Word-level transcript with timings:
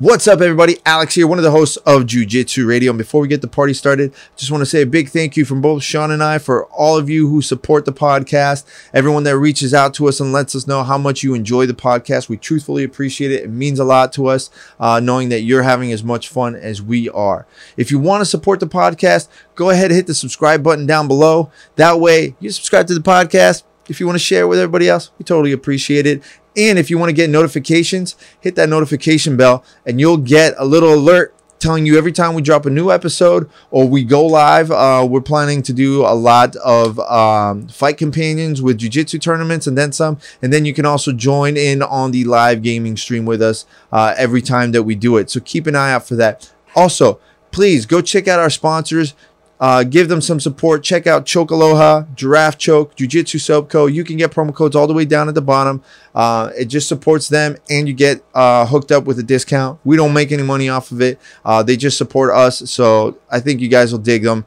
What's 0.00 0.28
up, 0.28 0.40
everybody? 0.40 0.76
Alex 0.86 1.16
here, 1.16 1.26
one 1.26 1.38
of 1.38 1.44
the 1.44 1.50
hosts 1.50 1.76
of 1.78 2.06
Jiu 2.06 2.24
Jitsu 2.24 2.64
Radio. 2.64 2.92
And 2.92 2.98
before 2.98 3.20
we 3.20 3.26
get 3.26 3.40
the 3.40 3.48
party 3.48 3.74
started, 3.74 4.14
just 4.36 4.48
want 4.48 4.62
to 4.62 4.66
say 4.66 4.82
a 4.82 4.86
big 4.86 5.08
thank 5.08 5.36
you 5.36 5.44
from 5.44 5.60
both 5.60 5.82
Sean 5.82 6.12
and 6.12 6.22
I 6.22 6.38
for 6.38 6.66
all 6.66 6.96
of 6.96 7.10
you 7.10 7.28
who 7.28 7.42
support 7.42 7.84
the 7.84 7.92
podcast, 7.92 8.64
everyone 8.94 9.24
that 9.24 9.36
reaches 9.36 9.74
out 9.74 9.94
to 9.94 10.06
us 10.06 10.20
and 10.20 10.32
lets 10.32 10.54
us 10.54 10.68
know 10.68 10.84
how 10.84 10.98
much 10.98 11.24
you 11.24 11.34
enjoy 11.34 11.66
the 11.66 11.74
podcast. 11.74 12.28
We 12.28 12.36
truthfully 12.36 12.84
appreciate 12.84 13.32
it. 13.32 13.42
It 13.42 13.50
means 13.50 13.80
a 13.80 13.84
lot 13.84 14.12
to 14.12 14.28
us 14.28 14.50
uh, 14.78 15.00
knowing 15.00 15.30
that 15.30 15.40
you're 15.40 15.64
having 15.64 15.90
as 15.90 16.04
much 16.04 16.28
fun 16.28 16.54
as 16.54 16.80
we 16.80 17.08
are. 17.08 17.44
If 17.76 17.90
you 17.90 17.98
want 17.98 18.20
to 18.20 18.24
support 18.24 18.60
the 18.60 18.68
podcast, 18.68 19.26
go 19.56 19.70
ahead 19.70 19.86
and 19.86 19.96
hit 19.96 20.06
the 20.06 20.14
subscribe 20.14 20.62
button 20.62 20.86
down 20.86 21.08
below. 21.08 21.50
That 21.74 21.98
way, 21.98 22.36
you 22.38 22.52
subscribe 22.52 22.86
to 22.86 22.94
the 22.94 23.00
podcast. 23.00 23.64
If 23.88 24.00
you 24.00 24.06
want 24.06 24.16
to 24.16 24.24
share 24.24 24.46
with 24.46 24.58
everybody 24.58 24.88
else, 24.88 25.10
we 25.18 25.24
totally 25.24 25.52
appreciate 25.52 26.06
it. 26.06 26.22
And 26.56 26.78
if 26.78 26.90
you 26.90 26.98
want 26.98 27.10
to 27.10 27.14
get 27.14 27.30
notifications, 27.30 28.16
hit 28.40 28.54
that 28.56 28.68
notification 28.68 29.36
bell 29.36 29.64
and 29.86 30.00
you'll 30.00 30.16
get 30.16 30.54
a 30.58 30.64
little 30.64 30.92
alert 30.92 31.34
telling 31.58 31.86
you 31.86 31.98
every 31.98 32.12
time 32.12 32.34
we 32.34 32.42
drop 32.42 32.66
a 32.66 32.70
new 32.70 32.90
episode 32.90 33.50
or 33.70 33.88
we 33.88 34.04
go 34.04 34.24
live. 34.24 34.70
Uh, 34.70 35.06
we're 35.08 35.20
planning 35.20 35.62
to 35.62 35.72
do 35.72 36.04
a 36.04 36.14
lot 36.14 36.54
of 36.56 36.98
um, 37.00 37.68
fight 37.68 37.96
companions 37.96 38.62
with 38.62 38.78
jiu-jitsu 38.78 39.18
tournaments 39.18 39.66
and 39.66 39.76
then 39.76 39.92
some. 39.92 40.18
And 40.40 40.52
then 40.52 40.64
you 40.64 40.74
can 40.74 40.86
also 40.86 41.12
join 41.12 41.56
in 41.56 41.82
on 41.82 42.12
the 42.12 42.24
live 42.24 42.62
gaming 42.62 42.96
stream 42.96 43.24
with 43.24 43.42
us 43.42 43.66
uh, 43.92 44.14
every 44.16 44.42
time 44.42 44.72
that 44.72 44.84
we 44.84 44.94
do 44.94 45.16
it. 45.16 45.30
So 45.30 45.40
keep 45.40 45.66
an 45.66 45.74
eye 45.74 45.92
out 45.92 46.06
for 46.06 46.14
that. 46.16 46.52
Also, 46.74 47.18
please 47.50 47.86
go 47.86 48.00
check 48.00 48.28
out 48.28 48.38
our 48.38 48.50
sponsors. 48.50 49.14
Uh, 49.60 49.82
give 49.82 50.08
them 50.08 50.20
some 50.20 50.38
support. 50.38 50.84
Check 50.84 51.06
out 51.06 51.26
Choke 51.26 51.50
Aloha, 51.50 52.04
Giraffe 52.14 52.58
Choke, 52.58 52.94
Jiu 52.94 53.08
Jitsu 53.08 53.38
Soap 53.38 53.68
Co. 53.68 53.86
You 53.86 54.04
can 54.04 54.16
get 54.16 54.30
promo 54.30 54.54
codes 54.54 54.76
all 54.76 54.86
the 54.86 54.94
way 54.94 55.04
down 55.04 55.28
at 55.28 55.34
the 55.34 55.42
bottom. 55.42 55.82
Uh, 56.14 56.50
it 56.56 56.66
just 56.66 56.88
supports 56.88 57.28
them, 57.28 57.56
and 57.68 57.88
you 57.88 57.94
get 57.94 58.22
uh, 58.34 58.66
hooked 58.66 58.92
up 58.92 59.04
with 59.04 59.18
a 59.18 59.22
discount. 59.22 59.80
We 59.84 59.96
don't 59.96 60.12
make 60.12 60.30
any 60.30 60.44
money 60.44 60.68
off 60.68 60.92
of 60.92 61.00
it. 61.00 61.18
Uh, 61.44 61.62
they 61.62 61.76
just 61.76 61.98
support 61.98 62.32
us, 62.32 62.70
so 62.70 63.18
I 63.30 63.40
think 63.40 63.60
you 63.60 63.68
guys 63.68 63.90
will 63.90 63.98
dig 63.98 64.22
them. 64.22 64.44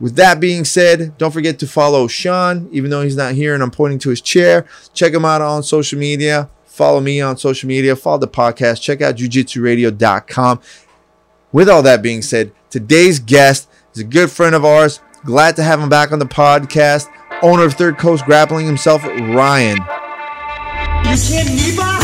With 0.00 0.16
that 0.16 0.40
being 0.40 0.64
said, 0.64 1.16
don't 1.16 1.30
forget 1.30 1.58
to 1.60 1.66
follow 1.66 2.06
Sean, 2.08 2.68
even 2.72 2.90
though 2.90 3.02
he's 3.02 3.16
not 3.16 3.34
here 3.34 3.54
and 3.54 3.62
I'm 3.62 3.70
pointing 3.70 4.00
to 4.00 4.10
his 4.10 4.20
chair. 4.20 4.66
Check 4.92 5.14
him 5.14 5.24
out 5.24 5.40
on 5.40 5.62
social 5.62 5.98
media. 5.98 6.50
Follow 6.66 7.00
me 7.00 7.20
on 7.20 7.36
social 7.36 7.68
media. 7.68 7.94
Follow 7.94 8.18
the 8.18 8.28
podcast. 8.28 8.82
Check 8.82 9.00
out 9.00 9.14
jujitsuradio.com. 9.14 10.60
With 11.52 11.68
all 11.68 11.82
that 11.82 12.02
being 12.02 12.20
said, 12.20 12.50
today's 12.68 13.20
guest 13.20 13.68
He's 13.94 14.02
a 14.02 14.06
good 14.06 14.28
friend 14.28 14.56
of 14.56 14.64
ours. 14.64 15.00
Glad 15.24 15.54
to 15.54 15.62
have 15.62 15.78
him 15.78 15.88
back 15.88 16.10
on 16.10 16.18
the 16.18 16.26
podcast. 16.26 17.06
Owner 17.42 17.64
of 17.64 17.74
Third 17.74 17.96
Coast 17.96 18.24
Grappling 18.24 18.66
himself, 18.66 19.04
Ryan. 19.04 19.76
You 19.76 21.14
can't 21.14 21.48
Neba? 21.54 22.02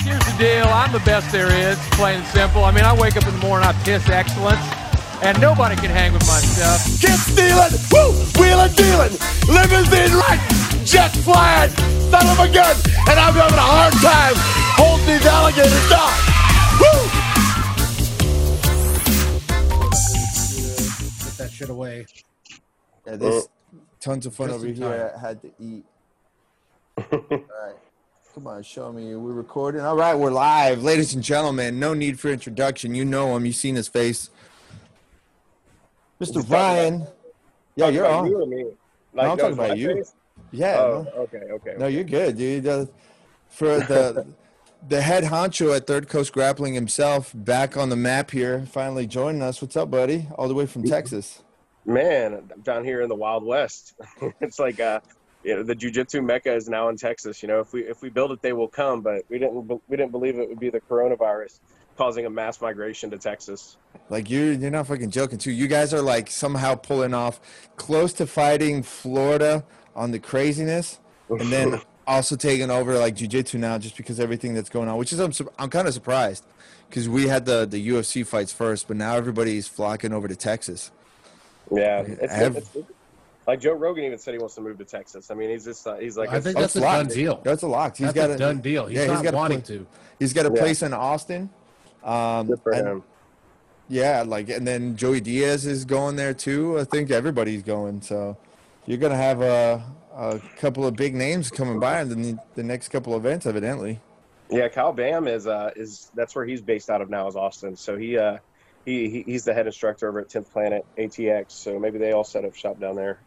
Here's 0.00 0.24
the 0.24 0.34
deal. 0.38 0.64
I'm 0.64 0.92
the 0.92 1.02
best 1.04 1.30
there 1.30 1.52
is, 1.52 1.76
plain 1.90 2.20
and 2.20 2.26
simple. 2.28 2.64
I 2.64 2.70
mean, 2.70 2.84
I 2.84 2.98
wake 2.98 3.18
up 3.18 3.26
in 3.26 3.34
the 3.34 3.46
morning, 3.46 3.68
I 3.68 3.74
piss 3.84 4.08
excellence, 4.08 4.64
and 5.22 5.38
nobody 5.42 5.76
can 5.76 5.90
hang 5.90 6.14
with 6.14 6.26
my 6.26 6.40
stuff. 6.40 7.02
Get 7.02 7.18
stealing, 7.18 7.76
woo, 7.92 8.12
wheeling, 8.40 8.72
dealing, 8.72 9.12
limousine 9.46 10.16
right, 10.16 10.40
jet 10.86 11.10
flying, 11.10 11.68
son 12.08 12.26
of 12.28 12.38
a 12.38 12.50
gun, 12.50 12.76
and 13.10 13.20
I'm 13.20 13.34
having 13.34 13.58
a 13.58 13.60
hard 13.60 13.92
time 14.00 14.67
holding 14.78 15.06
these 15.06 15.26
alligators 15.26 15.90
down. 15.90 16.12
Woo! 16.80 17.02
Put 21.24 21.36
that 21.38 21.50
shit 21.52 21.68
away. 21.68 22.06
Yeah, 23.06 23.16
there's 23.16 23.48
tons 24.00 24.26
of 24.26 24.34
fun 24.34 24.48
Just 24.48 24.58
over 24.60 24.68
here. 24.68 25.12
I 25.16 25.20
had 25.20 25.42
to 25.42 25.50
eat. 25.58 25.84
All 26.96 27.20
right. 27.20 27.74
Come 28.34 28.46
on, 28.46 28.62
show 28.62 28.92
me. 28.92 29.16
We're 29.16 29.32
recording. 29.32 29.80
All 29.80 29.96
right, 29.96 30.14
we're 30.14 30.30
live. 30.30 30.84
Ladies 30.84 31.14
and 31.14 31.24
gentlemen, 31.24 31.80
no 31.80 31.92
need 31.92 32.20
for 32.20 32.28
introduction. 32.28 32.94
You 32.94 33.04
know 33.04 33.34
him. 33.34 33.44
You've 33.44 33.56
seen 33.56 33.74
his 33.74 33.88
face. 33.88 34.30
Mr. 36.20 36.48
Ryan. 36.48 37.06
Yeah, 37.74 37.88
you're 37.88 38.06
on. 38.06 38.26
You 38.26 38.42
or 38.42 38.46
me? 38.46 38.66
No, 39.14 39.22
I'm 39.22 39.38
talking 39.38 39.54
about 39.54 39.76
you. 39.76 39.94
face? 39.94 40.14
Yeah. 40.52 40.76
Oh, 40.78 41.02
no. 41.02 41.22
okay, 41.22 41.42
okay. 41.50 41.74
No, 41.78 41.86
you're 41.88 42.04
good, 42.04 42.36
dude. 42.36 42.66
Uh, 42.66 42.86
for 43.48 43.80
the 43.80 44.26
the 44.86 45.02
head 45.02 45.24
honcho 45.24 45.74
at 45.74 45.86
Third 45.86 46.08
Coast 46.08 46.32
Grappling 46.32 46.74
himself, 46.74 47.32
back 47.34 47.76
on 47.76 47.88
the 47.88 47.96
map 47.96 48.30
here, 48.30 48.66
finally 48.66 49.06
joining 49.06 49.42
us. 49.42 49.60
What's 49.60 49.76
up, 49.76 49.90
buddy? 49.90 50.28
All 50.36 50.48
the 50.48 50.54
way 50.54 50.66
from 50.66 50.84
Texas. 50.84 51.42
Man, 51.84 52.50
I'm 52.52 52.60
down 52.62 52.84
here 52.84 53.00
in 53.00 53.08
the 53.08 53.14
Wild 53.14 53.44
West. 53.44 53.94
it's 54.40 54.58
like 54.58 54.78
uh, 54.78 55.00
you 55.42 55.56
know, 55.56 55.62
the 55.62 55.74
jujitsu 55.74 56.24
mecca 56.24 56.54
is 56.54 56.68
now 56.68 56.88
in 56.88 56.96
Texas. 56.96 57.42
You 57.42 57.48
know, 57.48 57.60
if 57.60 57.72
we 57.72 57.82
if 57.82 58.02
we 58.02 58.10
build 58.10 58.32
it, 58.32 58.42
they 58.42 58.52
will 58.52 58.68
come. 58.68 59.00
But 59.00 59.22
we 59.28 59.38
didn't 59.38 59.66
we 59.88 59.96
didn't 59.96 60.12
believe 60.12 60.38
it 60.38 60.48
would 60.48 60.60
be 60.60 60.70
the 60.70 60.80
coronavirus 60.80 61.60
causing 61.96 62.26
a 62.26 62.30
mass 62.30 62.60
migration 62.60 63.10
to 63.10 63.18
Texas. 63.18 63.76
Like 64.08 64.30
you're 64.30 64.52
you're 64.52 64.70
not 64.70 64.86
fucking 64.86 65.10
joking 65.10 65.38
too. 65.38 65.50
You 65.50 65.66
guys 65.66 65.94
are 65.94 66.02
like 66.02 66.30
somehow 66.30 66.74
pulling 66.74 67.14
off 67.14 67.40
close 67.76 68.12
to 68.14 68.26
fighting 68.26 68.82
Florida 68.82 69.64
on 69.94 70.10
the 70.10 70.18
craziness, 70.18 71.00
and 71.28 71.52
then 71.52 71.80
also 72.08 72.34
taking 72.34 72.70
over 72.70 72.98
like 72.98 73.14
jujitsu 73.14 73.58
now 73.60 73.78
just 73.78 73.96
because 73.96 74.18
everything 74.18 74.54
that's 74.54 74.70
going 74.70 74.88
on. 74.88 74.96
Which 74.96 75.12
is 75.12 75.20
I'm 75.20 75.32
I'm 75.58 75.70
kind 75.70 75.86
of 75.86 75.94
surprised 75.94 76.44
because 76.88 77.08
we 77.08 77.28
had 77.28 77.44
the 77.44 77.66
the 77.66 77.88
UFC 77.90 78.26
fights 78.26 78.52
first, 78.52 78.88
but 78.88 78.96
now 78.96 79.14
everybody's 79.14 79.68
flocking 79.68 80.12
over 80.12 80.26
to 80.26 80.34
Texas. 80.34 80.90
Yeah, 81.70 82.00
it's, 82.00 82.32
Have- 82.32 82.56
it's 82.56 82.76
like 83.46 83.60
Joe 83.60 83.74
Rogan 83.74 84.04
even 84.04 84.18
said 84.18 84.32
he 84.34 84.38
wants 84.38 84.54
to 84.56 84.60
move 84.62 84.78
to 84.78 84.84
Texas. 84.84 85.30
I 85.30 85.34
mean, 85.34 85.50
he's 85.50 85.64
just 85.64 85.86
uh, 85.86 85.96
he's 85.96 86.16
like 86.16 86.30
I 86.30 86.40
think 86.40 86.56
that's 86.56 86.74
it's 86.74 86.76
a 86.76 86.80
done 86.80 87.04
locked. 87.04 87.14
deal. 87.14 87.40
That's 87.44 87.62
a 87.62 87.68
lock. 87.68 87.96
He's 87.96 88.06
That's 88.12 88.16
got 88.16 88.30
a 88.30 88.36
done 88.38 88.60
deal. 88.60 88.86
He's 88.86 88.96
yeah, 88.96 89.02
he's 89.04 89.12
not 89.12 89.24
got 89.24 89.34
wanting 89.34 89.60
pla- 89.60 89.76
to. 89.76 89.86
He's 90.18 90.32
got 90.32 90.46
a 90.46 90.52
Yeah. 90.54 90.60
place 90.60 90.82
in 90.82 90.92
Austin. 90.94 91.50
Um, 92.02 92.46
good 92.46 92.60
for 92.62 92.72
and- 92.72 92.86
him. 92.88 93.02
Yeah, 93.90 94.22
like 94.26 94.50
and 94.50 94.66
then 94.66 94.96
Joey 94.96 95.20
Diaz 95.20 95.64
is 95.64 95.84
going 95.86 96.16
there 96.16 96.34
too. 96.34 96.78
I 96.78 96.84
think 96.84 97.10
everybody's 97.10 97.62
going. 97.62 98.02
So 98.02 98.36
you're 98.84 98.98
gonna 98.98 99.16
have 99.16 99.40
a, 99.40 99.82
a 100.18 100.40
couple 100.56 100.84
of 100.84 100.96
big 100.96 101.14
names 101.14 101.50
coming 101.50 101.78
by 101.78 102.02
in 102.02 102.08
the, 102.08 102.38
the 102.56 102.62
next 102.62 102.88
couple 102.88 103.16
events, 103.16 103.46
evidently. 103.46 104.00
Yeah, 104.50 104.68
Kyle 104.68 104.92
Boehm 104.92 105.28
is 105.28 105.46
uh 105.46 105.70
is 105.76 106.10
that's 106.14 106.34
where 106.34 106.44
he's 106.44 106.62
based 106.62 106.90
out 106.90 107.00
of 107.02 107.10
now 107.10 107.28
is 107.28 107.36
Austin. 107.36 107.76
So 107.76 107.96
he 107.96 108.18
uh 108.18 108.38
he, 108.84 109.08
he 109.10 109.22
he's 109.22 109.44
the 109.44 109.54
head 109.54 109.66
instructor 109.66 110.08
over 110.08 110.20
at 110.20 110.28
10th 110.28 110.50
Planet 110.50 110.84
ATX. 110.96 111.52
So 111.52 111.78
maybe 111.78 111.98
they 111.98 112.12
all 112.12 112.24
set 112.24 112.44
up 112.44 112.54
shop 112.54 112.80
down 112.80 112.96
there. 112.96 113.20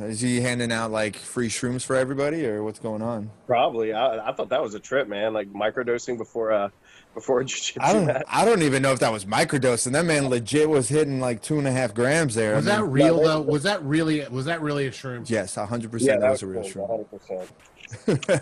Is 0.00 0.20
he 0.20 0.40
handing 0.40 0.72
out 0.72 0.90
like 0.90 1.16
free 1.16 1.48
shrooms 1.48 1.84
for 1.84 1.96
everybody, 1.96 2.46
or 2.46 2.62
what's 2.62 2.78
going 2.78 3.02
on? 3.02 3.30
Probably. 3.46 3.92
I, 3.92 4.28
I 4.28 4.32
thought 4.32 4.50
that 4.50 4.62
was 4.62 4.74
a 4.74 4.80
trip, 4.80 5.08
man. 5.08 5.32
Like 5.32 5.52
microdosing 5.52 6.18
before 6.18 6.52
uh 6.52 6.68
before 7.16 7.42
jiu-jitsu 7.44 7.80
I 7.80 7.92
don't. 7.92 8.06
match. 8.06 8.22
I 8.28 8.44
don't 8.44 8.62
even 8.62 8.82
know 8.82 8.92
if 8.92 9.00
that 9.00 9.10
was 9.10 9.24
microdosing. 9.24 9.92
That 9.92 10.04
man 10.04 10.28
legit 10.28 10.68
was 10.68 10.88
hitting 10.88 11.18
like 11.18 11.42
two 11.42 11.58
and 11.58 11.66
a 11.66 11.72
half 11.72 11.94
grams 11.94 12.34
there. 12.36 12.54
Was 12.54 12.68
I 12.68 12.76
that 12.76 12.82
mean, 12.82 12.90
real 12.92 13.20
though? 13.22 13.40
Was 13.40 13.64
that 13.64 13.82
really? 13.82 14.24
Was 14.28 14.44
that 14.44 14.60
really 14.60 14.86
a 14.86 14.90
shroom? 14.90 15.28
Yes, 15.28 15.54
hundred 15.56 15.84
Yeah, 15.84 15.90
percent. 15.90 16.20
That 16.20 16.30
was 16.30 16.42
a 16.42 16.46
real 16.46 16.62
cool, 16.62 16.70
shroom. 16.70 17.48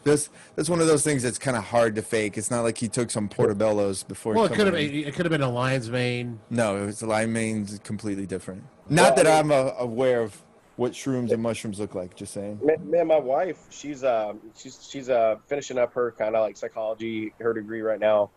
this. 0.05 0.31
That's 0.57 0.71
one 0.71 0.81
of 0.81 0.87
those 0.87 1.05
things 1.05 1.23
that's 1.23 1.39
kind 1.39 1.57
of 1.57 1.65
hard 1.65 1.95
to 1.97 2.03
fake. 2.03 2.37
It's 2.39 2.51
not 2.51 2.63
like 2.63 2.79
he 2.79 2.89
took 2.89 3.11
some 3.11 3.29
portobellos 3.29 4.07
before. 4.07 4.35
Well, 4.35 4.47
it 4.47 4.53
could 4.53 4.67
have. 4.67 4.75
come. 4.75 4.83
It 4.83 5.15
could 5.15 5.27
have 5.27 5.31
been 5.31 5.43
a 5.43 5.51
lion's 5.51 5.91
mane. 5.91 6.41
No, 6.51 6.83
it 6.83 6.87
was 6.87 7.01
the 7.01 7.07
lime 7.07 7.33
main's 7.33 7.79
completely 7.81 8.27
different. 8.27 8.65
Not 8.89 9.15
Well, 9.17 9.25
that 9.25 9.27
I 9.27 9.39
I'm 9.39 9.53
uh, 9.53 9.73
aware 9.79 10.23
of 10.23 10.43
what 10.79 10.93
shrooms 10.93 11.33
and 11.33 11.43
mushrooms 11.43 11.81
look 11.81 11.95
like. 11.95 12.17
Just 12.17 12.33
saying. 12.33 12.61
Man, 12.63 12.77
man, 12.91 13.07
my 13.09 13.19
wife, 13.19 13.59
she's 13.71 14.03
uh, 14.05 14.33
she's 14.57 14.79
she's 14.89 15.09
uh, 15.11 15.37
finishing 15.49 15.79
up 15.79 15.91
her 15.95 16.15
kind 16.19 16.35
of 16.37 16.43
like 16.43 16.57
psychology, 16.57 17.35
her 17.41 17.53
degree 17.55 17.83
right 17.83 18.01
now, 18.01 18.31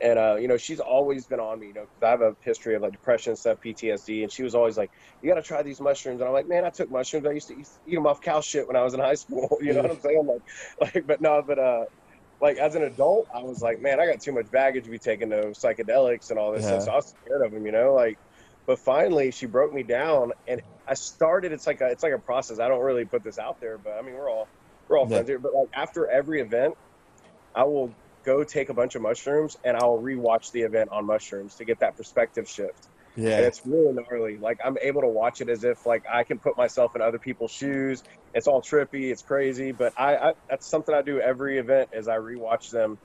and 0.00 0.18
uh, 0.18 0.36
you 0.38 0.48
know, 0.48 0.56
she's 0.58 0.80
always 0.80 1.26
been 1.26 1.40
on 1.40 1.60
me, 1.60 1.68
you 1.68 1.74
know, 1.74 1.82
'cause 1.82 2.02
I 2.02 2.10
have 2.10 2.22
a 2.22 2.34
history 2.42 2.74
of 2.74 2.82
like 2.82 2.92
depression 2.92 3.30
and 3.32 3.38
stuff, 3.38 3.58
PTSD, 3.64 4.22
and 4.22 4.32
she 4.32 4.42
was 4.42 4.54
always 4.54 4.76
like, 4.78 4.90
"You 5.22 5.28
got 5.30 5.36
to 5.36 5.42
try 5.42 5.62
these 5.62 5.80
mushrooms," 5.80 6.20
and 6.20 6.28
I'm 6.28 6.34
like, 6.34 6.48
"Man, 6.48 6.64
I 6.64 6.70
took 6.70 6.90
mushrooms. 6.90 7.26
I 7.26 7.32
used 7.32 7.48
to 7.48 7.54
eat, 7.54 7.68
eat 7.86 7.94
them 7.94 8.06
off 8.06 8.20
cow 8.22 8.40
shit 8.42 8.66
when 8.66 8.76
I 8.76 8.82
was 8.82 8.94
in 8.94 9.00
high 9.00 9.14
school." 9.14 9.48
You 9.62 9.74
know 9.74 9.82
what 9.82 9.90
I'm 9.92 10.00
saying? 10.00 10.26
Like, 10.80 10.94
like, 10.94 11.06
but 11.06 11.20
no, 11.20 11.42
but 11.46 11.58
uh. 11.58 11.84
Like 12.40 12.56
as 12.58 12.74
an 12.74 12.82
adult, 12.82 13.28
I 13.34 13.40
was 13.42 13.60
like, 13.62 13.80
man, 13.80 14.00
I 14.00 14.06
got 14.06 14.20
too 14.20 14.32
much 14.32 14.50
baggage 14.50 14.84
to 14.84 14.90
be 14.90 14.98
taking 14.98 15.28
those 15.28 15.60
psychedelics 15.60 16.30
and 16.30 16.38
all 16.38 16.52
this 16.52 16.64
Yeah. 16.64 16.68
stuff. 16.68 16.82
So 16.82 16.92
I 16.92 16.96
was 16.96 17.14
scared 17.24 17.46
of 17.46 17.52
them, 17.52 17.64
you 17.64 17.72
know. 17.72 17.94
Like, 17.94 18.18
but 18.66 18.78
finally, 18.78 19.30
she 19.30 19.46
broke 19.46 19.72
me 19.72 19.82
down, 19.82 20.32
and 20.46 20.62
I 20.86 20.94
started. 20.94 21.52
It's 21.52 21.66
like 21.66 21.80
a 21.80 21.86
it's 21.86 22.02
like 22.02 22.12
a 22.12 22.18
process. 22.18 22.58
I 22.60 22.68
don't 22.68 22.82
really 22.82 23.04
put 23.04 23.22
this 23.22 23.38
out 23.38 23.60
there, 23.60 23.78
but 23.78 23.92
I 23.98 24.02
mean 24.02 24.14
we're 24.14 24.30
all 24.30 24.48
we're 24.88 24.98
all 24.98 25.04
Yeah. 25.04 25.16
friends 25.16 25.28
here. 25.28 25.38
But 25.38 25.54
like 25.54 25.68
after 25.74 26.08
every 26.08 26.40
event, 26.40 26.76
I 27.54 27.64
will 27.64 27.92
go 28.24 28.44
take 28.44 28.68
a 28.68 28.74
bunch 28.74 28.94
of 28.94 29.02
mushrooms 29.02 29.58
and 29.64 29.76
I'll 29.76 29.98
rewatch 29.98 30.52
the 30.52 30.62
event 30.62 30.90
on 30.90 31.04
mushrooms 31.06 31.56
to 31.56 31.64
get 31.64 31.80
that 31.80 31.96
perspective 31.96 32.48
shift. 32.48 32.86
And 33.16 33.24
Yeah. 33.26 33.38
it's 33.40 33.66
really 33.66 33.92
gnarly. 33.92 34.36
Like 34.38 34.60
I'm 34.64 34.78
able 34.80 35.00
to 35.02 35.08
watch 35.08 35.40
it 35.40 35.48
as 35.48 35.64
if 35.64 35.84
like 35.86 36.04
I 36.10 36.22
can 36.24 36.38
put 36.38 36.56
myself 36.56 36.94
in 36.96 37.02
other 37.02 37.18
people's 37.18 37.50
shoes. 37.50 38.02
It's 38.34 38.46
all 38.46 38.62
trippy. 38.62 39.10
It's 39.10 39.22
crazy, 39.22 39.72
but 39.72 39.92
I, 39.98 40.16
I 40.16 40.34
that's 40.48 40.66
something 40.66 40.94
I 40.94 41.02
do 41.02 41.20
every 41.20 41.58
event 41.58 41.90
is 41.92 42.06
I 42.08 42.16
rewatch 42.18 42.70
them 42.70 42.96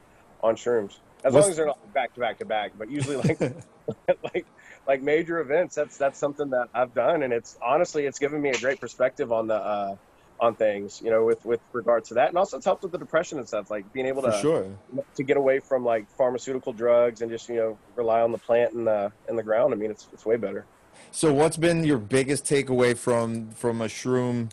on 0.43 0.55
shrooms. 0.55 0.97
As 1.23 1.33
What's- 1.33 1.45
long 1.45 1.49
as 1.51 1.57
they're 1.57 1.65
not 1.65 1.93
back 1.93 2.13
to 2.13 2.19
back 2.19 2.37
to 2.39 2.45
back, 2.45 2.71
but 2.77 2.89
usually 2.91 3.17
like 3.17 3.39
like 4.33 4.45
like 4.87 5.01
major 5.01 5.39
events, 5.39 5.75
that's 5.75 5.97
that's 5.97 6.17
something 6.17 6.49
that 6.51 6.69
I've 6.73 6.93
done, 6.93 7.23
and 7.23 7.33
it's 7.33 7.57
honestly 7.61 8.05
it's 8.05 8.19
given 8.19 8.41
me 8.41 8.49
a 8.49 8.57
great 8.57 8.79
perspective 8.79 9.31
on 9.31 9.47
the 9.47 9.55
uh, 9.55 9.95
on 10.39 10.55
things, 10.55 11.01
you 11.03 11.09
know, 11.09 11.25
with 11.25 11.43
with 11.45 11.59
regards 11.73 12.07
to 12.09 12.15
that, 12.15 12.29
and 12.29 12.37
also 12.37 12.57
it's 12.57 12.65
helped 12.65 12.83
with 12.83 12.91
the 12.91 12.97
depression 12.97 13.37
and 13.37 13.47
stuff, 13.47 13.69
like 13.69 13.91
being 13.91 14.05
able 14.05 14.21
For 14.21 14.31
to 14.31 14.37
sure. 14.37 14.77
to 15.15 15.23
get 15.23 15.35
away 15.35 15.59
from 15.59 15.83
like 15.83 16.09
pharmaceutical 16.11 16.73
drugs 16.73 17.21
and 17.21 17.29
just 17.29 17.49
you 17.49 17.55
know 17.55 17.77
rely 17.95 18.21
on 18.21 18.31
the 18.31 18.37
plant 18.37 18.73
and 18.73 18.87
the 18.87 19.11
and 19.27 19.37
the 19.37 19.43
ground. 19.43 19.73
I 19.73 19.77
mean, 19.77 19.91
it's 19.91 20.07
it's 20.13 20.25
way 20.25 20.37
better. 20.37 20.65
So, 21.11 21.33
what's 21.33 21.57
been 21.57 21.83
your 21.83 21.97
biggest 21.97 22.45
takeaway 22.45 22.97
from 22.97 23.51
from 23.51 23.81
a 23.81 23.85
shroom 23.85 24.51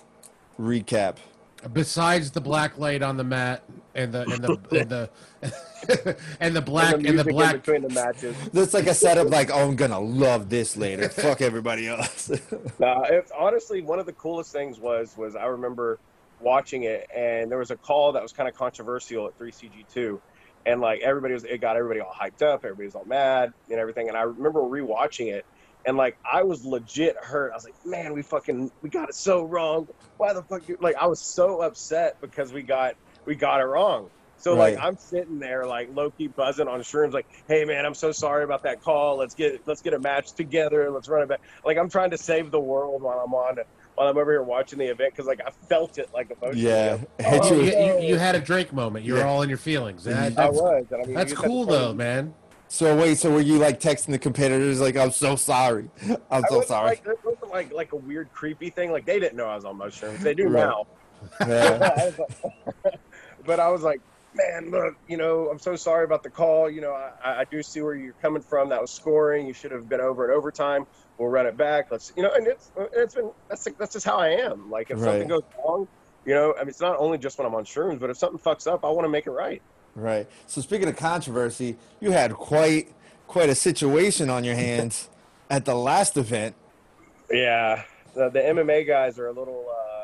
recap? 0.58 1.16
Besides 1.72 2.30
the 2.30 2.40
black 2.40 2.78
light 2.78 3.02
on 3.02 3.16
the 3.16 3.24
mat 3.24 3.62
and 3.94 4.12
the 4.12 4.22
and 4.22 4.44
the 4.44 4.58
and 4.80 4.90
the 4.90 6.16
and 6.40 6.56
the 6.56 6.62
black 6.62 6.94
and 6.94 7.06
and 7.06 7.18
the, 7.18 7.24
the 7.24 7.30
in 7.30 7.36
black 7.36 7.54
between 7.56 7.82
the 7.82 7.88
matches. 7.90 8.36
That's 8.52 8.74
like 8.74 8.86
a 8.86 8.94
setup. 8.94 9.30
Like, 9.30 9.50
oh, 9.52 9.68
I'm 9.68 9.76
gonna 9.76 10.00
love 10.00 10.48
this 10.48 10.76
later. 10.76 11.08
Fuck 11.08 11.40
everybody 11.40 11.88
else. 11.88 12.30
Nah, 12.78 13.02
it's 13.02 13.32
honestly 13.36 13.82
one 13.82 13.98
of 13.98 14.06
the 14.06 14.12
coolest 14.12 14.52
things 14.52 14.78
was 14.78 15.16
was 15.16 15.36
I 15.36 15.46
remember 15.46 15.98
watching 16.40 16.84
it 16.84 17.08
and 17.14 17.50
there 17.50 17.58
was 17.58 17.70
a 17.70 17.76
call 17.76 18.12
that 18.12 18.22
was 18.22 18.32
kind 18.32 18.48
of 18.48 18.54
controversial 18.54 19.26
at 19.26 19.38
3CG2 19.38 20.20
and 20.66 20.80
like 20.80 21.00
everybody 21.00 21.32
was 21.32 21.44
it 21.44 21.60
got 21.60 21.76
everybody 21.76 22.00
all 22.00 22.12
hyped 22.12 22.42
up 22.42 22.64
everybody 22.64 22.86
was 22.86 22.94
all 22.94 23.04
mad 23.06 23.52
and 23.70 23.78
everything 23.78 24.08
and 24.08 24.16
I 24.16 24.22
remember 24.22 24.60
rewatching 24.60 25.32
it 25.32 25.46
and 25.86 25.96
like 25.96 26.16
I 26.30 26.42
was 26.42 26.64
legit 26.64 27.16
hurt 27.16 27.52
I 27.52 27.54
was 27.56 27.64
like 27.64 27.74
man 27.86 28.12
we 28.12 28.22
fucking 28.22 28.70
we 28.82 28.90
got 28.90 29.08
it 29.08 29.14
so 29.14 29.42
wrong 29.44 29.86
why 30.16 30.32
the 30.32 30.42
fuck 30.42 30.68
you 30.68 30.76
like 30.80 30.96
I 30.96 31.06
was 31.06 31.20
so 31.20 31.60
upset 31.62 32.20
because 32.20 32.52
we 32.52 32.62
got 32.62 32.94
we 33.24 33.34
got 33.34 33.60
it 33.60 33.64
wrong 33.64 34.08
so 34.36 34.56
Right. 34.56 34.74
like 34.74 34.84
I'm 34.84 34.96
sitting 34.98 35.38
there 35.38 35.66
like 35.66 35.94
low 35.94 36.10
key 36.10 36.26
buzzing 36.28 36.68
on 36.68 36.80
shrooms 36.80 37.12
like 37.12 37.26
hey 37.48 37.64
man 37.64 37.84
I'm 37.86 37.94
so 37.94 38.12
sorry 38.12 38.44
about 38.44 38.62
that 38.64 38.82
call 38.82 39.16
let's 39.18 39.34
get 39.34 39.62
let's 39.66 39.82
get 39.82 39.94
a 39.94 39.98
match 39.98 40.32
together 40.32 40.90
let's 40.90 41.08
run 41.08 41.22
it 41.22 41.28
back 41.28 41.40
like 41.64 41.78
I'm 41.78 41.88
trying 41.90 42.10
to 42.10 42.18
save 42.18 42.50
the 42.50 42.60
world 42.60 43.02
while 43.02 43.18
I'm 43.24 43.32
on 43.34 43.58
while 43.94 44.08
I'm 44.08 44.18
over 44.18 44.32
here 44.32 44.42
watching 44.42 44.80
the 44.80 44.86
event 44.86 45.12
because 45.12 45.26
like 45.26 45.40
I 45.46 45.50
felt 45.68 45.98
it 45.98 46.10
like 46.12 46.28
emotionally. 46.30 46.62
yeah, 46.68 46.98
Oh, 47.24 47.52
you 47.54 47.62
you, 47.62 47.72
you, 47.76 48.00
you 48.08 48.16
had 48.16 48.34
a 48.34 48.40
Drake 48.40 48.72
moment. 48.72 49.04
You 49.04 49.12
were 49.12 49.20
Yeah. 49.20 49.26
all 49.28 49.42
in 49.42 49.48
your 49.48 49.56
feelings. 49.56 50.02
That- 50.02 50.16
I 50.16 50.28
that's 50.30 50.56
was. 50.60 50.84
I 50.92 50.96
mean, 51.06 51.14
that's 51.14 51.30
you 51.30 51.36
just 51.36 51.42
had 51.42 51.48
cool 51.48 51.64
though, 51.64 51.94
man. 51.94 52.34
So 52.74 52.96
wait, 52.96 53.18
so 53.18 53.30
were 53.30 53.40
you 53.40 53.58
like 53.58 53.78
texting 53.78 54.06
the 54.06 54.18
competitors 54.18 54.80
like, 54.80 54.96
I'm 54.96 55.12
so 55.12 55.36
sorry, 55.36 55.88
I'm 56.28 56.42
so 56.48 56.60
sorry. 56.62 57.00
Like, 57.06 57.24
wasn't 57.24 57.50
like 57.52 57.72
like 57.72 57.92
a 57.92 57.96
weird 57.96 58.32
creepy 58.32 58.68
thing. 58.70 58.90
Like 58.90 59.06
they 59.06 59.20
didn't 59.20 59.36
know 59.36 59.46
I 59.46 59.54
was 59.54 59.64
on 59.64 59.76
mushrooms. 59.76 60.24
They 60.24 60.34
do 60.34 60.48
Right. 60.48 60.64
now. 60.66 60.86
Yeah. 61.46 62.10
Like- 62.84 62.98
but 63.46 63.60
I 63.60 63.68
was 63.68 63.82
like, 63.82 64.00
man, 64.34 64.72
look, 64.72 64.96
you 65.06 65.16
know, 65.16 65.50
I'm 65.50 65.60
so 65.60 65.76
sorry 65.76 66.04
about 66.04 66.24
the 66.24 66.30
call. 66.30 66.68
You 66.68 66.80
know, 66.80 66.92
I, 66.94 67.42
I 67.42 67.44
do 67.44 67.62
see 67.62 67.80
where 67.80 67.94
you're 67.94 68.12
coming 68.14 68.42
from. 68.42 68.70
That 68.70 68.80
was 68.80 68.90
scoring. 68.90 69.46
You 69.46 69.52
should 69.54 69.70
have 69.70 69.88
been 69.88 70.00
over 70.00 70.28
in 70.28 70.36
overtime. 70.36 70.84
We'll 71.16 71.28
run 71.28 71.46
it 71.46 71.56
back. 71.56 71.92
Let's, 71.92 72.12
you 72.16 72.24
know, 72.24 72.32
and 72.34 72.44
it's 72.48 72.72
it's 72.92 73.14
been 73.14 73.30
that's 73.48 73.68
that's 73.78 73.92
just 73.92 74.04
how 74.04 74.16
I 74.16 74.30
am. 74.30 74.68
Like 74.68 74.90
if 74.90 74.98
something 74.98 75.28
goes 75.28 75.44
wrong, 75.64 75.86
you 76.26 76.34
know, 76.34 76.52
I 76.56 76.62
mean, 76.62 76.70
it's 76.70 76.80
not 76.80 76.96
only 76.98 77.18
just 77.18 77.38
when 77.38 77.46
I'm 77.46 77.54
on 77.54 77.64
shrooms, 77.66 78.00
but 78.00 78.10
if 78.10 78.16
something 78.16 78.40
fucks 78.40 78.66
up, 78.66 78.84
I 78.84 78.88
want 78.90 79.04
to 79.04 79.10
make 79.10 79.28
it 79.28 79.30
right. 79.30 79.62
Right. 79.94 80.28
So 80.46 80.60
speaking 80.60 80.88
of 80.88 80.96
controversy, 80.96 81.76
you 82.00 82.10
had 82.10 82.34
quite 82.34 82.88
quite 83.26 83.48
a 83.48 83.54
situation 83.54 84.28
on 84.28 84.44
your 84.44 84.54
hands 84.54 85.08
at 85.50 85.64
the 85.64 85.74
last 85.74 86.16
event. 86.16 86.54
Yeah, 87.30 87.82
the, 88.14 88.28
the 88.28 88.40
MMA 88.40 88.86
guys 88.86 89.18
are 89.18 89.28
a 89.28 89.32
little 89.32 89.66
uh, 89.70 90.03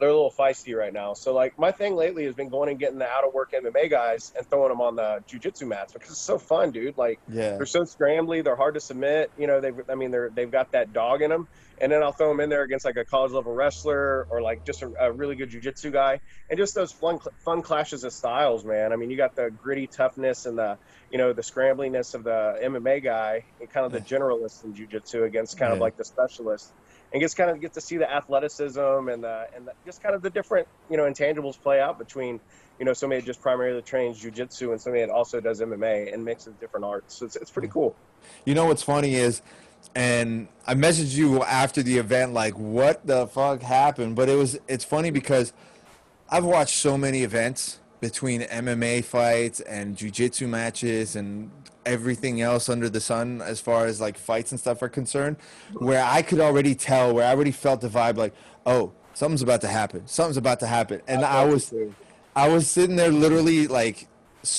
they're 0.00 0.08
a 0.08 0.12
little 0.14 0.32
feisty 0.38 0.74
right 0.74 0.92
now. 0.92 1.12
So 1.14 1.34
like 1.34 1.52
my 1.58 1.70
thing 1.72 1.94
lately 1.94 2.24
has 2.24 2.34
been 2.34 2.48
going 2.48 2.70
and 2.70 2.78
getting 2.78 2.98
the 2.98 3.06
out 3.06 3.24
of 3.24 3.32
work 3.34 3.50
MMA 3.54 3.90
guys 3.90 4.32
and 4.36 4.46
throwing 4.50 4.70
them 4.70 4.80
on 4.80 4.96
the 4.96 5.20
jujitsu 5.30 5.68
mats 5.68 5.92
because 5.92 6.10
it's 6.10 6.24
so 6.24 6.38
fun, 6.38 6.72
dude. 6.72 6.96
Like 6.96 7.18
Yeah. 7.28 7.56
they're 7.56 7.66
so 7.66 7.82
scrambly, 7.82 8.42
they're 8.42 8.56
hard 8.56 8.74
to 8.74 8.80
submit. 8.80 9.30
You 9.36 9.46
know, 9.46 9.60
they've 9.60 9.74
I 9.88 9.94
mean 9.94 10.10
they're 10.10 10.30
they've 10.34 10.50
got 10.50 10.68
that 10.72 10.92
dog 10.92 11.22
in 11.22 11.30
them. 11.30 11.46
And 11.82 11.90
then 11.92 12.02
I'll 12.02 12.12
throw 12.12 12.28
them 12.28 12.40
in 12.40 12.50
there 12.50 12.62
against 12.62 12.84
like 12.84 12.96
a 12.96 13.04
college 13.04 13.32
level 13.32 13.52
wrestler 13.54 14.26
or 14.30 14.42
like 14.42 14.64
just 14.66 14.82
a, 14.82 14.90
a 15.00 15.12
really 15.12 15.36
good 15.36 15.50
jujitsu 15.50 15.92
guy, 15.92 16.20
and 16.50 16.58
just 16.58 16.74
those 16.74 16.92
fun 16.92 17.18
fun 17.44 17.62
clashes 17.62 18.04
of 18.04 18.12
styles, 18.12 18.64
man. 18.64 18.92
I 18.92 18.96
mean, 18.96 19.10
you 19.10 19.16
got 19.16 19.34
the 19.34 19.50
gritty 19.56 19.88
toughness 19.96 20.44
and 20.44 20.58
the 20.58 20.76
you 21.10 21.18
know 21.18 21.32
the 21.32 21.42
scrambliness 21.42 22.14
of 22.14 22.24
the 22.24 22.58
MMA 22.62 23.02
guy 23.02 23.42
and 23.60 23.70
kind 23.70 23.86
of 23.86 23.92
the 23.92 24.00
generalist 24.00 24.64
in 24.64 24.74
jujitsu 24.74 25.24
against 25.26 25.58
kind 25.58 25.72
of 25.72 25.78
like 25.78 25.96
the 25.96 26.04
specialist, 26.04 26.72
and 27.12 27.20
just 27.20 27.36
kind 27.36 27.50
of 27.50 27.60
get 27.60 27.72
to 27.74 27.80
see 27.80 27.96
the 27.96 28.10
athleticism 28.10 28.80
and 28.80 29.24
the 29.24 29.46
and 29.54 29.66
the, 29.66 29.72
just 29.84 30.02
kind 30.02 30.14
of 30.14 30.22
the 30.22 30.30
different 30.30 30.66
you 30.90 30.96
know 30.96 31.04
intangibles 31.04 31.60
play 31.60 31.80
out 31.80 31.98
between 31.98 32.40
you 32.78 32.84
know 32.84 32.92
somebody 32.92 33.20
that 33.20 33.26
just 33.26 33.40
primarily 33.40 33.82
trains 33.82 34.22
jujitsu 34.22 34.70
and 34.70 34.80
somebody 34.80 35.04
that 35.04 35.10
also 35.10 35.40
does 35.40 35.60
MMA 35.60 36.12
and 36.12 36.24
mixes 36.24 36.54
different 36.60 36.84
arts. 36.84 37.14
So 37.16 37.26
it's 37.26 37.36
it's 37.36 37.50
pretty 37.50 37.68
cool. 37.68 37.94
You 38.44 38.54
know 38.54 38.66
what's 38.66 38.82
funny 38.82 39.14
is, 39.14 39.42
and 39.94 40.48
I 40.66 40.74
messaged 40.74 41.14
you 41.16 41.42
after 41.42 41.82
the 41.82 41.98
event, 41.98 42.32
like, 42.32 42.54
what 42.58 43.06
the 43.06 43.26
fuck 43.26 43.62
happened? 43.62 44.16
But 44.16 44.28
it 44.28 44.36
was, 44.36 44.58
it's 44.68 44.84
funny 44.84 45.10
because 45.10 45.52
I've 46.28 46.44
watched 46.44 46.76
so 46.76 46.96
many 46.96 47.22
events 47.22 47.80
between 48.00 48.42
MMA 48.42 49.04
fights 49.04 49.60
and 49.60 49.96
jujitsu 49.96 50.48
matches 50.48 51.16
and 51.16 51.50
everything 51.86 52.40
else 52.40 52.68
under 52.68 52.88
the 52.88 53.00
sun 53.00 53.42
as 53.42 53.60
far 53.60 53.86
as 53.86 54.00
like 54.00 54.18
fights 54.18 54.50
and 54.52 54.60
stuff 54.60 54.82
are 54.82 54.88
concerned, 54.88 55.36
where 55.74 56.04
I 56.04 56.22
could 56.22 56.40
already 56.40 56.74
tell, 56.74 57.14
where 57.14 57.26
I 57.26 57.30
already 57.30 57.52
felt 57.52 57.80
the 57.80 57.88
vibe, 57.88 58.16
like, 58.16 58.34
oh, 58.66 58.92
something's 59.14 59.42
about 59.42 59.60
to 59.62 59.68
happen, 59.68 60.06
something's 60.06 60.36
about 60.36 60.60
to 60.60 60.66
happen, 60.66 61.00
and 61.06 61.24
I 61.24 61.44
was. 61.44 61.72
I 62.36 62.48
was 62.48 62.70
sitting 62.70 62.94
there 62.94 63.10
literally 63.10 63.66
like 63.66 64.06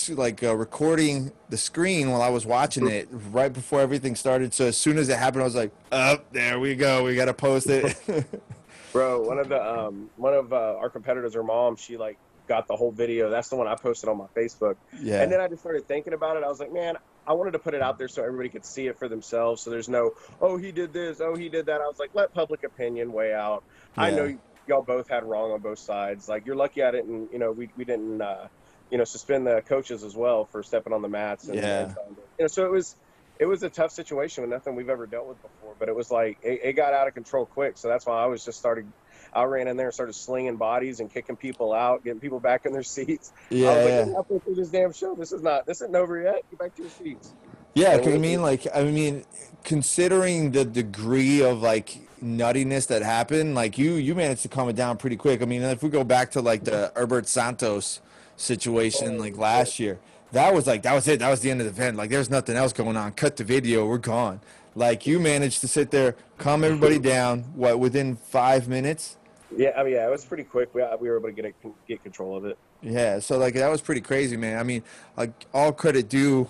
like 0.09 0.43
uh, 0.43 0.55
recording 0.55 1.31
the 1.49 1.57
screen 1.57 2.11
while 2.11 2.21
I 2.21 2.29
was 2.29 2.45
watching 2.45 2.87
it 2.87 3.07
right 3.31 3.51
before 3.51 3.81
everything 3.81 4.15
started. 4.15 4.53
So 4.53 4.65
as 4.65 4.77
soon 4.77 4.97
as 4.97 5.09
it 5.09 5.17
happened, 5.17 5.41
I 5.41 5.45
was 5.45 5.55
like, 5.55 5.71
"Up 5.91 6.31
there 6.31 6.59
we 6.59 6.75
go. 6.75 7.03
We 7.03 7.15
got 7.15 7.25
to 7.25 7.33
post 7.33 7.67
it." 7.69 7.95
Bro, 8.91 9.21
one 9.21 9.39
of 9.39 9.49
the 9.49 9.61
um 9.61 10.09
one 10.17 10.33
of 10.33 10.53
uh, 10.53 10.75
our 10.77 10.89
competitors, 10.89 11.33
her 11.33 11.43
mom, 11.43 11.75
she 11.77 11.97
like 11.97 12.17
got 12.47 12.67
the 12.67 12.75
whole 12.75 12.91
video. 12.91 13.29
That's 13.29 13.49
the 13.49 13.55
one 13.55 13.67
I 13.67 13.75
posted 13.75 14.09
on 14.09 14.17
my 14.17 14.27
Facebook. 14.35 14.75
yeah. 14.99 15.21
And 15.21 15.31
then 15.31 15.39
I 15.39 15.47
just 15.47 15.61
started 15.61 15.87
thinking 15.87 16.13
about 16.13 16.37
it. 16.37 16.43
I 16.43 16.47
was 16.47 16.59
like, 16.59 16.73
man, 16.73 16.97
I 17.27 17.33
wanted 17.33 17.51
to 17.51 17.59
put 17.59 17.73
it 17.75 17.81
out 17.81 17.97
there 17.97 18.07
so 18.07 18.23
everybody 18.23 18.49
could 18.49 18.65
see 18.65 18.87
it 18.87 18.97
for 18.97 19.09
themselves. 19.09 19.63
So 19.63 19.69
there's 19.69 19.89
no, 19.89 20.11
oh, 20.41 20.57
he 20.57 20.71
did 20.71 20.93
this, 20.93 21.21
oh, 21.21 21.35
he 21.35 21.49
did 21.49 21.67
that. 21.67 21.81
I 21.81 21.85
was 21.87 21.97
like, 21.99 22.11
let 22.13 22.33
public 22.33 22.63
opinion 22.63 23.13
weigh 23.13 23.33
out. 23.33 23.63
I 23.97 24.11
know 24.11 24.25
y- 24.25 24.37
y'all 24.67 24.83
both 24.83 25.07
had 25.09 25.23
wrong 25.23 25.51
on 25.51 25.61
both 25.61 25.79
sides. 25.79 26.27
Like 26.27 26.45
you're 26.45 26.55
lucky 26.55 26.83
I 26.83 26.91
didn't, 26.91 27.29
you 27.31 27.39
know, 27.39 27.51
we 27.51 27.71
we 27.75 27.85
didn't, 27.85 28.21
uh, 28.21 28.47
you 28.89 28.97
know, 28.97 29.05
suspend 29.05 29.47
the 29.47 29.63
coaches 29.67 30.03
as 30.03 30.15
well 30.15 30.45
for 30.51 30.63
stepping 30.63 30.93
on 30.93 31.01
the 31.01 31.09
mats. 31.09 31.47
And, 31.47 31.57
Yeah. 31.57 31.79
and 31.79 31.95
you 32.39 32.43
know, 32.43 32.47
so 32.47 32.65
it 32.65 32.71
was. 32.71 32.95
It 33.39 33.47
was 33.47 33.63
a 33.63 33.71
tough 33.71 33.91
situation 33.91 34.43
with 34.43 34.51
nothing 34.51 34.75
we've 34.75 34.89
ever 34.89 35.07
dealt 35.07 35.27
with 35.27 35.41
before, 35.41 35.75
but 35.79 35.89
it 35.89 35.95
was 35.95 36.11
like 36.11 36.37
it, 36.43 36.59
it 36.63 36.73
got 36.73 36.93
out 36.93 37.07
of 37.07 37.15
control 37.15 37.47
quick. 37.47 37.77
So 37.77 37.87
that's 37.87 38.05
why 38.05 38.21
I 38.23 38.27
was 38.27 38.43
just 38.43 38.59
started. 38.59 38.93
I 39.33 39.43
ran 39.43 39.67
in 39.67 39.77
there 39.77 39.87
and 39.87 39.93
started 39.93 40.13
slinging 40.13 40.57
bodies 40.57 40.99
and 40.99 41.11
kicking 41.11 41.35
people 41.35 41.73
out, 41.73 42.03
getting 42.03 42.19
people 42.19 42.39
back 42.39 42.65
in 42.65 42.73
their 42.73 42.83
seats. 42.83 43.31
Yeah, 43.49 43.69
I 43.69 43.75
was 43.75 43.77
like, 43.77 43.87
yeah. 43.87 44.05
"We're 44.05 44.13
halfway 44.15 44.39
through 44.39 44.55
this 44.55 44.69
damn 44.69 44.93
show. 44.93 45.15
This 45.15 45.31
is 45.31 45.41
not. 45.41 45.65
This 45.65 45.81
isn't 45.81 45.95
over 45.95 46.21
yet. 46.21 46.43
Get 46.49 46.59
back 46.59 46.75
to 46.75 46.81
your 46.81 46.91
seats. 46.91 47.33
Yeah, 47.73 48.01
I 48.03 48.17
mean, 48.17 48.41
like, 48.41 48.67
I 48.75 48.83
mean, 48.83 49.23
considering 49.63 50.51
the 50.51 50.65
degree 50.65 51.41
of 51.41 51.61
like 51.61 51.99
nuttiness 52.21 52.87
that 52.87 53.01
happened, 53.01 53.55
like 53.55 53.77
you, 53.77 53.93
you 53.93 54.13
managed 54.13 54.41
to 54.41 54.49
calm 54.49 54.67
it 54.67 54.75
down 54.75 54.97
pretty 54.97 55.15
quick. 55.15 55.41
I 55.41 55.45
mean, 55.45 55.61
if 55.61 55.81
we 55.81 55.89
go 55.89 56.03
back 56.03 56.31
to 56.31 56.41
like 56.41 56.65
the 56.65 56.91
Herbert 56.95 57.27
Santos 57.27 58.01
situation, 58.35 59.17
like 59.17 59.35
oh, 59.37 59.41
last 59.41 59.79
year, 59.79 59.99
that 60.33 60.53
was 60.53 60.67
like 60.67 60.81
that 60.83 60.93
was 60.93 61.07
it. 61.07 61.19
That 61.19 61.29
was 61.29 61.39
the 61.39 61.51
end 61.51 61.61
of 61.61 61.65
the 61.65 61.71
event. 61.71 61.95
Like, 61.95 62.09
there's 62.09 62.29
nothing 62.29 62.57
else 62.57 62.73
going 62.73 62.97
on. 62.97 63.13
Cut 63.13 63.37
the 63.37 63.45
video. 63.45 63.85
We're 63.85 63.97
gone. 63.97 64.41
Like, 64.75 65.05
you 65.05 65.19
managed 65.19 65.61
to 65.61 65.67
sit 65.67 65.91
there, 65.91 66.15
calm 66.37 66.63
everybody 66.63 66.95
mm-hmm. 66.95 67.07
down. 67.07 67.39
What 67.55 67.79
within 67.79 68.15
five 68.15 68.67
minutes? 68.67 69.17
Yeah, 69.55 69.71
I 69.77 69.83
mean, 69.83 69.93
yeah, 69.93 70.07
it 70.07 70.11
was 70.11 70.25
pretty 70.25 70.43
quick. 70.43 70.73
We, 70.73 70.81
uh, 70.81 70.97
we 70.97 71.09
were 71.09 71.17
able 71.17 71.29
to 71.29 71.33
get 71.33 71.45
it, 71.45 71.55
get 71.87 72.03
control 72.03 72.37
of 72.37 72.45
it. 72.45 72.57
Yeah, 72.81 73.19
so 73.19 73.37
like 73.37 73.53
that 73.55 73.69
was 73.69 73.81
pretty 73.81 74.01
crazy, 74.01 74.37
man. 74.37 74.57
I 74.59 74.63
mean, 74.63 74.83
like 75.17 75.31
all 75.53 75.71
credit 75.71 76.09
due, 76.09 76.47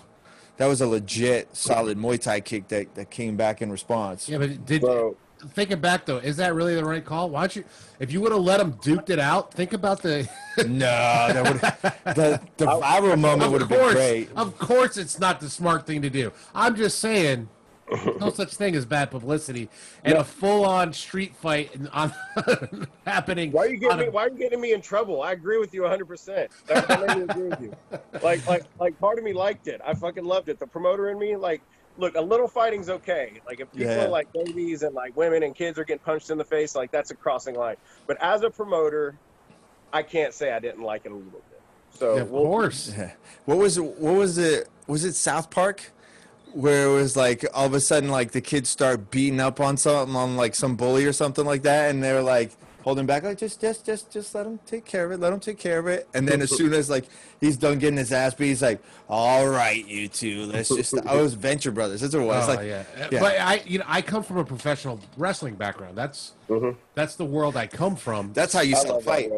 that 0.57 0.67
was 0.67 0.81
a 0.81 0.87
legit 0.87 1.55
solid 1.55 1.97
Muay 1.97 2.19
Thai 2.21 2.41
kick 2.41 2.67
that, 2.69 2.93
that 2.95 3.09
came 3.09 3.35
back 3.35 3.61
in 3.61 3.71
response. 3.71 4.29
Yeah, 4.29 4.37
but 4.37 4.65
did 4.65 4.81
Bro, 4.81 5.17
thinking 5.49 5.79
back 5.79 6.05
though, 6.05 6.17
is 6.17 6.37
that 6.37 6.53
really 6.53 6.75
the 6.75 6.85
right 6.85 7.03
call? 7.03 7.29
Why 7.29 7.41
don't 7.41 7.55
you? 7.55 7.63
If 7.99 8.11
you 8.11 8.21
would 8.21 8.31
have 8.31 8.41
let 8.41 8.59
him 8.59 8.73
duked 8.73 9.09
it 9.09 9.19
out, 9.19 9.53
think 9.53 9.73
about 9.73 10.01
the. 10.01 10.27
No, 10.57 10.79
that 10.79 11.43
would 11.47 12.15
the 12.15 12.41
the 12.57 12.65
viral 12.65 13.17
moment 13.17 13.53
would 13.53 13.61
have 13.61 13.69
been 13.69 13.93
great. 13.93 14.29
of 14.35 14.59
course, 14.59 14.97
it's 14.97 15.17
not 15.17 15.39
the 15.39 15.49
smart 15.49 15.87
thing 15.87 16.01
to 16.01 16.09
do. 16.09 16.33
I'm 16.53 16.75
just 16.75 16.99
saying. 16.99 17.47
No 18.19 18.29
such 18.29 18.55
thing 18.55 18.75
as 18.75 18.85
bad 18.85 19.11
publicity, 19.11 19.67
and 20.05 20.15
a 20.17 20.23
full-on 20.23 20.93
street 20.93 21.35
fight 21.35 21.73
in- 21.75 21.87
on 21.89 22.13
happening. 23.05 23.51
why 23.51 23.63
are 23.65 23.69
you 23.69 23.77
getting 23.77 23.97
me? 23.99 24.05
a- 24.05 24.11
Why 24.11 24.25
are 24.25 24.29
you 24.29 24.37
getting 24.37 24.61
me 24.61 24.73
in 24.73 24.81
trouble? 24.81 25.21
I 25.21 25.33
agree 25.33 25.57
with 25.57 25.73
you 25.73 25.81
100. 25.81 26.05
percent 26.07 26.51
That 26.67 26.87
that 26.87 27.17
agree 27.29 27.49
with 27.49 27.61
you. 27.61 27.75
Like, 28.23 28.45
like, 28.47 28.63
like, 28.79 28.99
part 28.99 29.17
of 29.17 29.23
me 29.23 29.33
liked 29.33 29.67
it. 29.67 29.81
I 29.85 29.93
fucking 29.93 30.23
loved 30.23 30.47
it. 30.49 30.59
The 30.59 30.67
promoter 30.67 31.09
in 31.09 31.17
me, 31.19 31.35
like, 31.35 31.61
look, 31.97 32.15
a 32.15 32.21
little 32.21 32.47
fighting's 32.47 32.89
okay. 32.89 33.41
Like, 33.45 33.59
if 33.59 33.71
people 33.71 33.87
Yeah. 33.87 34.05
are 34.05 34.09
like 34.09 34.31
babies 34.31 34.83
and 34.83 34.93
like 34.95 35.15
women 35.17 35.43
and 35.43 35.53
kids 35.55 35.77
are 35.79 35.83
getting 35.83 35.99
punched 36.03 36.29
in 36.29 36.37
the 36.37 36.45
face, 36.45 36.75
like 36.75 36.91
that's 36.91 37.11
a 37.11 37.15
crossing 37.15 37.55
line. 37.55 37.75
But 38.07 38.17
as 38.21 38.43
a 38.43 38.49
promoter, 38.49 39.15
I 39.91 40.03
can't 40.03 40.33
say 40.33 40.51
I 40.53 40.59
didn't 40.59 40.83
like 40.83 41.05
it 41.05 41.11
a 41.11 41.15
little 41.15 41.31
bit. 41.31 41.43
So 41.91 42.15
Yeah, 42.15 42.21
of 42.21 42.31
we'll- 42.31 42.43
course. 42.43 42.93
What 43.45 43.57
was 43.57 43.77
it? 43.77 43.83
What 43.83 44.13
was 44.15 44.37
it? 44.37 44.69
Was 44.87 45.03
it 45.03 45.13
South 45.15 45.49
Park? 45.49 45.91
Where 46.53 46.87
it 46.87 46.93
was 46.93 47.15
like 47.15 47.45
all 47.53 47.65
of 47.65 47.73
a 47.73 47.79
sudden 47.79 48.09
like 48.09 48.31
the 48.31 48.41
kids 48.41 48.69
start 48.69 49.09
beating 49.11 49.39
up 49.39 49.59
on 49.59 49.77
something 49.77 50.15
on 50.15 50.35
like 50.35 50.55
some 50.55 50.75
bully 50.75 51.05
or 51.05 51.13
something 51.13 51.45
like 51.45 51.63
that, 51.63 51.89
and 51.89 52.03
they're 52.03 52.21
like 52.21 52.51
holding 52.83 53.05
back, 53.05 53.23
like 53.23 53.37
just, 53.37 53.61
just, 53.61 53.85
just, 53.85 54.11
just 54.11 54.33
let 54.33 54.45
him 54.45 54.59
take 54.65 54.85
care 54.85 55.05
of 55.05 55.11
it. 55.11 55.19
Let 55.19 55.31
him 55.31 55.39
take 55.39 55.57
care 55.57 55.79
of 55.79 55.87
it. 55.87 56.07
And 56.13 56.27
then 56.27 56.41
as 56.41 56.55
soon 56.55 56.73
as 56.73 56.89
like 56.89 57.05
he's 57.39 57.57
done 57.57 57.79
getting 57.79 57.97
his 57.97 58.11
ass 58.11 58.33
beat, 58.33 58.47
he's 58.47 58.61
like, 58.61 58.81
"All 59.09 59.47
right, 59.47 59.85
you 59.87 60.07
two, 60.07 60.45
let's 60.45 60.69
just." 60.69 60.93
Oh, 60.95 61.01
i 61.05 61.21
was 61.21 61.33
Venture 61.33 61.71
Brothers. 61.71 62.01
That's 62.01 62.15
what 62.15 62.23
it 62.23 62.27
was. 62.27 62.49
Oh, 62.49 62.53
like, 62.53 62.67
yeah. 62.67 62.83
yeah. 63.11 63.19
but 63.19 63.39
I, 63.39 63.63
you 63.65 63.79
know, 63.79 63.85
I 63.87 64.01
come 64.01 64.23
from 64.23 64.37
a 64.37 64.45
professional 64.45 64.99
wrestling 65.17 65.55
background. 65.55 65.97
That's 65.97 66.33
that's 66.95 67.15
the 67.15 67.25
world 67.25 67.55
I 67.55 67.67
come 67.67 67.95
from. 67.95 68.33
that's 68.33 68.53
how 68.53 68.61
you 68.61 68.75
I 68.75 68.79
sell 68.79 69.01
fight. 69.01 69.31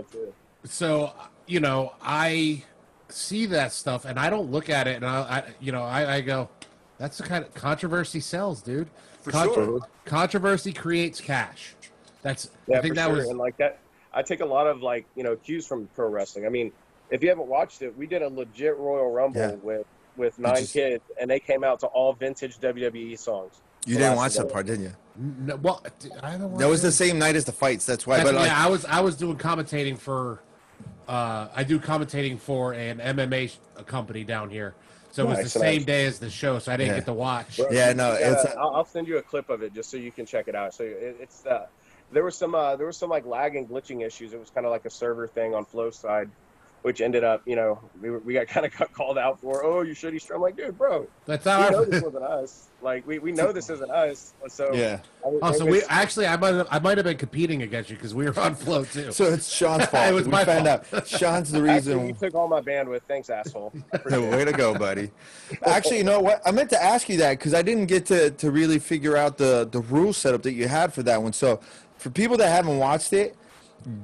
so 0.64 1.14
you 1.46 1.60
know, 1.60 1.94
I 2.02 2.64
see 3.10 3.46
that 3.48 3.72
stuff 3.72 4.06
and 4.06 4.20
I 4.20 4.30
don't 4.30 4.50
look 4.50 4.70
at 4.70 4.88
it 4.88 4.96
and 4.96 5.06
I, 5.06 5.20
I 5.22 5.44
you 5.60 5.72
know, 5.72 5.84
I, 5.84 6.16
I 6.16 6.22
go, 6.22 6.50
that's 6.98 7.18
the 7.18 7.24
kind 7.24 7.44
of 7.44 7.54
controversy 7.54 8.20
sells, 8.20 8.62
dude. 8.62 8.90
For 9.22 9.32
sure. 9.32 9.80
Controversy 10.06 10.74
creates 10.74 11.20
cash. 11.22 11.76
That's 12.22 12.50
Yeah, 12.68 12.80
I 12.80 12.82
think 12.82 12.96
that 12.96 13.08
sure. 13.08 13.16
was 13.18 13.30
and 13.30 13.38
like 13.40 13.58
that. 13.58 13.80
I 14.14 14.22
take 14.22 14.42
a 14.42 14.46
lot 14.46 14.68
of 14.68 14.82
like 14.82 15.06
you 15.16 15.24
know 15.24 15.36
cues 15.36 15.66
from 15.66 15.88
pro 15.96 16.08
wrestling. 16.08 16.46
I 16.46 16.50
mean, 16.50 16.72
if 17.10 17.24
you 17.24 17.30
haven't 17.30 17.48
watched 17.48 17.82
it, 17.82 17.98
we 17.98 18.06
did 18.06 18.22
a 18.22 18.30
legit 18.30 18.78
Royal 18.78 19.12
Rumble 19.12 19.40
Yeah. 19.42 19.52
with 19.62 19.86
with 20.16 20.38
nine 20.40 20.58
just- 20.58 20.74
kids, 20.74 21.04
and 21.20 21.30
they 21.30 21.40
came 21.40 21.64
out 21.64 21.80
to 21.82 21.88
all 21.88 22.14
vintage 22.14 22.60
WWE 22.60 23.18
songs. 23.18 23.62
You 23.86 23.98
didn't 23.98 24.16
watch 24.16 24.36
that 24.36 24.50
part, 24.52 24.66
didn't 24.68 24.84
you? 24.86 24.94
no, 25.18 25.56
well, 25.58 25.84
I 26.22 26.32
haven't 26.32 26.58
That 26.58 26.70
was 26.70 26.82
the 26.82 26.92
same 26.92 27.20
night 27.20 27.36
as 27.36 27.44
the 27.46 27.52
fights. 27.52 27.86
That's 27.86 28.08
why. 28.08 28.18
That's- 28.18 28.34
but 28.34 28.40
like, 28.40 28.50
yeah, 28.50 28.66
I 28.66 28.70
was 28.70 28.86
I 28.86 29.02
was 29.02 29.16
doing 29.16 29.38
commentating 29.38 29.98
for 29.98 30.40
uh, 31.08 31.48
I 31.56 31.64
do 31.64 31.80
commentating 31.80 32.40
for 32.40 32.74
an 32.74 33.00
MMA 33.00 33.52
company 33.86 34.24
down 34.24 34.50
here. 34.50 34.74
So 35.14 35.26
it 35.26 35.28
was 35.30 35.38
Nice, 35.38 35.54
the 35.54 35.60
same 35.60 35.76
nice. 35.78 35.86
day 35.86 36.06
as 36.08 36.18
the 36.18 36.30
show, 36.32 36.58
so 36.58 36.72
I 36.72 36.78
didn't 36.78 36.90
Yeah. 36.94 36.96
get 36.98 37.06
to 37.06 37.14
watch. 37.14 37.58
Bro, 37.58 37.68
Yeah, 37.70 37.94
no, 37.94 38.14
gotta- 38.14 38.26
it's- 38.32 38.56
I'll, 38.58 38.72
I'll 38.78 38.86
send 38.86 39.08
you 39.08 39.18
a 39.20 39.22
clip 39.22 39.48
of 39.52 39.62
it 39.62 39.72
just 39.72 39.92
so 39.92 39.98
you 39.98 40.12
can 40.12 40.26
check 40.26 40.48
it 40.48 40.56
out. 40.56 40.74
So 40.74 40.84
it, 40.86 41.18
it's 41.22 41.46
uh, 41.46 41.68
there 42.12 42.24
was 42.24 42.36
some 42.36 42.56
uh, 42.56 42.76
there 42.78 42.88
was 42.88 42.98
some 42.98 43.12
like 43.12 43.24
lag 43.24 43.56
and 43.56 43.70
glitching 43.70 44.04
issues. 44.04 44.34
It 44.34 44.40
was 44.40 44.50
kind 44.50 44.66
of 44.66 44.72
like 44.72 44.86
a 44.86 44.90
server 44.90 45.28
thing 45.28 45.54
on 45.54 45.66
Flow 45.66 45.92
side, 45.92 46.32
which 46.84 47.02
ended 47.02 47.24
up 47.24 47.42
you 47.46 47.56
know 47.56 47.80
we, 48.02 48.10
were- 48.12 48.20
we 48.20 48.34
got 48.34 48.48
kind 48.56 48.66
of 48.66 48.78
got 48.78 48.94
called 48.94 49.18
out 49.18 49.40
for. 49.42 49.66
Oh, 49.66 49.82
you 49.82 49.94
shitty 49.94 50.22
stream. 50.22 50.36
I'm 50.38 50.42
like, 50.42 50.56
dude, 50.56 50.78
bro, 50.78 51.08
That's 51.26 51.44
we 51.46 51.52
how 51.52 51.70
know 51.70 51.84
this 51.86 52.04
wasn't 52.04 52.24
us. 52.24 52.68
Like 52.82 53.08
we, 53.08 53.18
we 53.20 53.32
know 53.40 53.52
this 53.52 53.70
isn't 53.70 53.90
us. 53.90 54.34
So 54.50 54.74
yeah. 54.74 55.00
I 55.26 55.30
Oh, 55.42 55.52
so 55.54 55.66
it 55.66 55.72
we 55.72 55.82
actually 55.90 56.28
I 56.28 56.36
might 56.38 56.54
have, 56.54 56.68
I 56.70 56.80
might 56.80 56.98
have 56.98 57.06
been 57.06 57.18
competing 57.18 57.62
against 57.64 57.90
you 57.90 57.96
because 57.96 58.14
we 58.14 58.26
were 58.30 58.38
on 58.40 58.56
flow 58.56 58.84
too. 58.84 59.12
So 59.14 59.26
it's 59.26 59.50
Sean's 59.50 59.86
fault. 59.92 60.10
It 60.10 60.14
was 60.14 60.26
we 60.26 60.32
my 60.32 60.44
found 60.46 60.68
fault. 60.68 60.94
out 60.94 61.08
Sean's 61.08 61.52
the 61.52 61.60
Actually, 61.60 61.74
reason. 61.96 62.08
you 62.08 62.14
took 62.14 62.36
all 62.36 62.48
my 62.48 62.62
bandwidth. 62.62 63.02
Thanks, 63.08 63.30
asshole. 63.30 63.74
I 63.94 64.00
No, 64.10 64.22
way 64.30 64.44
to 64.46 64.52
go, 64.52 64.78
buddy. 64.78 65.12
Actually, 65.66 65.98
you 66.00 66.04
know 66.04 66.20
what? 66.20 66.42
I 66.46 66.52
meant 66.52 66.70
to 66.72 66.84
ask 66.84 67.08
you 67.08 67.18
that 67.18 67.40
because 67.40 67.54
I 67.54 67.62
didn't 67.62 67.86
get 67.86 68.06
to, 68.08 68.32
to 68.32 68.52
really 68.52 68.80
figure 68.80 69.16
out 69.16 69.38
the, 69.38 69.68
the 69.72 69.80
rule 69.80 70.12
setup 70.12 70.44
that 70.44 70.52
you 70.54 70.68
had 70.68 70.94
for 70.94 71.04
that 71.04 71.22
one. 71.24 71.32
So, 71.34 71.62
for 71.98 72.10
people 72.10 72.36
that 72.38 72.50
haven't 72.50 72.78
watched 72.80 73.14
it, 73.14 73.38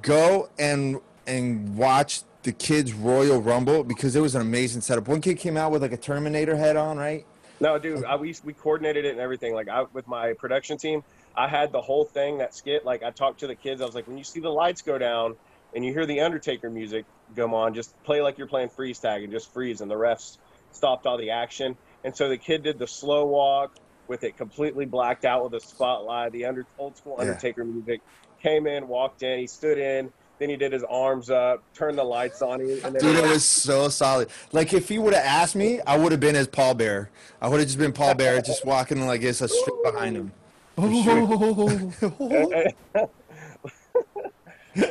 go 0.02 0.50
and 0.58 1.00
and 1.28 1.76
watch 1.78 2.22
the 2.50 2.54
kids 2.54 2.94
Royal 2.94 3.40
Rumble 3.40 3.84
because 3.84 4.16
it 4.16 4.22
was 4.22 4.34
an 4.34 4.42
amazing 4.42 4.82
setup. 4.82 5.08
One 5.08 5.22
kid 5.22 5.38
came 5.38 5.56
out 5.56 5.72
with 5.72 5.84
like 5.84 5.92
a 5.92 5.98
Terminator 5.98 6.56
head 6.56 6.78
on, 6.78 6.98
right? 6.98 7.24
No, 7.60 7.78
dude, 7.78 8.04
I, 8.06 8.16
we 8.16 8.36
we 8.44 8.54
coordinated 8.54 9.06
it 9.06 9.12
and 9.12 9.20
everything. 9.20 9.54
Like 9.54 9.70
I 9.70 9.84
with 9.94 10.08
my 10.08 10.34
production 10.34 10.80
team, 10.80 11.04
I 11.36 11.48
had 11.48 11.72
the 11.72 11.82
whole 11.82 12.06
thing 12.06 12.40
that 12.40 12.56
skit. 12.56 12.86
Like 12.86 13.04
I 13.04 13.12
talked 13.12 13.42
to 13.42 13.48
the 13.48 13.54
kids. 13.54 13.82
I 13.82 13.86
was 13.86 13.94
like, 13.94 14.08
when 14.08 14.18
you 14.18 14.24
see 14.24 14.40
the 14.40 14.50
lights 14.50 14.82
go 14.82 14.98
down 14.98 15.36
and 15.76 15.86
you 15.86 15.94
hear 15.94 16.08
the 16.08 16.22
Undertaker 16.22 16.72
music 16.72 17.06
come 17.36 17.54
on, 17.54 17.76
just 17.76 17.94
play 18.04 18.24
like 18.24 18.40
you're 18.40 18.48
playing 18.48 18.70
freeze 18.70 18.98
tag 18.98 19.22
and 19.22 19.32
just 19.32 19.54
freeze. 19.54 19.82
And 19.82 19.92
the 19.92 19.96
refs 19.96 20.40
stopped 20.72 21.06
all 21.06 21.20
the 21.20 21.30
action. 21.30 21.78
And 22.04 22.18
so 22.18 22.30
the 22.30 22.38
kid 22.38 22.64
did 22.64 22.80
the 22.80 22.88
slow 22.88 23.28
walk 23.28 23.76
with 24.08 24.24
it 24.24 24.38
completely 24.38 24.86
blacked 24.86 25.24
out 25.24 25.44
with 25.44 25.54
a 25.54 25.64
spotlight. 25.64 26.32
The 26.32 26.46
under 26.46 26.66
old 26.80 26.98
school 26.98 27.18
Yeah. 27.18 27.26
Undertaker 27.26 27.64
music 27.64 28.02
came 28.42 28.66
in, 28.66 28.88
walked 28.88 29.22
in, 29.22 29.38
he 29.38 29.46
stood 29.46 29.78
in. 29.78 30.12
Then 30.40 30.50
he 30.50 30.56
did 30.56 30.72
his 30.72 30.84
arms 30.86 31.30
up, 31.30 31.62
turned 31.74 31.98
the 31.98 32.04
lights 32.04 32.42
on, 32.42 32.62
and 32.62 32.82
then 32.82 32.94
Dude, 32.94 33.18
it 33.18 33.28
was 33.28 33.44
so 33.46 33.90
solid. 33.90 34.30
Like 34.54 34.74
if 34.74 34.88
he 34.88 34.98
would 34.98 35.14
have 35.14 35.26
asked 35.26 35.56
me, 35.56 35.82
I 35.86 35.98
would 35.98 36.14
have 36.14 36.22
been 36.22 36.36
his 36.36 36.48
Paul 36.48 36.76
Bearer. 36.76 37.10
I 37.42 37.50
would 37.50 37.60
have 37.60 37.68
just 37.68 37.78
been 37.78 37.92
Paul 37.92 38.16
Bearer, 38.16 38.42
just 38.42 38.66
walking 38.66 39.06
like 39.06 39.22
this, 39.22 39.42
a 39.42 39.50
strip 39.50 39.76
behind 39.84 40.16
him. 40.16 40.32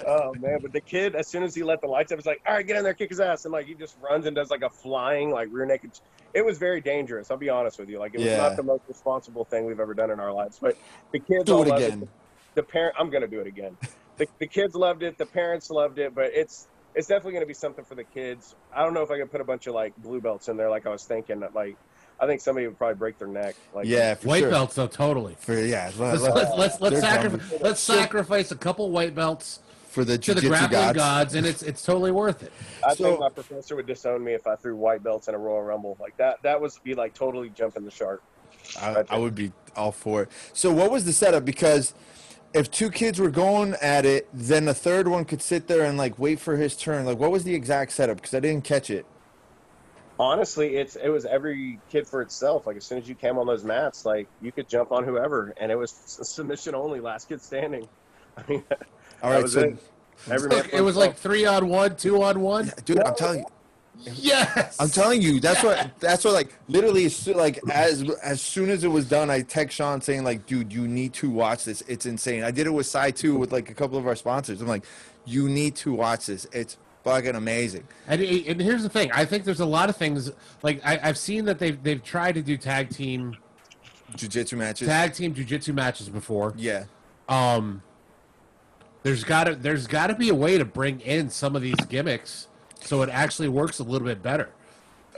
oh 0.06 0.34
man, 0.34 0.58
but 0.60 0.72
the 0.72 0.80
kid, 0.84 1.14
as 1.14 1.26
soon 1.26 1.42
as 1.42 1.54
he 1.54 1.62
let 1.62 1.80
the 1.80 1.86
lights 1.86 2.12
up, 2.12 2.18
he's 2.18 2.26
like, 2.26 2.42
"All 2.46 2.54
right, 2.54 2.66
get 2.66 2.76
in 2.76 2.84
there, 2.84 2.92
kick 2.92 3.08
his 3.08 3.20
ass," 3.20 3.46
and 3.46 3.52
like 3.52 3.66
he 3.66 3.72
just 3.74 3.96
runs 4.02 4.26
and 4.26 4.36
does 4.36 4.50
like 4.50 4.62
a 4.62 4.68
flying 4.68 5.30
like 5.30 5.48
rear 5.50 5.64
naked. 5.64 5.92
It 6.34 6.44
was 6.44 6.58
very 6.58 6.82
dangerous. 6.82 7.30
I'll 7.30 7.38
be 7.38 7.48
honest 7.48 7.78
with 7.78 7.88
you. 7.88 7.98
Like 7.98 8.12
it 8.14 8.18
was 8.18 8.26
Yeah. 8.26 8.36
not 8.36 8.56
the 8.56 8.62
most 8.62 8.82
responsible 8.86 9.46
thing 9.46 9.64
we've 9.64 9.80
ever 9.80 9.94
done 9.94 10.10
in 10.10 10.20
our 10.20 10.32
lives. 10.32 10.58
But 10.60 10.76
the 11.12 11.20
kids 11.20 11.44
Do 11.44 11.62
it 11.62 11.68
again. 11.68 12.06
The 12.54 12.62
parent, 12.62 12.96
I'm 12.98 13.08
gonna 13.08 13.26
do 13.26 13.40
it 13.40 13.46
again. 13.46 13.76
The, 14.18 14.28
the 14.38 14.46
kids 14.46 14.74
loved 14.74 15.02
it. 15.02 15.16
The 15.18 15.26
parents 15.26 15.70
loved 15.70 15.98
it. 15.98 16.14
But 16.14 16.26
it's 16.34 16.68
it's 16.94 17.06
definitely 17.06 17.34
gonna 17.34 17.46
be 17.46 17.54
something 17.54 17.84
for 17.84 17.94
the 17.94 18.04
kids. 18.04 18.54
I 18.74 18.82
don't 18.82 18.94
know 18.94 19.02
if 19.02 19.10
I 19.10 19.18
could 19.18 19.30
put 19.30 19.40
a 19.40 19.44
bunch 19.44 19.66
of 19.66 19.74
like 19.74 19.96
blue 19.98 20.20
belts 20.20 20.48
in 20.48 20.56
there 20.56 20.70
like 20.70 20.86
I 20.86 20.90
was 20.90 21.04
thinking. 21.04 21.42
Like 21.54 21.76
I 22.20 22.26
think 22.26 22.40
somebody 22.40 22.66
would 22.66 22.76
probably 22.78 22.96
break 22.96 23.18
their 23.18 23.28
neck. 23.28 23.54
Like 23.72 23.86
Yeah, 23.86 24.14
for 24.14 24.28
white 24.28 24.40
sure. 24.40 24.50
belts 24.50 24.74
though, 24.74 24.86
totally. 24.88 25.36
For 25.38 25.54
yeah, 25.58 25.90
Let's 25.96 26.22
let's 26.22 26.56
let's, 26.56 26.80
let's 26.80 27.00
They're 27.00 27.00
sacrifice 27.00 27.50
dumb. 27.50 27.58
let's 27.62 27.80
sacrifice 27.80 28.50
a 28.50 28.56
couple 28.56 28.90
white 28.90 29.14
belts 29.14 29.60
for 29.88 30.04
the 30.04 30.18
to 30.18 30.34
the 30.34 30.40
grappling 30.42 30.70
gods. 30.72 30.96
gods. 30.98 31.34
and 31.34 31.46
it's 31.46 31.62
it's 31.62 31.82
totally 31.82 32.10
worth 32.10 32.42
it. 32.42 32.52
I 32.84 32.94
So- 32.94 33.04
think 33.04 33.20
my 33.20 33.28
professor 33.28 33.76
would 33.76 33.86
disown 33.86 34.24
me 34.24 34.32
if 34.34 34.46
I 34.46 34.56
threw 34.56 34.74
white 34.76 35.02
belts 35.04 35.28
in 35.28 35.34
a 35.34 35.38
Royal 35.38 35.62
Rumble. 35.62 35.96
Like 36.00 36.16
that, 36.16 36.42
that 36.42 36.60
was 36.60 36.78
be 36.80 36.94
like 36.94 37.14
totally 37.14 37.50
jumping 37.50 37.84
the 37.84 37.90
shark. 37.90 38.22
I, 38.80 39.04
I 39.08 39.16
would 39.18 39.34
be 39.34 39.52
all 39.76 39.92
for 39.92 40.22
it. 40.22 40.28
So 40.52 40.72
what 40.72 40.90
was 40.90 41.04
the 41.04 41.12
setup? 41.12 41.44
Because 41.44 41.94
if 42.54 42.70
two 42.70 42.90
kids 42.90 43.18
were 43.18 43.30
going 43.30 43.74
at 43.82 44.04
it, 44.06 44.28
then 44.32 44.64
the 44.64 44.74
third 44.74 45.08
one 45.08 45.24
could 45.24 45.42
sit 45.42 45.66
there 45.68 45.84
and 45.84 45.98
like 45.98 46.18
wait 46.18 46.40
for 46.40 46.56
his 46.56 46.76
turn. 46.76 47.04
Like 47.04 47.18
what 47.18 47.30
was 47.30 47.44
the 47.44 47.54
exact 47.54 47.92
setup? 47.92 48.16
Because 48.16 48.34
I 48.34 48.40
didn't 48.40 48.64
catch 48.64 48.90
it. 48.90 49.06
Honestly, 50.20 50.76
it's 50.76 50.96
it 50.96 51.08
was 51.10 51.24
every 51.26 51.78
kid 51.90 52.08
for 52.08 52.22
itself. 52.22 52.66
Like 52.66 52.76
as 52.76 52.84
soon 52.84 52.98
as 52.98 53.08
you 53.08 53.14
came 53.14 53.38
on 53.38 53.46
those 53.46 53.62
mats, 53.64 54.04
like 54.04 54.26
you 54.42 54.50
could 54.50 54.68
jump 54.68 54.90
on 54.90 55.04
whoever, 55.04 55.54
and 55.58 55.70
it 55.70 55.76
was 55.76 55.90
submission 56.06 56.74
only, 56.74 57.00
last 57.00 57.28
kid 57.28 57.40
standing. 57.40 57.88
I 58.36 58.42
mean, 58.48 58.64
All 59.22 59.30
that 59.30 59.36
right, 59.36 59.42
was 59.42 59.52
so 59.52 59.60
it. 59.60 59.78
Every 60.30 60.48
man 60.48 60.64
it 60.72 60.80
was 60.80 60.96
like 60.96 61.16
three 61.16 61.46
on 61.46 61.68
one, 61.68 61.96
two 61.96 62.22
on 62.22 62.40
one. 62.40 62.72
dude, 62.84 63.00
I'm 63.00 63.14
telling 63.14 63.40
you. 63.40 63.44
Yes, 64.14 64.76
I'm 64.80 64.88
telling 64.88 65.20
you, 65.20 65.40
that's 65.40 65.62
what 65.62 65.90
that's 65.98 66.24
what 66.24 66.32
like 66.34 66.54
literally 66.68 67.10
like 67.34 67.58
as 67.70 68.08
as 68.22 68.40
soon 68.40 68.70
as 68.70 68.84
it 68.84 68.88
was 68.88 69.08
done, 69.08 69.28
I 69.30 69.42
text 69.42 69.76
Sean 69.76 70.00
saying 70.00 70.24
like, 70.24 70.46
dude, 70.46 70.72
you 70.72 70.86
need 70.86 71.12
to 71.14 71.28
watch 71.28 71.64
this. 71.64 71.82
It's 71.88 72.06
insane. 72.06 72.42
I 72.44 72.50
did 72.50 72.66
it 72.66 72.70
with 72.70 72.86
Side 72.86 73.16
too 73.16 73.36
with 73.36 73.52
like 73.52 73.70
a 73.70 73.74
couple 73.74 73.98
of 73.98 74.06
our 74.06 74.16
sponsors. 74.16 74.60
I'm 74.60 74.68
like, 74.68 74.84
you 75.24 75.48
need 75.48 75.74
to 75.76 75.92
watch 75.92 76.26
this. 76.26 76.46
It's 76.52 76.78
fucking 77.04 77.34
amazing. 77.34 77.86
And, 78.06 78.20
and 78.22 78.60
here's 78.60 78.82
the 78.82 78.88
thing: 78.88 79.10
I 79.12 79.24
think 79.24 79.44
there's 79.44 79.60
a 79.60 79.66
lot 79.66 79.88
of 79.88 79.96
things 79.96 80.30
like 80.62 80.80
I, 80.84 81.00
I've 81.02 81.18
seen 81.18 81.44
that 81.46 81.58
they've 81.58 81.82
they've 81.82 82.02
tried 82.02 82.32
to 82.36 82.42
do 82.42 82.56
tag 82.56 82.90
team 82.90 83.36
Jiu-jitsu 84.16 84.56
matches. 84.56 84.88
tag 84.88 85.12
team 85.12 85.34
jujitsu 85.34 85.74
matches 85.74 86.08
before. 86.08 86.54
yeah. 86.56 86.84
Um, 87.28 87.82
there's 89.02 89.22
got 89.22 89.44
to 89.44 89.54
there's 89.54 89.86
got 89.86 90.06
to 90.06 90.14
be 90.14 90.28
a 90.30 90.34
way 90.34 90.56
to 90.56 90.64
bring 90.64 91.00
in 91.00 91.30
some 91.30 91.54
of 91.54 91.62
these 91.62 91.76
gimmicks 91.88 92.46
so 92.88 93.02
it 93.02 93.10
actually 93.10 93.48
works 93.50 93.80
a 93.80 93.84
little 93.84 94.06
bit 94.06 94.22
better. 94.22 94.48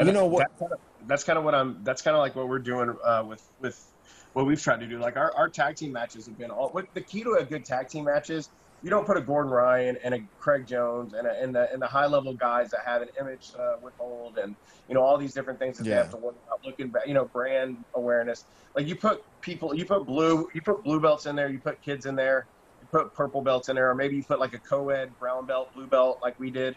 You 0.00 0.10
know 0.12 0.26
what? 0.26 0.48
That's 0.48 0.58
kind 0.60 0.72
of, 0.72 0.78
that's 1.06 1.24
kind 1.24 1.38
of 1.38 1.44
what 1.44 1.54
I'm. 1.54 1.78
That's 1.84 2.02
kind 2.02 2.16
of 2.16 2.20
like 2.20 2.34
what 2.34 2.48
we're 2.48 2.58
doing 2.58 2.96
uh, 3.04 3.24
with 3.26 3.42
with 3.60 3.86
what 4.32 4.46
we've 4.46 4.60
tried 4.60 4.80
to 4.80 4.86
do. 4.86 4.98
Like 4.98 5.16
our, 5.16 5.32
our 5.36 5.48
tag 5.48 5.76
team 5.76 5.92
matches 5.92 6.26
have 6.26 6.36
been 6.36 6.50
all. 6.50 6.70
What 6.70 6.86
the 6.94 7.00
key 7.00 7.22
to 7.22 7.34
a 7.34 7.44
good 7.44 7.64
tag 7.64 7.88
team 7.88 8.04
match 8.04 8.28
is 8.30 8.48
you 8.82 8.90
don't 8.90 9.06
put 9.06 9.16
a 9.16 9.20
Gordon 9.20 9.52
Ryan 9.52 9.98
and 10.02 10.14
a 10.14 10.20
Craig 10.40 10.66
Jones 10.66 11.12
and 11.14 11.26
a, 11.26 11.40
and 11.40 11.54
the 11.54 11.72
and 11.72 11.80
the 11.80 11.86
high 11.86 12.06
level 12.06 12.32
guys 12.34 12.70
that 12.70 12.80
have 12.84 13.02
an 13.02 13.08
image 13.20 13.52
uh, 13.58 13.76
withhold 13.82 14.38
and 14.38 14.56
you 14.88 14.94
know 14.94 15.02
all 15.02 15.16
these 15.16 15.32
different 15.34 15.58
things 15.60 15.78
that 15.78 15.86
Yeah. 15.86 15.96
they 15.96 16.02
have 16.02 16.10
to 16.10 16.16
worry 16.16 16.34
about 16.46 16.64
looking 16.64 16.88
back. 16.88 17.06
You 17.06 17.14
know 17.14 17.26
brand 17.26 17.76
awareness. 17.94 18.44
Like 18.74 18.88
you 18.88 18.96
put 18.96 19.22
people, 19.42 19.74
you 19.74 19.84
put 19.84 20.06
blue, 20.06 20.48
you 20.54 20.62
put 20.62 20.82
blue 20.82 20.98
belts 21.00 21.26
in 21.26 21.36
there, 21.36 21.48
you 21.50 21.58
put 21.58 21.80
kids 21.82 22.06
in 22.06 22.14
there, 22.16 22.46
you 22.80 22.86
put 22.90 23.12
purple 23.14 23.42
belts 23.42 23.68
in 23.68 23.76
there, 23.76 23.90
or 23.90 23.94
maybe 23.94 24.16
you 24.16 24.22
put 24.22 24.38
like 24.40 24.54
a 24.54 24.58
co-ed 24.58 25.10
brown 25.18 25.44
belt, 25.46 25.72
blue 25.74 25.86
belt, 25.86 26.20
like 26.22 26.38
we 26.40 26.50
did 26.50 26.76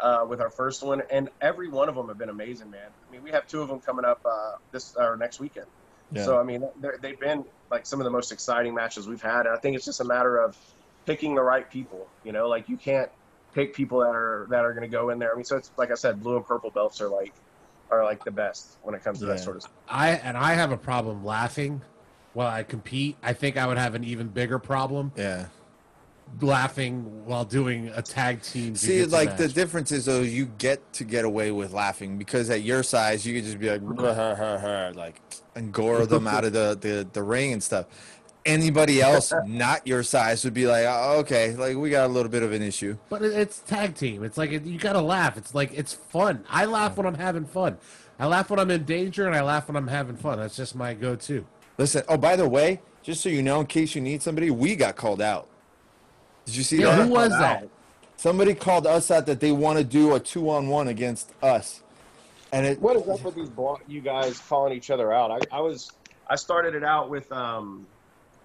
uh, 0.00 0.24
with 0.28 0.40
our 0.40 0.50
first 0.50 0.82
one, 0.82 1.02
and 1.10 1.28
every 1.40 1.68
one 1.68 1.88
of 1.88 1.94
them 1.94 2.08
have 2.08 2.18
been 2.18 2.28
amazing, 2.30 2.70
man. 2.70 2.88
I 3.08 3.12
mean, 3.12 3.22
we 3.22 3.30
have 3.30 3.46
two 3.46 3.62
of 3.62 3.68
them 3.68 3.80
coming 3.80 4.04
up 4.04 4.20
uh, 4.24 4.52
this 4.72 4.94
or 4.96 5.16
next 5.16 5.40
weekend. 5.40 5.66
Yeah. 6.12 6.24
So 6.24 6.38
I 6.38 6.42
mean, 6.42 6.62
they've 7.00 7.18
been 7.18 7.44
like 7.70 7.86
some 7.86 8.00
of 8.00 8.04
the 8.04 8.10
most 8.10 8.32
exciting 8.32 8.74
matches 8.74 9.08
we've 9.08 9.22
had, 9.22 9.46
and 9.46 9.54
I 9.54 9.58
think 9.58 9.76
it's 9.76 9.84
just 9.84 10.00
a 10.00 10.04
matter 10.04 10.38
of 10.38 10.56
picking 11.06 11.34
the 11.34 11.42
right 11.42 11.70
people. 11.70 12.06
You 12.24 12.32
know, 12.32 12.48
like 12.48 12.68
you 12.68 12.76
can't 12.76 13.08
pick 13.54 13.74
people 13.74 14.00
that 14.00 14.14
are 14.14 14.46
that 14.50 14.64
are 14.64 14.72
going 14.72 14.82
to 14.82 14.94
go 14.94 15.10
in 15.10 15.18
there. 15.18 15.32
I 15.32 15.36
mean, 15.36 15.44
so 15.44 15.56
it's 15.56 15.70
like 15.76 15.90
I 15.90 15.94
said, 15.94 16.20
blue 16.20 16.36
and 16.36 16.46
purple 16.46 16.70
belts 16.70 17.00
are 17.00 17.08
like 17.08 17.32
are 17.90 18.04
like 18.04 18.24
the 18.24 18.30
best 18.30 18.78
when 18.82 18.94
it 18.94 19.04
comes 19.04 19.18
to 19.20 19.26
Yeah. 19.26 19.32
that 19.32 19.40
sort 19.40 19.56
of 19.56 19.62
stuff. 19.62 19.74
I 19.88 20.10
and 20.10 20.36
I 20.36 20.54
have 20.54 20.72
a 20.72 20.76
problem 20.76 21.24
laughing 21.24 21.82
while 22.32 22.48
I 22.48 22.62
compete. 22.62 23.16
I 23.22 23.32
think 23.32 23.56
I 23.56 23.66
would 23.66 23.78
have 23.78 23.94
an 23.94 24.04
even 24.04 24.28
bigger 24.28 24.58
problem 24.58 25.12
Yeah. 25.16 25.46
Laughing 26.40 27.24
while 27.26 27.44
doing 27.44 27.90
a 27.94 28.02
tag 28.02 28.42
team. 28.42 28.74
See, 28.74 29.04
like 29.04 29.36
the 29.36 29.48
difference 29.48 29.92
is 29.92 30.06
though, 30.06 30.20
you 30.20 30.46
get 30.58 30.92
to 30.94 31.04
get 31.04 31.24
away 31.24 31.50
with 31.50 31.72
laughing 31.72 32.18
because 32.18 32.50
at 32.50 32.62
your 32.62 32.82
size, 32.82 33.26
you 33.26 33.34
could 33.34 33.44
just 33.44 33.58
be 33.58 33.70
like, 33.70 33.82
"Bruh, 33.82 34.14
huh, 34.14 34.34
huh, 34.34 34.58
huh," 34.58 34.92
like, 34.94 35.20
and 35.54 35.72
gore 35.72 36.06
them 36.06 36.26
out 36.26 36.44
of 36.44 36.52
the, 36.52 36.76
the, 36.80 37.06
the 37.12 37.22
ring 37.22 37.52
and 37.52 37.62
stuff. 37.62 37.86
anybody 38.44 39.00
else 39.00 39.32
not 39.46 39.86
your 39.86 40.02
size 40.02 40.42
would 40.44 40.54
be 40.54 40.66
like, 40.66 40.84
oh, 40.88 41.18
okay, 41.20 41.54
like 41.54 41.76
we 41.76 41.90
got 41.90 42.06
a 42.06 42.12
little 42.12 42.30
bit 42.30 42.42
of 42.42 42.52
an 42.52 42.62
issue. 42.62 42.96
But 43.08 43.22
it's 43.22 43.60
tag 43.60 43.94
team. 43.94 44.24
It's 44.24 44.36
like 44.36 44.50
you 44.50 44.78
gotta 44.78 45.00
laugh. 45.00 45.36
It's 45.36 45.54
like 45.54 45.72
it's 45.74 45.92
fun. 45.92 46.44
I 46.48 46.64
laugh 46.64 46.96
when 46.96 47.06
I'm 47.06 47.14
having 47.14 47.44
fun. 47.44 47.78
I 48.18 48.26
laugh 48.26 48.50
when 48.50 48.58
I'm 48.58 48.70
in 48.70 48.84
danger, 48.84 49.26
and 49.26 49.34
I 49.34 49.42
laugh 49.42 49.68
when 49.68 49.76
I'm 49.76 49.88
having 49.88 50.16
fun. 50.16 50.38
That's 50.38 50.56
just 50.56 50.74
my 50.74 50.94
go-to. 50.94 51.44
Listen, 51.78 52.04
oh, 52.08 52.16
by 52.16 52.36
the 52.36 52.48
way, 52.48 52.80
just 53.02 53.20
so 53.22 53.28
you 53.28 53.42
know, 53.42 53.60
in 53.60 53.66
case 53.66 53.94
you 53.94 54.00
need 54.00 54.22
somebody, 54.22 54.50
we 54.50 54.76
got 54.76 54.94
called 54.94 55.20
out. 55.20 55.48
Did 56.46 56.56
you 56.56 56.62
see 56.62 56.78
Yeah, 56.80 56.96
that? 56.96 57.06
who 57.06 57.12
was 57.12 57.30
that? 57.30 57.68
Somebody 58.16 58.54
called 58.54 58.86
us 58.86 59.10
out 59.10 59.26
that 59.26 59.40
they 59.40 59.52
want 59.52 59.78
to 59.78 59.84
do 59.84 60.14
a 60.14 60.20
two 60.20 60.48
on 60.50 60.68
one 60.68 60.88
against 60.88 61.32
us. 61.42 61.82
And 62.52 62.66
it 62.66 62.80
What 62.80 62.96
is 62.96 63.08
up 63.08 63.22
with 63.24 63.34
these 63.34 63.48
blo- 63.48 63.80
you 63.88 64.00
guys 64.00 64.38
calling 64.38 64.72
each 64.74 64.90
other 64.90 65.12
out? 65.12 65.30
I, 65.30 65.56
I 65.56 65.60
was 65.60 65.90
I 66.28 66.36
started 66.36 66.74
it 66.74 66.84
out 66.84 67.10
with 67.10 67.30
um, 67.32 67.86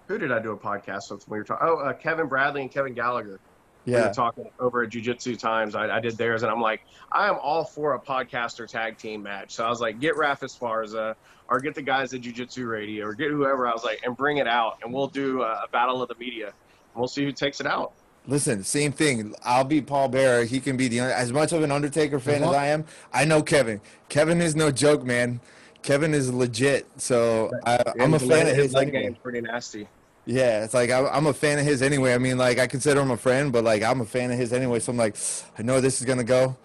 who 0.08 0.18
did 0.18 0.32
I 0.32 0.40
do 0.40 0.52
a 0.52 0.56
podcast 0.56 1.10
with? 1.10 1.28
when 1.28 1.36
We 1.36 1.40
were 1.40 1.44
talking. 1.44 1.68
Oh, 1.68 1.76
uh, 1.78 1.92
Kevin 1.92 2.26
Bradley 2.26 2.62
and 2.62 2.70
Kevin 2.70 2.94
Gallagher. 2.94 3.38
We 3.86 3.92
yeah. 3.92 4.08
were 4.08 4.14
talking 4.14 4.46
over 4.58 4.82
at 4.82 4.90
Jiu-Jitsu 4.90 5.36
Times. 5.36 5.74
I, 5.74 5.88
I 5.96 6.00
did 6.00 6.16
theirs, 6.18 6.42
and 6.42 6.50
I'm 6.50 6.60
like, 6.60 6.82
I 7.12 7.28
am 7.28 7.36
all 7.40 7.64
for 7.64 7.94
a 7.94 7.98
podcaster 8.00 8.66
tag 8.66 8.98
team 8.98 9.22
match. 9.22 9.52
So 9.52 9.64
I 9.64 9.70
was 9.70 9.80
like, 9.80 10.00
get 10.00 10.16
Raf 10.16 10.40
Esparza, 10.40 11.14
or 11.48 11.60
get 11.60 11.74
the 11.74 11.80
guys 11.82 12.12
at 12.12 12.20
Jiu-Jitsu 12.20 12.66
Radio, 12.66 13.06
or 13.06 13.14
get 13.14 13.30
whoever. 13.30 13.66
I 13.66 13.72
was 13.72 13.84
like, 13.84 14.00
and 14.04 14.14
bring 14.16 14.38
it 14.38 14.48
out, 14.48 14.78
and 14.82 14.92
we'll 14.92 15.06
do 15.06 15.42
a, 15.42 15.64
a 15.64 15.68
battle 15.72 16.02
of 16.02 16.08
the 16.08 16.16
media. 16.16 16.52
And 16.98 17.02
we'll 17.02 17.06
see 17.08 17.24
who 17.24 17.30
takes 17.30 17.60
it 17.60 17.66
out. 17.66 17.92
Listen, 18.26 18.64
same 18.64 18.90
thing. 18.90 19.32
I'll 19.44 19.62
be 19.62 19.80
Paul 19.80 20.08
Bearer. 20.08 20.42
He 20.44 20.58
can 20.58 20.76
be 20.76 20.88
the 20.88 20.98
as 21.00 21.32
much 21.32 21.52
of 21.52 21.62
an 21.62 21.70
Undertaker 21.70 22.18
fan 22.18 22.42
as 22.42 22.48
Uh-huh. 22.48 22.56
I 22.58 22.66
am. 22.66 22.84
I 23.12 23.24
know 23.24 23.40
Kevin. 23.40 23.80
Kevin 24.08 24.40
is 24.42 24.56
no 24.56 24.72
joke, 24.72 25.04
man. 25.04 25.40
Kevin 25.82 26.12
is 26.12 26.32
legit. 26.32 26.88
So 26.96 27.52
I, 27.64 27.78
I'm 28.00 28.14
a 28.14 28.18
fan 28.18 28.48
of 28.48 28.56
his. 28.56 28.72
leg 28.72 28.88
Anyway. 28.88 29.02
game's 29.04 29.18
pretty 29.18 29.40
nasty. 29.42 29.86
Yeah, 30.26 30.64
it's 30.64 30.74
like 30.74 30.90
I, 30.90 31.06
I'm 31.06 31.28
a 31.28 31.32
fan 31.32 31.60
of 31.60 31.64
his 31.64 31.82
anyway. 31.82 32.14
I 32.14 32.18
mean, 32.18 32.36
like 32.36 32.58
I 32.58 32.66
consider 32.66 33.00
him 33.00 33.12
a 33.12 33.16
friend, 33.16 33.52
but 33.52 33.62
like 33.62 33.84
I'm 33.84 34.00
a 34.00 34.04
fan 34.04 34.32
of 34.32 34.36
his 34.38 34.52
anyway. 34.52 34.80
So 34.80 34.90
I'm 34.90 34.98
like, 34.98 35.16
I 35.56 35.62
know 35.62 35.80
this 35.80 36.00
is 36.00 36.04
gonna 36.04 36.24
go 36.24 36.56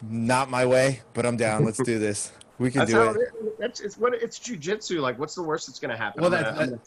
not 0.00 0.48
my 0.48 0.64
way, 0.64 1.00
but 1.12 1.26
I'm 1.26 1.36
down. 1.36 1.64
Let's 1.64 1.82
do 1.82 1.98
this. 1.98 2.30
We 2.60 2.70
can 2.70 2.80
That's 2.80 2.90
do 2.92 2.96
how 2.98 3.10
it. 3.10 3.16
it, 3.16 3.58
that's 3.58 3.80
it's 3.80 3.98
what 3.98 4.14
it's 4.14 4.38
jujitsu. 4.38 5.00
Like, 5.00 5.18
what's 5.18 5.34
the 5.34 5.42
worst 5.42 5.66
that's 5.66 5.80
gonna 5.80 5.96
happen? 5.96 6.22
Well, 6.22 6.32
I'm 6.32 6.42
gonna- 6.54 6.66
that- 6.70 6.78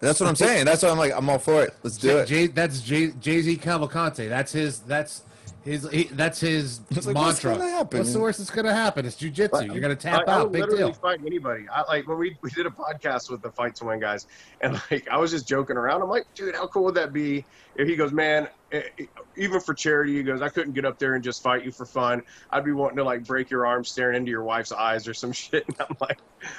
That's 0.00 0.18
what 0.18 0.28
I'm 0.28 0.36
saying. 0.36 0.64
That's 0.64 0.82
why 0.82 0.88
I'm 0.88 0.98
like, 0.98 1.12
I'm 1.14 1.28
all 1.28 1.38
for 1.38 1.62
it. 1.62 1.74
Let's 1.82 1.98
do 1.98 2.18
it. 2.18 2.26
Jay, 2.26 2.46
that's 2.46 2.80
JZ 2.80 3.60
Cavalcante. 3.60 4.28
That's 4.28 4.52
his. 4.52 4.80
That's 4.80 5.22
his. 5.64 5.88
He, 5.90 6.04
that's 6.04 6.40
his 6.40 6.80
It's 6.90 7.06
like, 7.06 7.14
what's 7.16 7.42
mantra. 7.44 7.58
gonna 7.60 7.70
happen? 7.70 7.98
What's 8.00 8.12
the 8.12 8.20
worst 8.20 8.38
that's 8.38 8.50
gonna 8.50 8.74
happen? 8.74 9.06
It's 9.06 9.16
jujitsu. 9.16 9.66
You're 9.66 9.80
gonna 9.80 9.96
tap 9.96 10.22
I, 10.26 10.30
I 10.30 10.34
out. 10.36 10.42
would 10.44 10.52
Big 10.52 10.62
literally 10.62 10.84
deal. 10.84 10.92
fight 10.94 11.20
anybody. 11.24 11.66
I 11.72 11.82
like 11.82 12.06
when 12.08 12.18
we, 12.18 12.36
we 12.42 12.50
did 12.50 12.66
a 12.66 12.70
podcast 12.70 13.30
with 13.30 13.42
the 13.42 13.50
Fight 13.50 13.74
to 13.76 13.84
Win 13.86 14.00
guys, 14.00 14.26
and 14.60 14.80
like 14.90 15.08
I 15.08 15.16
was 15.18 15.30
just 15.30 15.46
joking 15.48 15.76
around. 15.76 16.02
I'm 16.02 16.08
like, 16.08 16.26
dude, 16.34 16.54
how 16.54 16.66
cool 16.66 16.84
would 16.84 16.94
that 16.94 17.12
be? 17.12 17.44
If 17.76 17.88
he 17.88 17.94
goes, 17.96 18.12
man, 18.12 18.48
eh, 18.72 18.82
eh, 18.98 19.04
even 19.36 19.60
for 19.60 19.72
charity, 19.74 20.16
he 20.16 20.22
goes, 20.22 20.42
I 20.42 20.48
couldn't 20.48 20.72
get 20.72 20.84
up 20.84 20.98
there 20.98 21.14
and 21.14 21.22
just 21.24 21.42
fight 21.42 21.64
you 21.64 21.70
for 21.70 21.86
fun. 21.86 22.22
I'd 22.50 22.64
be 22.64 22.72
wanting 22.72 22.96
to 22.96 23.04
like 23.04 23.24
break 23.24 23.48
your 23.48 23.64
arm, 23.64 23.84
staring 23.84 24.16
into 24.16 24.30
your 24.30 24.42
wife's 24.42 24.72
eyes 24.72 25.06
or 25.08 25.14
some 25.14 25.32
shit. 25.32 25.64
And 25.68 25.76
I'm 25.80 25.96
like, 26.00 26.18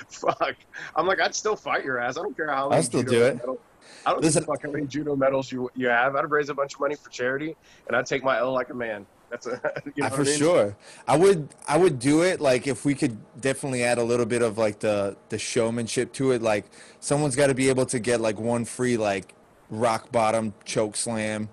fuck. 0.09 0.55
I'm 0.95 1.05
like, 1.05 1.19
I'd 1.19 1.35
still 1.35 1.55
fight 1.55 1.83
your 1.83 1.99
ass. 1.99 2.17
I 2.17 2.21
don't 2.21 2.35
care 2.35 2.49
how. 2.49 2.69
I'll 2.69 2.81
still 2.81 3.03
do 3.03 3.23
it. 3.25 3.35
medals- 3.37 3.59
I 4.05 4.11
don't 4.11 4.21
Listen- 4.21 4.41
give 4.41 4.47
fuck 4.47 4.63
how 4.63 4.71
many 4.71 4.85
judo 4.87 5.15
medals 5.15 5.51
you 5.51 5.69
you 5.75 5.87
have. 5.87 6.15
I'd 6.15 6.29
raise 6.29 6.49
a 6.49 6.53
bunch 6.53 6.73
of 6.75 6.79
money 6.79 6.95
for 6.95 7.09
charity, 7.09 7.55
and 7.87 7.95
I'd 7.95 8.05
take 8.05 8.23
my 8.23 8.37
L 8.39 8.51
like 8.53 8.69
a 8.69 8.73
man. 8.73 9.05
That's 9.29 9.47
a 9.47 9.61
you 9.95 10.03
know 10.03 10.09
for 10.09 10.21
I 10.21 10.25
mean? 10.25 10.37
sure. 10.37 10.75
I 11.07 11.17
would 11.17 11.49
I 11.67 11.77
would 11.77 11.99
do 11.99 12.21
it 12.23 12.41
like 12.41 12.67
if 12.67 12.83
we 12.85 12.95
could 12.95 13.17
definitely 13.39 13.83
add 13.83 13.97
a 13.97 14.03
little 14.03 14.25
bit 14.25 14.41
of 14.41 14.57
like 14.57 14.79
the 14.79 15.15
the 15.29 15.37
showmanship 15.37 16.11
to 16.13 16.31
it. 16.31 16.41
Like 16.41 16.65
someone's 16.99 17.35
got 17.35 17.47
to 17.47 17.55
be 17.55 17.69
able 17.69 17.85
to 17.87 17.99
get 17.99 18.19
like 18.19 18.39
one 18.39 18.65
free 18.65 18.97
like 18.97 19.33
rock 19.69 20.11
bottom 20.11 20.53
choke 20.65 20.97
slam, 20.97 21.43
You 21.43 21.47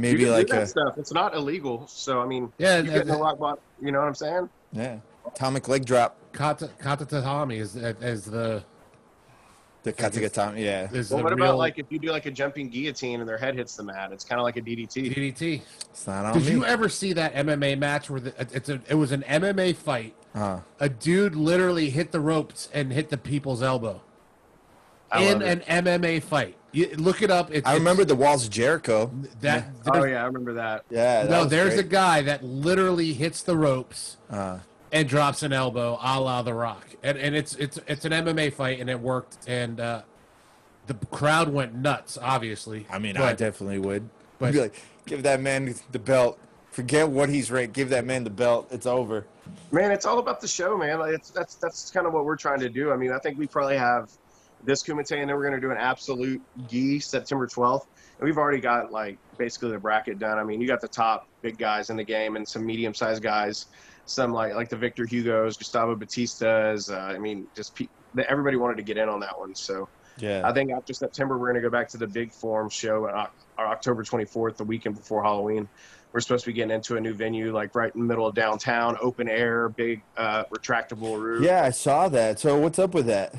maybe 0.00 0.24
can 0.24 0.32
like 0.32 0.46
do 0.46 0.52
that 0.54 0.62
a 0.62 0.66
stuff. 0.66 0.96
It's 0.96 1.12
not 1.12 1.34
illegal. 1.34 1.86
So 1.88 2.20
I 2.20 2.26
mean, 2.26 2.50
Yeah, 2.58 2.78
you 2.78 2.90
get 2.90 3.06
the 3.06 3.16
rock 3.18 3.38
bottom. 3.38 3.62
You 3.82 3.92
know 3.92 3.98
what 4.00 4.08
I'm 4.08 4.14
saying? 4.14 4.48
yeah 4.72 4.96
atomic 5.26 5.68
leg 5.68 5.84
drop. 5.84 6.16
Kata 6.32 6.70
Kata 6.78 7.04
Tatami 7.04 7.58
is 7.58 7.76
is 7.76 8.24
the 8.24 8.64
The 9.82 9.92
Katsugatami, 9.94 10.62
yeah. 10.62 10.88
Well, 10.92 11.02
the 11.02 11.16
what 11.16 11.24
real 11.34 11.44
about 11.46 11.56
like 11.58 11.78
if 11.78 11.86
you 11.90 11.98
do 11.98 12.10
like 12.10 12.26
a 12.26 12.30
jumping 12.30 12.68
guillotine 12.68 13.20
and 13.20 13.28
their 13.28 13.38
head 13.38 13.54
hits 13.54 13.76
the 13.76 13.82
mat? 13.82 14.12
It's 14.12 14.24
kind 14.24 14.38
of 14.38 14.44
like 14.44 14.56
a 14.58 14.60
DDT. 14.60 15.14
DDT. 15.14 15.62
It's 15.90 16.06
not 16.06 16.26
on 16.26 16.34
Did 16.34 16.44
me. 16.44 16.50
you 16.52 16.64
ever 16.66 16.88
see 16.90 17.14
that 17.14 17.34
MMA 17.34 17.78
match 17.78 18.10
where 18.10 18.20
the, 18.20 18.34
it's 18.54 18.68
a 18.68 18.80
it 18.88 18.94
was 18.96 19.10
an 19.10 19.22
MMA 19.22 19.74
fight? 19.76 20.14
uh, 20.34 20.60
A 20.80 20.88
dude 20.90 21.34
literally 21.34 21.88
hit 21.90 22.12
the 22.12 22.20
ropes 22.20 22.68
and 22.74 22.92
hit 22.92 23.08
the 23.08 23.16
people's 23.16 23.62
elbow 23.62 24.02
I 25.10 25.22
in 25.24 25.40
an. 25.42 25.60
MMA 25.60 26.22
fight. 26.22 26.56
You, 26.72 26.88
look 26.96 27.20
it 27.22 27.30
up. 27.32 27.50
It's, 27.50 27.66
I 27.66 27.74
remember 27.74 28.04
the 28.04 28.14
walls 28.14 28.44
of 28.44 28.50
Jericho. 28.50 29.10
that. 29.40 29.66
Oh 29.92 30.04
yeah, 30.04 30.22
I 30.22 30.26
remember 30.26 30.52
that. 30.54 30.84
Yeah, 30.90 31.22
that 31.24 31.30
no, 31.30 31.44
there's 31.46 31.74
great. 31.74 31.86
a 31.86 31.88
guy 31.88 32.22
that 32.22 32.44
literally 32.44 33.12
hits 33.14 33.42
the 33.42 33.56
ropes 33.56 34.18
Uh, 34.30 34.58
and 34.92 35.08
drops 35.08 35.42
an 35.42 35.52
elbow, 35.52 35.98
a 36.02 36.20
la 36.20 36.42
The 36.42 36.54
Rock, 36.54 36.86
and 37.02 37.16
and 37.18 37.34
it's 37.34 37.54
it's 37.56 37.78
it's 37.86 38.04
an 38.04 38.12
MMA 38.12 38.52
fight, 38.52 38.80
and 38.80 38.90
it 38.90 39.00
worked, 39.00 39.38
and 39.48 39.78
uh, 39.80 40.02
the 40.86 40.94
crowd 41.10 41.48
went 41.48 41.74
nuts. 41.74 42.18
Obviously, 42.20 42.86
I 42.90 42.98
mean, 42.98 43.16
I 43.16 43.32
definitely 43.34 43.78
would. 43.78 44.08
but- 44.38 44.46
I'd 44.48 44.52
be 44.54 44.60
like, 44.60 44.82
give 45.06 45.22
that 45.24 45.40
man 45.40 45.74
the 45.92 45.98
belt. 45.98 46.38
Forget 46.70 47.08
what 47.08 47.28
he's 47.28 47.50
ranked. 47.50 47.74
Give 47.74 47.88
that 47.90 48.04
man 48.04 48.22
the 48.24 48.30
belt. 48.30 48.68
It's 48.70 48.86
over. 48.86 49.26
Man, 49.72 49.90
it's 49.90 50.06
all 50.06 50.20
about 50.20 50.40
the 50.40 50.46
show, 50.46 50.76
man. 50.78 51.00
Like, 51.00 51.14
It's 51.14 51.30
that's 51.30 51.56
that's 51.56 51.90
kind 51.90 52.06
of 52.06 52.12
what 52.12 52.24
we're 52.24 52.36
trying 52.36 52.60
to 52.60 52.68
do. 52.68 52.92
I 52.92 52.96
mean, 52.96 53.10
I 53.12 53.18
think 53.18 53.38
we 53.38 53.46
probably 53.48 53.76
have 53.76 54.10
this 54.62 54.82
Kumite, 54.82 55.10
and 55.20 55.28
then 55.28 55.36
we're 55.36 55.42
going 55.48 55.54
to 55.54 55.60
do 55.60 55.70
an 55.72 55.78
absolute 55.78 56.40
gi 56.68 57.00
September 57.00 57.46
12th, 57.48 57.86
and 58.18 58.26
we've 58.26 58.38
already 58.38 58.60
got 58.60 58.92
like 58.92 59.18
basically 59.38 59.70
the 59.72 59.78
bracket 59.78 60.18
done. 60.20 60.38
I 60.38 60.44
mean, 60.44 60.60
you 60.60 60.68
got 60.68 60.80
the 60.80 60.86
top 60.88 61.26
big 61.42 61.58
guys 61.58 61.90
in 61.90 61.96
the 61.96 62.04
game 62.04 62.36
and 62.36 62.46
some 62.46 62.64
medium 62.64 62.94
sized 62.94 63.22
guys, 63.22 63.66
some 64.06 64.32
like 64.32 64.54
like 64.54 64.68
the 64.68 64.76
Victor 64.76 65.06
Hugo's, 65.06 65.56
Gustavo 65.56 65.94
Batista's. 65.96 66.90
Uh, 66.90 66.98
I 66.98 67.18
mean, 67.18 67.46
just 67.54 67.74
pe- 67.74 67.88
everybody 68.28 68.56
wanted 68.56 68.76
to 68.78 68.82
get 68.82 68.96
in 68.98 69.08
on 69.08 69.20
that 69.20 69.38
one, 69.38 69.54
so. 69.54 69.88
Yeah. 70.18 70.42
I 70.44 70.52
think 70.52 70.70
after 70.70 70.92
September, 70.92 71.38
we're 71.38 71.46
going 71.46 71.62
to 71.62 71.66
go 71.66 71.70
back 71.70 71.88
to 71.90 71.96
the 71.96 72.06
big 72.06 72.30
form 72.32 72.68
show 72.68 73.06
on 73.08 73.14
Oc- 73.14 73.34
October 73.58 74.04
24th, 74.04 74.56
the 74.58 74.64
weekend 74.64 74.96
before 74.96 75.22
Halloween. 75.22 75.66
We're 76.12 76.20
supposed 76.20 76.44
to 76.44 76.50
be 76.50 76.52
getting 76.52 76.74
into 76.74 76.96
a 76.96 77.00
new 77.00 77.14
venue, 77.14 77.54
like 77.54 77.74
right 77.74 77.94
in 77.94 78.00
the 78.00 78.06
middle 78.06 78.26
of 78.26 78.34
downtown, 78.34 78.98
open 79.00 79.28
air, 79.28 79.70
big 79.70 80.02
uh, 80.18 80.44
retractable 80.46 81.18
roof. 81.18 81.42
yeah, 81.42 81.62
I 81.64 81.70
saw 81.70 82.08
that. 82.10 82.38
So 82.38 82.58
what's 82.58 82.78
up 82.78 82.92
with 82.92 83.06
that? 83.06 83.34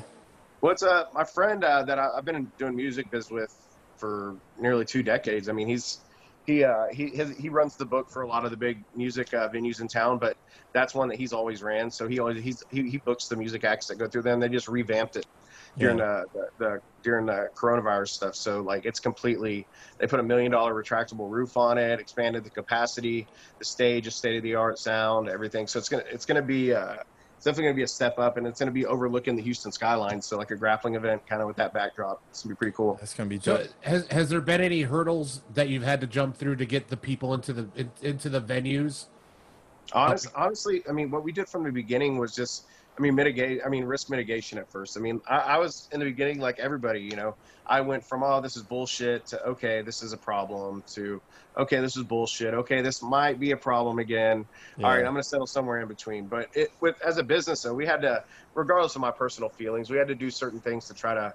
What's 0.60 0.82
uh, 0.82 1.04
my 1.12 1.22
friend 1.24 1.62
uh, 1.62 1.84
that 1.84 1.98
I, 1.98 2.08
I've 2.16 2.24
been 2.24 2.50
doing 2.58 2.74
music 2.74 3.10
biz 3.10 3.30
with 3.30 3.54
for 3.98 4.34
nearly 4.58 4.84
two 4.84 5.02
decades. 5.02 5.48
I 5.48 5.52
mean, 5.52 5.68
he's 5.68 5.98
he 6.46 6.64
uh, 6.64 6.86
he 6.92 7.08
his, 7.08 7.36
he 7.36 7.48
runs 7.48 7.76
the 7.76 7.86
book 7.86 8.06
for 8.12 8.22
a 8.22 8.28
lot 8.28 8.44
of 8.44 8.50
the 8.50 8.56
big 8.56 8.82
music 8.94 9.32
uh, 9.34 9.48
venues 9.48 9.80
in 9.80 9.88
town, 9.88 10.18
but 10.18 10.36
that's 10.74 10.94
one 10.94 11.08
that 11.08 11.18
he's 11.18 11.32
always 11.32 11.62
ran. 11.62 11.90
So 11.90 12.08
he 12.08 12.18
always 12.18 12.42
he's 12.42 12.62
he, 12.70 12.90
he 12.90 12.98
books 12.98 13.28
the 13.28 13.36
music 13.36 13.64
acts 13.64 13.86
that 13.86 13.96
go 13.96 14.08
through 14.08 14.22
them. 14.22 14.40
They 14.40 14.48
just 14.48 14.68
revamped 14.68 15.16
it 15.16 15.26
during 15.78 15.98
the, 15.98 16.24
the, 16.34 16.46
the 16.58 16.80
during 17.02 17.26
the 17.26 17.48
coronavirus 17.60 18.08
stuff. 18.08 18.34
So 18.34 18.60
like 18.60 18.84
it's 18.84 19.00
completely 19.00 19.66
they 20.00 20.06
put 20.06 20.20
a 20.20 20.22
million 20.22 20.50
dollar 20.50 20.74
retractable 20.74 21.30
roof 21.30 21.56
on 21.56 21.78
it, 21.78 22.00
expanded 22.00 22.44
the 22.44 22.50
capacity, 22.50 23.28
the 23.58 23.64
stage 23.64 24.06
is 24.06 24.16
state 24.16 24.36
of 24.36 24.42
the 24.42 24.54
art 24.54 24.78
sound, 24.78 25.28
everything. 25.28 25.66
So 25.66 25.78
it's 25.78 25.88
gonna 25.88 26.04
it's 26.10 26.24
gonna 26.24 26.42
be 26.42 26.74
uh, 26.74 26.96
it's 27.42 27.46
definitely 27.48 27.64
gonna 27.64 27.74
be 27.74 27.82
a 27.82 27.88
step 27.88 28.20
up, 28.20 28.36
and 28.36 28.46
it's 28.46 28.60
gonna 28.60 28.70
be 28.70 28.86
overlooking 28.86 29.34
the 29.34 29.42
Houston 29.42 29.72
skyline. 29.72 30.22
So 30.22 30.38
like 30.38 30.52
a 30.52 30.56
grappling 30.56 30.94
event, 30.94 31.26
kind 31.26 31.42
of 31.42 31.48
with 31.48 31.56
that 31.56 31.74
backdrop. 31.74 32.22
It's 32.30 32.44
gonna 32.44 32.54
be 32.54 32.56
pretty 32.56 32.72
cool. 32.76 32.94
That's 33.00 33.14
gonna 33.14 33.28
be 33.28 33.40
So 33.40 33.56
dope. 33.56 33.66
has 33.80 34.06
has 34.12 34.28
there 34.28 34.40
been 34.40 34.60
any 34.60 34.82
hurdles 34.82 35.42
that 35.54 35.68
you've 35.68 35.82
had 35.82 36.00
to 36.02 36.06
jump 36.06 36.36
through 36.36 36.54
to 36.54 36.64
get 36.64 36.86
the 36.86 36.96
people 36.96 37.34
into 37.34 37.52
the 37.52 37.66
in, 37.74 37.90
into 38.00 38.28
the 38.28 38.40
venues? 38.40 39.06
Honest, 39.92 40.28
honestly, 40.36 40.84
I 40.88 40.92
mean, 40.92 41.10
what 41.10 41.24
we 41.24 41.32
did 41.32 41.48
from 41.48 41.64
the 41.64 41.72
beginning 41.72 42.16
was 42.16 42.32
just, 42.32 42.66
I 42.96 43.00
mean, 43.00 43.14
mitigate. 43.14 43.60
I 43.64 43.68
mean, 43.68 43.84
risk 43.84 44.10
mitigation 44.10 44.58
at 44.58 44.70
first. 44.70 44.98
I 44.98 45.00
mean, 45.00 45.20
I, 45.26 45.36
I 45.38 45.58
was 45.58 45.88
in 45.92 46.00
the 46.00 46.04
beginning 46.04 46.40
like 46.40 46.58
everybody. 46.58 47.00
You 47.00 47.16
know, 47.16 47.34
I 47.66 47.80
went 47.80 48.04
from 48.04 48.22
oh, 48.22 48.40
this 48.40 48.56
is 48.56 48.62
bullshit 48.62 49.26
to 49.26 49.42
okay, 49.44 49.80
this 49.80 50.02
is 50.02 50.12
a 50.12 50.16
problem 50.16 50.84
to 50.94 51.20
okay, 51.56 51.80
this 51.80 51.96
is 51.96 52.02
bullshit. 52.02 52.52
Okay, 52.52 52.82
this 52.82 53.02
might 53.02 53.40
be 53.40 53.52
a 53.52 53.56
problem 53.56 53.98
again. 53.98 54.44
Yeah. 54.76 54.86
All 54.86 54.92
right, 54.92 55.04
I'm 55.04 55.12
going 55.12 55.22
to 55.22 55.28
settle 55.28 55.46
somewhere 55.46 55.80
in 55.80 55.88
between. 55.88 56.26
But 56.26 56.48
it 56.54 56.70
with 56.80 57.00
as 57.02 57.16
a 57.16 57.22
business, 57.22 57.62
though, 57.62 57.74
we 57.74 57.86
had 57.86 58.02
to, 58.02 58.24
regardless 58.54 58.94
of 58.94 59.00
my 59.00 59.10
personal 59.10 59.48
feelings, 59.48 59.88
we 59.88 59.96
had 59.96 60.08
to 60.08 60.14
do 60.14 60.30
certain 60.30 60.60
things 60.60 60.86
to 60.88 60.94
try 60.94 61.14
to 61.14 61.32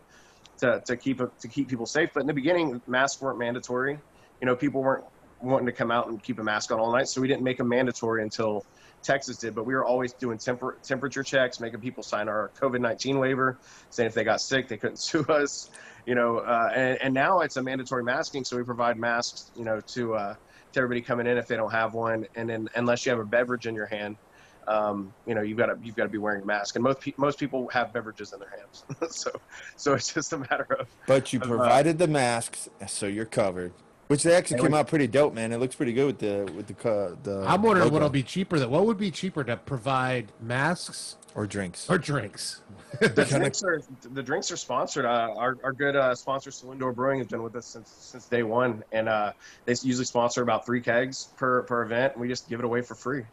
to, 0.59 0.81
to 0.85 0.95
keep 0.95 1.17
to 1.17 1.47
keep 1.47 1.69
people 1.69 1.87
safe. 1.87 2.11
But 2.13 2.21
in 2.21 2.27
the 2.27 2.33
beginning, 2.33 2.81
masks 2.87 3.19
weren't 3.19 3.39
mandatory. 3.39 3.97
You 4.41 4.45
know, 4.45 4.55
people 4.55 4.83
weren't 4.83 5.05
wanting 5.41 5.65
to 5.67 5.71
come 5.71 5.91
out 5.91 6.07
and 6.07 6.21
keep 6.21 6.39
a 6.39 6.43
mask 6.43 6.71
on 6.71 6.79
all 6.79 6.91
night, 6.91 7.07
so 7.07 7.19
we 7.19 7.27
didn't 7.27 7.43
make 7.43 7.57
them 7.57 7.69
mandatory 7.69 8.21
until 8.21 8.63
Texas 9.03 9.37
did. 9.37 9.55
But 9.55 9.65
we 9.65 9.73
were 9.73 9.85
always 9.85 10.13
doing 10.13 10.37
temper, 10.37 10.77
temperature 10.83 11.23
checks, 11.23 11.59
making 11.59 11.79
people 11.79 12.03
sign 12.03 12.27
our 12.27 12.51
COVID 12.59 12.81
nineteen 12.81 13.19
waiver, 13.19 13.57
saying 13.89 14.07
if 14.07 14.13
they 14.13 14.23
got 14.23 14.41
sick, 14.41 14.67
they 14.67 14.77
couldn't 14.77 14.97
sue 15.09 15.23
us. 15.23 15.69
You 16.05 16.15
know, 16.15 16.37
uh, 16.37 16.71
and, 16.73 16.97
and 17.01 17.13
now 17.13 17.41
it's 17.41 17.57
a 17.57 17.61
mandatory 17.63 18.03
masking, 18.03 18.43
so 18.45 18.55
we 18.55 18.63
provide 18.63 18.97
masks, 18.97 19.51
you 19.57 19.65
know, 19.65 19.81
to 19.81 20.15
uh, 20.15 20.35
to 20.73 20.79
everybody 20.79 21.01
coming 21.01 21.27
in 21.27 21.37
if 21.37 21.47
they 21.47 21.55
don't 21.57 21.71
have 21.71 21.93
one, 21.93 22.25
and 22.35 22.49
then 22.49 22.69
unless 22.75 23.05
you 23.05 23.09
have 23.11 23.19
a 23.19 23.25
beverage 23.25 23.67
in 23.67 23.75
your 23.75 23.87
hand. 23.87 24.15
um, 24.67 25.13
you 25.25 25.33
know, 25.33 25.41
you've 25.41 25.57
got 25.57 25.67
to 25.67 25.77
you've 25.81 25.95
got 25.95 26.03
to 26.03 26.09
be 26.09 26.17
wearing 26.17 26.43
a 26.43 26.45
mask, 26.45 26.75
and 26.75 26.83
most 26.83 26.99
pe- 26.99 27.13
most 27.17 27.39
people 27.39 27.69
have 27.69 27.93
beverages 27.93 28.33
in 28.33 28.39
their 28.39 28.49
hands, 28.49 28.83
so 29.15 29.31
so 29.77 29.93
it's 29.93 30.13
just 30.13 30.33
a 30.33 30.37
matter 30.37 30.67
of 30.79 30.87
But 31.07 31.31
you 31.33 31.39
Of, 31.39 31.45
uh, 31.51 31.55
provided 31.57 31.97
the 31.99 32.07
masks, 32.07 32.69
so 32.87 33.05
you're 33.05 33.25
covered. 33.25 33.73
Which 34.07 34.23
they 34.23 34.33
actually 34.33 34.59
And 34.59 34.67
came 34.67 34.73
out 34.73 34.87
pretty 34.87 35.07
dope, 35.07 35.33
man. 35.33 35.51
It 35.51 35.57
looks 35.59 35.75
pretty 35.75 35.91
good 35.93 36.05
with 36.05 36.19
the 36.19 36.51
with 36.55 36.67
the 36.67 36.73
co- 36.73 37.17
the. 37.23 37.43
I'm 37.45 37.61
wondering 37.61 37.85
logo. 37.85 37.93
what'll 37.93 38.09
be 38.09 38.23
cheaper. 38.23 38.57
That 38.57 38.69
what 38.69 38.85
would 38.85 38.97
be 38.97 39.11
cheaper 39.11 39.43
to 39.43 39.57
provide 39.57 40.31
masks 40.41 41.17
or 41.35 41.45
drinks. 41.45 41.89
or 41.89 41.97
drinks? 41.97 42.61
the 43.01 43.09
drinks 43.29 43.63
are 43.63 43.81
the 44.13 44.23
drinks 44.23 44.49
are 44.49 44.55
sponsored. 44.55 45.03
Uh, 45.03 45.33
our 45.35 45.57
our 45.61 45.73
good 45.73 45.97
uh, 45.97 46.15
sponsor 46.15 46.51
Saloon 46.51 46.77
Brewing 46.93 47.17
has 47.19 47.27
been 47.27 47.43
with 47.43 47.55
us 47.57 47.65
since 47.65 47.89
since 47.89 48.25
day 48.27 48.43
one, 48.43 48.81
and 48.93 49.09
uh, 49.09 49.33
they 49.65 49.73
usually 49.81 50.05
sponsor 50.05 50.41
about 50.41 50.65
three 50.65 50.79
kegs 50.81 51.25
per 51.35 51.63
per 51.63 51.81
event. 51.81 52.13
And 52.13 52.21
we 52.21 52.29
just 52.29 52.47
give 52.47 52.59
it 52.59 52.65
away 52.65 52.81
for 52.83 52.95
free 52.95 53.23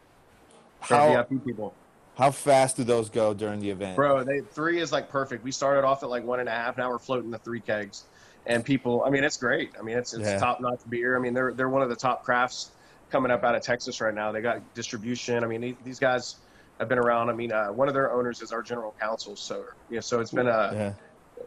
for 0.81 0.93
How 0.95 1.23
VIP 1.23 1.45
people. 1.45 1.73
how 2.17 2.31
fast 2.31 2.75
do 2.75 2.83
those 2.83 3.09
go 3.09 3.33
during 3.33 3.61
the 3.61 3.69
event? 3.69 3.95
Bro, 3.95 4.25
they 4.25 4.41
three 4.41 4.81
is 4.81 4.91
like 4.91 5.07
perfect. 5.07 5.41
We 5.41 5.53
started 5.53 5.85
off 5.85 6.03
at 6.03 6.09
like 6.09 6.25
one 6.25 6.41
and 6.41 6.49
a 6.49 6.51
half. 6.51 6.77
Now 6.77 6.89
we're 6.89 6.99
floating 6.99 7.31
the 7.31 7.39
three 7.39 7.61
kegs, 7.61 8.03
and 8.47 8.63
people. 8.63 9.03
I 9.05 9.09
mean, 9.09 9.23
it's 9.23 9.37
great. 9.37 9.71
I 9.79 9.81
mean, 9.81 9.97
it's 9.97 10.13
it's 10.13 10.23
Yeah. 10.23 10.37
top 10.39 10.61
notch 10.61 10.81
beer. 10.89 11.15
I 11.15 11.19
mean, 11.19 11.33
they're 11.33 11.53
they're 11.53 11.69
one 11.69 11.81
of 11.81 11.89
the 11.89 11.95
top 11.95 12.23
crafts 12.23 12.71
coming 13.09 13.31
up 13.31 13.43
out 13.43 13.55
of 13.55 13.61
Texas 13.61 14.01
right 14.01 14.13
now. 14.13 14.31
They 14.31 14.41
got 14.41 14.61
distribution. 14.73 15.43
I 15.43 15.47
mean, 15.47 15.75
these- 15.83 15.99
guys 15.99 16.35
have 16.79 16.89
been 16.89 16.97
around. 16.99 17.29
I 17.29 17.33
mean, 17.33 17.51
uh, 17.51 17.67
one 17.67 17.87
of 17.87 17.93
their 17.93 18.11
owners 18.11 18.41
is 18.41 18.51
our 18.51 18.61
general 18.61 18.93
counsel. 18.99 19.35
So 19.35 19.65
you 19.89 19.95
know, 19.95 20.01
so 20.01 20.19
it's 20.19 20.31
been 20.31 20.47
a 20.47 20.71
Yeah. 20.73 20.93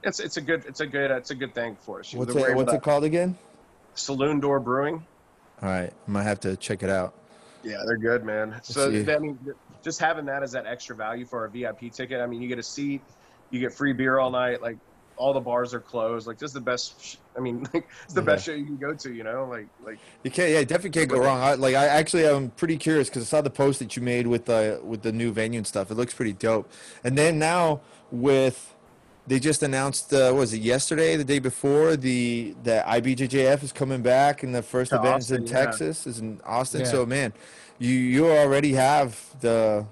it's 0.02 0.20
it's 0.20 0.36
a 0.36 0.40
good 0.40 0.64
it's 0.66 0.80
a 0.80 0.86
good 0.86 1.10
it's 1.10 1.30
a 1.30 1.34
good 1.34 1.54
thing 1.54 1.76
for 1.76 2.00
us. 2.00 2.14
What's 2.14 2.34
it, 2.34 2.54
what's 2.56 2.72
it 2.72 2.82
called 2.82 3.04
again? 3.04 3.36
Saloon 3.94 4.40
Door 4.40 4.60
Brewing. 4.60 5.04
All 5.60 5.68
right, 5.68 5.92
I 6.06 6.10
might 6.10 6.22
have 6.22 6.40
to 6.40 6.56
check 6.56 6.82
it 6.82 6.90
out. 6.90 7.14
Yeah, 7.64 7.82
they're 7.84 7.96
good, 7.96 8.24
man. 8.24 8.54
So 8.62 8.90
see. 8.90 9.12
I 9.12 9.18
mean, 9.18 9.38
just 9.82 9.98
having 10.00 10.24
that 10.26 10.42
as 10.44 10.52
that 10.52 10.66
extra 10.66 10.94
value 10.94 11.24
for 11.26 11.40
our 11.40 11.48
VIP 11.48 11.90
ticket. 11.92 12.20
I 12.20 12.26
mean, 12.26 12.40
you 12.40 12.48
get 12.48 12.58
a 12.60 12.62
seat, 12.62 13.02
you 13.50 13.58
get 13.58 13.72
free 13.72 13.92
beer 13.92 14.18
all 14.18 14.30
night. 14.30 14.62
Like 14.62 14.76
all 15.18 15.32
the 15.32 15.40
bars 15.40 15.74
are 15.74 15.80
closed. 15.80 16.26
Like 16.26 16.38
this 16.38 16.48
is 16.48 16.54
the 16.54 16.60
best. 16.60 17.02
sh- 17.02 17.16
I 17.36 17.40
mean, 17.40 17.66
like, 17.74 17.88
it's 18.04 18.14
the 18.14 18.22
best 18.22 18.46
show 18.46 18.52
you 18.52 18.64
can 18.64 18.76
go 18.76 18.94
to. 18.94 19.12
You 19.12 19.24
know, 19.24 19.44
like 19.44 19.66
like 19.84 19.98
You 20.22 20.30
can't, 20.30 20.50
yeah, 20.50 20.60
definitely 20.60 20.90
can't 20.90 21.10
go 21.10 21.18
wrong. 21.18 21.40
I, 21.40 21.54
like, 21.54 21.74
I 21.74 21.86
actually 21.86 22.26
I'm 22.26 22.50
pretty 22.50 22.76
curious 22.76 23.08
because 23.08 23.22
I 23.22 23.26
saw 23.26 23.40
the 23.40 23.50
post 23.50 23.78
that 23.80 23.96
you 23.96 24.02
made 24.02 24.26
with 24.26 24.46
the 24.46 24.80
with 24.82 25.02
the 25.02 25.12
new 25.12 25.32
venue 25.32 25.58
and 25.58 25.66
stuff. 25.66 25.90
It 25.90 25.94
looks 25.94 26.14
pretty 26.14 26.32
dope. 26.32 26.70
And 27.04 27.18
then 27.18 27.38
now 27.38 27.80
with, 28.10 28.74
they 29.26 29.38
just 29.38 29.62
announced, 29.62 30.14
uh, 30.14 30.30
what 30.30 30.40
was 30.40 30.54
it 30.54 30.62
yesterday, 30.62 31.16
the 31.16 31.24
day 31.24 31.38
before, 31.38 31.96
the 31.96 32.54
the 32.62 32.82
IBJJF 32.86 33.62
is 33.62 33.72
coming 33.72 34.02
back, 34.02 34.42
and 34.42 34.54
the 34.54 34.62
first 34.62 34.90
To 34.90 34.98
event 34.98 35.18
is 35.18 35.30
in 35.30 35.46
yeah. 35.46 35.52
Texas, 35.52 36.06
is 36.06 36.18
in 36.20 36.40
Austin. 36.44 36.80
Yeah. 36.80 36.86
So 36.86 37.04
man, 37.04 37.32
you 37.78 37.92
you 37.92 38.26
already 38.26 38.72
have 38.72 39.18
the 39.40 39.86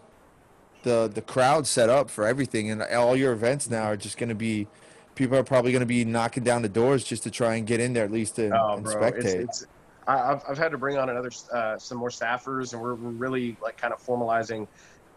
the 0.85 1.11
the 1.13 1.21
crowd 1.21 1.67
set 1.67 1.91
up 1.91 2.09
for 2.09 2.27
everything, 2.27 2.71
and 2.71 2.83
all 2.83 3.17
your 3.17 3.33
events 3.33 3.69
now 3.69 3.85
are 3.85 3.97
just 3.97 4.17
going 4.17 4.31
to 4.31 4.35
be. 4.35 4.69
People 5.17 5.37
are 5.37 5.45
probably 5.45 5.73
going 5.73 5.81
to 5.81 5.87
be 5.87 6.05
knocking 6.05 6.45
down 6.45 6.63
the 6.63 6.69
doors 6.69 7.03
just 7.03 7.25
to 7.25 7.31
try 7.31 7.57
and 7.57 7.67
get 7.67 7.81
in 7.81 7.93
there 7.93 8.05
at 8.05 8.13
least 8.13 8.39
and, 8.39 8.53
oh, 8.53 8.77
and 8.77 8.87
spectate. 8.87 9.25
it's, 9.25 9.35
it's 9.35 9.67
I've 10.07 10.43
I've 10.49 10.59
had 10.59 10.71
to 10.71 10.79
bring 10.79 10.97
on 10.99 11.11
another 11.11 11.31
uh, 11.53 11.79
some 11.79 11.99
more 11.99 12.11
staffers, 12.11 12.73
and 12.73 12.81
we're, 12.81 12.95
we're 12.95 13.11
really 13.11 13.57
like 13.61 13.77
kind 13.77 13.93
of 13.93 14.01
formalizing 14.01 14.69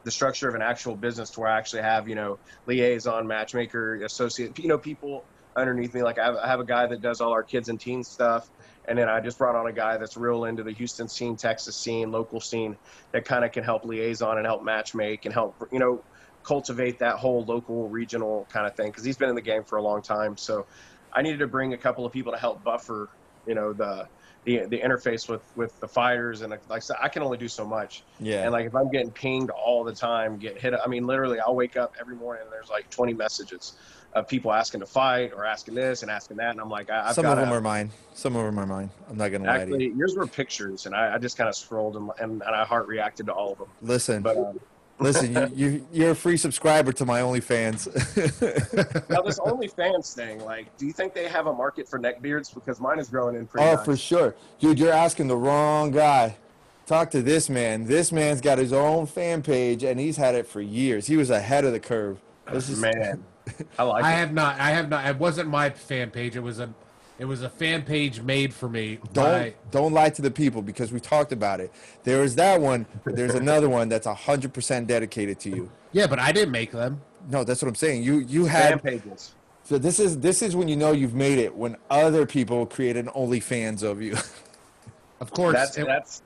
the 0.04 0.12
structure 0.12 0.48
of 0.48 0.56
an 0.56 0.62
actual 0.62 0.96
business 0.96 1.30
to 1.32 1.42
where 1.42 1.50
I 1.50 1.58
actually 1.58 1.84
have 1.84 2.08
you 2.08 2.16
know 2.16 2.40
liaison, 2.66 3.28
matchmaker, 3.28 4.04
associate, 4.04 4.58
you 4.58 4.68
know, 4.68 4.78
people 4.78 5.26
underneath 5.56 5.94
me. 5.94 6.02
Like 6.02 6.18
I 6.18 6.26
have, 6.26 6.36
I 6.38 6.48
have 6.48 6.60
a 6.60 6.66
guy 6.66 6.88
that 6.88 7.02
does 7.02 7.22
all 7.22 7.32
our 7.32 7.44
kids 7.44 7.70
and 7.70 7.80
teens 7.80 8.08
stuff, 8.08 8.50
and 8.88 8.98
then 8.98 9.10
I 9.10 9.20
just 9.20 9.38
brought 9.38 9.56
on 9.56 9.68
a 9.68 9.74
guy 9.74 9.98
that's 9.98 10.18
real 10.18 10.46
into 10.46 10.64
the 10.64 10.72
Houston 10.72 11.08
scene, 11.08 11.36
Texas 11.36 11.76
scene, 11.76 12.12
local 12.12 12.40
scene 12.40 12.76
that 13.12 13.26
kind 13.26 13.46
of 13.46 13.52
can 13.52 13.64
help 13.64 13.86
liaison 13.86 14.38
and 14.38 14.48
help 14.48 14.64
matchmake 14.64 15.26
and 15.26 15.34
help 15.34 15.56
you 15.72 15.80
know 15.80 16.02
cultivate 16.44 17.00
that 17.00 17.16
whole 17.16 17.44
local 17.46 17.90
regional 17.90 18.48
kind 18.52 18.66
of 18.66 18.76
thing 18.76 18.88
because 18.88 19.04
he's 19.04 19.18
been 19.18 19.30
in 19.30 19.36
the 19.36 19.42
game 19.42 19.64
for 19.64 19.78
a 19.78 19.82
long 19.82 20.02
time. 20.02 20.38
So 20.38 20.66
I 21.14 21.22
needed 21.22 21.40
to 21.40 21.48
bring 21.48 21.74
a 21.74 21.78
couple 21.78 22.06
of 22.06 22.12
people 22.12 22.32
to 22.32 22.38
help 22.38 22.64
buffer 22.64 23.10
you 23.46 23.56
know 23.56 23.74
the 23.74 24.08
the, 24.46 24.66
the 24.68 24.80
interface 24.80 25.28
with 25.28 25.42
with 25.56 25.78
the 25.80 25.88
fighters 25.88 26.42
and 26.42 26.52
like 26.52 26.62
I 26.70 26.80
said, 26.80 26.96
I 27.02 27.10
can 27.10 27.24
only 27.24 27.38
do 27.38 27.48
so 27.48 27.66
much. 27.66 28.04
yeah. 28.20 28.44
And 28.44 28.52
like 28.52 28.66
if 28.66 28.76
I'm 28.76 28.90
getting 28.90 29.12
pinged 29.12 29.50
all 29.50 29.84
the 29.84 29.94
time, 29.94 30.38
get 30.38 30.60
hit. 30.60 30.74
I 30.74 30.88
mean, 30.88 31.06
literally, 31.06 31.40
I'll 31.40 31.56
wake 31.56 31.76
up 31.76 31.96
every 32.00 32.16
morning 32.16 32.44
and 32.44 32.52
there's 32.52 32.70
like 32.70 32.90
20 32.90 33.14
messages 33.14 33.76
of 34.14 34.28
people 34.28 34.52
asking 34.52 34.80
to 34.80 34.86
fight 34.86 35.34
or 35.36 35.46
asking 35.46 35.76
this 35.76 36.02
and 36.02 36.10
asking 36.10 36.38
that, 36.38 36.52
and 36.52 36.60
I'm 36.60 36.70
like, 36.70 36.90
I, 36.90 37.10
I've 37.10 37.16
Some 37.16 37.26
of 37.26 37.38
them 37.38 37.52
are 37.52 37.62
mine. 37.62 37.92
Some 38.14 38.36
of 38.36 38.44
them 38.44 38.60
are 38.60 38.66
mine. 38.66 38.90
I'm 39.10 39.18
not 39.18 39.32
gonna 39.32 39.46
lie 39.46 39.58
to 39.58 39.62
actually 39.64 39.86
you. 39.86 39.96
yours 39.98 40.16
were 40.16 40.26
pictures, 40.26 40.86
and 40.86 40.96
I, 40.96 41.16
I 41.16 41.18
just 41.20 41.38
kind 41.38 41.48
of 41.48 41.56
scrolled 41.56 41.96
and, 41.96 42.10
and, 42.20 42.42
and 42.42 42.56
I 42.56 42.66
heart 42.66 42.88
reacted 42.88 43.28
to 43.28 43.34
all 43.34 43.52
of 43.52 43.60
them. 43.60 43.68
Listen, 43.82 44.24
But 44.24 44.38
um, 44.38 44.60
listen, 45.00 45.34
you, 45.34 45.52
you 45.56 45.88
you're 45.92 46.12
a 46.12 46.16
free 46.16 46.38
subscriber 46.38 46.92
to 46.94 47.06
my 47.06 47.22
OnlyFans. 47.22 47.88
now 49.10 49.22
this 49.22 49.40
OnlyFans 49.40 50.14
thing, 50.14 50.44
like, 50.44 50.76
do 50.78 50.86
you 50.86 50.94
think 50.94 51.14
they 51.14 51.28
have 51.28 51.48
a 51.48 51.54
market 51.54 51.88
for 51.88 52.00
neck 52.00 52.22
beards? 52.22 52.50
Because 52.50 52.80
mine 52.80 53.00
is 53.00 53.10
growing 53.10 53.36
in 53.36 53.48
pretty. 53.48 53.68
oh, 53.68 53.76
nice. 53.76 53.86
for 53.86 53.98
sure, 53.98 54.36
dude. 54.60 54.80
You're 54.80 54.94
asking 54.94 55.28
the 55.28 55.38
wrong 55.38 55.92
guy. 55.92 56.36
Talk 56.86 57.12
to 57.12 57.22
this 57.22 57.50
man. 57.50 57.86
This 57.86 58.12
man's 58.12 58.42
got 58.42 58.58
his 58.58 58.74
own 58.74 59.06
fan 59.06 59.44
page, 59.44 59.84
and 59.84 60.00
he's 60.00 60.18
had 60.18 60.34
it 60.34 60.48
for 60.48 60.60
years. 60.60 61.06
He 61.06 61.18
was 61.18 61.30
ahead 61.30 61.64
of 61.64 61.72
the 61.72 61.80
curve. 61.80 62.20
This 62.52 62.68
is 62.68 62.80
man. 62.80 63.24
I 63.78 63.84
like 63.84 64.04
I 64.04 64.14
it. 64.14 64.16
have 64.16 64.34
not. 64.34 64.60
I 64.60 64.72
have 64.72 64.90
not. 64.90 65.06
It 65.06 65.18
wasn't 65.18 65.50
my 65.50 65.70
fan 65.70 66.10
page. 66.12 66.36
It 66.36 66.42
was 66.42 66.60
a. 66.60 66.74
It 67.20 67.26
was 67.26 67.42
a 67.44 67.50
fan 67.50 67.82
page 67.84 68.22
made 68.22 68.54
for 68.54 68.70
me. 68.70 68.98
Don't 69.12 69.26
by- 69.26 69.54
don't 69.72 69.92
lie 69.94 70.10
to 70.10 70.22
the 70.22 70.32
people 70.32 70.62
because 70.62 70.92
we 70.94 71.00
talked 71.02 71.32
about 71.34 71.60
it. 71.60 71.72
There 72.04 72.24
is 72.24 72.36
that 72.36 72.60
one, 72.62 72.86
but 73.04 73.16
there's 73.18 73.36
another 73.36 73.68
one 73.70 73.90
that's 73.90 74.08
hundred 74.08 74.54
percent 74.54 74.88
dedicated 74.88 75.38
to 75.42 75.50
you. 75.50 75.70
Yeah, 75.92 76.08
but 76.08 76.18
I 76.20 76.32
didn't 76.32 76.52
make 76.52 76.72
them. 76.72 77.02
No, 77.30 77.44
that's 77.44 77.62
what 77.62 77.68
I'm 77.68 77.76
saying. 77.76 78.04
You 78.04 78.20
you 78.20 78.46
had 78.46 78.82
fan 78.82 78.94
had 78.94 79.04
pages. 79.04 79.36
so 79.64 79.78
this 79.78 80.00
is 80.00 80.20
this 80.20 80.42
is 80.42 80.56
when 80.56 80.70
you 80.70 80.78
know 80.78 80.94
you've 80.94 81.14
made 81.14 81.38
it 81.40 81.54
when 81.54 81.76
other 81.90 82.26
people 82.26 82.66
create 82.66 82.96
an 82.96 83.08
OnlyFans 83.08 83.84
of 83.84 84.02
you. 84.02 84.16
Of 85.22 85.32
course, 85.32 85.54
That's 85.54 85.78
it, 85.78 85.86
that's. 85.86 86.22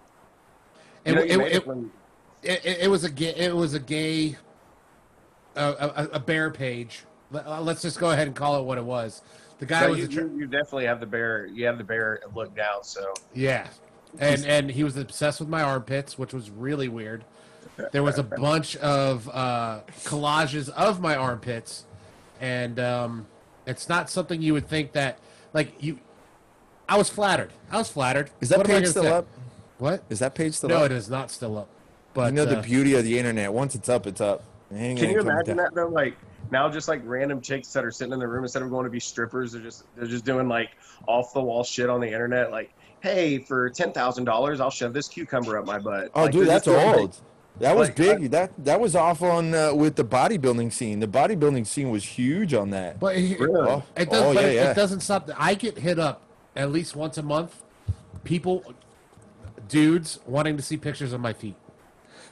it, 1.04 1.10
You 1.10 1.16
know, 1.16 1.22
it, 1.24 1.32
you 1.32 1.42
it- 1.42 1.52
it 1.54 1.68
when- 1.68 1.92
it, 2.44 2.64
it, 2.64 2.78
it 2.82 2.88
was 2.92 3.04
a 3.06 3.10
gay. 3.10 3.34
It 3.36 3.56
was 3.56 3.74
a 3.74 3.80
gay. 3.80 4.38
Uh, 5.56 5.90
a, 5.96 6.04
a 6.18 6.20
bear 6.20 6.52
page. 6.52 7.04
Uh, 7.34 7.60
Let's 7.60 7.82
just 7.82 8.00
go 8.00 8.12
ahead 8.12 8.28
and 8.28 8.36
call 8.36 8.60
it 8.60 8.64
what 8.66 8.78
it 8.78 8.84
was. 8.86 9.24
The 9.60 9.66
guy 9.66 9.82
so 9.82 9.90
was 9.92 10.00
you, 10.00 10.06
a 10.06 10.08
tra- 10.08 10.24
you, 10.24 10.38
you 10.40 10.48
definitely 10.48 10.86
have 10.86 11.00
the 11.00 11.06
bear. 11.06 11.46
You 11.48 11.66
have 11.68 11.78
the 11.78 11.84
bear 11.84 12.22
look 12.36 12.56
down. 12.56 12.84
So 12.84 13.14
Yeah, 13.34 13.68
and 14.20 14.46
and 14.46 14.70
he 14.70 14.84
was 14.84 14.98
obsessed 14.98 15.40
with 15.40 15.50
my 15.50 15.62
armpits, 15.62 16.18
which 16.18 16.34
was 16.34 16.50
really 16.50 16.88
weird. 16.90 17.24
There 17.92 18.04
was 18.04 18.18
a 18.18 18.24
bunch 18.42 18.76
of 18.78 19.30
uh, 19.30 19.82
collages 20.04 20.70
of 20.70 21.00
my 21.02 21.16
armpits, 21.16 21.86
and 22.42 22.80
um, 22.80 23.28
it's 23.66 23.88
not 23.90 24.10
something 24.10 24.42
you 24.42 24.54
would 24.54 24.68
think 24.68 24.92
that 24.94 25.20
like 25.54 25.82
you. 25.82 26.00
I 26.90 26.98
was 26.98 27.10
flattered. 27.10 27.52
I 27.72 27.78
was 27.78 27.90
flattered. 27.90 28.30
Is 28.42 28.50
that 28.50 28.58
What 28.58 28.70
am 28.70 28.76
I 28.76 28.80
page 28.82 28.90
still 28.90 29.04
say? 29.04 29.10
up? 29.10 29.28
What? 29.78 30.04
Is 30.10 30.20
that 30.20 30.36
page 30.36 30.54
still 30.54 30.70
No, 30.70 30.76
up? 30.76 30.82
No, 30.82 30.86
it 30.86 30.92
is 30.92 31.10
not 31.10 31.32
still 31.32 31.58
up. 31.58 31.70
But 32.14 32.26
you 32.32 32.36
know 32.36 32.46
the 32.46 32.60
uh, 32.60 32.62
beauty 32.62 32.94
of 32.96 33.04
the 33.06 33.18
internet. 33.18 33.52
Once 33.54 33.74
it's 33.74 33.88
up, 33.90 34.06
it's 34.06 34.20
up. 34.22 34.44
It 34.70 34.98
Can 34.98 35.10
you 35.10 35.20
imagine 35.22 35.56
down. 35.58 35.66
that 35.66 35.74
though? 35.74 35.88
Like 35.88 36.16
now, 36.54 36.70
just 36.70 36.88
like 36.88 37.02
random 37.04 37.42
chicks 37.42 37.74
that 37.74 37.84
are 37.84 37.92
sitting 37.92 38.14
in 38.14 38.20
the 38.20 38.28
room 38.28 38.46
instead 38.46 38.62
of 38.62 38.70
going 38.70 38.86
to 38.86 38.90
be 38.90 39.00
strippers, 39.00 39.52
they're 39.52 39.62
just 39.62 39.84
they're 39.98 40.08
just 40.08 40.24
doing 40.24 40.48
like 40.48 40.70
off 41.06 41.34
the 41.34 41.42
wall 41.42 41.66
shit 41.66 41.90
on 41.90 42.00
the 42.00 42.08
internet. 42.08 42.52
Like, 42.52 42.74
hey, 43.02 43.40
for 43.40 43.70
ten 43.70 43.92
thousand 43.92 44.24
dollars, 44.24 44.62
I'll 44.62 44.70
shove 44.70 44.94
this 44.94 45.10
cucumber 45.10 45.58
up 45.58 45.66
my 45.66 45.80
butt. 45.80 46.12
Oh, 46.16 46.24
Like, 46.24 46.32
dude, 46.32 46.48
that's 46.48 46.66
just 46.66 46.78
doing, 46.78 47.00
old. 47.00 47.22
That 47.60 47.76
was 47.76 47.90
like, 47.90 47.98
big. 47.98 48.32
that 48.32 48.52
that 48.64 48.80
was 48.80 48.96
off 48.96 49.22
on 49.22 49.54
uh, 49.54 49.74
with 49.74 49.96
the 49.96 50.06
bodybuilding 50.06 50.72
scene. 50.72 51.00
The 51.02 51.08
bodybuilding 51.08 51.68
scene 51.68 51.90
was 51.90 52.04
huge 52.04 52.54
on 52.54 52.70
that. 52.70 53.00
But 53.00 53.18
it, 53.18 53.40
Really? 53.40 53.70
Oh, 53.70 53.84
it, 53.98 54.10
does, 54.10 54.22
oh, 54.22 54.34
but 54.34 54.44
yeah, 54.44 54.50
it, 54.50 54.56
yeah. 54.56 54.72
it 54.72 54.76
doesn't 54.76 55.02
stop. 55.02 55.30
I 55.38 55.56
get 55.56 55.78
hit 55.78 56.00
up 56.00 56.22
at 56.56 56.72
least 56.72 56.96
once 56.96 57.18
a 57.18 57.24
month. 57.24 57.62
People, 58.24 58.74
dudes, 59.68 60.20
wanting 60.26 60.56
to 60.58 60.64
see 60.64 60.78
pictures 60.78 61.14
of 61.14 61.20
my 61.20 61.34
feet. 61.34 61.56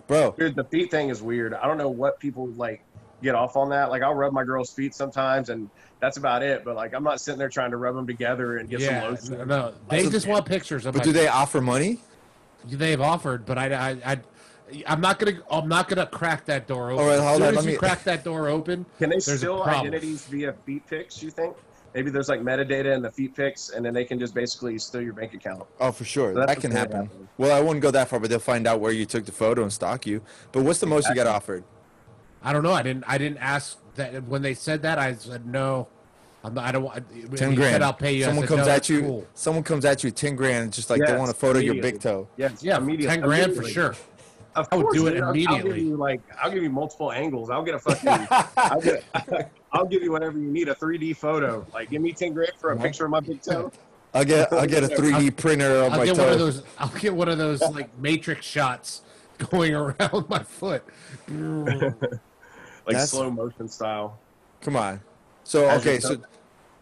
Bro, 0.07 0.35
Dude, 0.37 0.55
the 0.55 0.63
feet 0.65 0.91
thing 0.91 1.09
is 1.09 1.21
weird. 1.21 1.53
I 1.53 1.67
don't 1.67 1.77
know 1.77 1.89
what 1.89 2.19
people 2.19 2.47
like 2.49 2.83
get 3.21 3.35
off 3.35 3.55
on 3.55 3.69
that. 3.69 3.89
Like, 3.89 4.01
I'll 4.01 4.13
rub 4.13 4.33
my 4.33 4.43
girl's 4.43 4.71
feet 4.71 4.93
sometimes, 4.93 5.49
and 5.49 5.69
that's 5.99 6.17
about 6.17 6.43
it. 6.43 6.63
But 6.63 6.75
like, 6.75 6.93
I'm 6.93 7.03
not 7.03 7.21
sitting 7.21 7.39
there 7.39 7.49
trying 7.49 7.71
to 7.71 7.77
rub 7.77 7.95
them 7.95 8.07
together 8.07 8.57
and 8.57 8.69
get 8.69 8.79
yeah, 8.81 9.15
some 9.15 9.35
lotion. 9.35 9.47
no, 9.47 9.73
they 9.89 10.09
just 10.09 10.27
want 10.27 10.45
pictures 10.45 10.85
of 10.85 10.93
but 10.93 10.99
my. 10.99 11.05
do 11.05 11.11
they 11.11 11.27
offer 11.27 11.61
money? 11.61 11.99
They've 12.65 13.01
offered, 13.01 13.45
but 13.45 13.57
I, 13.57 13.73
I, 13.73 13.89
I, 14.05 14.19
I'm 14.85 15.01
not 15.01 15.17
gonna, 15.19 15.39
I'm 15.49 15.67
not 15.67 15.87
gonna 15.87 16.05
crack 16.05 16.45
that 16.45 16.67
door 16.67 16.91
open. 16.91 17.03
All 17.03 17.09
right, 17.09 17.19
hold 17.19 17.29
as 17.29 17.37
soon 17.37 17.43
on, 17.43 17.49
as 17.49 17.55
let 17.55 17.65
you 17.65 17.71
me- 17.71 17.77
crack 17.77 18.03
that 18.03 18.23
door 18.23 18.47
open, 18.47 18.85
Can 18.99 19.09
they 19.09 19.15
there's 19.15 19.39
steal 19.39 19.63
identities 19.63 20.25
via 20.25 20.53
feet 20.65 20.85
pics? 20.87 21.23
You 21.23 21.31
think? 21.31 21.55
Maybe 21.93 22.09
there's 22.09 22.29
like 22.29 22.39
metadata 22.39 22.95
in 22.95 23.01
the 23.01 23.11
feet 23.11 23.35
pics, 23.35 23.71
and 23.71 23.83
then 23.83 23.93
they 23.93 24.05
can 24.05 24.17
just 24.17 24.33
basically 24.33 24.77
steal 24.79 25.01
your 25.01 25.11
bank 25.13 25.33
account. 25.33 25.63
Oh, 25.79 25.91
for 25.91 26.05
sure. 26.05 26.33
That's 26.33 26.53
that 26.53 26.61
can 26.61 26.71
happen. 26.71 27.07
happen. 27.07 27.27
Well, 27.37 27.51
I 27.51 27.59
wouldn't 27.59 27.81
go 27.81 27.91
that 27.91 28.07
far, 28.07 28.19
but 28.19 28.29
they'll 28.29 28.39
find 28.39 28.65
out 28.65 28.79
where 28.79 28.93
you 28.93 29.05
took 29.05 29.25
the 29.25 29.33
photo 29.33 29.63
and 29.63 29.73
stalk 29.73 30.05
you. 30.05 30.21
But 30.53 30.63
what's 30.63 30.79
the 30.79 30.85
most 30.85 31.09
you 31.09 31.15
got 31.15 31.27
offered? 31.27 31.65
I 32.43 32.53
don't 32.53 32.63
know. 32.63 32.73
I 32.73 32.81
didn't, 32.81 33.03
I 33.07 33.17
didn't 33.17 33.37
ask 33.39 33.77
that 33.95 34.23
when 34.23 34.41
they 34.41 34.53
said 34.53 34.81
that. 34.83 34.97
I 34.99 35.13
said 35.15 35.45
no. 35.45 35.87
I'm 36.43 36.55
not, 36.55 36.65
I 36.65 36.71
don't 36.71 36.83
want 36.83 37.05
ten 37.37 37.53
grand. 37.53 37.73
Said, 37.73 37.81
I'll 37.83 37.93
pay 37.93 38.13
you. 38.13 38.23
Someone 38.23 38.47
said, 38.47 38.55
comes 38.55 38.67
no, 38.67 38.73
at 38.73 38.89
you. 38.89 39.01
Cool. 39.01 39.27
Someone 39.35 39.63
comes 39.63 39.85
at 39.85 40.03
you 40.03 40.09
ten 40.09 40.35
grand, 40.35 40.73
just 40.73 40.89
like 40.89 40.99
they 41.05 41.15
want 41.15 41.29
a 41.29 41.35
photo 41.35 41.59
of 41.59 41.65
your 41.65 41.75
big 41.81 41.99
toe. 41.99 42.27
Yes, 42.37 42.63
Yeah, 42.63 42.77
immediate- 42.77 43.09
ten 43.09 43.21
grand 43.21 43.55
for 43.55 43.63
sure. 43.63 43.95
Of 44.53 44.67
I 44.71 44.75
would 44.75 44.87
do 44.91 45.07
it 45.07 45.11
dude. 45.11 45.21
I'll- 45.21 45.27
I'll 45.29 45.33
give 45.33 45.49
immediately. 45.49 45.81
you 45.83 45.95
like 45.97 46.19
I'll 46.41 46.51
give 46.51 46.61
you 46.63 46.69
multiple 46.69 47.11
angles. 47.11 47.49
I'll 47.49 47.63
get 47.63 47.75
a 47.75 47.79
fucking. 47.79 48.27
I'll, 48.57 48.81
get, 48.81 49.03
I'll 49.71 49.85
give 49.85 50.01
you 50.03 50.11
whatever 50.11 50.37
you 50.37 50.49
need. 50.51 50.67
A 50.67 50.75
3D 50.75 51.15
photo. 51.15 51.65
Like 51.73 51.89
give 51.91 52.01
me 52.01 52.11
ten 52.11 52.33
grand 52.33 52.51
for 52.57 52.71
a 52.73 52.77
picture 52.77 53.05
of 53.05 53.11
my 53.11 53.19
big 53.21 53.41
toe. 53.41 53.71
I'll 54.13 54.25
get 54.25 54.51
I'll 54.51 54.65
get 54.67 54.83
a 54.83 54.87
3D 54.95 55.37
printer 55.37 55.75
of 55.83 55.93
I'll 55.93 55.99
my 55.99 56.05
get 56.05 56.17
one 56.17 56.27
of 56.27 56.33
toe. 56.33 56.37
those. 56.37 56.63
I'll 56.79 56.89
get 56.99 57.13
one 57.15 57.29
of 57.29 57.37
those 57.37 57.61
like 57.61 57.97
matrix 57.99 58.45
shots 58.45 59.03
going 59.37 59.73
around 59.75 60.27
my 60.27 60.39
foot. 60.43 60.83
Like 62.91 62.97
That's- 62.97 63.11
slow 63.11 63.31
motion 63.31 63.69
style. 63.69 64.19
Come 64.61 64.75
on. 64.75 64.99
So 65.45 65.67
As 65.69 65.81
okay, 65.81 65.99
so 65.99 66.17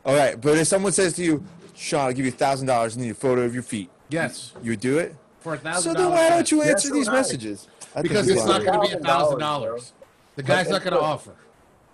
all 0.05 0.15
right, 0.15 0.39
but 0.39 0.57
if 0.57 0.67
someone 0.67 0.91
says 0.91 1.13
to 1.13 1.23
you, 1.23 1.43
Sean, 1.75 2.07
I'll 2.07 2.13
give 2.13 2.25
you 2.25 2.31
a 2.31 2.35
thousand 2.35 2.65
dollars, 2.67 2.95
and 2.95 3.03
you 3.05 3.09
need 3.11 3.17
a 3.17 3.19
photo 3.19 3.41
of 3.43 3.53
your 3.53 3.63
feet, 3.63 3.89
Yes, 4.09 4.53
you 4.63 4.71
would 4.71 4.79
do 4.79 4.97
it. 4.97 5.15
for 5.39 5.53
a 5.53 5.57
thousand 5.57 5.93
So 5.93 5.99
then 6.01 6.09
why 6.11 6.29
don't 6.29 6.49
you 6.51 6.61
answer 6.63 6.87
so 6.89 6.93
these 6.95 7.07
would 7.07 7.13
messages? 7.15 7.67
I 7.95 8.01
Because 8.01 8.27
it's 8.27 8.43
not 8.45 8.63
going 8.65 8.73
to 8.81 8.87
be 8.87 8.93
a 9.01 9.05
thousand 9.05 9.37
$1,000, 9.37 9.39
dollars. 9.39 9.93
The 10.35 10.43
guy's 10.43 10.69
not 10.69 10.81
going 10.83 10.93
to 10.93 10.99
offer. 11.01 11.35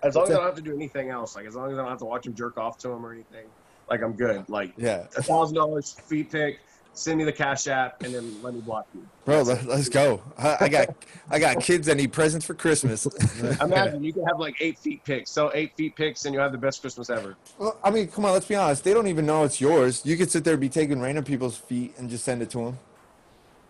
As 0.02 0.14
long 0.14 0.24
as 0.24 0.30
I 0.30 0.34
don't 0.34 0.44
have 0.46 0.54
to 0.56 0.62
do 0.62 0.74
anything 0.74 1.10
else. 1.10 1.36
Like 1.36 1.46
as 1.46 1.54
long 1.54 1.70
as 1.70 1.78
I 1.78 1.82
don't 1.82 1.90
have 1.90 1.98
to 1.98 2.04
watch 2.04 2.26
him 2.26 2.34
jerk 2.34 2.56
off 2.58 2.78
to 2.78 2.90
him 2.90 3.04
or 3.04 3.12
anything. 3.12 3.46
Like 3.90 4.02
I'm 4.02 4.12
good. 4.14 4.48
Like 4.48 4.72
Yeah, 4.76 5.06
a 5.16 5.22
thousand 5.22 5.56
dollars 5.56 5.92
feet 5.92 6.30
pick. 6.32 6.60
Send 6.96 7.18
me 7.18 7.24
the 7.24 7.32
cash 7.32 7.66
app 7.66 8.02
and 8.02 8.14
then 8.14 8.42
let 8.42 8.54
me 8.54 8.60
block 8.62 8.86
you. 8.94 9.06
bro, 9.26 9.42
let, 9.42 9.68
us 9.68 9.90
go. 9.90 10.22
I, 10.38 10.56
I 10.60 10.68
got 10.68 10.88
I 11.30 11.38
got 11.38 11.60
kids 11.60 11.86
that 11.88 11.96
need 11.98 12.10
presents 12.10 12.46
for 12.46 12.54
Christmas. 12.54 13.06
I 13.60 13.64
imagine 13.64 14.02
you 14.02 14.14
can 14.14 14.24
have 14.24 14.40
like 14.40 14.56
eight 14.60 14.78
feet 14.78 15.04
picks. 15.04 15.30
Sell 15.30 15.50
eight 15.52 15.76
feet 15.76 15.94
picks 15.94 16.24
and 16.24 16.34
you 16.34 16.40
have 16.40 16.52
the 16.52 16.58
best 16.58 16.80
Christmas 16.80 17.10
ever. 17.10 17.36
well, 17.58 17.76
I 17.84 17.90
mean, 17.90 18.08
come 18.08 18.24
on, 18.24 18.32
let's 18.32 18.46
be 18.46 18.54
honest. 18.54 18.82
They 18.82 18.94
don't 18.94 19.08
even 19.08 19.26
know 19.26 19.44
it's 19.44 19.60
yours. 19.60 20.06
You 20.06 20.16
could 20.16 20.30
sit 20.30 20.42
there 20.44 20.54
and 20.54 20.60
be 20.60 20.70
taking 20.70 20.98
random 20.98 21.22
people's 21.22 21.58
feet 21.58 21.94
and 21.98 22.08
just 22.08 22.24
send 22.24 22.40
it 22.40 22.48
to 22.50 22.58
them. 22.64 22.78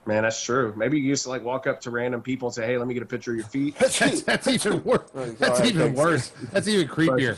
Man, 0.07 0.23
that's 0.23 0.41
true. 0.41 0.73
Maybe 0.77 1.01
you 1.01 1.09
used 1.09 1.25
to 1.25 1.31
like 1.31 1.43
walk 1.43 1.67
up 1.67 1.81
to 1.81 1.91
random 1.91 2.23
people 2.23 2.47
and 2.47 2.55
say, 2.55 2.65
"Hey, 2.65 2.79
let 2.79 2.87
me 2.87 2.95
get 2.95 3.03
a 3.03 3.07
picture 3.07 3.33
of 3.33 3.39
your 3.39 3.47
feet." 3.47 3.77
That's, 3.77 4.23
that's 4.23 4.47
even 4.47 4.85
worse. 4.85 5.11
That's 5.13 5.61
even 5.63 5.95
worse. 5.95 6.29
That's 6.53 6.69
even 6.69 6.87
creepier. 6.87 7.37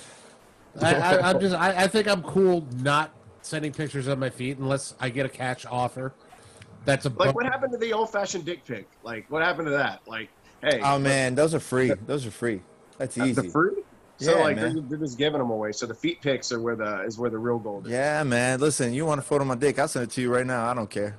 I, 0.83 0.94
I, 0.94 1.31
I'm 1.31 1.40
just. 1.40 1.55
I, 1.55 1.85
I 1.85 1.87
think 1.88 2.07
I'm 2.07 2.22
cool 2.22 2.66
not 2.83 3.11
sending 3.49 3.73
pictures 3.73 4.07
of 4.07 4.19
my 4.19 4.31
feet 4.31 4.59
unless 4.59 4.95
I 5.01 5.09
get 5.09 5.27
a 5.27 5.29
cash 5.29 5.65
offer. 5.67 6.13
That's 6.85 7.07
a 7.07 7.11
Like, 7.11 7.35
what 7.35 7.47
happened 7.47 7.73
to 7.73 7.79
the 7.79 7.93
old-fashioned 7.93 8.45
dick 8.45 8.65
pic? 8.65 8.87
Like, 9.03 9.27
what 9.31 9.43
happened 9.43 9.67
to 9.67 9.73
that? 9.73 10.01
Like, 10.07 10.29
hey, 10.63 10.81
Oh 10.83 10.99
man, 10.99 11.35
those 11.35 11.55
are 11.55 11.61
free. 11.61 11.93
Those 12.07 12.27
are 12.27 12.31
free. 12.31 12.61
That's 12.99 13.15
the 13.15 13.25
easy. 13.27 13.49
fruit. 13.49 13.85
So 14.19 14.37
Yeah, 14.37 14.43
like, 14.45 14.57
man. 14.57 14.75
they're, 14.75 14.83
they're 14.89 14.99
just 14.99 15.19
giving 15.19 15.39
them 15.39 15.51
away. 15.51 15.73
So 15.73 15.87
the 15.87 15.95
feet 15.95 16.21
pics 16.23 16.51
are 16.53 16.61
where 16.61 16.77
the 16.77 17.03
is 17.03 17.19
where 17.19 17.31
the 17.31 17.39
real 17.39 17.59
gold 17.59 17.87
is. 17.87 17.93
Yeah, 17.93 18.23
man. 18.25 18.61
Listen, 18.61 18.93
you 18.93 19.07
want 19.07 19.21
a 19.21 19.23
photo 19.23 19.43
of 19.43 19.49
my 19.49 19.55
dick? 19.55 19.79
I'll 19.79 19.89
send 19.89 20.05
it 20.05 20.11
to 20.13 20.21
you 20.21 20.33
right 20.35 20.47
now. 20.47 20.69
I 20.69 20.75
don't 20.75 20.91
care. 20.91 21.17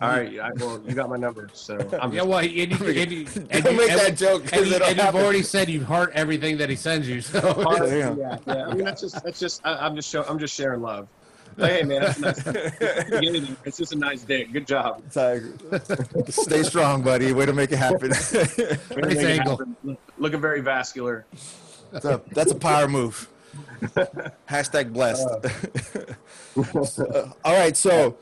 All 0.00 0.08
right. 0.08 0.40
I, 0.40 0.50
well, 0.56 0.80
you 0.86 0.94
got 0.94 1.10
my 1.10 1.16
number, 1.16 1.48
so 1.52 1.76
I'm 2.00 2.12
Yeah, 2.12 2.22
well, 2.22 2.38
and 2.38 2.50
you, 2.50 2.62
and 2.62 2.72
you, 2.72 2.86
and 3.02 3.12
you, 3.12 3.24
Don't 3.62 3.76
make 3.76 3.88
that 3.88 4.16
joke, 4.16 4.44
'cause 4.44 4.52
And, 4.54 4.66
you, 4.66 4.74
it'll 4.76 4.88
and 4.88 4.96
you've 4.96 5.14
already 5.14 5.42
said 5.42 5.68
you 5.68 5.84
heart 5.84 6.12
everything 6.14 6.56
that 6.56 6.70
he 6.70 6.76
sends 6.76 7.08
you. 7.08 7.20
So 7.20 7.40
Damn. 7.40 8.18
yeah, 8.18 8.38
yeah. 8.46 8.66
I 8.66 8.74
mean, 8.74 8.84
that's 8.84 9.02
just 9.02 9.22
that's 9.22 9.38
just 9.38 9.60
I, 9.64 9.74
I'm 9.74 9.94
just 9.94 10.08
show, 10.08 10.24
I'm 10.24 10.38
just 10.38 10.54
sharing 10.54 10.80
love. 10.80 11.06
Like, 11.60 11.72
hey 11.72 11.82
man, 11.82 12.00
that's 12.02 12.18
nice. 12.18 12.42
Beginning, 13.10 13.56
it's 13.64 13.76
just 13.76 13.92
a 13.92 13.96
nice 13.96 14.22
day. 14.22 14.44
Good 14.44 14.66
job. 14.66 15.02
Tiger. 15.12 15.52
Stay 16.28 16.62
strong, 16.62 17.02
buddy. 17.02 17.32
Way 17.32 17.46
to 17.46 17.52
make 17.52 17.72
it 17.72 17.76
happen. 17.78 18.10
Nice 18.10 18.34
Make 18.34 19.16
it 19.16 19.38
angle. 19.38 19.56
happen. 19.58 19.96
Looking 20.18 20.40
very 20.40 20.60
vascular. 20.60 21.26
that's, 21.92 22.04
a, 22.04 22.20
that's 22.32 22.52
a 22.52 22.56
power 22.56 22.88
move. 22.88 23.28
Hashtag 24.48 24.92
blessed. 24.92 25.26
Uh, 26.56 27.30
all 27.44 27.54
right, 27.54 27.76
so 27.76 28.16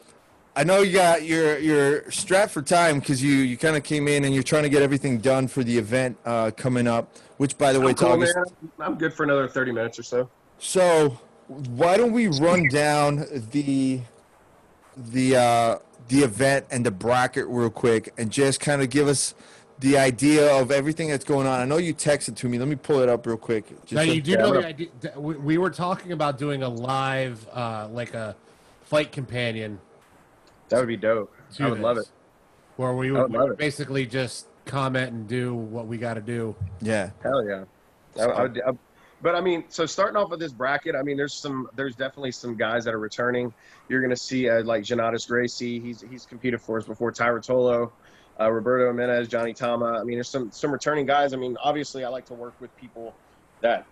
I 0.56 0.64
know 0.64 0.82
you 0.82 0.92
got 0.92 1.22
your 1.24 1.58
your 1.58 1.58
you're 2.02 2.10
strapped 2.10 2.52
for 2.52 2.62
time 2.62 2.98
because 3.00 3.22
you 3.22 3.32
you 3.32 3.56
kind 3.56 3.76
of 3.76 3.82
came 3.84 4.08
in 4.08 4.24
and 4.24 4.34
you're 4.34 4.42
trying 4.42 4.64
to 4.64 4.68
get 4.68 4.82
everything 4.82 5.18
done 5.18 5.48
for 5.48 5.62
the 5.64 5.76
event 5.76 6.16
uh, 6.24 6.50
coming 6.56 6.86
up. 6.86 7.16
Which, 7.38 7.56
by 7.56 7.72
the 7.72 7.80
way, 7.80 7.90
I'm 7.90 7.94
cool, 7.94 8.08
August. 8.08 8.34
man. 8.36 8.44
I'm 8.80 8.94
good 8.96 9.12
for 9.14 9.22
another 9.22 9.46
30 9.46 9.70
minutes 9.70 9.98
or 9.98 10.02
so. 10.02 10.28
So, 10.58 11.16
why 11.48 11.96
don't 11.96 12.12
we 12.12 12.28
run 12.28 12.68
down 12.68 13.26
the 13.52 14.00
the 14.96 15.36
uh, 15.36 15.78
the 16.08 16.18
event 16.20 16.66
and 16.70 16.84
the 16.84 16.90
bracket 16.90 17.46
real 17.48 17.70
quick, 17.70 18.12
and 18.18 18.30
just 18.30 18.60
kind 18.60 18.82
of 18.82 18.90
give 18.90 19.08
us 19.08 19.34
the 19.80 19.96
idea 19.96 20.54
of 20.60 20.70
everything 20.70 21.08
that's 21.08 21.24
going 21.24 21.46
on. 21.46 21.60
I 21.60 21.64
know 21.64 21.76
you 21.76 21.94
texted 21.94 22.36
to 22.36 22.48
me. 22.48 22.58
Let 22.58 22.68
me 22.68 22.76
pull 22.76 23.00
it 23.00 23.08
up 23.08 23.26
real 23.26 23.36
quick. 23.36 23.68
Just 23.82 23.92
now 23.92 24.02
you 24.02 24.20
do 24.20 24.36
know 24.36 24.52
the 24.52 24.66
idea. 24.66 24.88
We, 25.16 25.36
we 25.36 25.58
were 25.58 25.70
talking 25.70 26.12
about 26.12 26.36
doing 26.36 26.62
a 26.62 26.68
live, 26.68 27.46
uh, 27.52 27.88
like 27.90 28.14
a 28.14 28.36
fight 28.82 29.12
companion. 29.12 29.78
That 30.68 30.80
would 30.80 30.88
be 30.88 30.96
dope. 30.96 31.32
To 31.54 31.64
I 31.64 31.70
would 31.70 31.80
love 31.80 31.96
it. 31.98 32.10
Where 32.76 32.92
we 32.92 33.10
would, 33.10 33.22
would 33.22 33.32
we 33.32 33.38
would 33.38 33.52
it. 33.52 33.58
basically 33.58 34.04
just 34.04 34.46
comment 34.64 35.12
and 35.12 35.26
do 35.26 35.54
what 35.54 35.86
we 35.86 35.96
got 35.96 36.14
to 36.14 36.20
do. 36.20 36.54
yeah, 36.80 37.10
Hell 37.22 37.42
yeah. 37.44 37.64
I, 38.18 38.24
I 38.24 38.42
would, 38.42 38.60
I, 38.66 38.72
but 39.20 39.34
I 39.34 39.40
mean, 39.40 39.64
so 39.70 39.86
starting 39.86 40.16
off 40.16 40.30
with 40.30 40.40
this 40.40 40.52
bracket, 40.52 40.94
I 40.94 41.02
mean, 41.02 41.16
there's 41.16 41.40
some, 41.40 41.66
there's 41.74 41.96
definitely 41.96 42.32
some 42.32 42.56
guys 42.56 42.84
that 42.84 42.94
are 42.94 43.00
returning. 43.00 43.52
You're 43.88 44.00
going 44.00 44.14
to 44.14 44.16
see 44.16 44.48
uh, 44.48 44.62
like 44.64 44.82
Janatis 44.84 45.28
Gracie. 45.28 45.80
He's 45.80 46.00
he's 46.02 46.24
competed 46.26 46.60
for 46.62 46.78
us 46.78 46.86
before. 46.86 47.12
Tye 47.12 47.28
Ruotolo, 47.28 47.88
uh, 48.40 48.50
Roberto 48.50 48.86
Jimenez, 48.88 49.28
Johnny 49.28 49.54
Tama. 49.54 49.86
I 50.00 50.04
mean, 50.04 50.16
there's 50.18 50.30
some 50.30 50.50
some 50.52 50.70
returning 50.70 51.06
guys. 51.06 51.32
I 51.32 51.36
mean, 51.36 51.56
obviously, 51.62 52.04
I 52.04 52.08
like 52.08 52.26
to 52.26 52.34
work 52.34 52.54
with 52.60 52.74
people 52.76 53.18
that 53.62 53.84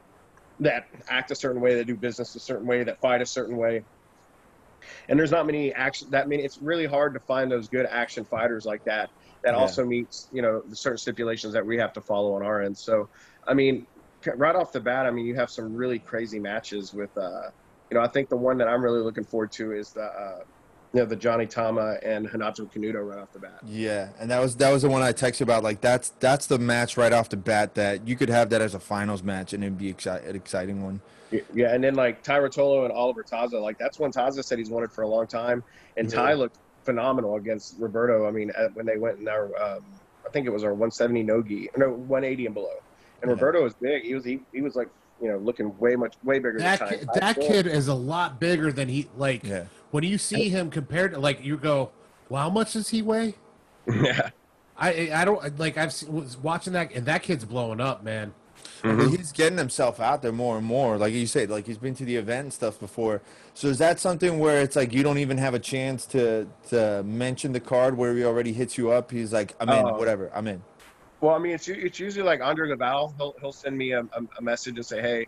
that 0.61 0.85
act 1.09 1.31
a 1.31 1.37
certain 1.37 1.61
way, 1.61 1.75
that 1.77 1.87
do 1.87 1.97
business 1.97 2.35
a 2.37 2.41
certain 2.41 2.67
way, 2.67 2.85
that 2.85 2.99
fight 3.01 3.21
a 3.23 3.27
certain 3.27 3.57
way. 3.57 3.85
And 5.09 5.19
there's 5.19 5.31
not 5.31 5.47
many 5.47 5.73
action 5.75 6.09
that 6.11 6.29
mean 6.29 6.41
It's 6.41 6.59
really 6.63 6.87
hard 6.87 7.15
to 7.15 7.21
find 7.21 7.51
those 7.51 7.69
good 7.69 7.87
action 7.87 8.25
fighters 8.27 8.65
like 8.65 8.83
that 8.87 9.11
that 9.45 9.55
Yeah. 9.55 9.61
also 9.61 9.85
meets 9.85 10.29
you 10.33 10.43
know 10.43 10.63
the 10.69 10.77
certain 10.77 10.99
stipulations 10.99 11.55
that 11.55 11.67
we 11.67 11.79
have 11.79 11.93
to 11.95 12.03
follow 12.03 12.35
on 12.35 12.43
our 12.45 12.63
end. 12.63 12.77
So, 12.77 13.07
I 13.47 13.55
mean, 13.55 13.87
right 14.37 14.57
off 14.57 14.73
the 14.73 14.81
bat, 14.81 15.07
I 15.07 15.11
mean, 15.11 15.27
you 15.27 15.35
have 15.35 15.51
some 15.51 15.75
really 15.75 15.99
crazy 15.99 16.39
matches 16.39 16.93
with, 16.95 17.17
uh, 17.17 17.51
you 17.91 17.97
know, 17.97 18.03
I 18.03 18.09
think 18.09 18.29
the 18.29 18.37
one 18.37 18.59
that 18.59 18.69
I'm 18.69 18.83
really 18.83 19.01
looking 19.01 19.25
forward 19.25 19.53
to 19.53 19.73
is 19.73 19.93
the, 19.93 20.05
uh, 20.05 20.41
you 20.93 21.01
know, 21.01 21.07
the 21.07 21.17
Johnny 21.17 21.47
Tama 21.47 21.99
and 22.03 22.33
Renato 22.33 22.65
Canuto 22.65 23.07
right 23.07 23.19
off 23.19 23.33
the 23.33 23.39
bat. 23.39 23.59
yeah, 23.67 24.09
and 24.19 24.31
that 24.31 24.41
was 24.41 24.57
that 24.57 24.71
was 24.73 24.83
the 24.83 24.89
one 24.89 25.03
I 25.03 25.13
texted 25.13 25.43
about. 25.43 25.63
Like 25.63 25.81
that's 25.81 26.11
that's 26.21 26.47
the 26.47 26.59
match 26.59 26.97
right 26.97 27.13
off 27.13 27.29
the 27.29 27.37
bat 27.37 27.75
that 27.75 28.09
you 28.09 28.17
could 28.17 28.31
have 28.31 28.51
that 28.51 28.63
as 28.63 28.75
a 28.75 28.81
finals 28.81 29.23
match 29.23 29.53
and 29.53 29.63
it'd 29.63 29.77
be 29.77 29.93
exci- 29.93 30.27
an 30.27 30.35
exciting 30.35 30.83
one. 30.83 31.01
Yeah, 31.53 31.75
and 31.75 31.83
then 31.83 31.97
like 31.97 32.23
Tye 32.23 32.39
Ruotolo 32.39 32.85
and 32.85 32.93
Oliver 32.93 33.23
Taza, 33.23 33.61
like 33.61 33.79
that's 33.79 33.99
one 33.99 34.13
Taza 34.13 34.43
said 34.45 34.59
he's 34.59 34.71
wanted 34.71 34.93
for 34.93 35.03
a 35.03 35.09
long 35.09 35.27
time, 35.27 35.63
and 35.97 36.09
Ty 36.09 36.35
looked 36.35 36.59
phenomenal 36.85 37.35
against 37.35 37.75
Roberto. 37.79 38.27
I 38.27 38.31
mean, 38.31 38.53
when 38.75 38.87
they 38.87 38.97
went 38.97 39.19
in 39.19 39.29
our, 39.29 39.47
um, 39.61 39.85
I 40.25 40.31
think 40.31 40.47
it 40.47 40.51
was 40.51 40.63
our 40.63 40.71
170 40.71 41.25
nogi, 41.25 41.69
no 41.77 41.91
180 41.91 42.47
and 42.47 42.55
below, 42.55 42.77
and 43.23 43.29
Yeah. 43.29 43.35
Roberto 43.35 43.63
was 43.63 43.75
big. 43.75 44.03
He 44.05 44.15
was 44.15 44.25
he, 44.25 44.41
he 44.53 44.61
was 44.61 44.77
like 44.77 44.89
you 45.21 45.29
know 45.29 45.39
looking 45.39 45.77
way 45.79 45.97
much 45.97 46.15
way 46.25 46.39
bigger 46.39 46.59
That 46.59 46.79
than 46.79 46.89
kid, 46.91 47.09
that 47.15 47.37
still- 47.37 47.49
kid 47.49 47.67
is 47.67 47.89
a 47.89 47.95
lot 47.95 48.39
bigger 48.41 48.73
than 48.73 48.89
he 48.89 49.09
like. 49.17 49.45
Yeah. 49.45 49.65
When 49.91 50.05
you 50.05 50.19
see 50.19 50.49
him 50.49 50.71
compared 50.71 51.13
to 51.13 51.19
like 51.19 51.45
you 51.45 51.57
go, 51.57 51.91
well, 52.29 52.43
how 52.43 52.51
much 52.51 52.73
does 52.75 52.89
he 52.91 53.03
weigh? 53.03 53.35
yeah. 53.87 54.31
I 54.77 55.11
I 55.15 55.25
don't 55.25 55.59
like 55.59 55.79
I've 55.79 55.93
se- 55.93 56.09
was 56.09 56.37
watching 56.37 56.73
that 56.75 56.93
and 56.93 57.07
that 57.07 57.23
kid's 57.23 57.45
blowing 57.45 57.81
up, 57.81 58.03
man. 58.05 58.35
I 58.85 58.89
mean, 58.89 58.99
mm-hmm. 58.99 59.17
he's 59.17 59.33
getting 59.33 59.57
himself 59.59 60.01
out 60.01 60.21
there 60.23 60.33
more 60.33 60.59
and 60.59 60.67
more. 60.67 60.99
Like 60.99 61.13
you 61.15 61.27
said, 61.27 61.49
like 61.51 61.67
he's 61.67 61.79
been 61.79 61.95
to 61.95 62.05
the 62.05 62.17
event 62.17 62.45
and 62.45 62.53
stuff 62.53 62.79
before. 62.79 63.23
So 63.55 63.69
is 63.69 63.79
that 63.79 63.99
something 64.01 64.39
where 64.39 64.61
it's 64.61 64.77
like 64.77 64.93
you 64.93 65.03
don't 65.03 65.19
even 65.19 65.39
have 65.39 65.55
a 65.55 65.59
chance 65.59 66.05
to 66.07 66.47
to 66.69 67.03
mention 67.05 67.53
the 67.53 67.61
card 67.61 67.97
where 67.97 68.15
he 68.15 68.25
already 68.25 68.53
hits 68.53 68.77
you 68.77 68.91
up? 68.91 69.11
He's 69.11 69.33
like, 69.33 69.55
I'm 69.61 69.69
in, 69.71 69.85
Oh. 69.87 69.97
whatever, 69.97 70.31
I'm 70.35 70.47
in. 70.47 70.63
Well, 71.21 71.35
I 71.35 71.39
mean, 71.39 71.53
it's 71.53 71.69
it's 71.69 71.99
usually 71.99 72.25
like 72.25 72.41
Andre 72.43 72.69
Laval. 72.69 73.15
He'll 73.19 73.35
he'll 73.41 73.53
send 73.53 73.77
me 73.77 73.93
a, 73.93 74.01
a, 74.01 74.43
message 74.43 74.77
and 74.77 74.85
say, 74.85 75.01
"Hey, 75.01 75.27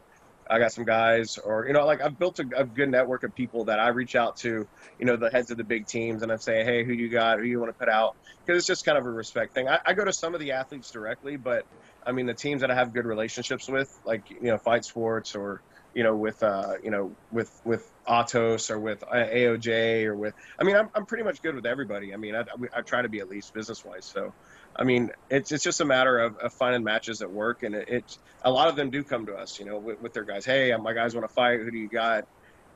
I 0.51 0.59
got 0.59 0.72
some 0.72 0.85
guys," 0.85 1.38
or 1.42 1.66
you 1.66 1.72
know, 1.72 1.87
like 1.87 2.03
I've 2.03 2.18
built 2.18 2.38
a, 2.40 2.44
a 2.57 2.64
good 2.64 2.90
network 2.90 3.22
of 3.22 3.35
people 3.35 3.64
that 3.66 3.81
I 3.81 3.88
reach 3.88 4.14
out 4.14 4.37
to. 4.42 4.66
You 4.98 5.07
know, 5.07 5.16
the 5.16 5.31
heads 5.31 5.51
of 5.51 5.57
the 5.57 5.64
big 5.64 5.87
teams, 5.87 6.22
and 6.22 6.31
I'm 6.31 6.38
saying, 6.38 6.66
"Hey, 6.66 6.85
who 6.85 6.92
you 6.92 7.09
got? 7.09 7.38
Who 7.38 7.44
you 7.46 7.59
want 7.59 7.70
to 7.70 7.79
put 7.79 7.88
out?" 7.88 8.12
Because 8.46 8.59
it's 8.59 8.66
just 8.66 8.85
kind 8.85 8.98
of 8.98 9.07
a 9.07 9.11
respect 9.11 9.55
thing. 9.55 9.68
I, 9.68 9.79
I 9.87 9.94
go 9.94 10.05
to 10.05 10.12
some 10.12 10.35
of 10.35 10.40
the 10.40 10.53
athletes 10.53 10.90
directly, 10.90 11.37
but 11.37 11.64
I 12.07 12.12
mean, 12.12 12.27
the 12.27 12.35
teams 12.35 12.61
that 12.61 12.70
I 12.70 12.74
have 12.74 12.92
good 12.92 13.07
relationships 13.07 13.68
with, 13.68 13.88
like 14.05 14.22
you 14.29 14.51
know, 14.51 14.59
Fight 14.59 14.85
Sports 14.85 15.35
or 15.35 15.62
you 15.94 16.05
know, 16.05 16.16
with 16.16 16.40
uh, 16.42 16.74
you 16.83 16.90
know, 16.90 17.16
with 17.31 17.51
with 17.64 17.83
Atos 18.09 18.70
or 18.70 18.79
with 18.79 19.03
uh, 19.03 19.16
AOJ 19.16 20.05
or 20.05 20.16
with. 20.16 20.35
I 20.61 20.64
mean, 20.64 20.77
I'm 20.77 20.88
I'm 20.94 21.07
pretty 21.07 21.24
much 21.24 21.42
good 21.42 21.55
with 21.55 21.66
everybody. 21.66 22.12
I 22.12 22.16
mean, 22.16 22.35
I, 22.35 22.44
I 22.77 22.83
try 22.83 23.03
to 23.03 23.09
be 23.09 23.20
at 23.20 23.29
least 23.29 23.53
business 23.55 23.85
wise. 23.85 24.07
So, 24.07 24.31
I 24.78 24.84
mean, 24.84 25.10
it's 25.28 25.50
it's 25.52 25.64
just 25.64 25.80
a 25.80 25.84
matter 25.84 26.18
of, 26.20 26.36
of 26.38 26.52
finding 26.52 26.84
matches 26.84 27.18
that 27.18 27.30
work, 27.30 27.62
and 27.64 27.74
it, 27.74 27.88
it's 27.88 28.18
a 28.44 28.50
lot 28.50 28.68
of 28.68 28.76
them 28.76 28.90
do 28.90 29.02
come 29.02 29.26
to 29.26 29.34
us, 29.34 29.58
you 29.58 29.64
know, 29.66 29.78
with, 29.78 30.00
with 30.00 30.12
their 30.12 30.22
guys. 30.24 30.44
Hey, 30.44 30.74
my 30.76 30.92
guys 30.92 31.14
want 31.14 31.26
to 31.28 31.32
fight. 31.34 31.60
Who 31.60 31.70
do 31.70 31.76
you 31.78 31.88
got? 31.88 32.26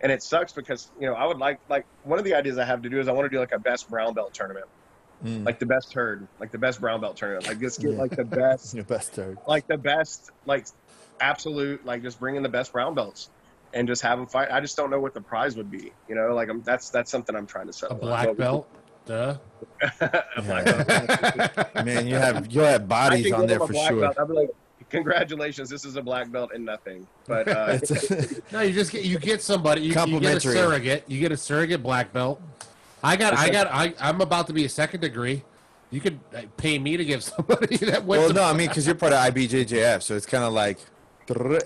And 0.01 0.11
it 0.11 0.21
sucks 0.23 0.53
because 0.53 0.91
you 1.01 1.07
know 1.07 1.15
I 1.15 1.27
would 1.27 1.39
like 1.39 1.61
like 1.69 1.87
one 2.03 2.19
of 2.19 2.25
the 2.25 2.35
ideas 2.35 2.59
I 2.59 2.65
have 2.65 2.83
to 2.83 2.89
do 2.89 2.99
is 2.99 3.07
I 3.07 3.13
want 3.13 3.27
to 3.27 3.29
do 3.35 3.39
like 3.39 3.53
a 3.53 3.59
best 3.61 3.89
brown 3.89 4.15
belt 4.15 4.35
tournament, 4.35 4.67
Mm. 5.25 5.47
like 5.47 5.61
the 5.61 5.67
best 5.67 5.93
herd, 5.93 6.27
like 6.41 6.51
the 6.51 6.59
best 6.59 6.81
brown 6.81 7.01
belt 7.01 7.17
tournament, 7.17 7.47
like 7.47 7.61
just 7.61 7.81
get 7.81 7.93
like 7.93 8.11
the 8.17 8.25
best 8.25 8.75
Your 8.75 8.83
best 8.83 9.13
third. 9.13 9.39
like 9.47 9.69
the 9.69 9.79
best, 9.79 10.33
like 10.47 10.67
absolute, 11.21 11.85
like 11.87 12.03
just 12.03 12.19
bring 12.19 12.35
in 12.37 12.43
the 12.43 12.49
best 12.49 12.73
brown 12.73 12.95
belts 12.95 13.31
and 13.73 13.87
just 13.87 14.03
have 14.03 14.19
them 14.19 14.27
fight. 14.27 14.49
I 14.51 14.61
just 14.61 14.77
don't 14.77 14.91
know 14.91 14.99
what 15.01 15.15
the 15.15 15.21
prize 15.21 15.57
would 15.57 15.71
be. 15.71 15.93
You 16.09 16.15
know, 16.17 16.35
like 16.35 16.49
I'm, 16.49 16.63
that's 16.63 16.91
that's 16.91 17.11
something 17.11 17.37
I'm 17.37 17.47
trying 17.47 17.69
to 17.69 17.73
set. 17.73 17.87
A 17.91 17.95
settle. 17.95 18.09
black 18.09 18.27
But- 18.27 18.37
belt. 18.37 18.69
Duh. 19.07 19.37
A 20.01 20.43
black. 20.43 21.75
Man, 21.85 22.07
you 22.07 22.15
have 22.17 22.51
you 22.53 22.61
have 22.61 22.87
bodies 22.89 23.33
on 23.33 23.47
there 23.47 23.63
a 23.63 23.67
for 23.67 23.75
sure. 23.75 24.01
belt. 24.01 24.17
I'll 24.19 24.27
be 24.27 24.33
like, 24.35 24.51
congratulations, 24.91 25.69
this 25.69 25.85
is 25.85 25.97
a 25.97 26.03
black 26.03 26.31
belt 26.31 26.53
in 26.55 26.65
nothing. 26.65 27.07
But 27.27 27.49
uh, 27.49 27.79
It's- 27.83 28.41
No, 28.53 28.61
you 28.61 28.73
just 28.73 28.93
get 28.93 29.05
you 29.05 29.19
get 29.19 29.43
somebody. 29.43 29.83
You, 29.83 29.89
you 30.07 30.21
get 30.21 30.37
a 30.37 30.41
surrogate. 30.41 31.05
You 31.09 31.19
get 31.21 31.33
a 31.33 31.37
surrogate 31.37 31.83
black 31.83 32.13
belt. 32.13 32.41
I 33.03 33.17
got. 33.17 33.35
I 33.35 33.51
got. 33.51 33.67
I, 33.69 33.95
I'm 34.01 34.21
about 34.21 34.47
to 34.47 34.53
be 34.53 34.65
a 34.65 34.69
second 34.69 35.01
degree. 35.01 35.43
You 35.91 36.01
could 36.01 36.21
uh, 36.35 36.43
pay 36.57 36.79
me 36.79 36.97
to 36.97 37.05
give 37.05 37.23
somebody 37.25 37.77
that 37.79 38.05
went. 38.05 38.21
well, 38.21 38.29
to- 38.29 38.35
no, 38.35 38.45
I 38.45 38.53
mean 38.53 38.69
because 38.69 38.87
you're 38.87 38.95
part 38.95 39.13
of 39.13 39.19
IBJJF, 39.35 40.03
so 40.03 40.15
it's 40.15 40.27
kind 40.27 40.45
of 40.45 40.53
like 40.53 40.79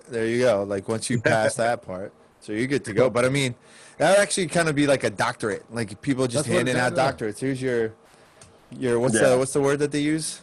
there 0.09 0.27
you 0.27 0.40
go. 0.40 0.62
Like 0.62 0.88
once 0.88 1.11
you 1.11 1.20
pass 1.20 1.57
that 1.57 1.83
part, 1.83 2.12
so 2.40 2.53
you're 2.53 2.66
good 2.66 2.85
to 2.87 2.92
go. 2.94 3.11
But 3.11 3.25
I 3.25 3.29
mean, 3.29 3.55
that 3.99 4.11
would 4.11 4.21
actually 4.23 4.47
kind 4.49 4.69
of 4.69 4.75
be 4.75 4.87
like 4.87 5.05
a 5.05 5.11
doctorate. 5.11 5.65
Like 5.73 6.01
people 6.03 6.27
just 6.27 6.47
That's 6.47 6.57
handing 6.57 6.77
out 6.77 6.95
doctorates. 6.95 7.39
Here's 7.39 7.61
your 7.61 7.93
your 8.71 8.99
what's 8.99 9.15
Yeah. 9.15 9.31
the 9.31 9.39
what's 9.39 9.53
the 9.53 9.61
word 9.61 9.79
that 9.79 9.93
they 9.93 10.01
use? 10.01 10.41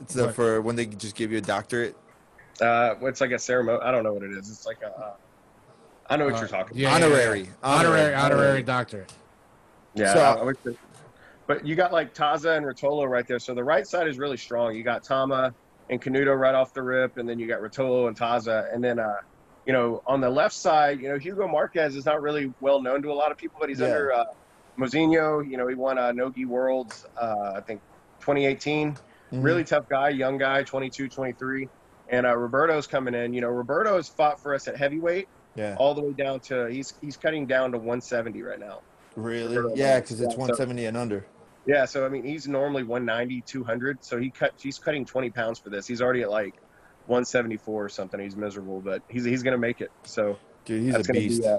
It's 0.00 0.14
the, 0.14 0.32
for 0.32 0.60
when 0.62 0.76
they 0.76 0.86
just 0.86 1.14
give 1.14 1.30
you 1.30 1.38
a 1.38 1.42
doctorate. 1.42 1.94
uh, 2.60 2.94
it's 3.02 3.20
like 3.20 3.30
a 3.32 3.38
ceremony. 3.38 3.78
I 3.82 3.90
don't 3.90 4.02
know 4.04 4.14
what 4.14 4.22
it 4.22 4.32
is. 4.32 4.50
It's 4.50 4.66
like 4.66 4.78
a. 4.82 4.88
Uh, 4.90 5.12
I 6.08 6.16
know 6.16 6.24
what 6.26 6.38
you're 6.40 6.48
talking 6.48 6.76
Yeah, 6.76 6.92
honorary. 6.94 7.40
yeah, 7.40 7.44
yeah. 7.46 7.52
honorary, 7.62 8.14
Honorary. 8.14 8.14
honorary 8.14 8.62
doctorate. 8.64 9.12
Yeah, 9.94 10.12
So- 10.12 10.20
I- 10.20 10.34
I 10.40 10.42
wish 10.42 10.56
but 11.46 11.66
you 11.66 11.74
got 11.74 11.92
like 11.92 12.14
Taza 12.14 12.56
and 12.56 12.64
Ruotolo 12.64 13.08
right 13.08 13.26
there. 13.26 13.38
So 13.40 13.54
the 13.54 13.64
right 13.64 13.84
side 13.86 14.06
is 14.06 14.18
really 14.18 14.36
strong. 14.36 14.74
You 14.74 14.82
got 14.84 15.02
Tama 15.02 15.52
and 15.88 16.00
Canuto 16.00 16.38
right 16.38 16.54
off 16.54 16.72
the 16.72 16.82
rip, 16.82 17.16
and 17.16 17.28
then 17.28 17.38
you 17.40 17.48
got 17.48 17.60
Ruotolo 17.60 18.06
and 18.08 18.16
Taza, 18.16 18.72
and 18.72 18.82
then 18.82 18.98
uh, 19.00 19.16
you 19.66 19.72
know, 19.72 20.02
on 20.06 20.20
the 20.20 20.30
left 20.30 20.54
side, 20.54 21.00
you 21.00 21.08
know, 21.08 21.18
Hugo 21.18 21.46
Marquez 21.46 21.94
is 21.96 22.04
not 22.06 22.22
really 22.22 22.52
well 22.60 22.80
known 22.80 23.02
to 23.02 23.10
a 23.12 23.14
lot 23.14 23.30
of 23.30 23.38
people, 23.38 23.58
but 23.60 23.68
he's 23.68 23.80
Yeah. 23.80 23.86
under 23.86 24.12
uh, 24.12 24.24
Mozinho. 24.78 25.48
You 25.48 25.56
know, 25.56 25.66
he 25.66 25.74
won 25.74 25.98
uh, 25.98 26.12
Nogi 26.12 26.44
Worlds, 26.44 27.06
uh, 27.20 27.52
I 27.56 27.60
think, 27.60 27.80
2018. 28.20 28.96
Mhm. 29.32 29.44
Really 29.44 29.62
tough 29.64 29.88
guy, 29.88 30.08
young 30.08 30.38
guy, 30.38 30.62
22, 30.62 31.08
23. 31.08 31.68
And 32.08 32.26
uh, 32.26 32.36
Roberto's 32.36 32.86
coming 32.86 33.14
in. 33.14 33.32
You 33.32 33.40
know, 33.42 33.48
Roberto 33.48 33.96
has 33.96 34.08
fought 34.08 34.40
for 34.40 34.54
us 34.54 34.66
at 34.66 34.76
heavyweight 34.76 35.28
Yeah, 35.54 35.76
all 35.78 35.94
the 35.94 36.02
way 36.02 36.12
down 36.12 36.40
to 36.40 36.66
he's 36.66 36.94
he's 37.00 37.16
cutting 37.16 37.46
down 37.46 37.70
to 37.72 37.78
170 37.78 38.42
right 38.42 38.58
now. 38.58 38.80
really. 39.16 39.56
Roberto. 39.56 39.76
Yeah, 39.76 40.00
because 40.00 40.20
it's 40.20 40.32
Yeah, 40.32 40.36
so- 40.36 40.38
170 40.38 40.86
and 40.86 40.96
under. 40.96 41.24
Yeah, 41.66 41.84
so 41.84 42.04
I 42.04 42.08
mean, 42.08 42.24
he's 42.24 42.48
normally 42.48 42.82
190, 42.82 43.42
200. 43.42 44.02
So 44.02 44.18
he 44.18 44.30
cut. 44.30 44.52
He's 44.58 44.78
cutting 44.78 45.04
20 45.04 45.30
pounds 45.30 45.58
for 45.58 45.68
this. 45.70 45.86
He's 45.86 46.00
already 46.02 46.22
at 46.22 46.30
like 46.30 46.54
174 47.10 47.84
or 47.84 47.88
something. 47.88 48.20
He's 48.20 48.36
miserable, 48.36 48.80
but 48.80 49.02
he's 49.08 49.24
he's 49.24 49.42
gonna 49.42 49.58
make 49.58 49.80
it. 49.80 49.90
So 50.04 50.38
Dude, 50.64 50.82
he's 50.82 50.94
a 50.94 51.12
beast. 51.12 51.42
Be, 51.42 51.48
uh, 51.48 51.58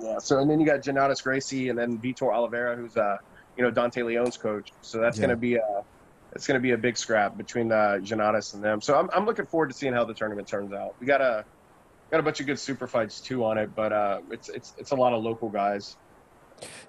yeah. 0.00 0.18
So 0.18 0.38
and 0.38 0.50
then 0.50 0.60
you 0.60 0.66
got 0.66 0.80
Janatis 0.80 1.22
Gracie 1.22 1.68
and 1.68 1.78
then 1.78 1.98
Vitor 1.98 2.32
Oliveira, 2.32 2.76
who's 2.76 2.96
uh 2.96 3.16
you 3.56 3.64
know 3.64 3.70
Dante 3.70 4.02
Leon's 4.02 4.36
coach. 4.36 4.72
So 4.82 4.98
that's 4.98 5.18
Yeah. 5.18 5.22
gonna 5.22 5.36
be 5.36 5.58
uh 5.58 5.82
it's 6.34 6.46
gonna 6.46 6.60
be 6.60 6.70
a 6.72 6.78
big 6.78 6.96
scrap 6.96 7.36
between 7.36 7.72
uh, 7.72 7.98
and 8.00 8.64
them. 8.64 8.80
So 8.80 8.98
I'm 8.98 9.10
I'm 9.12 9.26
looking 9.26 9.46
forward 9.46 9.70
to 9.70 9.74
seeing 9.74 9.92
how 9.92 10.04
the 10.04 10.14
tournament 10.14 10.48
turns 10.48 10.72
out. 10.72 10.94
We 11.00 11.06
got 11.06 11.20
a 11.20 11.44
got 12.10 12.20
a 12.20 12.22
bunch 12.22 12.40
of 12.40 12.46
good 12.46 12.58
super 12.58 12.86
fights 12.86 13.20
too 13.20 13.44
on 13.44 13.58
it, 13.58 13.74
but 13.74 13.92
uh 13.92 14.20
it's 14.30 14.48
it's 14.48 14.72
it's 14.78 14.90
a 14.92 14.96
lot 14.96 15.12
of 15.12 15.22
local 15.22 15.48
guys. 15.48 15.96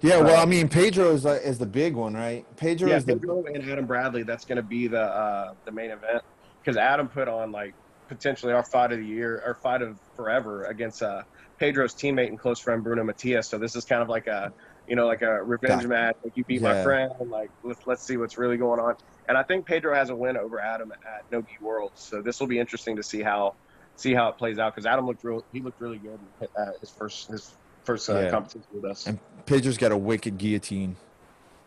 Yeah, 0.00 0.20
well, 0.20 0.38
Uh, 0.38 0.42
I 0.42 0.46
mean, 0.46 0.68
Pedro 0.68 1.12
is 1.12 1.24
like, 1.24 1.42
is 1.42 1.58
the 1.58 1.66
big 1.66 1.94
one, 1.94 2.14
right? 2.14 2.44
Pedro 2.56 2.88
yeah, 2.88 2.96
is 2.96 3.04
the 3.04 3.14
Pedro 3.16 3.44
and 3.44 3.70
Adam 3.70 3.86
Bradley. 3.86 4.22
That's 4.22 4.44
going 4.44 4.56
to 4.56 4.62
be 4.62 4.86
the 4.86 5.02
uh, 5.02 5.52
the 5.66 5.72
main 5.72 5.90
event 5.90 6.22
because 6.62 6.76
Adam 6.76 7.08
put 7.08 7.28
on 7.28 7.52
like 7.52 7.74
potentially 8.08 8.52
our 8.52 8.62
fight 8.64 8.92
of 8.92 8.98
the 8.98 9.04
year, 9.06 9.42
our 9.46 9.54
fight 9.54 9.82
of 9.82 9.98
forever 10.16 10.64
against 10.64 11.02
uh, 11.02 11.22
Pedro's 11.58 11.94
teammate 11.94 12.28
and 12.28 12.38
close 12.38 12.58
friend 12.58 12.82
Bruno 12.82 13.04
Matias. 13.04 13.46
So 13.48 13.58
this 13.58 13.76
is 13.76 13.84
kind 13.84 14.02
of 14.02 14.08
like 14.08 14.26
a 14.26 14.52
you 14.88 14.96
know 14.96 15.06
like 15.06 15.22
a 15.22 15.42
revenge 15.42 15.82
Doc- 15.82 15.90
match. 15.90 16.16
Like 16.24 16.36
you 16.36 16.44
beat 16.44 16.62
my 16.62 16.82
friend, 16.82 17.12
like 17.30 17.50
let's 17.62 17.86
let's 17.86 18.02
see 18.02 18.16
what's 18.16 18.38
really 18.38 18.56
going 18.56 18.80
on. 18.80 18.96
And 19.28 19.36
I 19.36 19.42
think 19.42 19.66
Pedro 19.66 19.94
has 19.94 20.10
a 20.10 20.16
win 20.16 20.36
over 20.36 20.58
Adam 20.58 20.90
at 20.92 21.30
Nogi 21.30 21.58
Worlds. 21.60 22.00
So 22.00 22.22
this 22.22 22.40
will 22.40 22.46
be 22.46 22.58
interesting 22.58 22.96
to 22.96 23.02
see 23.02 23.22
how 23.22 23.54
see 23.96 24.14
how 24.14 24.28
it 24.28 24.38
plays 24.38 24.58
out 24.58 24.74
because 24.74 24.86
Adam 24.86 25.06
looked 25.06 25.22
real. 25.24 25.44
He 25.52 25.60
looked 25.60 25.80
really 25.80 25.98
good 25.98 26.18
in 26.40 26.48
uh, 26.56 26.72
his 26.80 26.90
first 26.90 27.28
his 27.28 27.54
first 27.84 28.08
uh, 28.08 28.18
Yeah. 28.20 28.30
competition 28.30 28.66
with 28.72 28.84
us. 28.84 29.06
And 29.06 29.18
Pedro's 29.46 29.76
got 29.78 29.92
a 29.92 29.96
wicked 29.96 30.38
guillotine. 30.38 30.96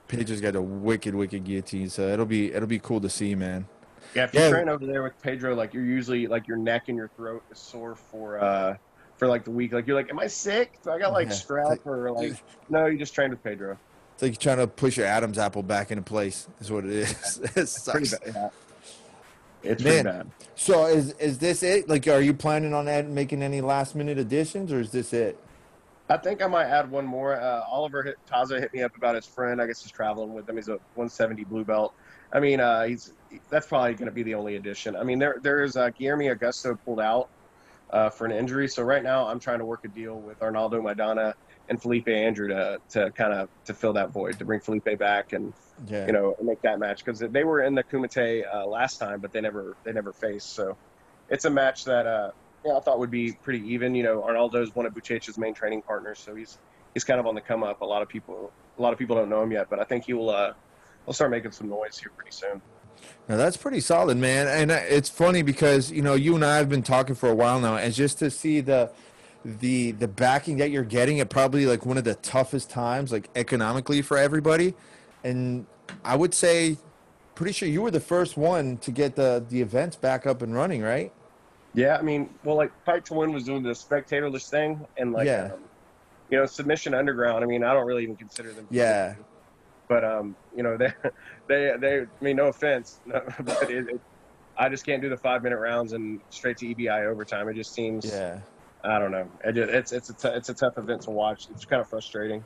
Pedro's 0.08 0.42
got 0.42 0.56
a 0.56 0.62
wicked, 0.62 1.16
wicked 1.16 1.44
guillotine. 1.44 1.90
So 1.90 2.08
it'll 2.08 2.26
be 2.26 2.52
it'll 2.52 2.68
be 2.68 2.80
cool 2.80 3.00
to 3.02 3.10
see, 3.10 3.36
man. 3.36 3.68
Yeah, 4.14 4.26
if 4.26 4.34
you 4.34 4.42
Yeah. 4.42 4.50
train 4.50 4.70
over 4.70 4.86
there 4.86 5.04
with 5.04 5.20
Pedro, 5.22 5.56
like 5.56 5.74
you're 5.74 5.86
usually 5.86 6.28
like 6.28 6.48
your 6.48 6.58
neck 6.58 6.90
and 6.90 6.98
your 6.98 7.10
throat 7.10 7.44
is 7.52 7.58
sore 7.60 7.96
for 7.96 8.40
uh 8.40 8.76
for 9.18 9.28
like 9.28 9.44
the 9.44 9.52
week. 9.52 9.72
Like 9.72 9.88
you're 9.88 9.96
like, 9.96 10.10
am 10.10 10.20
I 10.20 10.28
sick? 10.28 10.80
Do 10.84 10.92
I 10.92 11.00
got 11.00 11.14
like 11.14 11.28
Yeah. 11.30 11.34
strep 11.36 11.86
or 11.86 12.12
like? 12.12 12.34
No, 12.70 12.88
you 12.88 12.98
just 12.98 13.14
trained 13.14 13.32
with 13.32 13.44
Pedro. 13.44 13.78
It's 14.14 14.22
like 14.24 14.32
you're 14.32 14.54
trying 14.56 14.66
to 14.66 14.68
push 14.68 14.98
your 14.98 15.06
Adam's 15.06 15.38
apple 15.38 15.64
back 15.64 15.92
into 15.92 16.04
place. 16.04 16.48
Is 16.60 16.72
what 16.72 16.86
it 16.86 16.92
is. 16.92 17.38
it 17.44 17.52
Pretty 17.54 17.66
sucks. 17.66 18.14
It's 19.64 19.84
Man. 19.84 20.04
pretty 20.04 20.04
bad. 20.04 20.32
So 20.56 20.86
is 20.88 21.14
is 21.14 21.38
this 21.38 21.64
it? 21.64 21.88
Like, 21.88 22.08
are 22.08 22.22
you 22.22 22.34
planning 22.34 22.74
on 22.74 22.88
add, 22.88 23.10
making 23.10 23.42
any 23.44 23.62
last 23.62 23.96
minute 23.96 24.18
additions, 24.18 24.72
or 24.74 24.80
is 24.80 24.92
this 24.92 25.14
it? 25.14 25.38
I 26.10 26.18
think 26.18 26.42
I 26.42 26.48
might 26.48 26.66
add 26.66 26.92
one 26.92 27.06
more. 27.06 27.40
Uh, 27.40 27.62
Oliver 27.70 28.04
hit, 28.04 28.18
Taza 28.30 28.60
hit 28.60 28.74
me 28.74 28.82
up 28.82 28.96
about 28.98 29.16
his 29.16 29.26
friend. 29.26 29.62
I 29.62 29.68
guess 29.68 29.82
he's 29.82 29.92
traveling 29.92 30.34
with 30.34 30.50
him. 30.50 30.58
He's 30.58 30.68
a 30.68 30.74
170 30.96 31.46
blue 31.46 31.64
belt. 31.64 31.94
I 32.34 32.40
mean, 32.40 32.60
uh, 32.60 32.84
he's 32.84 33.14
that's 33.50 33.68
probably 33.68 33.94
going 33.94 34.08
to 34.08 34.12
be 34.14 34.24
the 34.24 34.36
only 34.36 34.56
addition. 34.56 34.96
I 34.96 35.04
mean, 35.04 35.20
there 35.20 35.38
there 35.42 35.64
is 35.64 35.76
uh, 35.78 35.90
Guillermo 35.90 36.34
Augusto 36.34 36.78
pulled 36.86 37.00
out 37.00 37.30
uh, 37.90 38.10
for 38.10 38.26
an 38.26 38.32
injury, 38.32 38.68
so 38.68 38.84
right 38.84 39.04
now 39.04 39.28
I'm 39.28 39.40
trying 39.40 39.60
to 39.60 39.66
work 39.66 39.86
a 39.86 39.88
deal 39.88 40.16
with 40.16 40.42
Arnaldo 40.42 40.82
Maidana 40.82 41.34
and 41.70 41.82
Felipe 41.82 42.08
Andrew 42.08 42.48
to 42.50 42.80
to 42.92 43.12
kind 43.12 43.34
of 43.34 43.50
to 43.66 43.74
fill 43.74 43.94
that 43.94 44.10
void, 44.12 44.40
to 44.40 44.46
bring 44.46 44.60
Felipe 44.60 44.98
back 44.98 45.34
and 45.34 45.54
Yeah. 45.88 46.06
you 46.08 46.14
know 46.14 46.36
make 46.42 46.62
that 46.62 46.80
match 46.80 47.04
because 47.04 47.20
they 47.20 47.44
were 47.44 47.62
in 47.62 47.76
the 47.76 47.84
Kumite 47.84 48.44
uh, 48.54 48.66
last 48.66 48.98
time, 48.98 49.20
but 49.20 49.32
they 49.32 49.42
never 49.42 49.76
they 49.84 49.94
never 49.94 50.12
faced. 50.14 50.54
So 50.54 50.78
it's 51.30 51.46
a 51.46 51.50
match 51.50 51.86
that 51.86 52.06
uh, 52.08 52.32
yeah, 52.66 52.78
I 52.78 52.80
thought 52.80 53.00
would 53.00 53.12
be 53.12 53.32
pretty 53.32 53.74
even. 53.74 53.96
You 53.96 54.04
know, 54.04 54.24
Arnaldo's 54.24 54.76
one 54.76 54.86
of 54.86 54.94
Buchecha's 54.94 55.38
main 55.38 55.54
training 55.54 55.82
partners, 55.82 56.20
so 56.20 56.36
he's 56.36 56.58
he's 56.94 57.04
kind 57.04 57.20
of 57.20 57.26
on 57.28 57.36
the 57.36 57.42
come 57.42 57.64
up. 57.64 57.82
A 57.82 57.86
lot 57.86 58.02
of 58.02 58.10
people 58.10 58.52
a 58.78 58.82
lot 58.82 58.94
of 58.94 59.00
people 59.00 59.16
don't 59.16 59.30
know 59.30 59.42
him 59.44 59.52
yet, 59.52 59.70
but 59.70 59.80
I 59.80 59.84
think 59.84 60.06
he 60.06 60.14
will 60.14 60.30
uh, 60.30 60.54
he'll 61.06 61.14
start 61.14 61.32
making 61.32 61.52
some 61.52 61.70
noise 61.70 61.98
here 61.98 62.12
pretty 62.16 62.32
soon. 62.32 62.62
Now 63.28 63.38
that's 63.38 63.58
pretty 63.58 63.80
solid, 63.80 64.18
man. 64.18 64.48
And 64.48 64.72
uh, 64.72 64.80
it's 64.90 65.10
funny 65.10 65.42
because 65.42 65.92
you 65.92 66.02
know 66.02 66.14
you 66.16 66.36
and 66.36 66.44
I 66.44 66.58
have 66.58 66.70
been 66.70 66.84
talking 66.84 67.16
for 67.16 67.30
a 67.30 67.36
while 67.36 67.60
now, 67.60 67.76
and 67.78 67.94
just 67.94 68.20
to 68.20 68.30
see 68.30 68.62
the 68.62 68.92
the 69.46 69.92
the 69.92 70.08
backing 70.08 70.58
that 70.58 70.70
you're 70.72 70.84
getting 70.84 71.20
at 71.20 71.30
probably 71.30 71.66
like 71.66 71.86
one 71.86 71.98
of 71.98 72.04
the 72.04 72.16
toughest 72.16 72.70
times, 72.70 73.12
like 73.12 73.30
economically 73.36 74.02
for 74.02 74.18
everybody. 74.18 74.74
And 75.24 75.66
I 76.04 76.16
would 76.16 76.34
say, 76.34 76.78
pretty 77.36 77.54
sure 77.54 77.68
you 77.70 77.82
were 77.82 77.92
the 77.92 78.00
first 78.00 78.38
one 78.38 78.78
to 78.78 78.92
get 78.92 79.16
the 79.16 79.44
the 79.50 79.62
events 79.62 79.96
back 79.96 80.28
up 80.28 80.42
and 80.42 80.54
running, 80.54 80.82
right? 80.82 81.12
Yeah, 81.74 81.96
I 81.98 82.02
mean, 82.02 82.30
well, 82.44 82.58
like 82.58 82.72
Fight 82.86 83.06
to 83.06 83.14
Win 83.14 83.32
was 83.32 83.46
doing 83.46 83.64
the 83.64 83.72
spectatorless 83.72 84.50
thing, 84.50 84.86
and 84.98 85.14
like, 85.14 85.26
Yeah. 85.26 85.52
um, 85.54 85.60
you 86.30 86.38
know, 86.38 86.46
Submission 86.46 86.94
Underground. 86.94 87.44
I 87.44 87.48
mean, 87.48 87.64
I 87.64 87.74
don't 87.74 87.86
really 87.88 88.04
even 88.04 88.18
consider 88.18 88.52
them. 88.52 88.68
Yeah. 88.70 89.16
But 89.92 90.06
um, 90.06 90.38
you 90.56 90.64
know, 90.64 90.78
they, 90.78 90.94
they, 91.48 91.74
they. 91.78 92.00
I 92.00 92.24
mean, 92.24 92.38
no 92.38 92.46
offense, 92.48 93.02
but 93.06 93.70
it, 93.70 93.90
it, 93.90 94.02
I 94.58 94.70
just 94.70 94.86
can't 94.86 95.02
do 95.02 95.10
the 95.10 95.18
five 95.18 95.44
minute 95.44 95.58
rounds 95.60 95.92
and 95.92 96.22
straight 96.30 96.56
to 96.60 96.74
EBI 96.74 97.08
overtime. 97.08 97.50
It 97.50 97.56
just 97.56 97.74
seems. 97.74 98.06
Yeah. 98.06 98.40
I 98.86 99.00
don't 99.00 99.12
know. 99.12 99.30
It 99.44 99.52
just, 99.52 99.70
it's 99.70 99.92
it's 99.92 100.10
a 100.12 100.14
t- 100.14 100.36
it's 100.38 100.48
a 100.48 100.54
tough 100.54 100.78
event 100.78 101.02
to 101.02 101.12
watch. 101.12 101.50
It's 101.52 101.66
kind 101.66 101.82
of 101.82 101.90
frustrating. 101.90 102.42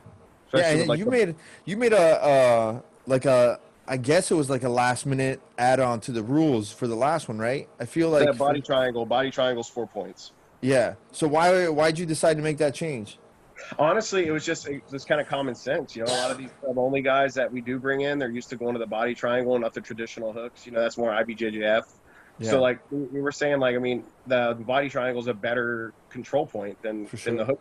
Yeah, 0.52 0.70
and 0.72 0.88
like, 0.88 0.98
you 0.98 1.04
the- 1.04 1.10
made 1.12 1.36
you 1.66 1.76
made 1.76 1.92
a 1.92 2.22
uh 2.24 2.80
like 3.06 3.26
a 3.26 3.60
I 3.86 3.96
guess 3.96 4.32
it 4.32 4.34
was 4.34 4.50
like 4.50 4.64
a 4.64 4.68
last 4.68 5.06
minute 5.06 5.40
add 5.56 5.78
on 5.78 6.00
to 6.00 6.10
the 6.10 6.24
rules 6.24 6.72
for 6.72 6.88
the 6.88 6.96
last 6.96 7.28
one, 7.28 7.38
right? 7.38 7.68
I 7.78 7.84
feel 7.84 8.10
like 8.10 8.26
that 8.26 8.38
body 8.38 8.60
for- 8.60 8.66
triangle. 8.66 9.06
Body 9.06 9.30
triangle's 9.30 9.68
four 9.68 9.86
points. 9.86 10.32
yeah. 10.62 10.94
So 11.12 11.28
why 11.28 11.68
why'd 11.68 11.96
you 11.96 12.06
decide 12.06 12.38
to 12.38 12.42
make 12.42 12.58
that 12.58 12.74
change? 12.74 13.18
Honestly, 13.78 14.26
it 14.26 14.30
was 14.30 14.44
just 14.44 14.66
it 14.68 14.82
was 14.90 15.04
kind 15.04 15.20
of 15.20 15.26
common 15.28 15.54
sense. 15.54 15.96
You 15.96 16.04
know, 16.04 16.12
a 16.12 16.16
lot 16.22 16.30
of 16.30 16.38
these 16.38 16.50
sub 16.64 16.78
only 16.78 17.00
guys 17.02 17.34
that 17.34 17.50
we 17.50 17.60
do 17.60 17.78
bring 17.78 18.02
in, 18.02 18.18
they're 18.18 18.30
used 18.30 18.48
to 18.50 18.56
going 18.56 18.74
to 18.74 18.78
the 18.78 18.86
body 18.86 19.14
triangle, 19.14 19.54
and 19.54 19.62
not 19.62 19.74
the 19.74 19.80
traditional 19.80 20.32
hooks. 20.32 20.66
You 20.66 20.72
know, 20.72 20.80
that's 20.80 20.98
more 20.98 21.10
IBJJF. 21.10 21.84
Yeah. 22.38 22.50
So 22.50 22.60
like 22.60 22.80
we 22.90 22.98
we 23.04 23.20
were 23.22 23.32
saying, 23.32 23.58
like 23.60 23.74
I 23.74 23.78
mean, 23.78 24.04
the 24.26 24.54
body 24.60 24.88
triangle 24.88 25.20
is 25.20 25.26
a 25.28 25.34
better 25.34 25.92
control 26.10 26.46
point 26.46 26.80
than 26.82 27.06
For 27.06 27.16
than 27.16 27.36
the 27.36 27.44
hook. 27.44 27.60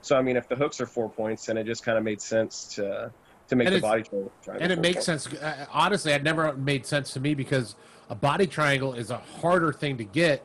So 0.00 0.16
I 0.16 0.22
mean, 0.22 0.36
if 0.36 0.48
the 0.48 0.56
hooks 0.56 0.80
are 0.80 0.86
four 0.86 1.08
points, 1.10 1.46
then 1.46 1.56
it 1.58 1.64
just 1.64 1.84
kind 1.84 1.98
of 1.98 2.04
made 2.04 2.20
sense 2.22 2.64
to 2.76 3.12
to 3.48 3.56
make 3.56 3.66
And 3.68 3.76
the 3.76 3.80
body 3.80 4.02
triangle. 4.02 4.32
triangle 4.42 4.62
And 4.64 4.72
it 4.72 4.80
makes 4.80 5.06
points. 5.06 5.24
sense. 5.24 5.34
Uh, 5.34 5.66
honestly, 5.70 6.12
it 6.12 6.22
never 6.22 6.52
made 6.54 6.86
sense 6.86 7.12
to 7.12 7.20
me 7.20 7.34
because 7.34 7.76
a 8.08 8.14
body 8.14 8.46
triangle 8.46 8.94
is 8.94 9.10
a 9.10 9.18
harder 9.18 9.72
thing 9.72 9.98
to 9.98 10.04
get 10.04 10.44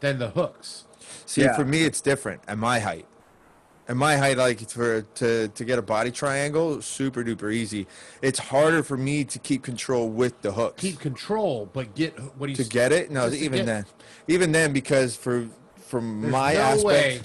than 0.00 0.18
the 0.18 0.30
hooks. 0.30 0.86
See, 1.26 1.42
Yeah. 1.42 1.54
for 1.54 1.64
me, 1.64 1.82
it's 1.84 2.00
different 2.00 2.40
at 2.48 2.56
my 2.58 2.78
height. 2.80 3.06
At 3.86 3.96
my 3.96 4.16
height, 4.16 4.38
like 4.38 4.66
for 4.70 5.02
to 5.02 5.48
to 5.48 5.64
get 5.64 5.78
a 5.78 5.82
body 5.82 6.10
triangle, 6.10 6.80
super 6.80 7.22
duper 7.22 7.52
easy. 7.52 7.86
It's 8.22 8.38
harder 8.38 8.82
for 8.82 8.96
me 8.96 9.24
to 9.24 9.38
keep 9.38 9.62
control 9.62 10.08
with 10.08 10.40
the 10.40 10.52
hooks. 10.52 10.80
Keep 10.80 11.00
control, 11.00 11.68
but 11.70 11.94
get 11.94 12.18
what 12.38 12.48
he's 12.48 12.56
to 12.58 12.64
get 12.64 12.92
it, 12.92 13.10
no, 13.10 13.28
even 13.28 13.52
get- 13.58 13.66
then, 13.66 13.86
even 14.26 14.52
then, 14.52 14.72
because 14.72 15.16
for 15.16 15.46
from 15.86 16.22
There's 16.22 16.32
my 16.32 16.54
no 16.54 16.60
aspect, 16.60 16.84
way 16.86 17.20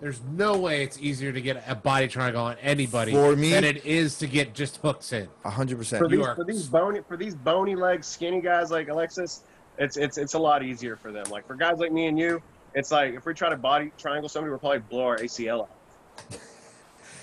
There's 0.00 0.20
no 0.36 0.56
way 0.56 0.84
it's 0.84 0.98
easier 0.98 1.32
to 1.32 1.40
get 1.40 1.64
a 1.66 1.74
body 1.74 2.06
triangle 2.06 2.44
on 2.44 2.56
anybody 2.62 3.10
For 3.10 3.34
me- 3.34 3.50
than 3.50 3.64
it 3.64 3.84
is 3.84 4.16
to 4.18 4.28
get 4.28 4.54
just 4.54 4.76
hooks 4.76 5.12
in. 5.12 5.26
hundred 5.44 5.78
percent. 5.78 6.08
You 6.10 6.18
these, 6.18 6.26
are- 6.26 6.34
for 6.36 6.44
these 6.44 6.68
bony 6.68 7.00
for 7.08 7.16
these 7.16 7.34
bony 7.34 7.74
legs, 7.74 8.06
skinny 8.06 8.40
guys 8.40 8.70
like 8.70 8.86
Alexis, 8.88 9.42
it's 9.78 9.96
it's 9.96 10.16
it's 10.16 10.34
a 10.34 10.38
lot 10.38 10.62
easier 10.62 10.94
for 10.94 11.10
them. 11.10 11.24
Like 11.28 11.44
for 11.44 11.56
guys 11.56 11.78
like 11.78 11.90
me 11.90 12.06
and 12.06 12.16
you, 12.16 12.40
it's 12.76 12.92
like 12.92 13.14
if 13.14 13.26
we 13.26 13.34
try 13.34 13.48
to 13.48 13.56
body 13.56 13.90
triangle 13.98 14.28
somebody, 14.28 14.50
we'll 14.50 14.60
probably 14.60 14.78
blow 14.78 15.06
our 15.06 15.18
ACL 15.18 15.62
out. 15.62 15.70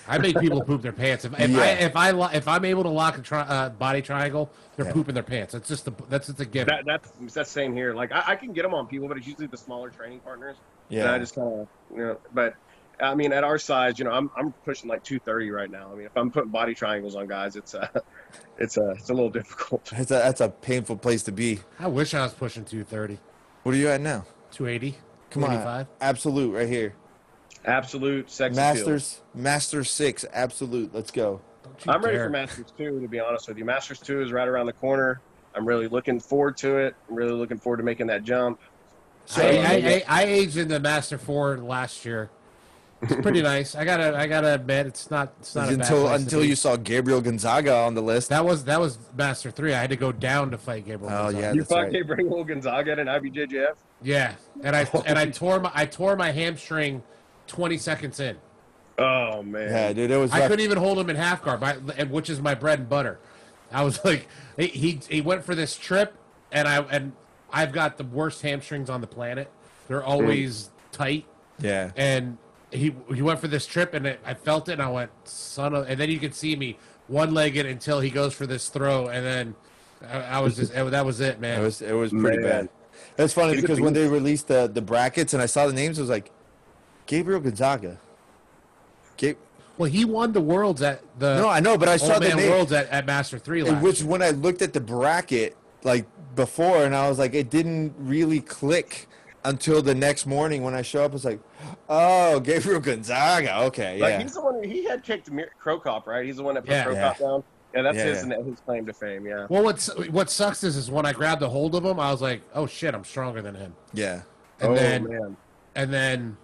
I 0.07 0.17
make 0.17 0.37
people 0.39 0.61
poop 0.63 0.81
their 0.81 0.91
pants. 0.91 1.25
If, 1.25 1.39
if 1.39 1.49
Yeah. 1.51 1.59
I 1.61 1.67
if 1.67 1.95
I 1.95 2.11
lo- 2.11 2.29
if 2.33 2.47
I'm 2.47 2.65
able 2.65 2.83
to 2.83 2.89
lock 2.89 3.17
a 3.17 3.21
tri- 3.21 3.41
uh, 3.41 3.69
body 3.69 4.01
triangle, 4.01 4.51
they're 4.75 4.85
Yeah. 4.87 4.93
pooping 4.93 5.13
their 5.13 5.23
pants. 5.23 5.53
That's 5.53 5.67
just 5.67 5.85
the 5.85 5.93
that's 6.09 6.27
just 6.27 6.39
a 6.39 6.45
given. 6.45 6.73
That 6.75 6.85
that's 6.85 7.11
that's 7.19 7.33
the 7.35 7.45
same 7.45 7.73
here. 7.75 7.93
Like 7.93 8.11
I, 8.11 8.23
I 8.29 8.35
can 8.35 8.51
get 8.51 8.63
them 8.63 8.73
on 8.73 8.87
people, 8.87 9.07
but 9.07 9.17
it's 9.17 9.27
usually 9.27 9.47
the 9.47 9.57
smaller 9.57 9.89
training 9.89 10.19
partners. 10.19 10.57
And 10.89 11.03
I 11.07 11.19
just 11.19 11.35
kind 11.35 11.47
of 11.61 11.67
you 11.95 12.03
know, 12.03 12.17
but 12.33 12.55
I 12.99 13.15
mean, 13.15 13.31
at 13.31 13.43
our 13.43 13.57
size, 13.57 13.97
you 13.99 14.05
know, 14.05 14.11
I'm 14.11 14.29
I'm 14.35 14.51
pushing 14.65 14.89
like 14.89 15.03
230 15.03 15.49
right 15.51 15.71
now. 15.71 15.89
I 15.91 15.95
mean, 15.95 16.05
if 16.07 16.17
I'm 16.17 16.29
putting 16.29 16.49
body 16.51 16.73
triangles 16.73 17.15
on 17.15 17.27
guys, 17.27 17.55
it's 17.55 17.73
a 17.75 17.89
it's 18.57 18.77
uh, 18.77 18.89
it's 18.97 19.09
a 19.09 19.13
little 19.13 19.29
difficult. 19.29 19.91
It's 19.95 20.11
a, 20.11 20.15
that's 20.15 20.41
a 20.41 20.49
painful 20.49 20.97
place 20.97 21.23
to 21.23 21.31
be. 21.31 21.59
I 21.79 21.87
wish 21.87 22.13
I 22.13 22.23
was 22.23 22.33
pushing 22.33 22.65
230, 22.65 23.17
What 23.63 23.75
are 23.75 23.77
you 23.77 23.87
at 23.87 24.01
now? 24.01 24.25
280, 24.51 24.97
Come 25.29 25.43
on, 25.45 25.49
285. 25.51 25.87
absolute 26.01 26.53
right 26.53 26.67
here. 26.67 26.93
Absolute 27.66 28.30
sex 28.30 28.57
appeal. 28.57 28.74
Masters, 28.74 29.22
Master 29.36 29.84
Six, 29.84 30.26
absolute. 30.34 30.93
Let's 30.93 31.12
go. 31.12 31.41
I'm 31.88 32.01
ready 32.01 32.18
dare. 32.18 32.26
for 32.26 32.32
Masters 32.32 32.74
2, 32.78 33.01
to 33.01 33.07
be 33.07 33.20
honest 33.20 33.47
with 33.47 33.57
you. 33.57 33.66
Masters 33.66 33.99
2 33.99 34.22
is 34.22 34.32
right 34.32 34.47
around 34.47 34.66
the 34.68 34.74
corner. 34.74 35.22
I'm 35.55 35.68
really 35.68 35.88
looking 35.88 36.20
forward 36.20 36.57
to 36.57 36.78
it. 36.78 36.95
I'm 37.09 37.16
really 37.16 37.34
looking 37.34 37.57
forward 37.57 37.78
to 37.78 37.84
making 37.84 38.07
that 38.07 38.24
jump. 38.24 38.59
So, 39.26 39.41
I, 39.41 39.47
I, 39.47 39.53
I, 39.74 40.03
I 40.07 40.24
aged 40.24 40.57
in 40.57 40.68
the 40.68 40.80
Master 40.80 41.18
Four 41.18 41.57
last 41.57 42.05
year. 42.05 42.30
It's 43.01 43.16
pretty 43.16 43.41
nice. 43.43 43.76
I 43.76 43.86
gotta 43.86 44.18
I 44.18 44.28
gotta 44.28 44.53
admit 44.55 44.88
it's 44.88 45.09
not 45.12 45.34
it's 45.39 45.55
not 45.55 45.70
a 45.72 45.78
bad 45.78 45.82
until 45.82 46.07
to 46.07 46.14
until 46.14 46.41
be. 46.41 46.47
you 46.47 46.55
saw 46.55 46.76
Gabriel 46.76 47.22
Gonzaga 47.22 47.76
on 47.76 47.93
the 47.93 48.01
list. 48.01 48.30
that 48.30 48.45
was 48.45 48.64
that 48.66 48.80
was 48.80 48.97
Master 49.16 49.51
Three. 49.51 49.74
I 49.74 49.80
had 49.80 49.89
to 49.89 49.95
go 49.95 50.12
down 50.12 50.51
to 50.51 50.57
fight 50.57 50.86
Gabriel. 50.86 51.14
Oh, 51.14 51.24
Gonzalez. 51.32 51.43
yeah. 51.43 51.53
you 51.53 51.62
that's 51.62 51.70
fuck 51.72 51.84
right. 51.84 51.91
Gabriel 51.91 52.43
Gonzaga 52.43 52.99
and 52.99 53.09
IBJJF? 53.09 53.76
yeah. 54.01 54.36
And 54.64 54.76
I 54.76 54.82
and 55.05 55.18
I 55.18 55.28
tore 55.28 55.59
my 55.59 55.72
I 55.74 55.86
tore 55.86 56.16
my 56.16 56.32
hamstring 56.32 57.03
20 57.51 57.77
seconds 57.77 58.19
in. 58.21 58.37
Oh, 58.97 59.43
man. 59.43 59.69
yeah, 59.69 59.93
dude, 59.93 60.09
it 60.09 60.17
was. 60.17 60.31
I 60.31 60.47
couldn't 60.47 60.63
even 60.63 60.77
hold 60.77 60.97
him 60.97 61.09
in 61.09 61.17
half 61.17 61.43
guard, 61.43 61.59
my, 61.59 61.75
and- 61.97 62.09
which 62.11 62.29
is 62.29 62.41
my 62.41 62.55
bread 62.55 62.79
and 62.79 62.89
butter. 62.89 63.19
I 63.71 63.83
was 63.83 64.03
like, 64.05 64.27
he, 64.57 64.67
he 64.67 64.99
he 65.09 65.21
went 65.21 65.43
for 65.43 65.53
this 65.53 65.75
trip, 65.75 66.15
and 66.51 66.67
I 66.67 66.77
and 66.83 67.13
I've 67.51 67.71
got 67.71 67.97
the 67.97 68.03
worst 68.05 68.41
hamstrings 68.41 68.89
on 68.89 69.01
the 69.01 69.07
planet. 69.07 69.51
They're 69.87 70.01
mm. 70.01 70.07
always 70.07 70.71
tight, 70.91 71.25
Yeah, 71.59 71.91
and 71.95 72.37
he 72.71 72.95
he 73.13 73.21
went 73.21 73.39
for 73.39 73.47
this 73.47 73.65
trip, 73.65 73.93
and 73.93 74.05
it, 74.05 74.19
I 74.25 74.33
felt 74.33 74.69
it, 74.69 74.73
and 74.73 74.81
I 74.81 74.89
went, 74.89 75.11
son 75.25 75.73
of, 75.73 75.89
and 75.89 75.99
then 75.99 76.09
you 76.09 76.19
could 76.19 76.35
see 76.35 76.55
me 76.55 76.77
one 77.07 77.33
legged 77.33 77.65
until 77.65 77.99
he 77.99 78.09
goes 78.09 78.33
for 78.33 78.45
this 78.45 78.69
throw, 78.69 79.07
and 79.07 79.25
then 79.25 79.55
I, 80.07 80.19
I 80.19 80.39
was 80.39 80.55
just 80.55 80.73
that 80.73 81.05
was 81.05 81.19
it, 81.19 81.39
man. 81.39 81.59
it 81.59 81.63
was 81.63 81.81
it 81.81 81.93
was 81.93 82.11
pretty 82.11 82.41
Man. 82.41 82.65
bad. 82.65 82.69
It's 83.17 83.33
funny 83.33 83.53
He's 83.53 83.61
because 83.61 83.79
when 83.79 83.93
they 83.93 84.07
released 84.07 84.47
the 84.47 84.67
the 84.67 84.81
brackets 84.81 85.33
and 85.33 85.41
I 85.41 85.45
saw 85.45 85.67
the 85.67 85.73
names, 85.73 85.99
I 85.99 86.01
was 86.01 86.09
like, 86.09 86.31
Gabriel 87.12 87.41
Gonzaga. 87.41 87.97
Gabe, 89.18 89.36
well, 89.78 89.89
he 89.89 90.05
won 90.05 90.32
the 90.32 90.39
worlds 90.39 90.82
at 90.82 91.01
the 91.20 91.36
no, 91.41 91.49
I 91.49 91.59
know, 91.59 91.78
but 91.78 91.89
I 91.89 91.97
saw 91.97 92.18
the 92.20 92.34
name. 92.34 92.49
Worlds 92.49 92.72
at, 92.72 92.88
at 92.88 93.05
Master 93.05 93.38
Three 93.38 93.64
last. 93.64 93.84
which 93.84 93.99
year. 93.99 94.09
when 94.09 94.22
I 94.22 94.30
looked 94.30 94.62
at 94.62 94.72
the 94.72 94.80
bracket 94.80 95.57
like 95.84 96.05
before, 96.38 96.86
and 96.86 96.95
I 96.95 97.09
was 97.09 97.20
like, 97.20 97.34
it 97.34 97.49
didn't 97.49 97.93
really 97.97 98.39
click 98.39 99.09
until 99.43 99.82
the 99.82 99.93
next 99.93 100.26
morning 100.26 100.64
when 100.64 100.74
I 100.74 100.84
show 100.84 101.03
up. 101.03 101.14
It's 101.14 101.26
like, 101.26 101.41
oh, 101.89 102.39
Gabriel 102.45 102.80
Gonzaga. 102.80 103.57
Okay, 103.64 103.99
Like, 103.99 104.12
yeah, 104.12 104.22
he's 104.22 104.34
the 104.36 104.41
one 104.41 104.64
who, 104.64 104.70
he 104.70 104.86
had 104.86 105.03
kicked 105.03 105.30
Mir- 105.30 105.51
Cro 105.59 105.82
Cop, 105.82 106.07
right? 106.07 106.26
He's 106.26 106.38
the 106.38 106.43
one 106.43 106.55
that 106.55 106.62
put 106.62 106.72
Yeah. 106.72 106.84
Cro 106.86 106.95
Cop 106.95 107.20
Yeah. 107.20 107.26
down. 107.28 107.43
Yeah, 107.76 107.82
that's 107.82 107.97
Yeah, 107.97 108.03
his, 108.05 108.26
yeah. 108.28 108.41
his 108.43 108.59
claim 108.62 108.86
to 108.86 108.93
fame, 108.93 109.26
yeah. 109.26 109.47
Well, 109.49 109.64
what's 109.66 109.93
what 110.09 110.30
sucks 110.30 110.64
is, 110.64 110.78
is 110.78 110.89
when 110.89 111.05
I 111.05 111.12
grabbed 111.12 111.41
a 111.41 111.49
hold 111.49 111.76
of 111.76 111.84
him, 111.84 111.99
I 111.99 112.09
was 112.12 112.22
like, 112.22 112.41
"Oh 112.53 112.68
shit, 112.68 112.93
I'm 112.95 113.03
stronger 113.03 113.41
than 113.41 113.55
him." 113.55 113.74
yeah. 113.93 114.22
And 114.62 114.72
oh, 114.72 114.76
then, 114.76 115.03
man. 115.09 115.38
and 115.76 115.91
then, 115.93 116.38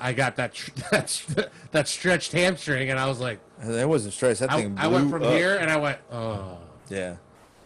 I 0.00 0.12
got 0.12 0.36
that 0.36 0.54
tr- 0.54 0.70
that 0.90 1.50
that 1.72 1.88
stretched 1.88 2.32
hamstring, 2.32 2.90
and 2.90 2.98
I 2.98 3.06
was 3.06 3.20
like, 3.20 3.38
That 3.62 3.88
wasn't 3.88 4.14
stress. 4.14 4.38
That 4.38 4.50
I, 4.50 4.56
thing 4.62 4.74
I 4.78 4.86
went 4.86 5.04
blew 5.10 5.18
from 5.18 5.22
up. 5.28 5.32
here, 5.34 5.56
and 5.56 5.70
I 5.70 5.76
went, 5.76 5.98
"Oh, 6.10 6.58
Yeah. 6.88 7.16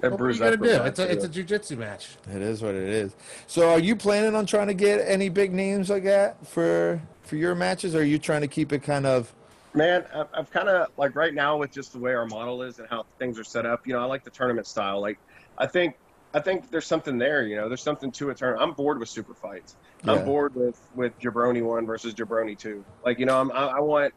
That 0.00 0.10
what 0.10 0.20
are 0.20 0.30
you 0.30 0.38
gonna 0.38 0.52
up 0.52 0.60
do? 0.60 0.64
It's 0.66 0.98
a 0.98 1.06
bad, 1.06 1.16
it's 1.16 1.24
a 1.24 1.28
jujitsu 1.28 1.78
match." 1.78 2.08
It 2.30 2.42
is 2.42 2.60
what 2.60 2.74
it 2.74 2.82
is. 2.88 3.14
So, 3.46 3.70
are 3.70 3.78
you 3.78 3.96
planning 3.96 4.34
on 4.34 4.44
trying 4.44 4.66
to 4.66 4.74
get 4.74 5.00
any 5.06 5.28
big 5.28 5.52
names 5.52 5.88
like 5.88 6.04
that 6.04 6.44
for 6.46 7.00
for 7.22 7.36
your 7.36 7.54
matches? 7.54 7.94
Or 7.94 8.00
are 8.00 8.02
you 8.02 8.18
trying 8.18 8.42
to 8.42 8.48
keep 8.48 8.72
it 8.72 8.82
kind 8.82 9.06
of? 9.06 9.32
Man, 9.72 10.04
I've, 10.14 10.28
I've 10.34 10.50
kind 10.50 10.68
of 10.68 10.88
like 10.96 11.16
right 11.16 11.34
now 11.34 11.56
with 11.56 11.72
just 11.72 11.92
the 11.92 11.98
way 11.98 12.14
our 12.14 12.26
model 12.26 12.62
is 12.62 12.78
and 12.80 12.88
how 12.88 13.06
things 13.18 13.38
are 13.38 13.44
set 13.44 13.64
up. 13.64 13.86
You 13.86 13.94
know, 13.94 14.00
I 14.00 14.04
like 14.04 14.24
the 14.24 14.30
tournament 14.30 14.66
style. 14.66 15.00
Like, 15.00 15.18
I 15.58 15.66
think 15.66 15.96
I 16.34 16.40
think 16.40 16.70
there's 16.70 16.86
something 16.86 17.16
there. 17.16 17.46
You 17.46 17.56
know, 17.56 17.68
there's 17.68 17.82
something 17.82 18.10
to 18.12 18.30
a 18.30 18.34
tournament. 18.34 18.68
I'm 18.68 18.74
bored 18.74 18.98
with 18.98 19.08
super 19.08 19.34
fights. 19.34 19.76
Yeah. 20.04 20.12
I'm 20.12 20.24
bored 20.24 20.54
with 20.54 20.78
with 20.94 21.18
Jabroni 21.20 21.62
one 21.62 21.86
versus 21.86 22.12
Jabroni 22.12 22.58
two. 22.58 22.84
Like, 23.04 23.20
you 23.20 23.26
know, 23.26 23.40
I'm, 23.40 23.52
I, 23.52 23.66
I 23.66 23.80
want 23.80 24.12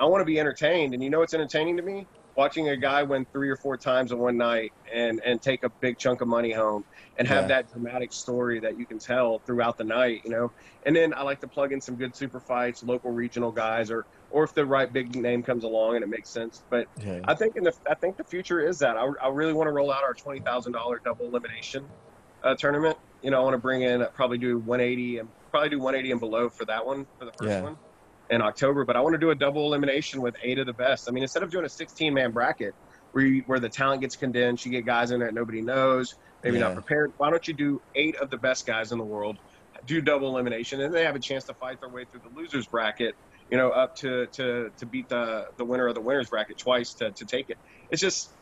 I 0.00 0.06
want 0.06 0.22
to 0.22 0.24
be 0.24 0.40
entertained, 0.40 0.94
and 0.94 1.02
you 1.02 1.10
know 1.10 1.18
what's 1.18 1.34
entertaining 1.34 1.76
to 1.76 1.82
me? 1.82 2.06
Watching 2.38 2.68
a 2.68 2.76
guy 2.76 3.02
win 3.02 3.26
three 3.32 3.50
or 3.50 3.56
four 3.56 3.76
times 3.76 4.12
in 4.12 4.18
one 4.18 4.36
night 4.36 4.72
and 4.94 5.20
and 5.24 5.42
take 5.42 5.64
a 5.64 5.68
big 5.68 5.98
chunk 5.98 6.20
of 6.20 6.28
money 6.28 6.52
home 6.52 6.84
and 7.16 7.26
have 7.26 7.42
Yeah. 7.44 7.48
that 7.48 7.72
dramatic 7.72 8.12
story 8.12 8.60
that 8.60 8.78
you 8.78 8.86
can 8.86 9.00
tell 9.00 9.40
throughout 9.40 9.76
the 9.76 9.82
night. 9.82 10.20
You 10.22 10.30
know, 10.30 10.52
and 10.86 10.94
then 10.94 11.12
I 11.12 11.22
like 11.22 11.40
to 11.40 11.48
plug 11.48 11.72
in 11.72 11.80
some 11.80 11.96
good 11.96 12.14
super 12.14 12.38
fights, 12.38 12.84
local 12.84 13.10
regional 13.10 13.50
guys, 13.50 13.90
or 13.90 14.06
or 14.30 14.44
if 14.44 14.54
the 14.54 14.64
right 14.64 14.92
big 14.92 15.16
name 15.16 15.42
comes 15.42 15.64
along 15.64 15.96
and 15.96 16.04
it 16.04 16.06
makes 16.06 16.30
sense. 16.30 16.62
But 16.70 16.86
Yeah. 17.04 17.18
I 17.24 17.34
think 17.34 17.56
in 17.56 17.64
the 17.64 17.72
I 17.90 17.94
think 17.94 18.16
the 18.16 18.22
future 18.24 18.60
is 18.60 18.78
that 18.78 18.96
I, 18.96 19.08
I 19.20 19.30
really 19.30 19.52
want 19.52 19.66
to 19.66 19.72
roll 19.72 19.90
out 19.92 20.04
our 20.04 20.14
twenty 20.14 20.38
thousand 20.38 20.74
dollar 20.74 21.00
double 21.04 21.26
elimination 21.26 21.88
uh, 22.44 22.54
tournament. 22.54 22.96
You 23.20 23.32
know, 23.32 23.40
I 23.40 23.42
want 23.42 23.54
to 23.54 23.58
bring 23.58 23.82
in 23.82 24.06
probably 24.14 24.38
do 24.38 24.58
one 24.60 24.80
eighty 24.80 25.18
and 25.18 25.28
probably 25.50 25.70
do 25.70 25.80
one 25.80 25.96
eighty 25.96 26.12
and 26.12 26.20
below 26.20 26.48
for 26.50 26.66
that 26.66 26.86
one 26.86 27.04
for 27.18 27.24
the 27.24 27.32
first 27.32 27.50
Yeah. 27.50 27.62
one 27.62 27.76
in 28.30 28.42
October. 28.42 28.84
But 28.84 28.96
I 28.96 29.00
want 29.00 29.14
to 29.14 29.18
do 29.18 29.30
a 29.30 29.34
double 29.34 29.66
elimination 29.66 30.20
with 30.20 30.34
eight 30.42 30.58
of 30.58 30.66
the 30.66 30.74
best. 30.74 31.08
I 31.08 31.12
mean, 31.12 31.22
instead 31.22 31.42
of 31.42 31.50
doing 31.50 31.64
a 31.64 31.68
sixteen 31.70 32.14
man 32.14 32.32
bracket 32.32 32.74
where 33.12 33.24
you, 33.24 33.42
where 33.46 33.60
the 33.60 33.68
talent 33.70 34.02
gets 34.02 34.16
condensed, 34.16 34.64
you 34.64 34.70
get 34.70 34.84
guys 34.86 35.10
in 35.10 35.20
there 35.20 35.28
that 35.28 35.34
nobody 35.34 35.62
knows, 35.62 36.08
maybe 36.42 36.58
Yeah. 36.58 36.64
not 36.64 36.74
prepared. 36.74 37.12
Why 37.16 37.30
don't 37.30 37.46
you 37.46 37.54
do 37.54 37.80
eight 37.94 38.16
of 38.16 38.30
the 38.30 38.38
best 38.38 38.66
guys 38.66 38.92
in 38.92 38.98
the 38.98 39.04
world? 39.04 39.36
Do 39.84 40.00
double 40.00 40.28
elimination, 40.28 40.80
and 40.80 40.92
they 40.94 41.04
have 41.04 41.14
a 41.16 41.20
chance 41.20 41.44
to 41.44 41.54
fight 41.54 41.78
their 41.80 41.90
way 41.90 42.04
through 42.10 42.20
the 42.24 42.30
losers 42.34 42.66
bracket 42.66 43.14
you 43.50 43.56
know, 43.56 43.70
up 43.70 43.94
to 43.96 44.26
to 44.34 44.70
to 44.78 44.86
beat 44.86 45.08
the 45.08 45.44
the 45.56 45.64
winner 45.64 45.86
of 45.86 45.94
the 45.94 46.02
winners 46.02 46.28
bracket 46.28 46.58
twice 46.58 46.94
to 46.94 47.12
to 47.12 47.24
take 47.24 47.48
it. 47.48 47.56
It's 47.90 48.00
just, 48.02 48.36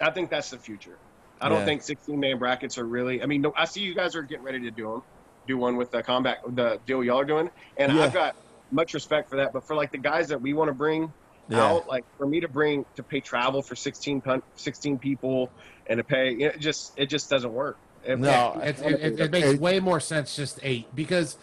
I 0.00 0.10
think 0.10 0.30
that's 0.30 0.50
the 0.50 0.58
future. 0.58 0.98
I 1.40 1.48
don't 1.48 1.60
Yeah. 1.60 1.64
think 1.64 1.82
16 1.82 2.20
man 2.20 2.38
brackets 2.38 2.76
are 2.76 2.86
really. 2.86 3.22
I 3.22 3.26
mean, 3.26 3.40
no, 3.40 3.52
I 3.56 3.64
see 3.64 3.80
you 3.80 3.94
guys 3.94 4.14
are 4.14 4.22
getting 4.22 4.44
ready 4.44 4.60
to 4.60 4.70
do 4.70 4.82
them, 4.84 5.00
do 5.46 5.56
one 5.56 5.76
with 5.76 5.90
the 5.90 6.02
combat, 6.02 6.38
the 6.46 6.78
deal 6.84 7.02
y'all 7.02 7.20
are 7.20 7.24
doing, 7.24 7.48
and 7.78 7.92
Yeah. 7.92 8.02
I've 8.02 8.12
got 8.12 8.34
much 8.70 8.94
respect 8.94 9.28
for 9.30 9.36
that. 9.36 9.52
But 9.52 9.64
for 9.64 9.74
like 9.76 9.92
the 9.92 9.98
guys 9.98 10.28
that 10.28 10.40
we 10.40 10.52
want 10.52 10.68
to 10.68 10.74
bring 10.74 11.12
Yeah. 11.48 11.64
out, 11.64 11.88
like 11.88 12.04
for 12.18 12.26
me 12.26 12.40
to 12.40 12.48
bring 12.48 12.84
to 12.96 13.02
pay 13.02 13.20
travel 13.20 13.62
for 13.62 13.74
16 13.76 14.22
16 14.56 14.98
people 14.98 15.50
and 15.86 15.98
to 15.98 16.04
pay, 16.04 16.30
you 16.32 16.38
know, 16.38 16.46
it 16.48 16.60
just 16.60 16.92
it 16.98 17.06
just 17.06 17.28
doesn't 17.30 17.52
work. 17.52 17.76
It- 18.04 18.18
No, 18.18 18.60
It, 18.62 18.78
it, 18.80 19.00
it, 19.00 19.20
it 19.20 19.30
makes 19.30 19.58
way 19.60 19.80
more 19.80 20.00
sense 20.00 20.34
just 20.36 20.58
eight 20.62 20.86
because 20.94 21.36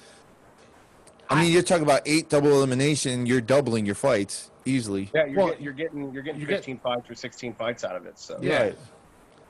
I 1.30 1.42
mean, 1.42 1.52
you're 1.52 1.62
talking 1.62 1.84
about 1.84 2.02
eight 2.06 2.30
double 2.30 2.52
elimination. 2.52 3.26
You're 3.26 3.42
doubling 3.42 3.86
your 3.86 3.96
fights 3.96 4.50
easily. 4.64 5.10
yeah, 5.14 5.26
you're, 5.26 5.38
Well, 5.38 5.48
get, 5.50 5.62
you're 5.62 5.74
getting 5.74 6.14
you're 6.14 6.24
getting 6.24 6.40
you 6.42 6.48
get- 6.48 6.58
15 6.60 6.80
fights 6.80 7.10
or 7.10 7.16
16 7.16 7.54
fights 7.54 7.84
out 7.84 7.96
of 7.96 8.06
it. 8.06 8.18
So 8.18 8.40
Yeah. 8.42 8.62
Right. 8.64 8.78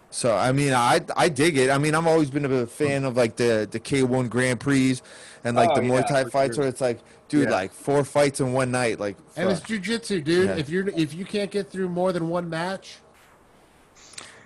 So 0.10 0.36
I 0.36 0.54
mean, 0.54 0.74
I 0.74 1.02
I 1.18 1.28
dig 1.30 1.58
it. 1.58 1.70
I 1.70 1.78
mean, 1.78 1.94
I've 1.94 2.08
always 2.08 2.30
been 2.32 2.46
a 2.46 2.66
fan 2.66 3.04
of 3.04 3.16
like 3.18 3.36
the 3.36 3.68
the 3.70 3.80
K1 3.80 4.30
Grand 4.30 4.60
Prix 4.60 5.00
and 5.44 5.56
like 5.56 5.70
Oh, 5.72 5.76
the 5.76 5.82
Muay 5.82 6.00
yeah, 6.02 6.24
Thai 6.24 6.24
fights 6.30 6.56
sure. 6.56 6.64
and 6.64 6.72
it's 6.74 6.80
like, 6.82 7.00
dude, 7.30 7.46
Yeah. 7.50 7.56
like 7.56 7.72
four 7.74 8.04
fights 8.04 8.40
in 8.40 8.54
one 8.54 8.72
night, 8.72 9.00
like. 9.00 9.18
and 9.36 9.50
it's 9.50 9.60
fuck. 9.62 9.70
jujitsu, 9.70 10.24
dude. 10.24 10.50
Yeah. 10.50 10.56
If 10.58 10.70
you're 10.70 10.88
if 10.90 11.14
you 11.14 11.26
can't 11.26 11.52
get 11.52 11.70
through 11.70 11.90
more 11.90 12.12
than 12.12 12.30
one 12.30 12.50
match, 12.50 12.98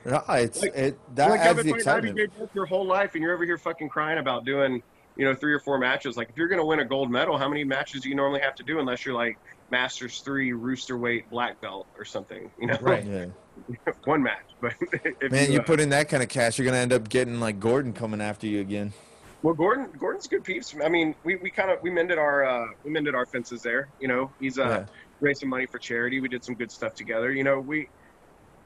No, 0.03 0.23
it's 0.29 0.61
Like- 0.63 0.75
it 0.75 1.15
that 1.15 1.29
like 1.29 1.39
adds 1.41 1.59
I've 1.59 1.65
the 1.65 1.73
excitement. 1.75 2.17
IBJJF 2.17 2.49
your 2.55 2.65
whole 2.65 2.86
life, 2.86 3.13
and 3.13 3.21
you're 3.23 3.34
over 3.36 3.45
here 3.45 3.57
fucking 3.59 3.88
crying 3.89 4.17
about 4.17 4.45
doing, 4.45 4.82
you 5.15 5.25
know, 5.25 5.36
three 5.36 5.53
or 5.53 5.59
four 5.59 5.77
matches. 5.77 6.17
Like, 6.17 6.29
if 6.29 6.38
you're 6.38 6.47
going 6.47 6.59
to 6.59 6.65
win 6.65 6.79
a 6.79 6.86
gold 6.86 7.11
medal, 7.11 7.38
how 7.38 7.47
many 7.47 7.63
matches 7.63 8.01
do 8.01 8.09
you 8.09 8.15
normally 8.15 8.39
have 8.39 8.55
to 8.55 8.63
do 8.63 8.79
unless 8.79 9.05
you're 9.05 9.13
like 9.13 9.38
Masters 9.69 10.21
three, 10.21 10.53
Rooster 10.53 10.97
weight, 10.97 11.29
black 11.29 11.61
belt, 11.61 11.86
or 11.99 12.05
something? 12.05 12.49
You 12.59 12.67
know, 12.67 12.77
Right. 12.82 13.05
Yeah, 13.05 13.25
one 14.05 14.23
match. 14.23 14.39
But 14.59 14.73
if 15.21 15.32
man, 15.32 15.51
you 15.51 15.59
uh, 15.59 15.63
put 15.63 15.79
in 15.79 15.89
that 15.89 16.09
kind 16.09 16.23
of 16.23 16.29
cash, 16.29 16.57
you're 16.57 16.65
gonna 16.65 16.77
end 16.77 16.93
up 16.93 17.07
getting 17.07 17.39
like 17.39 17.59
Gordon 17.59 17.93
coming 17.93 18.21
after 18.21 18.47
you 18.47 18.59
again. 18.59 18.93
Well, 19.44 19.54
Gordon, 19.54 19.89
Gordon's 19.98 20.28
good 20.28 20.44
peeps. 20.44 20.76
I 20.84 20.89
mean, 20.89 21.16
we, 21.24 21.36
we 21.38 21.50
kind 21.50 21.72
of 21.72 21.80
we 21.82 21.89
mended 21.89 22.18
our 22.18 22.44
uh, 22.44 22.66
we 22.84 22.92
mended 22.92 23.16
our 23.16 23.26
fences 23.26 23.62
there. 23.62 23.89
You 24.00 24.08
know, 24.08 24.32
he's 24.39 24.60
uh, 24.60 24.64
Yeah. 24.68 24.86
raised 25.20 25.42
some 25.42 25.50
money 25.50 25.66
for 25.66 25.80
charity. 25.80 26.20
We 26.20 26.28
did 26.30 26.44
some 26.44 26.56
good 26.56 26.72
stuff 26.72 26.94
together. 26.96 27.32
You 27.32 27.44
know, 27.44 27.60
we 27.60 27.88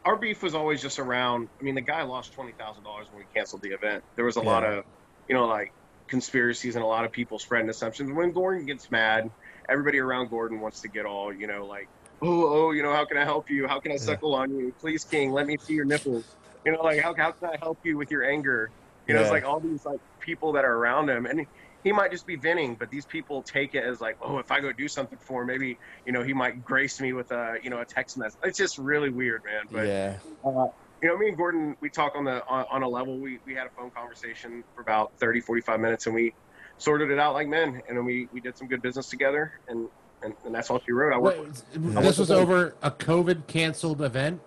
our 0.03 0.15
beef 0.17 0.43
was 0.43 0.53
always 0.53 0.81
just 0.81 0.99
around. 0.99 1.49
I 1.59 1.63
mean, 1.63 1.75
the 1.75 1.81
guy 1.81 2.03
lost 2.03 2.33
twenty 2.33 2.51
thousand 2.53 2.83
dollars 2.83 3.07
when 3.09 3.19
we 3.19 3.25
canceled 3.33 3.61
the 3.61 3.69
event. 3.69 4.03
There 4.15 4.25
was 4.25 4.35
a 4.35 4.41
lot 4.41 4.63
of, 4.63 4.83
you 5.27 5.35
know, 5.35 5.47
like 5.47 5.71
conspiracies 6.07 6.75
and 6.75 6.83
a 6.83 6.87
lot 6.87 7.05
of 7.05 7.11
people 7.11 7.39
spreading 7.39 7.69
assumptions. 7.69 8.11
When 8.11 8.31
Gordon 8.31 8.65
gets 8.65 8.91
mad, 8.91 9.29
everybody 9.67 9.99
around 9.99 10.29
Gordon 10.29 10.59
wants 10.59 10.81
to 10.81 10.87
get 10.89 11.05
all 11.05 11.33
you 11.33 11.47
know 11.47 11.65
like 11.65 11.87
oh 12.21 12.67
oh 12.67 12.71
you 12.71 12.83
know 12.83 12.93
how 12.93 13.05
can 13.05 13.17
I 13.17 13.23
help 13.23 13.49
you? 13.49 13.67
How 13.67 13.79
can 13.79 13.91
I 13.91 13.95
suckle 13.97 14.35
on 14.35 14.51
you? 14.51 14.73
Please, 14.79 15.03
King, 15.05 15.31
let 15.31 15.47
me 15.47 15.57
see 15.57 15.73
your 15.73 15.85
nipples. 15.85 16.25
You 16.65 16.73
know 16.73 16.81
like 16.83 16.99
how 17.01 17.15
how 17.15 17.31
can 17.31 17.49
I 17.49 17.57
help 17.61 17.79
you 17.83 17.97
with 17.97 18.11
your 18.11 18.23
anger? 18.23 18.69
You 19.07 19.13
know, 19.13 19.19
Yeah. 19.19 19.25
it's 19.25 19.31
like 19.31 19.45
all 19.45 19.59
these 19.59 19.85
like 19.85 19.99
people 20.19 20.53
that 20.53 20.65
are 20.65 20.73
around 20.73 21.09
him, 21.09 21.25
and 21.25 21.45
he 21.83 21.91
might 21.91 22.11
just 22.11 22.25
be 22.25 22.35
venting, 22.35 22.75
but 22.75 22.89
these 22.89 23.05
people 23.05 23.43
take 23.43 23.75
it 23.75 23.83
as 23.83 24.01
like, 24.01 24.17
oh, 24.21 24.39
if 24.39 24.51
I 24.51 24.59
go 24.59 24.71
do 24.71 24.87
something 24.87 25.19
for 25.19 25.41
him, 25.41 25.47
maybe 25.47 25.77
you 26.05 26.11
know 26.11 26.23
he 26.23 26.33
might 26.33 26.65
grace 26.65 26.99
me 26.99 27.13
with 27.13 27.31
a 27.31 27.57
you 27.61 27.69
know 27.69 27.79
a 27.79 27.85
text 27.85 28.17
message. 28.17 28.39
It's 28.43 28.57
just 28.57 28.77
really 28.77 29.09
weird, 29.09 29.43
man. 29.45 29.65
But 29.71 29.87
yeah. 29.87 30.17
uh, 30.43 30.67
you 31.01 31.09
know, 31.09 31.17
me 31.17 31.27
and 31.27 31.37
Gordon, 31.37 31.77
we 31.81 31.89
talk 31.89 32.15
on 32.15 32.23
the 32.23 32.45
on, 32.47 32.65
on 32.71 32.83
a 32.83 32.89
level. 32.89 33.17
We 33.17 33.39
we 33.45 33.53
had 33.53 33.67
a 33.67 33.69
phone 33.69 33.91
conversation 33.91 34.63
for 34.73 34.81
about 34.81 35.11
30, 35.19 35.41
45 35.41 35.79
minutes, 35.79 36.07
and 36.07 36.15
we 36.15 36.33
sorted 36.77 37.11
it 37.11 37.19
out 37.19 37.33
like 37.33 37.47
men, 37.47 37.81
and 37.87 37.97
then 37.97 38.05
we 38.05 38.27
we 38.33 38.41
did 38.41 38.57
some 38.57 38.67
good 38.67 38.81
business 38.81 39.07
together, 39.09 39.59
and 39.67 39.87
and, 40.23 40.33
and 40.43 40.55
that's 40.55 40.71
all 40.71 40.81
she 40.83 40.91
wrote. 40.91 41.13
I 41.13 41.19
worked. 41.19 41.63
Wait, 41.75 42.03
this 42.03 42.17
was 42.17 42.31
over 42.31 42.73
a 42.81 42.89
COVID 42.89 43.45
canceled 43.45 44.01
event. 44.01 44.41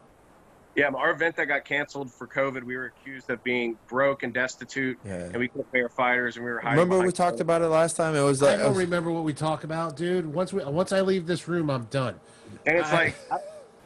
Yeah, 0.79 0.87
um, 0.87 0.95
our 0.95 1.11
event 1.11 1.35
that 1.37 1.47
got 1.47 1.65
canceled 1.65 2.13
for 2.13 2.29
COVID, 2.29 2.63
we 2.63 2.77
were 2.77 2.87
accused 2.87 3.29
of 3.31 3.43
being 3.43 3.77
broke 3.89 4.23
and 4.23 4.33
destitute, 4.33 4.97
Yeah. 5.05 5.15
and 5.25 5.37
we 5.37 5.49
couldn't 5.49 5.73
pay 5.73 5.83
our 5.83 5.89
fighters, 5.89 6.37
and 6.37 6.45
we 6.45 6.53
were 6.53 6.61
hiding. 6.61 6.79
Remember 6.79 6.95
we 6.99 7.01
behind- 7.01 7.17
talked 7.17 7.41
about 7.41 7.63
it 7.63 7.67
last 7.67 7.97
time? 7.97 8.15
It 8.15 8.23
was 8.23 8.41
Like, 8.41 8.51
I 8.51 8.53
like 8.59 8.63
don't 8.67 8.77
remember 8.77 9.11
what 9.11 9.25
we 9.25 9.33
talk 9.35 9.65
about, 9.65 9.97
dude. 9.97 10.33
Once 10.33 10.53
we 10.53 10.63
once 10.65 10.93
I 10.93 11.01
leave 11.01 11.27
this 11.27 11.49
room, 11.49 11.69
I'm 11.69 11.85
done. 11.87 12.15
And 12.65 12.79
it's 12.79 12.91
I- 12.91 12.95
like, 12.95 13.15
I, 13.33 13.39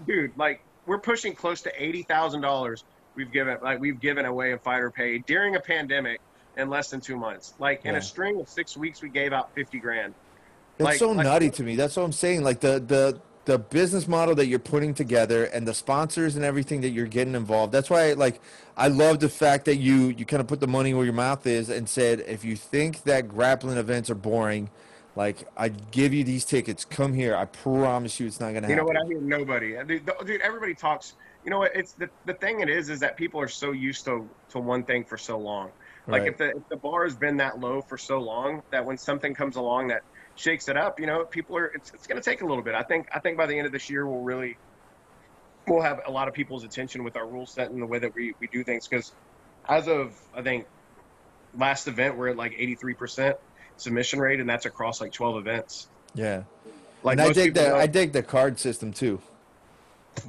dude, 0.07 0.33
like 0.37 0.61
we're 0.85 0.99
pushing 0.99 1.35
close 1.35 1.63
to 1.63 1.73
eighty 1.83 2.03
thousand 2.03 2.43
dollars. 2.43 2.85
We've 3.15 3.33
given 3.33 3.57
like 3.63 3.81
we've 3.81 3.99
given 4.01 4.27
away 4.27 4.53
in 4.53 4.59
fighter 4.59 4.91
pay 4.91 5.19
during 5.19 5.57
a 5.57 5.61
pandemic 5.61 6.21
in 6.59 6.69
less 6.69 6.91
than 6.91 7.01
two 7.01 7.17
months. 7.17 7.55
Like 7.59 7.87
in 7.87 7.93
Yeah. 7.93 8.01
a 8.01 8.03
string 8.03 8.39
of 8.39 8.51
six 8.51 8.77
weeks, 8.77 9.01
we 9.01 9.09
gave 9.09 9.33
out 9.33 9.55
fifty 9.55 9.79
grand. 9.79 10.13
That's 10.77 10.85
Like- 10.91 10.99
so 10.99 11.11
like- 11.13 11.25
nutty 11.25 11.49
to 11.51 11.63
me. 11.63 11.75
That's 11.77 11.97
what 11.97 12.03
I'm 12.05 12.13
saying. 12.13 12.43
Like 12.45 12.61
the 12.61 12.81
the 12.87 13.19
the 13.45 13.59
business 13.59 14.07
model 14.07 14.35
that 14.37 14.47
you're 14.47 14.59
putting 14.59 14.95
together 14.95 15.45
and 15.45 15.67
the 15.67 15.75
sponsors 15.75 16.37
and 16.37 16.45
everything 16.45 16.81
that 16.83 16.91
you're 16.91 17.07
getting 17.07 17.35
involved. 17.35 17.73
That's 17.73 17.91
why 17.91 18.13
like 18.13 18.41
I 18.77 18.89
love 18.89 19.21
the 19.21 19.29
fact 19.29 19.65
that 19.65 19.77
you 19.77 20.09
you 20.09 20.25
kind 20.25 20.41
of 20.41 20.47
put 20.47 20.61
the 20.61 20.69
money 20.69 20.95
where 20.95 21.05
your 21.05 21.15
mouth 21.15 21.47
is 21.47 21.69
and 21.69 21.89
said 21.89 22.21
if 22.21 22.45
you 22.45 22.57
think 22.57 23.03
that 23.05 23.29
grappling 23.29 23.79
events 23.79 24.11
are 24.11 24.15
boring, 24.15 24.71
like 25.17 25.49
I 25.57 25.69
give 25.69 26.15
you 26.15 26.25
these 26.25 26.45
tickets. 26.45 26.85
Come 26.85 27.15
here. 27.15 27.35
I 27.37 27.47
promise 27.47 28.21
you 28.21 28.27
it's 28.27 28.41
not 28.41 28.53
going 28.53 28.63
to 28.63 28.69
happen. 28.69 28.71
You 28.71 28.77
know 28.77 28.85
what? 28.85 28.97
I 28.97 29.07
hear 29.07 29.21
nobody. 29.21 29.77
Dude, 29.87 30.11
dude, 30.25 30.41
everybody 30.41 30.75
talks. 30.75 31.15
You 31.45 31.51
know 31.51 31.59
what? 31.59 31.75
It's 31.75 31.93
the 31.93 32.09
the 32.27 32.35
thing. 32.35 32.61
It 32.61 32.71
is 32.71 32.91
is 32.91 33.01
that 33.01 33.17
people 33.17 33.41
are 33.41 33.49
so 33.49 33.73
used 33.73 34.05
to 34.05 34.29
to 34.51 34.61
one 34.61 34.85
thing 34.85 35.05
for 35.05 35.19
so 35.19 35.39
long. 35.39 35.71
Like 36.07 36.23
Right. 36.23 36.29
if 36.31 36.37
the 36.39 36.51
if 36.51 36.69
the 36.69 36.77
bar 36.77 37.05
has 37.05 37.17
been 37.17 37.37
that 37.39 37.61
low 37.61 37.83
for 37.83 37.99
so 37.99 38.19
long 38.19 38.63
that 38.71 38.85
when 38.85 38.97
something 38.97 39.35
comes 39.35 39.57
along 39.57 39.89
that 39.89 40.03
shakes 40.37 40.69
it 40.69 40.77
up, 40.77 41.01
you 41.01 41.07
know, 41.07 41.25
people 41.25 41.57
are. 41.57 41.67
It's 41.67 41.93
it's 41.93 42.07
going 42.07 42.21
to 42.21 42.25
take 42.25 42.43
a 42.43 42.47
little 42.47 42.63
bit. 42.63 42.75
I 42.75 42.83
think 42.83 43.09
I 43.15 43.19
think 43.19 43.37
by 43.37 43.47
the 43.47 43.57
end 43.57 43.67
of 43.67 43.73
this 43.73 43.91
year 43.91 44.07
we'll 44.07 44.23
really 44.23 44.57
we'll 45.67 45.83
have 45.83 46.01
a 46.07 46.11
lot 46.11 46.29
of 46.29 46.35
people's 46.35 46.65
attention 46.65 47.05
with 47.05 47.17
our 47.17 47.27
rule 47.27 47.47
set 47.47 47.71
and 47.71 47.81
the 47.81 47.87
way 47.87 47.99
that 47.99 48.15
we 48.15 48.35
we 48.41 48.47
do 48.47 48.65
things 48.65 48.89
because 48.89 49.13
as 49.69 49.89
of 49.89 50.19
I 50.35 50.43
think 50.43 50.67
last 51.57 51.87
event 51.87 52.17
we're 52.17 52.29
at 52.29 52.37
like 52.37 52.55
eighty 52.57 52.75
three 52.75 52.95
percent 52.95 53.37
submission 53.77 54.19
rate 54.19 54.41
and 54.41 54.49
that's 54.49 54.67
across 54.67 55.01
like 55.01 55.13
twelve 55.13 55.37
events. 55.37 55.89
yeah. 56.15 56.45
Like 57.05 57.19
and 57.19 57.23
I 57.23 57.33
dig 57.33 57.55
the 57.55 57.75
I 57.75 57.87
dig 57.87 58.13
the 58.13 58.23
card 58.23 58.59
system 58.59 58.93
too. 58.93 59.21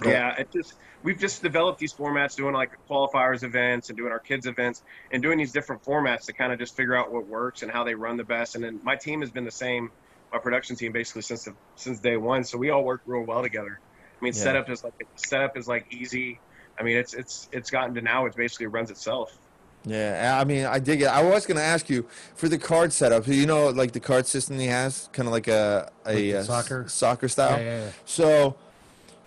Yeah, 0.06 0.36
it 0.36 0.52
just 0.52 0.74
we've 1.04 1.20
just 1.20 1.42
developed 1.44 1.80
these 1.80 1.94
formats, 1.94 2.36
doing 2.36 2.54
like 2.54 2.72
qualifiers 2.90 3.44
events 3.44 3.90
and 3.90 3.98
doing 3.98 4.12
our 4.12 4.20
kids 4.20 4.46
events 4.46 4.84
and 5.12 5.22
doing 5.22 5.38
these 5.38 5.52
different 5.52 5.84
formats 5.84 6.26
to 6.26 6.34
kind 6.34 6.52
of 6.54 6.60
just 6.60 6.76
figure 6.76 6.96
out 6.96 7.12
what 7.12 7.28
works 7.28 7.62
and 7.64 7.72
how 7.72 7.84
they 7.84 7.94
run 7.96 8.18
the 8.18 8.24
best. 8.24 8.56
And 8.56 8.64
then 8.64 8.80
my 8.84 8.96
team 8.96 9.22
has 9.22 9.30
been 9.30 9.46
the 9.46 9.52
same, 9.52 9.92
my 10.32 10.40
production 10.40 10.76
team 10.76 10.92
basically 10.94 11.22
since 11.22 11.44
the, 11.44 11.54
since 11.76 12.00
day 12.00 12.18
one. 12.18 12.44
So 12.44 12.58
we 12.58 12.70
all 12.70 12.84
work 12.84 13.02
real 13.06 13.24
well 13.24 13.44
together. 13.44 13.80
I 14.20 14.24
mean, 14.24 14.34
Yeah. 14.34 14.42
setup 14.42 14.70
is 14.70 14.84
like 14.84 14.94
setup 15.16 15.58
is 15.58 15.68
like 15.68 15.86
easy. 15.92 16.40
I 16.80 16.84
mean, 16.84 16.98
it's 16.98 17.14
it's 17.14 17.50
it's 17.52 17.70
gotten 17.70 17.94
to 17.96 18.02
now 18.02 18.26
it 18.26 18.36
basically 18.36 18.68
runs 18.68 18.90
itself. 18.90 19.38
Yeah, 19.86 20.40
I 20.40 20.46
mean, 20.46 20.66
I 20.66 20.80
dig 20.80 21.02
it. 21.02 21.08
I 21.08 21.22
was 21.22 21.46
going 21.46 21.58
to 21.58 21.64
ask 21.64 21.90
you 21.90 22.08
for 22.36 22.48
the 22.48 22.58
card 22.58 22.94
setup. 22.94 23.28
You 23.28 23.46
know, 23.46 23.68
like 23.68 23.92
the 23.92 24.00
card 24.00 24.26
system 24.28 24.58
he 24.58 24.68
has, 24.68 25.10
kind 25.12 25.28
of 25.28 25.34
like 25.34 25.50
a 25.50 25.92
a, 26.06 26.08
Like 26.08 26.16
the 26.16 26.36
uh, 26.36 26.44
soccer? 26.44 26.86
soccer 26.88 27.28
style. 27.28 27.60
Yeah, 27.60 27.66
yeah, 27.66 27.86
yeah. 27.86 27.92
So 28.06 28.56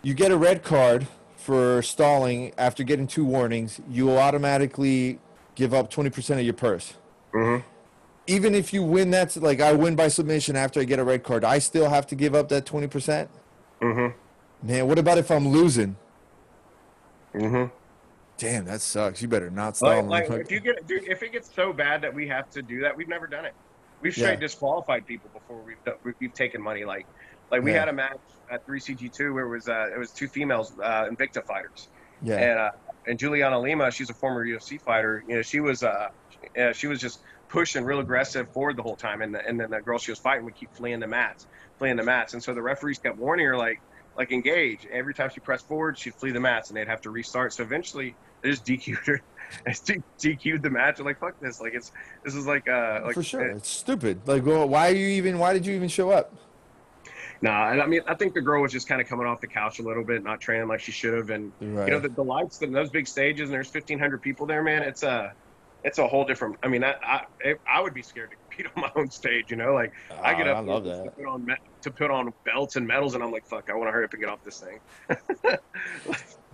you 0.06 0.14
get 0.14 0.30
a 0.30 0.36
red 0.36 0.62
card 0.62 1.08
for 1.34 1.82
stalling 1.82 2.52
after 2.56 2.84
getting 2.84 3.08
two 3.08 3.24
warnings. 3.24 3.80
You 3.90 4.06
will 4.06 4.18
automatically 4.18 5.18
give 5.56 5.74
up 5.74 5.90
twenty 5.90 6.10
percent 6.10 6.38
of 6.38 6.46
your 6.46 6.54
purse. 6.54 6.94
Mhm. 7.34 7.64
Even 8.28 8.54
if 8.54 8.72
you 8.72 8.84
win, 8.84 9.10
that's 9.10 9.36
like 9.36 9.60
I 9.60 9.72
win 9.72 9.96
by 9.96 10.06
submission 10.06 10.54
after 10.54 10.78
I 10.78 10.84
get 10.84 11.00
a 11.00 11.04
red 11.04 11.24
card. 11.24 11.42
I 11.44 11.58
still 11.58 11.90
have 11.90 12.06
to 12.06 12.14
give 12.14 12.36
up 12.36 12.48
that 12.50 12.64
twenty 12.66 12.86
percent. 12.86 13.28
Mm-hmm. 13.82 14.16
Man, 14.68 14.86
what 14.86 14.96
about 15.00 15.18
if 15.18 15.28
I'm 15.28 15.48
losing? 15.48 15.96
Mm-hmm. 17.34 17.74
Damn, 18.38 18.64
that 18.66 18.80
sucks. 18.82 19.20
You 19.20 19.26
better 19.26 19.50
not 19.50 19.76
stall. 19.76 20.04
Like, 20.04 20.28
like 20.30 20.40
if 20.42 20.52
you 20.52 20.60
get 20.60 20.86
dude, 20.86 21.02
if 21.08 21.20
it 21.24 21.32
gets 21.32 21.52
so 21.52 21.72
bad 21.72 22.00
that 22.02 22.14
we 22.14 22.28
have 22.28 22.48
to 22.50 22.62
do 22.62 22.80
that, 22.82 22.96
we've 22.96 23.08
never 23.08 23.26
done 23.26 23.44
it. 23.44 23.54
We've 24.02 24.12
straight 24.12 24.34
Yeah. 24.34 24.36
disqualified 24.36 25.04
people 25.04 25.30
before 25.34 25.60
we've 25.66 25.82
done, 25.84 25.96
we've 26.20 26.32
taken 26.32 26.62
money. 26.62 26.84
Like 26.84 27.06
like 27.50 27.62
we 27.62 27.72
Yeah. 27.72 27.80
had 27.80 27.88
a 27.88 27.92
match 27.92 28.18
at 28.50 28.66
3CG2 28.66 29.34
where 29.34 29.44
it 29.46 29.48
was 29.50 29.68
uh, 29.68 29.88
it 29.94 29.98
was 29.98 30.10
two 30.12 30.28
females 30.28 30.72
uh, 30.82 31.04
Invicta 31.04 31.44
fighters, 31.44 31.88
yeah, 32.22 32.36
and 32.36 32.58
uh, 32.58 32.70
and 33.06 33.18
Juliana 33.18 33.58
Lima, 33.58 33.90
she's 33.90 34.10
a 34.10 34.14
former 34.14 34.44
UFC 34.46 34.80
fighter. 34.80 35.22
You 35.28 35.36
know, 35.36 35.42
she 35.42 35.60
was 35.60 35.82
uh, 35.82 36.08
uh, 36.58 36.72
she 36.72 36.86
was 36.86 37.00
just 37.00 37.20
pushing 37.48 37.84
real 37.84 38.00
aggressive 38.00 38.52
forward 38.52 38.76
the 38.76 38.82
whole 38.82 38.96
time, 38.96 39.22
and 39.22 39.34
the, 39.34 39.46
and 39.46 39.58
then 39.60 39.70
the 39.70 39.80
girl 39.80 39.98
she 39.98 40.10
was 40.10 40.18
fighting 40.18 40.44
would 40.44 40.56
keep 40.56 40.72
fleeing 40.74 41.00
the 41.00 41.06
mats, 41.06 41.46
fleeing 41.78 41.96
the 41.96 42.02
mats, 42.02 42.34
and 42.34 42.42
so 42.42 42.52
the 42.54 42.62
referees 42.62 42.98
kept 42.98 43.16
warning 43.18 43.46
her 43.46 43.56
like 43.56 43.80
like 44.16 44.32
engage. 44.32 44.86
Every 44.90 45.12
time 45.14 45.30
she 45.30 45.40
pressed 45.40 45.68
forward, 45.68 45.98
she'd 45.98 46.14
flee 46.14 46.30
the 46.32 46.40
mats, 46.40 46.70
and 46.70 46.76
they'd 46.76 46.88
have 46.88 47.02
to 47.02 47.10
restart. 47.10 47.52
So 47.52 47.62
eventually, 47.62 48.14
they 48.42 48.50
just 48.50 48.64
DQ'd 48.66 49.06
her. 49.06 49.20
They 49.64 49.72
DQ'd 50.18 50.62
the 50.62 50.70
match. 50.70 50.96
They're 50.96 51.04
like, 51.06 51.20
"Fuck 51.20 51.38
this!" 51.40 51.60
Like 51.60 51.74
it's 51.74 51.92
this 52.24 52.34
is 52.34 52.46
like 52.46 52.68
uh 52.68 53.02
like 53.04 53.14
for 53.14 53.22
sure. 53.22 53.46
It's 53.50 53.68
stupid. 53.68 54.26
Like, 54.26 54.44
well, 54.44 54.68
why 54.68 54.88
are 54.90 54.94
you 54.94 55.06
even? 55.06 55.38
Why 55.38 55.52
did 55.52 55.64
you 55.66 55.74
even 55.74 55.88
show 55.88 56.10
up? 56.10 56.34
Nah, 57.42 57.70
and 57.70 57.82
I 57.82 57.86
mean, 57.86 58.00
I 58.06 58.14
think 58.14 58.34
the 58.34 58.40
girl 58.40 58.62
was 58.62 58.72
just 58.72 58.88
kind 58.88 59.00
of 59.00 59.08
coming 59.08 59.26
off 59.26 59.40
the 59.40 59.48
couch 59.48 59.78
a 59.78 59.82
little 59.82 60.04
bit, 60.04 60.22
not 60.22 60.40
training 60.40 60.68
like 60.68 60.80
she 60.80 60.92
should 60.92 61.14
have, 61.14 61.30
and 61.30 61.52
Right. 61.60 61.86
you 61.86 61.92
know 61.92 62.00
the, 62.00 62.08
the 62.08 62.22
lights 62.22 62.62
in 62.62 62.72
those 62.72 62.90
big 62.90 63.06
stages, 63.06 63.48
and 63.48 63.54
there's 63.54 63.70
1,500 63.72 64.22
people 64.22 64.46
there, 64.46 64.62
man. 64.62 64.82
It's 64.82 65.02
a, 65.02 65.32
it's 65.84 65.98
a 65.98 66.06
whole 66.06 66.24
different. 66.24 66.56
I 66.62 66.68
mean, 66.68 66.82
I, 66.82 66.94
I, 67.02 67.54
I 67.70 67.80
would 67.80 67.94
be 67.94 68.02
scared 68.02 68.30
to 68.30 68.36
compete 68.36 68.72
on 68.76 68.82
my 68.82 68.90
own 69.00 69.10
stage, 69.10 69.50
you 69.50 69.56
know. 69.56 69.74
Like 69.74 69.90
I 70.24 70.34
get 70.34 70.48
Ah, 70.48 70.52
up 70.52 70.58
I 70.58 70.60
to 70.62 71.10
put 71.16 71.26
on 71.26 71.46
to 71.82 71.90
put 71.92 72.10
on 72.10 72.32
belts 72.44 72.76
and 72.76 72.86
medals, 72.86 73.14
and 73.14 73.22
I'm 73.22 73.30
like, 73.30 73.44
fuck, 73.48 73.64
I 73.70 73.74
want 73.74 73.88
to 73.88 73.92
hurry 73.92 74.04
up 74.04 74.12
and 74.12 74.20
get 74.22 74.30
off 74.30 74.42
this 74.44 74.60
thing. 74.60 74.78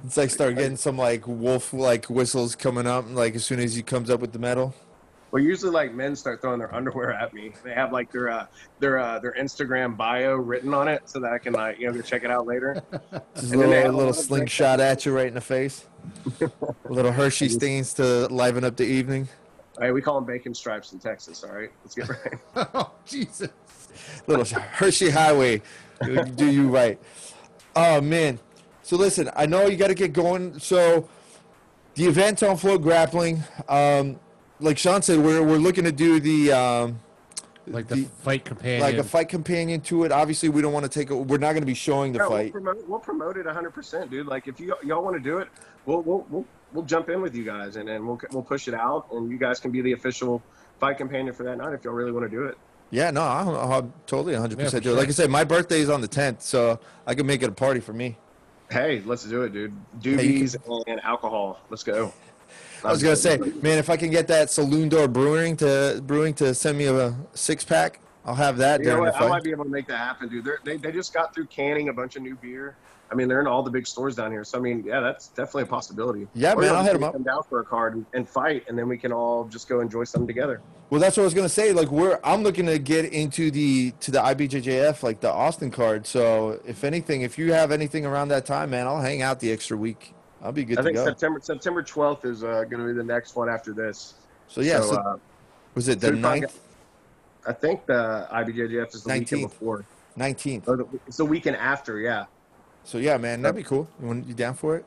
It's 0.04 0.16
like 0.16 0.30
start 0.30 0.56
getting 0.56 0.76
some 0.76 0.98
like 0.98 1.26
wolf 1.26 1.72
like 1.72 2.06
whistles 2.06 2.56
coming 2.56 2.86
up 2.86 3.04
like 3.10 3.34
as 3.36 3.44
soon 3.44 3.60
as 3.60 3.74
he 3.74 3.82
comes 3.82 4.10
up 4.10 4.20
with 4.20 4.32
the 4.32 4.38
medal. 4.38 4.74
Well, 5.32 5.42
usually 5.42 5.72
like 5.72 5.94
men 5.94 6.14
start 6.14 6.42
throwing 6.42 6.58
their 6.58 6.72
underwear 6.74 7.10
at 7.14 7.32
me. 7.32 7.52
They 7.64 7.72
have 7.72 7.90
like 7.90 8.12
their 8.12 8.28
uh, 8.28 8.46
their 8.80 8.98
uh, 8.98 9.18
their 9.18 9.32
Instagram 9.32 9.96
bio 9.96 10.36
written 10.36 10.74
on 10.74 10.88
it, 10.88 11.08
so 11.08 11.20
that 11.20 11.32
I 11.32 11.38
can 11.38 11.54
like 11.54 11.80
you 11.80 11.86
know 11.86 11.94
go 11.94 12.02
check 12.02 12.22
it 12.22 12.30
out 12.30 12.46
later. 12.46 12.82
Just 12.92 13.02
a 13.02 13.16
And 13.16 13.22
then 13.34 13.50
they 13.50 13.56
little, 13.56 13.72
have 13.82 13.94
a 13.94 13.96
little 13.96 14.12
slingshot 14.12 14.78
at 14.78 15.06
you 15.06 15.16
right 15.16 15.28
in 15.28 15.34
the 15.34 15.40
face. 15.40 15.86
a 16.42 16.50
little 16.90 17.12
Hershey 17.12 17.48
stains 17.48 17.94
to 17.94 18.26
liven 18.26 18.62
up 18.62 18.76
the 18.76 18.84
evening. 18.84 19.26
Hey, 19.80 19.90
we 19.90 20.02
call 20.02 20.16
them 20.16 20.26
bacon 20.26 20.52
stripes 20.52 20.92
in 20.92 20.98
Texas. 20.98 21.42
All 21.42 21.54
right, 21.54 21.70
let's 21.82 21.94
get 21.94 22.10
right. 22.10 22.38
oh 22.74 22.90
Jesus! 23.06 23.48
Little 24.26 24.44
Hershey 24.44 25.08
Highway. 25.08 25.62
Do 26.34 26.50
you 26.50 26.68
right? 26.68 27.00
Oh 27.74 28.02
man. 28.02 28.38
So 28.82 28.96
listen, 28.96 29.30
I 29.34 29.46
know 29.46 29.66
you 29.66 29.78
got 29.78 29.88
to 29.88 29.94
get 29.94 30.12
going. 30.12 30.58
So 30.58 31.08
the 31.94 32.04
event 32.04 32.42
on 32.42 32.56
float 32.58 32.82
grappling, 32.82 33.42
um, 33.68 34.18
like 34.62 34.78
Sean 34.78 35.02
said, 35.02 35.18
we're 35.18 35.42
we're 35.42 35.56
looking 35.58 35.84
to 35.84 35.92
do 35.92 36.20
the. 36.20 36.52
Um, 36.52 37.00
Like 37.68 37.86
the, 37.86 37.94
The- 37.94 38.04
fight 38.24 38.44
companion. 38.44 38.80
like 38.80 38.96
a 38.96 39.04
fight 39.04 39.28
companion 39.28 39.80
to 39.82 40.02
it. 40.04 40.10
Obviously, 40.10 40.48
we 40.48 40.60
don't 40.62 40.72
want 40.72 40.84
to 40.84 40.88
take. 40.90 41.10
it. 41.12 41.14
we're 41.14 41.38
not 41.38 41.52
going 41.52 41.62
to 41.62 41.66
be 41.66 41.74
showing 41.74 42.12
the 42.12 42.18
No, 42.18 42.28
we'll 42.28 42.38
fight. 42.38 42.52
promote, 42.52 42.88
we'll 42.88 42.98
promote 42.98 43.36
it 43.36 43.46
100, 43.46 43.70
percent 43.70 44.10
dude. 44.10 44.26
Like 44.26 44.48
if 44.48 44.58
you 44.58 44.74
y'all 44.84 45.02
want 45.04 45.14
to 45.16 45.20
do 45.22 45.38
it, 45.38 45.48
we'll 45.86 46.02
we'll 46.02 46.26
we'll 46.28 46.44
we'll 46.72 46.84
jump 46.84 47.08
in 47.08 47.22
with 47.22 47.36
you 47.36 47.44
guys, 47.44 47.76
and 47.76 47.88
then 47.88 48.04
we'll 48.06 48.20
we'll 48.32 48.42
push 48.42 48.66
it 48.66 48.74
out, 48.74 49.06
and 49.12 49.30
you 49.30 49.38
guys 49.38 49.60
can 49.60 49.70
be 49.70 49.80
the 49.80 49.92
official 49.92 50.42
fight 50.80 50.98
companion 50.98 51.32
for 51.32 51.44
that 51.44 51.56
night 51.58 51.72
if 51.72 51.84
y'all 51.84 51.92
really 51.94 52.10
want 52.10 52.28
to 52.28 52.36
do 52.36 52.44
it. 52.46 52.58
Yeah, 52.90 53.10
no, 53.12 53.22
I'm, 53.22 53.48
I'll 53.48 53.92
totally 54.08 54.32
100 54.34 54.58
Yeah, 54.58 54.64
percent 54.64 54.82
for 54.82 54.90
do 54.90 54.94
it. 54.94 54.98
Like. 54.98 55.08
I 55.08 55.12
said, 55.12 55.30
my 55.30 55.44
birthday 55.44 55.80
is 55.80 55.88
on 55.88 56.00
the 56.02 56.08
10th, 56.08 56.42
so 56.42 56.78
I 57.06 57.14
can 57.14 57.26
make 57.26 57.42
it 57.42 57.48
a 57.48 57.52
party 57.52 57.78
for 57.80 57.92
me. 57.94 58.18
Hey, 58.70 59.02
let's 59.06 59.24
do 59.24 59.42
it, 59.42 59.52
dude. 59.52 59.72
you 60.02 60.16
Doobies 60.16 60.56
and 60.88 61.00
alcohol. 61.04 61.60
Let's 61.70 61.84
go. 61.84 62.12
I 62.84 62.90
was 62.90 63.02
gonna 63.02 63.16
say, 63.16 63.38
man, 63.38 63.78
if 63.78 63.90
I 63.90 63.96
can 63.96 64.10
get 64.10 64.26
that 64.28 64.50
Saloon 64.50 64.88
Door 64.88 65.08
Brewing 65.08 65.56
to 65.58 66.02
Brewing 66.04 66.34
to 66.34 66.54
send 66.54 66.78
me 66.78 66.86
a 66.86 67.14
six 67.34 67.64
pack, 67.64 68.00
I'll 68.24 68.34
have 68.34 68.56
that 68.58 68.80
You 68.80 68.86
know 68.86 69.00
what? 69.00 69.20
I 69.20 69.28
might 69.28 69.42
be 69.42 69.50
able 69.50 69.64
to 69.64 69.70
make 69.70 69.86
that 69.88 69.98
happen, 69.98 70.28
dude. 70.28 70.44
They're, 70.44 70.58
they 70.64 70.76
they 70.76 70.92
just 70.92 71.12
got 71.12 71.34
through 71.34 71.46
canning 71.46 71.88
a 71.88 71.92
bunch 71.92 72.16
of 72.16 72.22
new 72.22 72.36
beer. 72.36 72.76
I 73.10 73.14
mean, 73.14 73.28
they're 73.28 73.40
in 73.40 73.46
all 73.46 73.62
the 73.62 73.70
big 73.70 73.86
stores 73.86 74.16
down 74.16 74.32
here. 74.32 74.42
So 74.42 74.58
I 74.58 74.60
mean, 74.62 74.84
yeah, 74.86 75.00
that's 75.00 75.28
definitely 75.28 75.64
a 75.64 75.66
possibility. 75.66 76.26
Yeah, 76.34 76.54
Or 76.54 76.62
man, 76.62 76.74
I'll 76.74 76.82
hit 76.82 76.94
'em 76.94 77.04
up. 77.04 77.12
Come 77.12 77.24
down 77.24 77.42
for 77.42 77.60
a 77.60 77.64
card 77.64 77.94
and, 77.94 78.06
and 78.14 78.26
fight, 78.28 78.64
and 78.68 78.78
then 78.78 78.88
we 78.88 78.96
can 78.96 79.12
all 79.12 79.44
just 79.44 79.68
go 79.68 79.80
enjoy 79.80 80.04
something 80.04 80.26
together. 80.26 80.62
Well, 80.88 81.00
that's 81.00 81.16
what 81.16 81.22
I 81.22 81.24
was 81.24 81.34
gonna 81.34 81.48
say. 81.48 81.72
Like, 81.72 81.90
we're 81.90 82.18
I'm 82.24 82.42
looking 82.42 82.66
to 82.66 82.78
get 82.78 83.06
into 83.06 83.50
the 83.50 83.92
to 84.00 84.10
the 84.10 84.18
IBJJF, 84.18 85.02
like 85.02 85.20
the 85.20 85.30
Austin 85.30 85.70
card. 85.70 86.06
So, 86.06 86.60
if 86.66 86.84
anything, 86.84 87.22
if 87.22 87.38
you 87.38 87.52
have 87.52 87.70
anything 87.70 88.06
around 88.06 88.28
that 88.28 88.46
time, 88.46 88.70
man, 88.70 88.86
I'll 88.86 89.00
hang 89.00 89.20
out 89.22 89.40
the 89.40 89.52
extra 89.52 89.76
week. 89.76 90.14
I'll 90.42 90.52
be 90.52 90.64
good 90.64 90.78
I 90.78 90.82
to 90.82 90.84
think 90.86 90.96
go. 90.96 91.04
September 91.04 91.40
September 91.42 91.82
12th 91.82 92.24
is 92.24 92.42
uh, 92.44 92.64
going 92.64 92.80
to 92.80 92.86
be 92.86 92.92
the 92.92 93.04
next 93.04 93.36
one 93.36 93.48
after 93.48 93.72
this. 93.72 94.14
So 94.48 94.60
yeah, 94.60 94.80
So, 94.80 94.92
so, 94.92 94.96
uh, 95.00 95.16
was 95.74 95.88
it 95.88 96.00
the 96.00 96.08
so 96.08 96.12
9th, 96.14 96.54
I 97.46 97.52
think 97.52 97.86
the 97.86 98.28
IBJJF 98.32 98.94
is 98.94 99.04
the 99.04 99.10
19th. 99.10 99.18
weekend 99.18 99.42
before. 99.42 99.84
19th? 100.18 100.98
It's 101.06 101.16
the 101.16 101.24
weekend 101.24 101.56
after, 101.56 101.98
yeah. 102.00 102.26
So 102.84 102.98
yeah, 102.98 103.16
man, 103.16 103.42
that'd 103.42 103.56
be 103.56 103.62
cool. 103.62 103.88
You, 104.00 104.06
want, 104.08 104.26
you 104.26 104.34
down 104.34 104.54
for 104.54 104.76
it? 104.76 104.84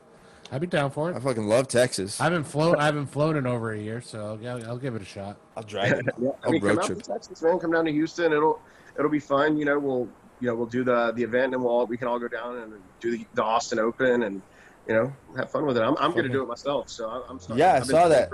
I'd 0.52 0.60
be 0.60 0.66
down 0.68 0.90
for 0.92 1.10
it. 1.10 1.16
I 1.16 1.20
fucking 1.20 1.48
love 1.48 1.66
Texas. 1.66 2.20
I 2.20 2.24
haven't 2.24 2.44
flown. 2.44 2.76
I 2.76 2.84
haven't 2.84 3.06
flown 3.06 3.36
in 3.36 3.46
over 3.46 3.72
a 3.72 3.78
year, 3.78 4.00
so 4.00 4.38
I'll, 4.44 4.68
I'll 4.68 4.78
give 4.78 4.94
it 4.94 5.02
a 5.02 5.06
shot. 5.06 5.38
I'll 5.56 5.64
drive 5.64 5.92
it. 5.92 6.06
Yeah, 6.20 6.30
I 6.44 6.50
mean, 6.50 6.62
road 6.62 6.76
come 6.78 6.86
trip. 6.86 6.98
out 6.98 7.04
to 7.04 7.10
Texas, 7.12 7.42
man. 7.42 7.58
Come 7.58 7.72
down 7.72 7.84
to 7.86 7.90
Houston. 7.92 8.32
It'll 8.32 8.60
it'll 8.96 9.10
be 9.10 9.18
fun. 9.18 9.56
You 9.56 9.64
know, 9.64 9.78
we'll 9.78 10.08
you 10.40 10.46
know 10.48 10.54
we'll 10.54 10.66
do 10.66 10.84
the 10.84 11.10
the 11.16 11.22
event 11.24 11.54
and 11.54 11.62
we'll 11.64 11.72
all, 11.72 11.86
we 11.86 11.96
can 11.96 12.06
all 12.06 12.20
go 12.20 12.28
down 12.28 12.58
and 12.58 12.74
do 13.00 13.16
the, 13.18 13.26
the 13.34 13.42
Austin 13.42 13.80
Open 13.80 14.22
and 14.22 14.40
you 14.88 14.94
know 14.94 15.12
have 15.36 15.50
fun 15.50 15.66
with 15.66 15.76
it. 15.76 15.82
I'm, 15.82 15.96
I'm 15.98 16.12
going 16.12 16.24
to 16.24 16.28
do 16.30 16.42
it 16.42 16.48
myself. 16.48 16.88
So 16.90 17.08
I'm. 17.08 17.22
I'm 17.28 17.38
starting- 17.38 17.58
Yeah, 17.60 17.74
I 17.74 17.80
saw 17.80 18.08
that. 18.08 18.30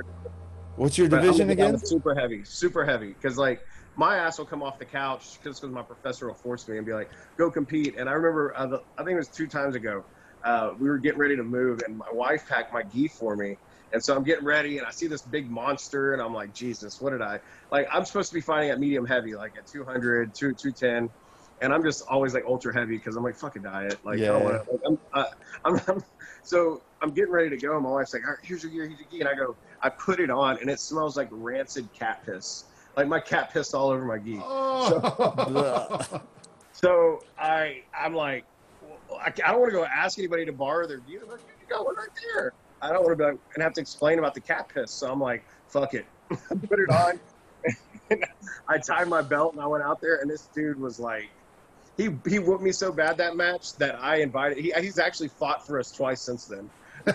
What's 0.76 0.96
your 0.96 1.08
division 1.08 1.48
gonna 1.48 1.54
go 1.54 1.62
down 1.64 1.74
again? 1.74 1.86
Super 1.86 2.14
heavy, 2.14 2.44
super 2.44 2.84
heavy. 2.84 3.08
Because 3.08 3.36
like 3.36 3.60
my 3.96 4.16
ass 4.16 4.38
will 4.38 4.46
come 4.46 4.62
off 4.62 4.78
the 4.78 4.86
couch 4.86 5.38
just 5.42 5.60
because 5.60 5.62
my 5.74 5.82
professor 5.82 6.26
will 6.28 6.34
force 6.34 6.66
me 6.66 6.78
and 6.78 6.86
be 6.86 6.94
like, 6.94 7.10
"Go 7.36 7.50
compete." 7.50 7.94
And 7.98 8.08
I 8.08 8.12
remember, 8.12 8.54
uh, 8.56 8.66
the, 8.66 8.82
I 8.96 9.04
think 9.04 9.14
it 9.14 9.18
was 9.18 9.28
two 9.28 9.46
times 9.46 9.74
ago, 9.74 10.02
uh, 10.44 10.72
we 10.78 10.88
were 10.88 10.98
getting 10.98 11.18
ready 11.20 11.36
to 11.36 11.42
move, 11.44 11.82
and 11.86 11.98
my 11.98 12.06
wife 12.12 12.48
packed 12.48 12.72
my 12.72 12.82
gi 12.84 13.08
for 13.08 13.36
me. 13.36 13.58
And 13.92 14.02
so 14.02 14.16
I'm 14.16 14.22
getting 14.24 14.46
ready, 14.46 14.78
and 14.78 14.86
I 14.86 14.90
see 14.90 15.06
this 15.06 15.20
big 15.20 15.50
monster, 15.50 16.14
and 16.14 16.22
I'm 16.22 16.32
like, 16.32 16.54
Jesus, 16.54 16.98
what 17.02 17.10
did 17.10 17.20
I 17.20 17.38
like? 17.70 17.86
I'm 17.92 18.06
supposed 18.06 18.30
to 18.30 18.34
be 18.34 18.40
fighting 18.40 18.70
at 18.70 18.80
medium 18.80 19.04
heavy, 19.04 19.34
like 19.34 19.52
at 19.58 19.66
200, 19.66 20.34
2, 20.34 20.54
210, 20.54 21.10
and 21.60 21.74
I'm 21.74 21.82
just 21.82 22.02
always 22.08 22.32
like 22.32 22.44
ultra 22.46 22.72
heavy 22.72 22.96
because 22.96 23.16
I'm 23.16 23.22
like, 23.22 23.36
fuck 23.36 23.56
a 23.56 23.58
diet, 23.58 23.98
like, 24.02 24.18
I 24.18 24.24
don't 24.24 24.38
Yeah. 24.40 24.44
wanna, 24.44 24.62
like 24.70 24.80
I'm, 24.86 24.98
uh, 25.12 25.24
I'm, 25.66 25.80
I'm, 25.88 26.04
so 26.42 26.82
I'm 27.00 27.10
getting 27.10 27.32
ready 27.32 27.50
to 27.50 27.56
go. 27.56 27.74
and 27.74 27.82
My 27.84 27.90
wife's 27.90 28.14
like, 28.14 28.24
All 28.24 28.30
right, 28.30 28.38
here's 28.42 28.62
your 28.62 28.72
gear, 28.72 28.86
here's 28.86 29.00
your 29.00 29.08
gi, 29.10 29.20
and 29.20 29.28
I 29.28 29.34
go, 29.34 29.56
I 29.82 29.88
put 29.88 30.20
it 30.20 30.30
on, 30.30 30.58
and 30.58 30.70
it 30.70 30.80
smells 30.80 31.16
like 31.16 31.28
rancid 31.30 31.92
cat 31.92 32.24
piss. 32.24 32.64
Like 32.96 33.08
my 33.08 33.20
cat 33.20 33.52
pissed 33.52 33.74
all 33.74 33.90
over 33.90 34.04
my 34.04 34.18
gi. 34.18 34.38
Oh, 34.42 36.20
So 36.72 37.22
I, 37.38 37.82
I'm 37.96 38.14
like, 38.14 38.44
well, 38.82 39.18
I, 39.20 39.26
I 39.26 39.52
don't 39.52 39.60
want 39.60 39.70
to 39.72 39.76
go 39.78 39.84
ask 39.84 40.18
anybody 40.18 40.44
to 40.46 40.52
borrow 40.52 40.86
their 40.86 40.98
gear. 40.98 41.20
Like, 41.28 41.40
you 41.60 41.66
got 41.68 41.84
one 41.84 41.94
right 41.96 42.08
there. 42.34 42.52
I 42.80 42.88
don't 42.92 43.04
want 43.04 43.12
to 43.12 43.16
be 43.16 43.24
like, 43.24 43.38
and 43.54 43.62
have 43.62 43.74
to 43.74 43.80
explain 43.80 44.18
about 44.18 44.34
the 44.34 44.40
cat 44.40 44.68
piss. 44.72 44.90
So 44.90 45.10
I'm 45.10 45.20
like, 45.20 45.44
fuck 45.68 45.94
it, 45.94 46.06
I 46.30 46.36
put 46.54 46.80
it 46.80 46.90
on. 46.90 47.20
And 48.10 48.24
I 48.68 48.76
tied 48.76 49.08
my 49.08 49.22
belt 49.22 49.54
and 49.54 49.62
I 49.62 49.66
went 49.66 49.82
out 49.84 50.00
there, 50.02 50.16
and 50.16 50.28
this 50.28 50.48
dude 50.52 50.78
was 50.78 51.00
like, 51.00 51.30
he 51.96 52.10
he 52.28 52.38
whooped 52.38 52.62
me 52.62 52.72
so 52.72 52.90
bad 52.92 53.16
that 53.18 53.36
match 53.36 53.74
that 53.76 53.96
I 54.00 54.16
invited. 54.16 54.58
He, 54.58 54.72
he's 54.80 54.98
actually 54.98 55.28
fought 55.28 55.66
for 55.66 55.78
us 55.78 55.90
twice 55.92 56.20
since 56.20 56.46
then. 56.46 56.70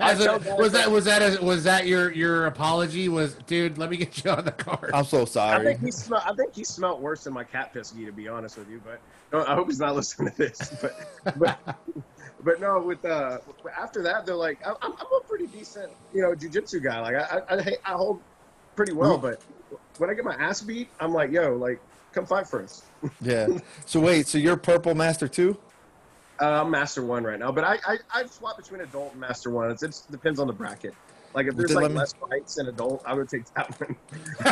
As 0.00 0.24
a- 0.24 0.38
was 0.56 0.72
that 0.72 0.84
that- 0.84 0.90
was 0.90 1.04
that 1.04 1.40
a, 1.40 1.44
was 1.44 1.64
that 1.64 1.86
your 1.86 2.12
your 2.12 2.46
apology? 2.46 3.08
Was 3.08 3.34
dude, 3.46 3.76
let 3.78 3.90
me 3.90 3.96
get 3.96 4.24
you 4.24 4.30
on 4.30 4.44
the 4.44 4.52
card. 4.52 4.90
I'm 4.94 5.04
so 5.04 5.24
sorry. 5.24 5.50
I 5.50 5.54
sorry. 5.56 5.66
think 5.66 5.84
he 5.84 5.90
smelled. 5.90 6.22
I 6.26 6.34
think 6.34 6.54
he 6.54 6.64
smelled 6.64 7.00
worse 7.02 7.24
than 7.24 7.32
my 7.32 7.44
cat 7.44 7.72
piss 7.72 7.90
gi, 7.90 8.04
to 8.06 8.12
be 8.12 8.28
honest 8.28 8.56
with 8.56 8.70
you. 8.70 8.80
But 8.84 9.00
I 9.48 9.54
hope 9.54 9.66
he's 9.68 9.80
not 9.80 9.94
listening 9.94 10.30
to 10.32 10.36
this. 10.38 10.74
But 10.80 11.38
but 11.38 11.58
but 12.44 12.60
no, 12.60 12.80
with 12.80 13.04
uh 13.04 13.38
after 13.78 14.02
that, 14.02 14.26
they're 14.26 14.34
like, 14.36 14.64
I'm, 14.66 14.76
I'm 14.82 14.92
a 14.92 15.20
pretty 15.28 15.48
decent, 15.48 15.90
you 16.12 16.22
know, 16.22 16.32
jujitsu 16.34 16.82
guy. 16.82 17.00
Like 17.00 17.16
I 17.16 17.40
I, 17.50 17.54
I 17.58 17.76
I 17.84 17.92
hold 17.92 18.20
pretty 18.76 18.92
well, 18.92 19.18
but 19.18 19.40
when 19.98 20.08
I 20.08 20.14
get 20.14 20.24
my 20.24 20.34
ass 20.34 20.60
beat, 20.62 20.88
I'm 21.00 21.12
like, 21.12 21.30
yo, 21.30 21.54
like 21.56 21.80
come 22.14 22.26
fight 22.26 22.46
for 22.46 22.62
us. 22.62 22.82
Yeah. 23.20 23.48
So 23.84 24.00
wait, 24.00 24.26
so 24.26 24.38
you're 24.38 24.56
purple 24.56 24.94
master 24.94 25.28
too? 25.28 25.58
Uh, 26.40 26.62
I'm 26.62 26.70
master 26.70 27.04
one 27.04 27.22
right 27.22 27.38
now, 27.38 27.52
but 27.52 27.62
I 27.64 27.78
I, 27.86 27.98
I 28.14 28.26
swap 28.26 28.56
between 28.56 28.80
adult 28.80 29.12
and 29.12 29.20
master 29.20 29.50
one. 29.50 29.70
It's, 29.70 29.82
it 29.82 30.00
depends 30.10 30.40
on 30.40 30.46
the 30.46 30.52
bracket. 30.54 30.94
Like 31.34 31.46
if 31.48 31.54
there's 31.56 31.72
Then 31.72 31.82
like 31.82 31.90
me- 31.92 31.98
less 31.98 32.14
fights 32.14 32.58
in 32.58 32.66
adult, 32.68 33.02
I 33.04 33.12
would 33.12 33.28
take 33.28 33.44
that 33.54 33.68
one. 33.80 33.96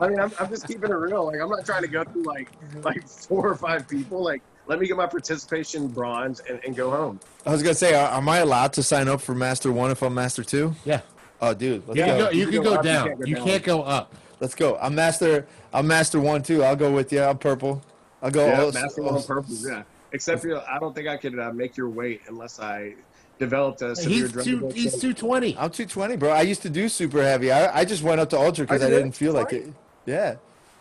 I 0.00 0.08
mean, 0.08 0.20
I'm, 0.20 0.30
I'm 0.38 0.48
just 0.48 0.66
keeping 0.68 0.90
it 0.90 0.94
real. 0.94 1.26
Like, 1.26 1.40
I'm 1.40 1.48
not 1.48 1.64
trying 1.64 1.82
to 1.82 1.88
go 1.88 2.04
through 2.04 2.22
like 2.24 2.50
like 2.84 3.06
four 3.08 3.48
or 3.48 3.54
five 3.56 3.88
people. 3.88 4.22
Like, 4.22 4.42
let 4.66 4.78
me 4.78 4.86
get 4.86 4.96
my 4.96 5.06
participation 5.06 5.88
bronze 5.88 6.40
and, 6.48 6.60
and 6.64 6.76
go 6.76 6.90
home. 6.90 7.18
I 7.46 7.50
was 7.50 7.62
gonna 7.62 7.74
say, 7.74 7.94
are, 7.94 8.12
am 8.12 8.28
I 8.28 8.38
allowed 8.38 8.72
to 8.74 8.82
sign 8.82 9.08
up 9.08 9.20
for 9.20 9.34
master 9.34 9.72
one 9.72 9.90
if 9.90 10.02
I'm 10.02 10.14
master 10.14 10.44
two? 10.44 10.74
yeah, 10.84 11.00
Oh, 11.42 11.52
dude, 11.54 11.82
let's 11.88 11.98
you 11.98 12.04
can 12.04 12.18
go. 12.18 12.24
go. 12.26 12.30
You 12.30 12.38
You 12.38 12.44
can 12.46 12.52
can 12.54 12.62
go 12.62 12.70
go 12.70 12.76
up, 12.76 12.84
you 12.84 12.90
down. 12.92 13.06
can't 13.08 13.18
go 13.20 13.26
You 13.26 13.34
down. 13.36 13.46
can't 13.46 13.62
go 13.64 13.82
up. 13.82 14.14
Let's 14.40 14.54
go. 14.54 14.76
I'm 14.80 14.94
master. 14.94 15.46
I'm 15.72 15.86
master 15.86 16.18
one 16.20 16.42
too. 16.42 16.62
I'll 16.64 16.76
go 16.76 16.90
with 16.92 17.12
you. 17.12 17.22
I'm 17.22 17.38
purple. 17.38 17.82
I'll 18.22 18.30
go. 18.30 18.46
Yeah, 18.46 18.70
master 18.72 19.02
one, 19.02 19.22
purple. 19.22 19.54
Yeah, 19.54 19.82
except 20.12 20.42
for 20.42 20.56
I 20.68 20.78
don't 20.78 20.94
think 20.94 21.08
I 21.08 21.16
could 21.16 21.38
uh, 21.38 21.52
make 21.52 21.76
your 21.76 21.88
weight 21.90 22.22
unless 22.26 22.58
I 22.58 22.94
developed 23.38 23.82
a 23.82 23.94
severe 23.94 24.18
He's 24.22 24.32
drug 24.32 24.44
two. 24.44 24.68
He's 24.70 24.98
two 25.00 25.12
twenty. 25.14 25.50
I'm 25.58 25.70
220, 25.70 26.16
bro. 26.16 26.30
I 26.30 26.42
used 26.42 26.62
to 26.62 26.70
do 26.70 26.88
super 26.88 27.22
heavy. 27.22 27.52
I, 27.52 27.80
I 27.80 27.84
just 27.84 28.02
went 28.02 28.20
up 28.20 28.30
to 28.30 28.38
ultra 28.38 28.64
because 28.64 28.82
Are 28.82 28.86
I 28.86 28.90
didn't 28.90 29.12
feel 29.12 29.32
really? 29.34 29.44
like 29.44 29.52
it. 29.52 29.72
Yeah. 30.06 30.36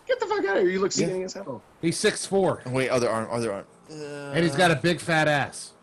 Get 0.08 0.20
the 0.20 0.26
fuck 0.26 0.40
out 0.46 0.58
of 0.58 0.64
here! 0.64 0.72
You 0.72 0.80
look 0.80 0.92
skinny 0.92 1.24
as 1.24 1.34
hell. 1.34 1.62
He's 1.82 1.98
six 1.98 2.26
four, 2.26 2.64
Wait, 2.66 2.90
other 2.90 3.08
arm, 3.10 3.28
other 3.30 3.54
arm. 3.54 3.66
and 3.92 4.44
he's 4.44 4.56
got 4.56 4.72
a 4.72 4.76
big 4.76 5.00
fat 5.00 5.28
ass. 5.28 5.74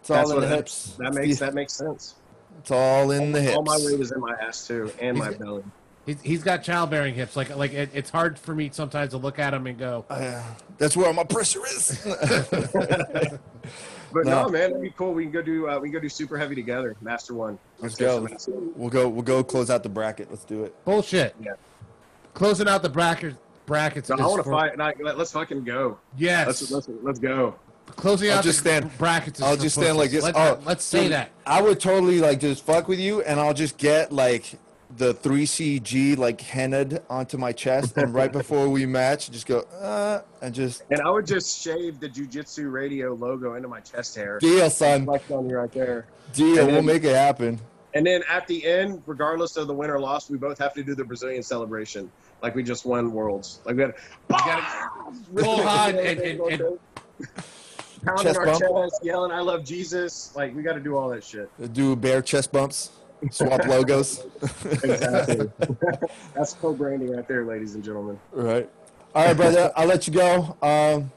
It's 0.00 0.10
all 0.10 0.16
That's 0.16 0.30
in 0.32 0.40
the 0.40 0.48
hips. 0.48 0.96
that 0.98 1.14
makes 1.14 1.38
that 1.38 1.54
makes 1.54 1.72
sense. 1.72 2.14
It's 2.58 2.70
all 2.70 3.10
in 3.12 3.32
the 3.32 3.40
hips. 3.40 3.56
All 3.56 3.62
my 3.62 3.78
weight 3.78 3.98
is 4.00 4.12
in 4.12 4.20
my 4.20 4.34
ass 4.34 4.66
too, 4.66 4.92
and 5.00 5.16
my 5.16 5.32
belly. 5.32 5.62
He's, 6.10 6.20
he's 6.22 6.42
got 6.42 6.64
childbearing 6.64 7.14
hips. 7.14 7.36
Like 7.36 7.54
like 7.56 7.72
it, 7.72 7.90
it's 7.94 8.10
hard 8.10 8.36
for 8.36 8.52
me 8.52 8.68
sometimes 8.72 9.10
to 9.12 9.16
look 9.16 9.38
at 9.38 9.54
him 9.54 9.66
and 9.68 9.78
go, 9.78 10.04
Yeah. 10.10 10.42
That's 10.76 10.96
where 10.96 11.06
all 11.06 11.12
my 11.12 11.24
pressure 11.24 11.64
is. 11.66 12.04
But 14.12 14.24
No. 14.26 14.42
no, 14.42 14.48
man, 14.48 14.70
it'd 14.70 14.82
be 14.82 14.90
cool. 14.90 15.12
We 15.14 15.22
can 15.22 15.30
go 15.30 15.40
do 15.40 15.68
uh, 15.68 15.78
we 15.78 15.86
can 15.86 15.92
go 15.92 16.00
do 16.00 16.08
super 16.08 16.36
heavy 16.36 16.56
together, 16.56 16.96
master 17.00 17.32
one. 17.32 17.60
Let's 17.78 17.94
go. 17.94 18.26
We'll 18.74 18.90
go. 18.90 19.08
We'll 19.08 19.22
go 19.22 19.44
close 19.44 19.70
out 19.70 19.84
the 19.84 19.88
bracket. 19.88 20.28
Let's 20.30 20.42
do 20.42 20.64
it. 20.64 20.84
bullshit. 20.84 21.36
Yeah. 21.40 21.52
Closing 22.34 22.66
out 22.66 22.82
the 22.82 22.88
bracket 22.88 23.36
brackets. 23.66 24.08
So 24.08 24.16
I 24.18 24.26
want 24.26 24.38
to 24.38 24.42
for- 24.42 24.50
fight. 24.50 24.72
And 24.72 24.82
I, 24.82 24.94
let, 24.98 25.16
us 25.16 25.30
fucking 25.30 25.62
go. 25.62 25.96
Yes. 26.18 26.48
Let's, 26.48 26.70
let's 26.72 26.88
let's 27.04 27.18
go. 27.20 27.54
Closing 27.86 28.30
I'll 28.32 28.38
out 28.38 28.44
just 28.44 28.64
the 28.64 28.70
stand- 28.70 28.98
brackets. 28.98 29.40
I'll 29.40 29.54
for 29.54 29.62
just 29.62 29.76
stand 29.76 29.96
like 29.96 30.10
this. 30.10 30.24
Let, 30.24 30.34
oh, 30.36 30.58
let's 30.64 30.82
say 30.84 31.04
dude, 31.04 31.12
that. 31.12 31.30
I 31.46 31.62
would 31.62 31.78
totally 31.78 32.18
like 32.18 32.40
just 32.40 32.66
fuck 32.66 32.88
with 32.88 32.98
you, 32.98 33.22
and 33.22 33.38
I'll 33.38 33.54
just 33.54 33.78
get 33.78 34.10
like 34.10 34.54
the 34.96 35.14
three 35.14 35.46
CG 35.46 36.16
like 36.18 36.40
henna'd 36.40 37.02
onto 37.08 37.36
my 37.38 37.52
chest, 37.52 37.96
and 37.96 38.12
right 38.12 38.32
before 38.40 38.68
we 38.68 38.86
match, 38.86 39.30
just 39.30 39.46
go 39.46 39.60
uh, 39.80 40.20
and 40.42 40.54
just 40.54 40.82
And 40.90 41.00
I 41.00 41.10
would 41.10 41.26
just 41.26 41.62
shave 41.62 42.00
the 42.00 42.08
jujitsu 42.08 42.70
radio 42.72 43.14
logo 43.14 43.54
into 43.54 43.68
my 43.68 43.80
chest 43.80 44.16
hair. 44.16 44.38
deal, 44.40 44.68
son. 44.70 45.04
Like 45.06 45.30
on 45.30 45.48
you 45.48 45.56
right 45.56 45.70
there. 45.72 46.06
Deal. 46.32 46.58
And 46.58 46.66
We'll 46.66 46.76
then- 46.76 46.86
make 46.86 47.04
it 47.04 47.14
happen. 47.14 47.60
And 47.92 48.06
then 48.06 48.22
at 48.28 48.46
the 48.46 48.64
end, 48.64 49.02
regardless 49.06 49.56
of 49.56 49.66
the 49.66 49.74
win 49.74 49.90
or 49.90 49.98
loss, 49.98 50.30
we 50.30 50.38
both 50.38 50.58
have 50.58 50.72
to 50.74 50.84
do 50.84 50.94
the 50.94 51.02
Brazilian 51.04 51.42
celebration, 51.42 52.08
like 52.40 52.54
we 52.54 52.62
just 52.62 52.84
won 52.86 53.10
worlds. 53.12 53.58
Like 53.64 53.74
we 53.76 53.82
had 53.82 53.94
gotta 54.28 54.64
pull 55.34 55.62
hard 55.62 55.94
and- 55.96 56.20
and- 56.20 56.40
and- 56.40 56.78
pounding 58.04 58.24
Chest 58.26 58.38
our 58.38 58.46
bump. 58.46 58.60
chest, 58.60 59.00
yelling 59.02 59.30
"I 59.32 59.40
love 59.40 59.64
Jesus." 59.64 60.32
Like 60.36 60.54
we 60.54 60.62
got 60.62 60.74
to 60.74 60.80
do 60.80 60.96
all 60.96 61.08
that 61.10 61.24
shit. 61.24 61.50
Do 61.72 61.94
bear 61.96 62.22
chest 62.22 62.52
bumps. 62.52 62.90
Swap 63.30 63.66
logos. 63.66 64.24
Exactly. 64.64 65.50
That's 66.34 66.54
co-branding 66.54 67.14
right 67.14 67.26
there, 67.28 67.44
ladies 67.44 67.74
and 67.74 67.84
gentlemen. 67.84 68.18
Right. 68.32 68.68
All 69.14 69.24
right, 69.26 69.36
brother. 69.36 69.72
I'll 69.76 69.86
let 69.86 70.06
you 70.06 70.12
go. 70.14 70.56
Um, 70.62 71.10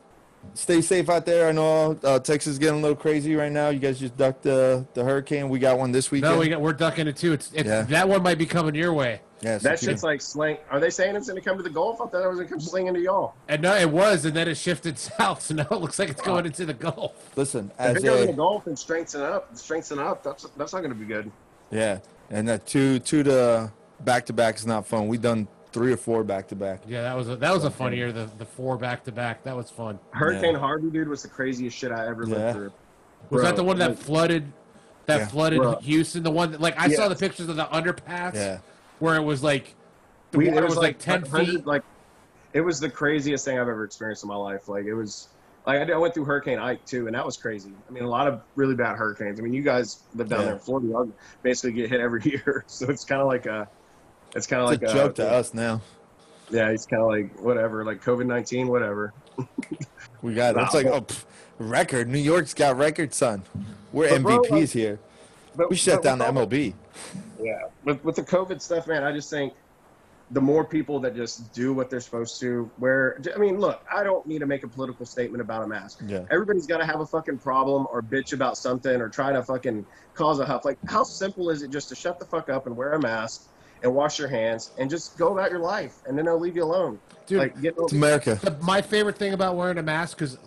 stay 0.54 0.82
safe 0.82 1.10
out 1.10 1.26
there. 1.26 1.48
I 1.48 1.52
know 1.52 1.98
uh, 2.04 2.20
Texas 2.20 2.54
is 2.54 2.60
getting 2.60 2.80
a 2.80 2.82
little 2.82 2.98
crazy 2.98 3.36
right 3.36 3.52
now. 3.52 3.70
You 3.70 3.80
guys 3.80 4.00
just 4.00 4.18
ducked 4.18 4.44
the 4.44 4.86
the 4.94 5.04
hurricane. 5.04 5.48
We 5.50 5.60
got 5.60 5.78
one 5.78 5.92
this 5.92 6.12
weekend. 6.12 6.34
No, 6.34 6.40
we 6.40 6.50
got, 6.50 6.60
we're 6.62 6.74
ducking 6.74 7.08
it 7.08 7.16
too. 7.18 7.34
It's, 7.34 7.52
it's 7.54 7.68
Yeah. 7.68 7.84
that 7.84 8.10
one 8.10 8.22
might 8.24 8.38
be 8.38 8.46
coming 8.46 8.74
your 8.76 8.94
way. 8.94 9.22
yeah, 9.42 9.58
so 9.60 9.70
That 9.70 9.80
keep- 9.80 9.90
shit's 9.90 10.04
like 10.04 10.22
slang. 10.22 10.58
Are 10.72 10.80
they 10.80 10.90
saying 10.90 11.16
it's 11.16 11.28
going 11.30 11.40
to 11.42 11.48
come 11.48 11.58
to 11.58 11.64
the 11.64 11.70
Gulf? 11.70 12.02
I 12.02 12.08
thought 12.08 12.24
it 12.24 12.28
was 12.28 12.38
going 12.38 12.48
to 12.48 12.54
come 12.54 12.60
slinging 12.60 12.94
to 12.96 13.00
y'all. 13.00 13.36
And 13.48 13.62
no, 13.62 13.76
it 13.76 13.90
was, 13.90 14.26
and 14.26 14.36
then 14.36 14.48
it 14.48 14.56
shifted 14.56 14.98
south. 15.18 15.44
So 15.44 15.54
now 15.56 15.68
it 15.70 15.80
looks 15.80 16.00
like 16.00 16.10
it's 16.10 16.22
going 16.22 16.46
into 16.48 16.66
the 16.66 16.74
Gulf. 16.74 17.14
listen 17.38 17.72
If 17.76 17.80
as 17.80 17.98
it 17.98 18.04
goes 18.04 18.22
in 18.22 18.28
the 18.28 18.34
Gulf 18.34 18.66
and 18.68 18.78
strengthens 18.78 19.22
up, 19.22 19.56
strengthens 19.56 20.00
up, 20.00 20.24
that's 20.24 20.48
that's 20.58 20.74
not 20.74 20.80
going 20.80 20.92
to 20.94 21.00
be 21.00 21.06
good. 21.06 21.32
Yeah, 21.74 22.00
and 22.30 22.48
that 22.48 22.66
two 22.66 23.00
two 23.00 23.24
to 23.24 23.72
back 24.02 24.26
to 24.28 24.34
back 24.34 24.56
is 24.56 24.66
not 24.66 24.86
fun. 24.88 25.08
We 25.08 25.18
done 25.18 25.48
three 25.72 25.92
or 25.92 25.98
four 25.98 26.24
back 26.24 26.48
to 26.50 26.56
back. 26.56 26.82
Yeah, 26.88 27.02
that 27.02 27.16
was 27.16 27.30
a, 27.30 27.36
that 27.38 27.54
was 27.54 27.64
a 27.64 27.72
fun 27.72 27.94
year. 27.94 28.12
The 28.12 28.30
the 28.38 28.46
four 28.46 28.78
back 28.78 29.04
to 29.06 29.12
back. 29.12 29.44
That 29.44 29.56
was 29.56 29.70
fun. 29.70 30.00
Hurricane 30.12 30.54
Yeah. 30.54 30.60
Harvey, 30.60 30.90
dude, 30.90 31.08
was 31.08 31.24
the 31.24 31.30
craziest 31.30 31.76
shit 31.78 31.92
I 31.92 32.08
ever 32.08 32.24
Yeah. 32.26 32.36
lived 32.36 32.56
through. 32.56 32.72
Was 33.30 33.42
that 33.44 33.56
the 33.56 33.64
one 33.64 33.78
that 33.80 33.90
like- 33.92 33.98
flooded? 34.00 34.52
That 35.06 35.18
Yeah. 35.20 35.28
flooded 35.28 35.60
Bro. 35.60 35.76
Houston. 35.82 36.24
The 36.24 36.32
one 36.32 36.52
that, 36.52 36.62
like 36.62 36.80
I 36.80 36.88
saw 36.90 37.10
the 37.10 37.16
pictures 37.16 37.50
of 37.50 37.56
the 37.58 37.66
underpass. 37.66 38.36
Yeah. 38.36 38.60
Where 39.00 39.16
it 39.16 39.24
was 39.24 39.44
like 39.44 39.76
the 40.32 40.38
We, 40.38 40.50
water 40.50 40.64
it 40.66 40.70
was, 40.70 40.78
like 40.78 40.98
ten 41.00 41.26
feet. 41.26 41.66
Like 41.66 41.84
it 42.54 42.62
was 42.62 42.80
the 42.80 42.90
craziest 42.90 43.44
thing 43.44 43.60
I've 43.60 43.68
ever 43.68 43.84
experienced 43.84 44.24
in 44.24 44.30
my 44.30 44.36
life. 44.36 44.70
Like 44.70 44.86
it 44.86 44.94
was, 44.94 45.28
Like 45.66 45.80
I, 45.82 45.86
did, 45.86 45.94
I 45.94 45.98
went 45.98 46.14
through 46.14 46.26
Hurricane 46.26 46.60
Ike 46.60 46.84
too, 46.86 47.08
and 47.08 47.16
that 47.16 47.26
was 47.26 47.38
crazy. 47.38 47.72
I 47.88 47.92
mean, 47.92 48.04
a 48.04 48.10
lot 48.10 48.28
of 48.28 48.42
really 48.56 48.76
bad 48.76 48.98
hurricanes. 48.98 49.40
I 49.40 49.44
mean, 49.44 49.54
you 49.54 49.62
guys 49.64 50.00
live 50.14 50.28
down 50.30 50.40
Yeah. 50.42 50.46
there 50.46 50.54
in 50.56 50.60
Florida, 50.60 50.88
you 50.88 51.14
basically 51.42 51.72
get 51.74 51.90
hit 51.90 52.02
every 52.02 52.22
year, 52.26 52.64
so 52.68 52.90
it's 52.90 53.06
kind 53.06 53.22
of 53.22 53.28
like 53.28 53.46
a, 53.46 53.70
it's 54.36 54.46
kind 54.48 54.62
of 54.62 54.68
like 54.68 54.82
a 54.84 54.94
joke 54.94 55.16
to 55.16 55.30
us 55.30 55.54
now. 55.54 55.80
Yeah, 56.50 56.70
it's 56.70 56.86
kind 56.86 57.02
of 57.02 57.08
like 57.08 57.40
whatever, 57.40 57.86
like 57.86 58.04
COVID 58.04 58.26
nineteen, 58.26 58.68
whatever. 58.68 59.14
We 60.22 60.34
got 60.34 60.58
it's 60.58 60.74
like 60.74 60.86
oh 60.88 61.02
pff, 61.02 61.24
record. 61.60 62.10
New 62.10 62.20
York's 62.20 62.54
got 62.54 62.78
record, 62.78 63.14
son. 63.14 63.44
We're 63.94 64.10
But 64.10 64.22
bro, 64.24 64.40
MVPs 64.40 64.52
like- 64.52 64.70
here. 64.72 65.00
But 65.56 65.70
We 65.70 65.76
shut 65.76 66.02
down 66.04 66.18
the 66.18 66.26
MLB. 66.26 66.74
Yeah, 67.42 67.60
with 67.86 68.04
with 68.04 68.16
the 68.16 68.24
COVID 68.24 68.62
stuff, 68.62 68.88
man, 68.88 69.04
I 69.04 69.12
just 69.14 69.30
think 69.30 69.54
the 70.32 70.42
more 70.42 70.64
people 70.66 71.00
that 71.02 71.16
just 71.16 71.54
do 71.54 71.74
what 71.74 71.90
they're 71.90 72.00
supposed 72.00 72.40
to. 72.40 72.70
Where 72.78 73.22
I 73.36 73.38
mean, 73.38 73.60
look, 73.60 73.86
I 73.94 74.04
don't 74.04 74.26
need 74.26 74.40
to 74.40 74.46
make 74.46 74.64
a 74.64 74.68
political 74.68 75.06
statement 75.06 75.42
about 75.42 75.64
a 75.64 75.68
mask. 75.68 76.02
Yeah. 76.06 76.26
Everybody's 76.32 76.66
got 76.66 76.78
to 76.78 76.86
have 76.86 77.02
a 77.02 77.06
fucking 77.06 77.38
problem 77.40 77.88
or 77.92 78.02
bitch 78.02 78.34
about 78.34 78.58
something 78.58 79.02
or 79.02 79.10
try 79.10 79.32
to 79.32 79.44
fucking 79.44 79.86
cause 80.14 80.40
a 80.40 80.46
huff. 80.46 80.66
Like, 80.66 80.78
how 80.88 81.04
simple 81.04 81.50
is 81.50 81.62
it 81.62 81.72
just 81.72 81.90
to 81.90 81.96
shut 81.96 82.20
the 82.20 82.26
fuck 82.26 82.50
up 82.50 82.68
and 82.68 82.76
wear 82.76 82.94
a 82.94 83.00
mask 83.00 83.50
and 83.84 83.94
wash 83.94 84.18
your 84.18 84.30
hands 84.30 84.72
and 84.80 84.90
just 84.90 85.18
go 85.18 85.34
about 85.34 85.52
your 85.52 85.60
life, 85.60 86.02
and 86.08 86.18
then 86.18 86.26
they'll 86.26 86.40
leave 86.40 86.56
you 86.56 86.64
alone. 86.64 87.00
Dude, 87.26 87.40
like, 87.40 87.62
get 87.62 87.76
It's 87.78 87.94
America. 87.94 88.40
The, 88.42 88.58
my 88.62 88.82
favorite 88.82 89.18
thing 89.18 89.34
about 89.34 89.56
wearing 89.56 89.78
a 89.78 89.84
mask 89.84 90.22
is 90.22 90.38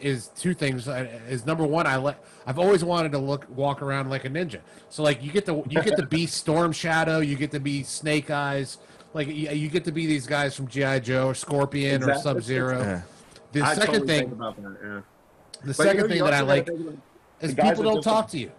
is 0.00 0.28
two 0.36 0.54
things. 0.54 0.86
Is 1.28 1.46
number 1.46 1.66
one, 1.66 1.86
I 1.86 1.96
let 1.96 2.22
I've 2.46 2.58
always 2.58 2.84
wanted 2.84 3.12
to 3.12 3.18
look 3.18 3.46
walk 3.48 3.80
around 3.80 4.10
like 4.10 4.24
a 4.24 4.30
ninja. 4.30 4.60
So 4.90 5.02
like 5.02 5.22
you 5.22 5.32
get 5.32 5.46
to 5.46 5.64
you 5.68 5.82
get 5.82 5.96
to 5.96 6.06
be 6.06 6.26
Storm 6.26 6.72
Shadow, 6.72 7.20
you 7.20 7.36
get 7.36 7.50
to 7.52 7.60
be 7.60 7.82
Snake 7.82 8.30
Eyes, 8.30 8.78
like 9.14 9.28
you, 9.28 9.50
you 9.50 9.68
get 9.68 9.84
to 9.84 9.92
be 9.92 10.06
these 10.06 10.26
guys 10.26 10.54
from 10.54 10.68
GI 10.68 11.00
Joe 11.00 11.28
or 11.28 11.34
Scorpion 11.34 12.02
or 12.02 12.14
Sub 12.16 12.42
Zero. 12.42 12.80
Yeah. 12.80 13.02
The 13.52 13.60
I 13.62 13.74
second 13.74 13.86
totally 13.94 14.06
thing, 14.08 14.20
think 14.28 14.32
about 14.32 14.56
that. 14.62 14.76
Yeah. 14.82 15.00
the 15.62 15.66
But, 15.68 15.76
second 15.76 15.96
you 15.96 16.02
know, 16.02 16.08
thing 16.08 16.24
that 16.24 16.34
I 16.34 16.40
like 16.40 16.68
is 17.40 17.54
the 17.54 17.54
guys 17.54 17.70
people 17.70 17.84
that 17.84 17.88
don't 17.90 17.94
just- 17.96 18.04
talk 18.04 18.28
to 18.30 18.38
you. 18.38 18.50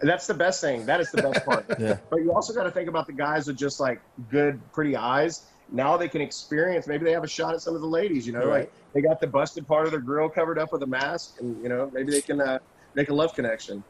That's 0.00 0.28
the 0.28 0.34
best 0.34 0.60
thing. 0.60 0.86
That 0.86 1.00
is 1.00 1.10
the 1.10 1.22
best 1.22 1.44
part. 1.44 1.66
Yeah. 1.80 1.96
But 2.08 2.20
you 2.22 2.32
also 2.32 2.54
got 2.54 2.62
to 2.64 2.70
think 2.70 2.88
about 2.88 3.06
the 3.08 3.12
guys 3.12 3.48
with 3.48 3.56
just 3.56 3.80
like 3.80 4.00
good, 4.30 4.60
pretty 4.72 4.94
eyes. 4.96 5.42
Now 5.72 5.96
they 5.96 6.08
can 6.08 6.20
experience. 6.22 6.86
Maybe 6.86 7.04
they 7.04 7.10
have 7.12 7.24
a 7.24 7.28
shot 7.28 7.52
at 7.54 7.60
some 7.60 7.74
of 7.74 7.80
the 7.80 7.86
ladies. 7.88 8.24
You 8.26 8.32
know, 8.34 8.46
Right. 8.46 8.60
like 8.60 8.72
they 8.94 9.00
got 9.02 9.20
the 9.20 9.26
busted 9.26 9.66
part 9.66 9.86
of 9.86 9.90
their 9.90 10.00
grill 10.00 10.28
covered 10.28 10.56
up 10.58 10.72
with 10.72 10.82
a 10.84 10.86
mask, 10.86 11.40
and 11.40 11.60
you 11.62 11.68
know 11.68 11.90
maybe 11.92 12.12
they 12.12 12.20
can 12.20 12.40
uh, 12.40 12.58
make 12.94 13.10
a 13.10 13.12
love 13.14 13.34
connection. 13.34 13.82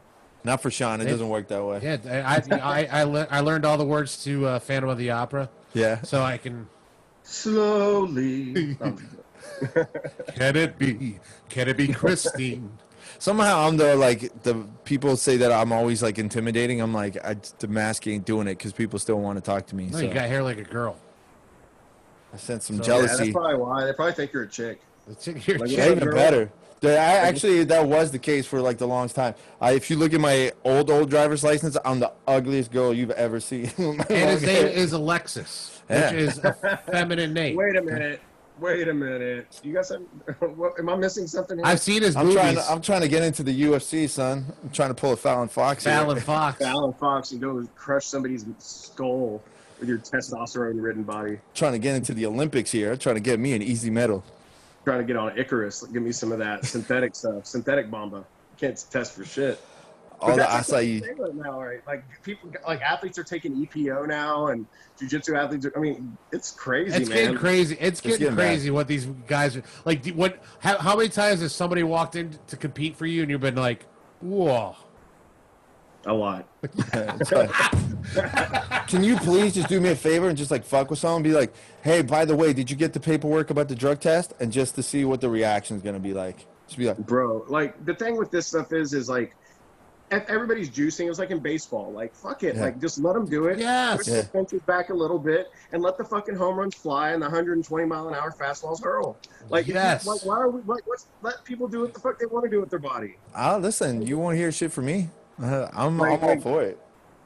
Not 0.43 0.61
for 0.63 0.71
Sean. 0.71 0.99
It 0.99 1.03
Hey. 1.05 1.11
doesn't 1.11 1.29
work 1.29 1.47
that 1.49 1.63
way. 1.63 1.79
Yeah, 1.83 2.25
I 2.27 2.55
I, 2.55 2.85
I, 3.01 3.03
le- 3.03 3.27
I 3.29 3.39
learned 3.41 3.63
all 3.65 3.77
the 3.77 3.85
words 3.85 4.21
to 4.23 4.45
uh, 4.47 4.59
Phantom 4.59 4.89
of 4.89 4.97
the 4.97 5.11
Opera, 5.11 5.47
Yeah. 5.73 6.01
so 6.01 6.21
I 6.23 6.37
can. 6.37 6.67
Slowly. 7.23 8.77
Can 10.35 10.55
it 10.55 10.77
be? 10.77 11.19
Can 11.49 11.67
it 11.67 11.77
be 11.77 11.87
Christine? 11.89 12.71
Somehow 13.19 13.67
I'm 13.67 13.77
the 13.77 13.95
like 13.95 14.43
the 14.43 14.65
people 14.85 15.17
say 15.17 15.37
that 15.37 15.51
I'm 15.51 15.71
always 15.71 16.01
like 16.01 16.17
intimidating. 16.17 16.79
I'm 16.81 16.93
like 16.93 17.17
I, 17.25 17.35
the 17.59 17.67
mask 17.67 18.07
ain't 18.07 18.25
doing 18.25 18.47
it 18.47 18.57
because 18.57 18.71
people 18.73 18.97
still 18.99 19.19
want 19.19 19.37
to 19.37 19.41
talk 19.41 19.65
to 19.67 19.75
me. 19.75 19.87
No, 19.87 19.97
so 19.99 20.05
you 20.05 20.13
got 20.13 20.27
hair 20.27 20.41
like 20.43 20.57
a 20.57 20.63
girl. 20.63 20.95
I 22.33 22.37
sense 22.37 22.65
some 22.67 22.81
So- 22.81 22.99
yeah, 22.99 23.07
that's 23.07 23.31
probably 23.31 23.55
why 23.57 23.85
they 23.85 23.93
probably 23.93 24.13
think 24.13 24.31
you're 24.33 24.43
a 24.43 24.47
chick. 24.47 24.81
It's 25.09 25.27
in 25.27 25.41
your 25.45 25.57
Like, 25.59 25.69
chin. 25.69 25.77
Yeah, 25.79 25.85
Yeah, 25.85 25.91
even 25.91 26.09
better. 26.11 26.51
The- 26.81 26.97
I, 26.97 27.15
actually, 27.27 27.63
that 27.65 27.85
was 27.87 28.11
the 28.11 28.19
case 28.19 28.45
for 28.45 28.61
like 28.61 28.77
the 28.77 28.87
longest 28.87 29.15
time. 29.15 29.35
I, 29.59 29.73
if 29.73 29.89
you 29.89 29.97
look 29.97 30.13
at 30.13 30.19
my 30.21 30.51
old 30.63 30.89
old 30.89 31.09
driver's 31.09 31.43
license, 31.43 31.77
I'm 31.83 31.99
the 31.99 32.11
ugliest 32.27 32.71
girl 32.71 32.93
you've 32.93 33.11
ever 33.11 33.39
seen. 33.39 33.71
And 33.77 34.01
his 34.09 34.43
name 34.43 34.67
is 34.67 34.93
Alexis, 34.93 35.81
Yeah. 35.89 36.11
which 36.11 36.19
is 36.21 36.37
a 36.39 36.53
feminine 36.89 37.33
name. 37.33 37.55
Wait 37.57 37.75
a 37.75 37.81
minute. 37.81 38.21
Wait 38.59 38.87
a 38.89 38.93
minute. 38.93 39.59
You 39.63 39.73
guys 39.73 39.89
have? 40.39 40.51
What, 40.57 40.77
am 40.79 40.89
I 40.89 40.95
missing 40.97 41.27
something 41.27 41.57
here? 41.57 41.65
I've 41.65 41.79
seen 41.79 42.01
his 42.01 42.15
I'm 42.15 42.25
movies. 42.27 42.41
trying. 42.41 42.55
To, 42.55 42.71
I'm 42.71 42.81
trying 42.81 43.01
to 43.01 43.07
get 43.07 43.23
into 43.23 43.41
the 43.43 43.61
UFC, 43.63 44.09
son. 44.09 44.45
I'm 44.63 44.69
trying 44.71 44.89
to 44.89 44.95
pull 44.95 45.13
a 45.13 45.17
Fallon 45.17 45.47
Fox. 45.47 45.83
here. 45.85 45.93
Fallon 45.93 46.19
Fox. 46.19 46.61
Alan 46.73 46.93
Fox 46.93 47.31
and 47.31 47.39
go 47.41 47.65
crush 47.75 48.05
somebody's 48.05 48.45
skull 48.57 49.41
with 49.79 49.87
your 49.87 49.97
testosterone-ridden 49.99 51.03
body. 51.03 51.39
trying 51.53 51.71
to 51.71 51.79
get 51.79 51.95
into 51.95 52.13
the 52.13 52.25
Olympics 52.25 52.69
here. 52.71 52.97
trying 52.97 53.15
to 53.15 53.21
get 53.21 53.39
me 53.39 53.53
an 53.53 53.61
easy 53.61 53.89
medal. 53.89 54.23
Trying 54.83 54.99
to 54.99 55.03
get 55.05 55.15
on 55.17 55.37
Icarus. 55.37 55.83
Give 55.83 56.01
me 56.01 56.11
some 56.11 56.31
of 56.31 56.39
that 56.39 56.65
synthetic 56.65 57.15
stuff, 57.15 57.45
synthetic 57.45 57.89
bomba. 57.91 58.25
Can't 58.57 58.83
test 58.89 59.13
for 59.15 59.25
shit. 59.25 59.59
All 60.21 60.31
the 60.31 60.35
that's 60.37 60.69
like 60.71 60.85
acai. 60.85 61.01
the 61.17 61.23
right 61.23 61.35
now, 61.35 61.61
right? 61.63 61.79
Like 61.87 62.03
people, 62.23 62.51
like 62.67 62.81
athletes 62.81 63.17
are 63.17 63.23
taking 63.23 63.65
EPO 63.65 64.05
now, 64.07 64.47
and 64.47 64.65
jujitsu 64.99 65.37
athletes. 65.37 65.65
Are, 65.65 65.71
I 65.77 65.79
mean, 65.79 66.17
it's 66.33 66.51
crazy, 66.51 66.93
It's 66.93 67.09
man. 67.09 67.17
getting 67.17 67.37
crazy. 67.37 67.77
It's 67.79 68.01
getting, 68.01 68.19
getting 68.19 68.35
bad. 68.35 68.47
crazy 68.47 68.69
what 68.69 68.87
these 68.87 69.05
guys 69.27 69.55
are 69.55 69.63
like. 69.85 70.05
What? 70.09 70.43
How, 70.59 70.77
how 70.77 70.97
many 70.97 71.07
times 71.07 71.39
has 71.39 71.55
somebody 71.55 71.83
walked 71.83 72.17
in 72.17 72.37
to 72.47 72.57
compete 72.57 72.97
for 72.97 73.05
you 73.05 73.21
and 73.21 73.31
you've 73.31 73.39
been 73.39 73.55
like, 73.55 73.85
"Whoa"? 74.19 74.75
A 76.09 76.13
lot. 76.13 76.47
Can 78.87 79.03
you 79.03 79.15
please 79.17 79.53
just 79.53 79.69
do 79.69 79.79
me 79.79 79.89
a 79.89 79.95
favor 79.95 80.27
and 80.27 80.35
just 80.35 80.49
like 80.49 80.65
fuck 80.65 80.89
with 80.89 80.97
someone? 80.97 81.21
Be 81.21 81.33
like, 81.33 81.53
hey, 81.83 82.01
by 82.01 82.25
the 82.25 82.35
way, 82.35 82.51
did 82.51 82.71
you 82.71 82.75
get 82.75 82.93
the 82.93 82.99
paperwork 82.99 83.51
about 83.51 83.67
the 83.67 83.75
drug 83.75 83.99
test? 83.99 84.33
And 84.39 84.51
just 84.51 84.73
to 84.75 84.83
see 84.83 85.05
what 85.05 85.21
the 85.21 85.29
reaction 85.29 85.77
is 85.77 85.83
gonna 85.83 85.99
be 85.99 86.13
like. 86.13 86.47
Just 86.65 86.79
be 86.79 86.87
like, 86.87 86.97
bro. 86.97 87.45
Like 87.47 87.85
the 87.85 87.93
thing 87.93 88.17
with 88.17 88.31
this 88.31 88.47
stuff 88.47 88.73
is, 88.73 88.93
is 88.95 89.07
like 89.07 89.35
ev- 90.09 90.25
everybody's 90.27 90.71
juicing. 90.71 91.05
It 91.05 91.09
was 91.09 91.19
like 91.19 91.29
in 91.29 91.39
baseball. 91.39 91.91
Like 91.91 92.15
fuck 92.15 92.41
it. 92.41 92.55
Yeah. 92.55 92.63
Like 92.63 92.81
just 92.81 92.97
let 92.99 93.13
them 93.13 93.27
do 93.27 93.45
it. 93.45 93.59
Yes. 93.59 93.97
Push 93.97 94.05
the 94.07 94.15
Yeah. 94.15 94.21
fences 94.23 94.61
back 94.63 94.89
a 94.89 94.93
little 94.95 95.19
bit 95.19 95.51
and 95.71 95.83
let 95.83 95.99
the 95.99 96.03
fucking 96.03 96.35
home 96.35 96.55
runs 96.57 96.73
fly 96.73 97.11
and 97.11 97.21
the 97.21 97.27
120 97.27 97.85
mile 97.85 98.07
an 98.07 98.15
hour 98.15 98.31
fastballs 98.31 98.83
hurl. 98.83 99.17
Like 99.49 99.67
Yes. 99.67 100.07
Like 100.07 100.25
why 100.25 100.37
are 100.37 100.49
we? 100.49 100.61
Like 100.63 100.83
let's 100.87 101.05
let 101.21 101.43
people 101.43 101.67
do 101.67 101.81
what 101.81 101.93
the 101.93 101.99
fuck 101.99 102.17
they 102.17 102.25
want 102.25 102.45
to 102.45 102.49
do 102.49 102.59
with 102.59 102.71
their 102.71 102.79
body. 102.79 103.17
ah, 103.35 103.57
listen, 103.57 104.01
you 104.05 104.17
want 104.17 104.33
to 104.33 104.37
hear 104.39 104.51
shit 104.51 104.71
from 104.71 104.85
me? 104.85 105.09
Uh, 105.41 105.67
I'm, 105.73 105.97
Like- 105.97 106.21
I'm 106.21 106.29
all 106.29 106.39
for 106.41 106.63
it. 106.63 106.77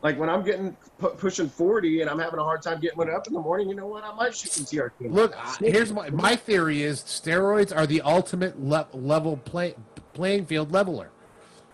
Like 0.02 0.20
when 0.20 0.30
I'm 0.30 0.44
getting 0.44 0.76
pu- 1.00 1.12
pushing 1.12 1.48
40 1.48 2.02
and 2.02 2.10
I'm 2.10 2.20
having 2.20 2.38
a 2.38 2.44
hard 2.44 2.62
time 2.62 2.82
getting 2.82 2.98
one 2.98 3.10
up 3.10 3.26
in 3.26 3.32
the 3.34 3.40
morning, 3.40 3.70
you 3.70 3.76
know 3.76 3.88
what? 3.88 4.04
I 4.04 4.14
might 4.14 4.36
shoot 4.36 4.52
some 4.52 4.66
TRT. 4.66 5.10
Look, 5.10 5.34
I- 5.38 5.56
here's 5.62 5.94
my 5.94 6.10
my 6.10 6.36
theory: 6.36 6.84
is 6.84 7.00
steroids 7.00 7.74
are 7.74 7.88
the 7.88 8.02
ultimate 8.02 8.62
le- 8.62 8.88
level 8.92 9.38
play 9.38 9.76
playing 10.14 10.46
field 10.46 10.74
leveler. 10.74 11.10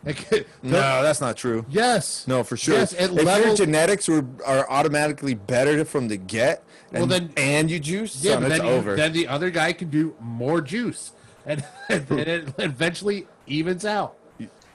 Like, 0.05 0.29
No, 0.61 1.01
that's 1.01 1.19
not 1.19 1.37
true. 1.37 1.65
Yes. 1.69 2.27
No, 2.27 2.43
for 2.43 2.55
sure. 2.55 2.75
Yes, 2.75 2.93
it 2.93 3.11
if 3.11 3.45
your 3.45 3.55
genetics 3.55 4.07
were, 4.07 4.23
are 4.45 4.69
automatically 4.69 5.33
better 5.33 5.83
from 5.83 6.07
the 6.07 6.15
get, 6.17 6.63
and, 6.93 6.99
Well, 6.99 7.07
then- 7.07 7.33
and 7.35 7.69
you 7.71 7.79
juice, 7.79 8.23
Yeah, 8.23 8.33
son, 8.33 8.43
but 8.43 8.51
it's 8.51 8.59
then, 8.61 8.67
you- 8.67 8.73
over. 8.75 8.95
then 8.95 9.11
the 9.11 9.27
other 9.27 9.49
guy 9.49 9.73
can 9.73 9.89
do 9.89 10.13
more 10.21 10.61
juice, 10.61 11.13
and, 11.47 11.65
and 11.89 12.11
it 12.11 12.53
eventually 12.59 13.25
evens 13.47 13.85
out. 13.85 14.15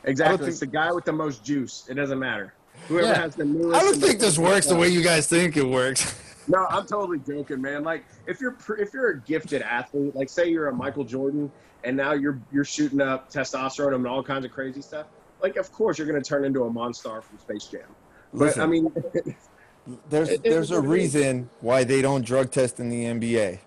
Exactly. 0.05 0.37
think- 0.39 0.49
It's 0.51 0.61
the 0.61 0.67
guy 0.67 0.93
with 0.93 1.05
the 1.05 1.13
most 1.13 1.45
juice. 1.45 1.85
It 1.89 1.95
doesn't 1.95 2.19
matter. 2.19 2.53
Whoever 2.89 3.09
Yeah. 3.09 3.15
has 3.21 3.35
the 3.37 3.45
newest. 3.45 3.77
I 3.77 3.81
don't 3.83 3.97
think 4.01 4.19
this 4.21 4.39
works 4.39 4.67
the 4.67 4.75
way 4.77 4.89
you 4.89 5.03
guys 5.03 5.27
think 5.27 5.57
it 5.57 5.67
works. 5.67 6.21
No, 6.47 6.67
I'm 6.69 6.85
totally 6.87 7.21
joking, 7.21 7.63
man. 7.63 7.85
Like 7.85 8.05
if 8.27 8.39
you're 8.39 8.51
pr- 8.51 8.75
if 8.77 8.93
you're 8.93 9.09
a 9.13 9.21
gifted 9.21 9.63
athlete, 9.63 10.15
like 10.15 10.29
say 10.29 10.47
you're 10.51 10.69
a 10.69 10.75
Michael 10.75 11.03
Jordan, 11.05 11.51
and 11.85 11.97
now 11.97 12.13
you're 12.13 12.39
you're 12.53 12.67
shooting 12.67 13.01
up 13.01 13.33
testosterone 13.33 13.95
and 13.95 14.07
all 14.07 14.23
kinds 14.23 14.45
of 14.45 14.51
crazy 14.53 14.83
stuff. 14.83 15.07
Like 15.43 15.57
of 15.57 15.73
course 15.73 15.97
you're 15.97 16.07
going 16.07 16.23
to 16.23 16.29
turn 16.29 16.45
into 16.45 16.65
a 16.65 16.71
monster 16.71 17.23
from 17.23 17.39
Space 17.39 17.65
Jam. 17.65 17.81
But 18.35 18.41
Listen. 18.41 18.61
I 18.61 18.67
mean, 18.67 18.93
There's 20.11 20.29
It- 20.29 20.43
there's 20.43 20.71
a 20.71 20.77
it- 20.77 20.81
reason 20.83 21.49
why 21.63 21.83
they 21.85 22.03
don't 22.03 22.23
drug 22.23 22.51
test 22.51 22.79
in 22.79 22.91
the 22.91 23.05
NBA. 23.05 23.61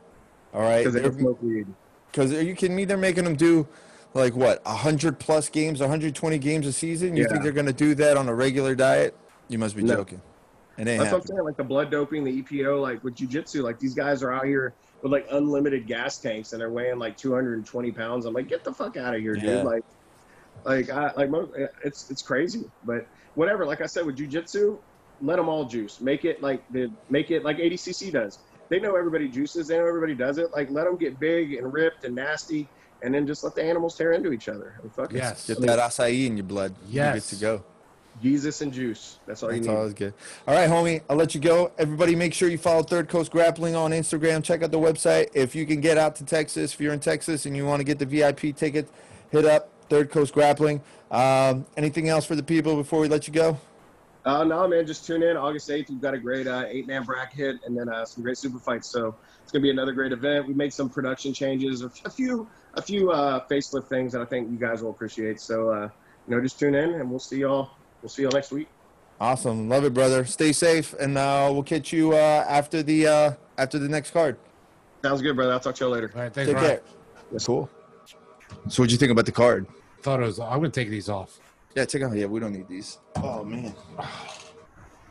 All 0.53 0.61
right, 0.61 0.85
because 0.85 0.93
they 1.01 1.19
smoke 1.19 1.41
weed. 1.41 1.65
because 2.11 2.31
are 2.31 2.43
you 2.43 2.53
kidding 2.53 2.75
me? 2.75 2.85
They're 2.85 2.95
making 2.95 3.23
them 3.23 3.35
do 3.35 3.67
like 4.17 4.35
what 4.35 4.65
hundred 4.65 5.19
plus 5.19 5.49
games, 5.49 5.79
120 5.79 6.37
games 6.39 6.67
a 6.67 6.73
season. 6.73 7.15
You 7.15 7.23
Yeah. 7.23 7.29
think 7.29 7.43
they're 7.43 7.51
gonna 7.51 7.71
do 7.73 7.95
that 7.95 8.17
on 8.17 8.27
a 8.27 8.35
regular 8.35 8.75
diet? 8.75 9.17
You 9.47 9.57
must 9.57 9.75
be 9.75 9.83
No. 9.83 9.95
joking. 9.95 10.21
Ain't 10.77 10.87
That's 10.87 11.11
what 11.11 11.21
I'm 11.21 11.27
saying. 11.27 11.43
Like 11.43 11.57
the 11.57 11.63
blood 11.63 11.89
doping, 11.89 12.23
the 12.23 12.43
EPO, 12.43 12.81
like 12.81 13.03
with 13.03 13.15
jujitsu, 13.15 13.63
like 13.63 13.79
these 13.79 13.95
guys 13.95 14.21
are 14.21 14.31
out 14.31 14.45
here 14.45 14.75
with 15.01 15.11
like 15.11 15.25
unlimited 15.31 15.87
gas 15.87 16.19
tanks 16.19 16.51
and 16.51 16.61
they're 16.61 16.71
weighing 16.71 16.99
like 16.99 17.17
220 17.17 17.91
pounds. 17.91 18.25
I'm 18.25 18.33
like, 18.33 18.47
get 18.47 18.63
the 18.63 18.73
fuck 18.73 18.97
out 18.97 19.15
of 19.15 19.21
here, 19.21 19.35
Yeah. 19.35 19.41
dude. 19.41 19.63
Like, 19.63 19.81
like, 20.65 20.89
I, 20.89 21.11
like 21.15 21.29
it's 21.83 22.09
it's 22.09 22.21
crazy. 22.21 22.63
But 22.83 23.01
whatever. 23.35 23.65
Like 23.65 23.81
I 23.81 23.85
said, 23.85 24.05
with 24.05 24.17
jujitsu, 24.17 24.77
let 25.21 25.37
them 25.37 25.49
all 25.49 25.65
juice. 25.65 25.99
Make 26.01 26.25
it 26.25 26.41
like 26.43 26.61
the 26.71 26.89
make 27.09 27.31
it 27.31 27.43
like 27.43 27.57
ADCC 27.57 28.11
does. 28.11 28.37
They 28.69 28.79
know 28.79 28.95
everybody 28.95 29.29
juices. 29.29 29.67
They 29.67 29.77
know 29.77 29.87
everybody 29.87 30.13
does 30.15 30.37
it. 30.37 30.47
Like 30.53 30.69
let 30.69 30.85
them 30.85 30.97
get 30.97 31.19
big 31.19 31.53
and 31.53 31.71
ripped 31.71 32.03
and 32.03 32.15
nasty, 32.15 32.69
and 33.01 33.13
then 33.13 33.27
just 33.27 33.43
let 33.43 33.55
the 33.55 33.63
animals 33.63 33.95
tear 33.95 34.13
into 34.13 34.31
each 34.31 34.49
other. 34.49 34.79
And 34.81 34.91
fuck 34.93 35.13
it. 35.13 35.17
Yes. 35.17 35.47
Get 35.47 35.59
that 35.61 35.79
acai 35.79 36.25
in 36.25 36.37
your 36.37 36.45
blood. 36.45 36.73
Yes. 36.89 37.15
you 37.15 37.21
get 37.21 37.23
to 37.29 37.35
go. 37.59 37.63
Jesus 38.21 38.61
and 38.61 38.73
juice. 38.73 39.19
That's 39.27 39.43
all 39.43 39.49
That's 39.49 39.61
you 39.61 39.69
need. 39.71 39.77
always 39.77 39.93
good. 39.93 40.13
All 40.47 40.55
right, 40.55 40.67
homie. 40.69 41.01
I'll 41.09 41.15
let 41.15 41.35
you 41.35 41.41
go. 41.41 41.71
Everybody, 41.77 42.15
make 42.15 42.33
sure 42.33 42.49
you 42.49 42.57
follow 42.57 42.81
Third 42.81 43.09
Coast 43.09 43.31
Grappling 43.31 43.75
on 43.75 43.91
Instagram. 43.91 44.43
Check 44.43 44.63
out 44.63 44.71
the 44.71 44.79
website. 44.79 45.29
If 45.35 45.53
you 45.53 45.65
can 45.67 45.81
get 45.81 45.97
out 45.99 46.15
to 46.15 46.25
Texas, 46.25 46.73
if 46.73 46.81
you're 46.81 46.93
in 46.93 46.99
Texas 46.99 47.45
and 47.45 47.55
you 47.55 47.65
want 47.65 47.79
to 47.79 47.83
get 47.83 47.99
the 47.99 48.05
VIP 48.07 48.55
ticket, 48.55 48.89
hit 49.29 49.45
up 49.45 49.69
Third 49.89 50.09
Coast 50.09 50.33
Grappling. 50.33 50.81
Um, 51.11 51.65
anything 51.77 52.09
else 52.09 52.25
for 52.25 52.35
the 52.35 52.43
people 52.43 52.75
before 52.75 52.99
we 52.99 53.07
let 53.07 53.27
you 53.27 53.33
go? 53.33 53.57
Uh, 54.25 54.43
no, 54.43 54.67
man, 54.67 54.85
just 54.85 55.05
tune 55.05 55.23
in. 55.23 55.37
August 55.37 55.69
8th, 55.69 55.89
we've 55.89 56.01
got 56.01 56.13
a 56.13 56.17
great 56.17 56.47
uh, 56.47 56.65
eight 56.67 56.85
man 56.87 57.03
bracket 57.03 57.57
and 57.65 57.77
then 57.77 57.87
uh, 57.87 58.03
some 58.03 58.23
great 58.23 58.37
super 58.37 58.59
fights. 58.59 58.89
So 58.89 59.15
it's 59.47 59.53
going 59.53 59.61
to 59.61 59.65
be 59.65 59.71
another 59.71 59.93
great 59.93 60.11
event. 60.11 60.45
We 60.45 60.53
made 60.53 60.73
some 60.73 60.89
production 60.89 61.33
changes, 61.33 61.81
a 61.81 61.89
a 62.03 62.09
few 62.09 62.49
a 62.73 62.81
few 62.81 63.11
uh, 63.11 63.47
facelift 63.47 63.87
things 63.87 64.11
that 64.11 64.21
I 64.21 64.25
think 64.25 64.51
you 64.51 64.57
guys 64.57 64.83
will 64.83 64.89
appreciate. 64.89 65.39
So, 65.39 65.69
uh, 65.69 65.89
you 66.27 66.35
know, 66.35 66.41
just 66.41 66.59
tune 66.59 66.75
in 66.75 66.95
and 66.95 67.09
we'll 67.09 67.17
see 67.19 67.37
y'all. 67.39 67.69
We'll 68.01 68.09
see 68.09 68.23
y'all 68.23 68.31
next 68.33 68.51
week. 68.51 68.67
Awesome, 69.21 69.69
love 69.69 69.85
it, 69.85 69.93
brother. 69.93 70.25
Stay 70.25 70.51
safe, 70.51 70.93
and 70.99 71.17
uh, 71.17 71.49
we'll 71.53 71.63
catch 71.63 71.93
you 71.93 72.11
uh, 72.11 72.45
after 72.49 72.83
the 72.83 73.07
uh, 73.07 73.31
after 73.57 73.79
the 73.79 73.87
next 73.87 74.11
card. 74.11 74.37
Sounds 75.01 75.21
good, 75.21 75.37
brother. 75.37 75.53
I'll 75.53 75.61
talk 75.61 75.75
to 75.75 75.85
y'all 75.85 75.93
later. 75.93 76.11
All 76.13 76.23
right, 76.23 76.33
thanks, 76.33 76.49
Take 76.51 76.57
Ryan. 76.57 76.79
care. 77.31 77.39
Cool. 77.45 77.69
So, 78.67 78.83
what'd 78.83 78.91
you 78.91 78.97
think 78.97 79.13
about 79.13 79.25
the 79.25 79.31
card? 79.31 79.65
Thought 80.01 80.19
it 80.19 80.25
was. 80.25 80.41
I'm 80.41 80.57
gonna 80.57 80.71
take 80.71 80.89
these 80.89 81.07
off. 81.07 81.39
Yeah, 81.73 81.85
take 81.85 82.03
out. 82.03 82.13
Yeah, 82.13 82.25
we 82.25 82.41
don't 82.41 82.51
need 82.51 82.67
these. 82.67 82.97
Oh 83.15 83.45
man, 83.45 83.73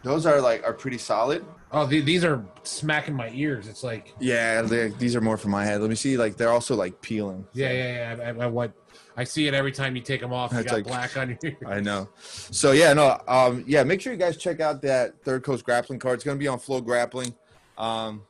those 0.03 0.27
are 0.27 0.43
like 0.43 0.63
are 0.63 0.75
pretty 0.75 0.99
solid. 0.99 1.43
Oh, 1.73 1.85
the, 1.85 2.01
these 2.01 2.25
are 2.25 2.45
smacking 2.63 3.15
my 3.15 3.29
ears. 3.35 3.67
It's 3.67 3.83
like, 3.83 4.15
Yeah, 4.21 4.63
these 4.63 5.17
are 5.17 5.21
more 5.21 5.37
for 5.37 5.49
my 5.49 5.65
head. 5.65 5.81
Let 5.81 5.91
me 5.91 5.97
see. 5.97 6.17
Like 6.17 6.37
they're 6.37 6.51
also 6.51 6.77
like 6.77 7.01
peeling. 7.03 7.47
yeah, 7.53 7.73
yeah, 7.73 8.17
yeah. 8.17 8.25
I, 8.25 8.29
I, 8.31 8.45
I, 8.45 8.47
what? 8.47 8.73
I 9.17 9.25
see 9.25 9.49
it 9.49 9.55
every 9.55 9.73
time 9.73 9.97
you 9.97 10.03
take 10.03 10.21
them 10.21 10.33
off. 10.33 10.53
You 10.53 10.59
It's 10.59 10.67
got 10.71 10.75
like- 10.77 10.87
black 10.87 11.17
on 11.17 11.37
your. 11.43 11.53
I 11.67 11.81
know. 11.81 12.09
So 12.23 12.73
yeah, 12.73 12.93
no, 12.93 13.19
um, 13.27 13.65
yeah. 13.67 13.83
Make 13.83 14.01
sure 14.01 14.13
you 14.13 14.19
guys 14.19 14.37
check 14.37 14.61
out 14.61 14.81
that 14.83 15.23
Third 15.25 15.43
Coast 15.43 15.65
Grappling 15.65 15.99
card. 15.99 16.15
It's 16.17 16.25
gonna 16.25 16.39
be 16.39 16.49
on 16.49 16.59
FloGrappling. 16.61 17.35
Um, 17.79 18.23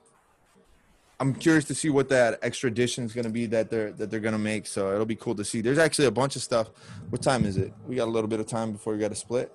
I'm 1.18 1.34
curious 1.34 1.64
to 1.66 1.74
see 1.74 1.89
what 1.91 2.09
that 2.11 2.39
extra 2.43 2.68
edition 2.68 3.05
is 3.05 3.12
gonna 3.12 3.30
be 3.30 3.47
that 3.47 3.68
they're 3.70 3.93
that 3.93 4.11
they're 4.11 4.20
gonna 4.20 4.39
make. 4.39 4.66
So 4.66 4.93
it'll 4.93 5.07
be 5.07 5.16
cool 5.16 5.34
to 5.34 5.45
see. 5.45 5.61
There's 5.61 5.78
actually 5.78 6.07
a 6.07 6.11
bunch 6.11 6.37
of 6.37 6.43
stuff. 6.43 6.70
What 7.11 7.20
time 7.22 7.45
is 7.45 7.57
it? 7.57 7.72
We 7.87 7.97
got 7.97 8.07
a 8.09 8.11
little 8.11 8.28
bit 8.28 8.41
of 8.41 8.47
time 8.47 8.72
before 8.72 8.93
we 8.93 8.99
got 8.99 9.09
to 9.09 9.14
split. 9.16 9.53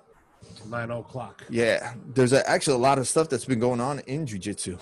Nine 0.68 0.90
o'clock. 0.90 1.44
Yeah, 1.50 1.94
there's 2.14 2.32
a, 2.32 2.48
actually 2.48 2.74
a 2.74 2.78
lot 2.78 2.98
of 2.98 3.08
stuff 3.08 3.28
that's 3.28 3.44
been 3.44 3.58
going 3.58 3.80
on 3.80 3.98
in 4.00 4.26
jujitsu. 4.26 4.78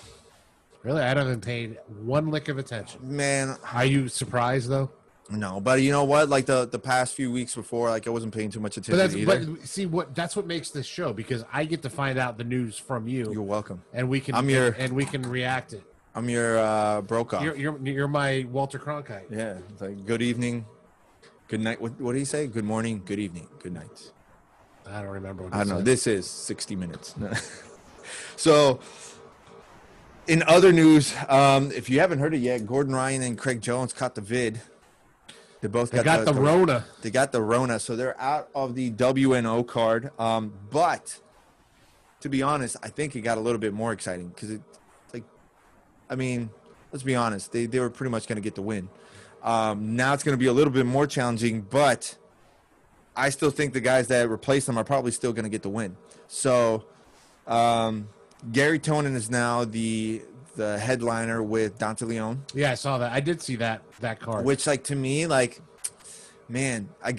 Really, 0.83 1.01
I 1.01 1.07
haven't 1.09 1.41
paid 1.41 1.77
one 2.03 2.29
lick 2.31 2.47
of 2.49 2.57
attention. 2.57 2.99
Man, 3.15 3.55
Are 3.73 3.85
you 3.85 4.07
surprised 4.07 4.69
though? 4.69 4.89
no, 5.29 5.61
but 5.61 5.81
you 5.81 5.91
know 5.91 6.03
what? 6.03 6.27
Like 6.29 6.45
the 6.45 6.65
the 6.67 6.79
past 6.79 7.13
few 7.15 7.31
weeks 7.31 7.55
before, 7.55 7.89
like 7.89 8.05
I 8.07 8.09
wasn't 8.09 8.33
paying 8.33 8.49
too 8.51 8.59
much 8.59 8.75
But 8.75 8.87
attention 8.89 8.97
that's 8.97 9.15
either. 9.15 9.55
but 9.57 9.67
see 9.67 9.85
what 9.85 10.13
that's 10.15 10.35
what 10.35 10.45
makes 10.45 10.71
this 10.71 10.85
show 10.85 11.13
because 11.13 11.43
I 11.53 11.65
get 11.65 11.81
to 11.83 11.89
find 11.89 12.17
out 12.19 12.37
the 12.37 12.43
news 12.43 12.77
from 12.77 13.07
you, 13.07 13.31
You're 13.31 13.41
welcome. 13.43 13.81
and 13.93 14.09
we 14.09 14.19
can 14.19 14.35
I'm 14.35 14.49
your- 14.49 14.75
and, 14.77 14.93
we 14.93 15.05
can 15.05 15.21
react 15.23 15.73
it. 15.73 15.83
I'm 16.15 16.27
your 16.27 16.59
uh, 16.59 17.01
broke 17.01 17.33
off. 17.33 17.43
You're, 17.43 17.55
you're 17.55 17.79
you're 17.87 18.07
my 18.09 18.45
Walter 18.51 18.77
Cronkite. 18.79 19.31
Yeah, 19.31 19.57
it's 19.71 19.81
like 19.81 20.05
good 20.05 20.21
evening, 20.21 20.65
good 21.47 21.61
night. 21.61 21.79
What 21.79 21.99
what 22.01 22.11
do 22.13 22.19
you 22.19 22.25
say? 22.25 22.47
Good 22.47 22.65
morning, 22.65 23.01
good 23.05 23.19
evening, 23.19 23.47
good 23.59 23.73
night. 23.73 24.11
I 24.91 25.01
don't 25.01 25.11
remember. 25.11 25.43
What 25.43 25.53
I 25.53 25.59
don't 25.59 25.69
know. 25.69 25.75
said. 25.77 25.85
This 25.85 26.07
is 26.07 26.29
60 26.29 26.75
minutes. 26.75 27.15
so, 28.35 28.79
in 30.27 30.43
other 30.43 30.71
news, 30.71 31.15
um, 31.29 31.71
if 31.71 31.89
you 31.89 31.99
haven't 31.99 32.19
heard 32.19 32.33
it 32.33 32.39
yet, 32.39 32.65
Gordon 32.65 32.93
Ryan 32.93 33.21
and 33.23 33.37
Craig 33.37 33.61
Jones 33.61 33.93
caught 33.93 34.15
the 34.15 34.21
vid. 34.21 34.61
They 35.61 35.67
both 35.67 35.91
They 35.91 36.03
got 36.03 36.25
the 36.25 36.33
Rona. 36.33 36.85
They 37.01 37.11
got 37.11 37.31
the 37.31 37.41
Rona, 37.41 37.79
so 37.79 37.95
they're 37.95 38.19
out 38.19 38.49
of 38.55 38.75
the 38.75 38.91
WNO 38.91 39.65
card. 39.67 40.11
Um, 40.19 40.53
but 40.71 41.19
to 42.21 42.29
be 42.29 42.41
honest, 42.41 42.77
I 42.81 42.87
think 42.87 43.15
it 43.15 43.21
got 43.21 43.37
a 43.37 43.41
little 43.41 43.59
bit 43.59 43.73
more 43.73 43.93
exciting 43.93 44.29
because 44.29 44.49
it, 44.49 44.61
like, 45.13 45.23
I 46.09 46.15
mean, 46.15 46.49
let's 46.91 47.03
be 47.03 47.15
honest, 47.15 47.51
they 47.51 47.67
they 47.67 47.79
were 47.79 47.91
pretty 47.91 48.09
much 48.09 48.27
going 48.27 48.37
to 48.37 48.41
get 48.41 48.55
the 48.55 48.63
win. 48.63 48.89
Um, 49.43 49.95
now 49.95 50.13
it's 50.13 50.23
going 50.23 50.33
to 50.33 50.39
be 50.39 50.47
a 50.47 50.53
little 50.53 50.73
bit 50.73 50.85
more 50.85 51.05
challenging, 51.05 51.61
but 51.61 52.17
I 53.15 53.29
still 53.29 53.51
think 53.51 53.73
the 53.73 53.81
guys 53.81 54.07
that 54.07 54.29
replace 54.29 54.65
them 54.65 54.77
are 54.77 54.83
probably 54.83 55.11
still 55.11 55.33
going 55.33 55.43
to 55.43 55.49
get 55.49 55.63
the 55.63 55.69
win. 55.69 55.97
So, 56.27 56.85
um, 57.47 58.07
Gary 58.51 58.79
Tonon 58.79 59.15
is 59.15 59.29
now 59.29 59.65
the 59.65 60.21
the 60.55 60.77
headliner 60.77 61.41
with 61.41 61.77
Dante 61.79 62.05
Leon. 62.05 62.43
Yeah, 62.53 62.71
I 62.71 62.75
saw 62.75 62.97
that. 62.97 63.11
I 63.11 63.19
did 63.19 63.41
see 63.41 63.55
that 63.57 63.81
that 63.99 64.19
card. 64.19 64.45
Which, 64.45 64.67
like 64.67 64.83
to 64.85 64.95
me, 64.95 65.27
like, 65.27 65.61
man, 66.49 66.89
I, 67.03 67.15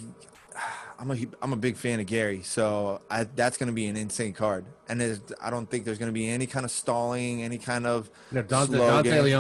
I'm 0.99 1.11
a 1.11 1.17
I'm 1.41 1.53
a 1.53 1.57
big 1.57 1.77
fan 1.77 2.01
of 2.01 2.07
Gary, 2.07 2.43
so 2.43 3.01
I, 3.11 3.25
that's 3.25 3.57
going 3.57 3.67
to 3.69 3.73
be 3.73 3.87
an 3.87 3.97
insane 3.97 4.33
card. 4.33 4.65
And 4.89 5.21
I 5.41 5.51
don't 5.51 5.69
think 5.69 5.85
there's 5.85 5.99
going 5.99 6.11
to 6.11 6.15
be 6.15 6.29
any 6.29 6.47
kind 6.47 6.65
of 6.65 6.71
stalling, 6.71 7.43
any 7.43 7.59
kind 7.59 7.87
of 7.87 8.11
know, 8.31 8.43
Dante, 8.43 8.79
Dante 8.79 9.11
a, 9.11 9.37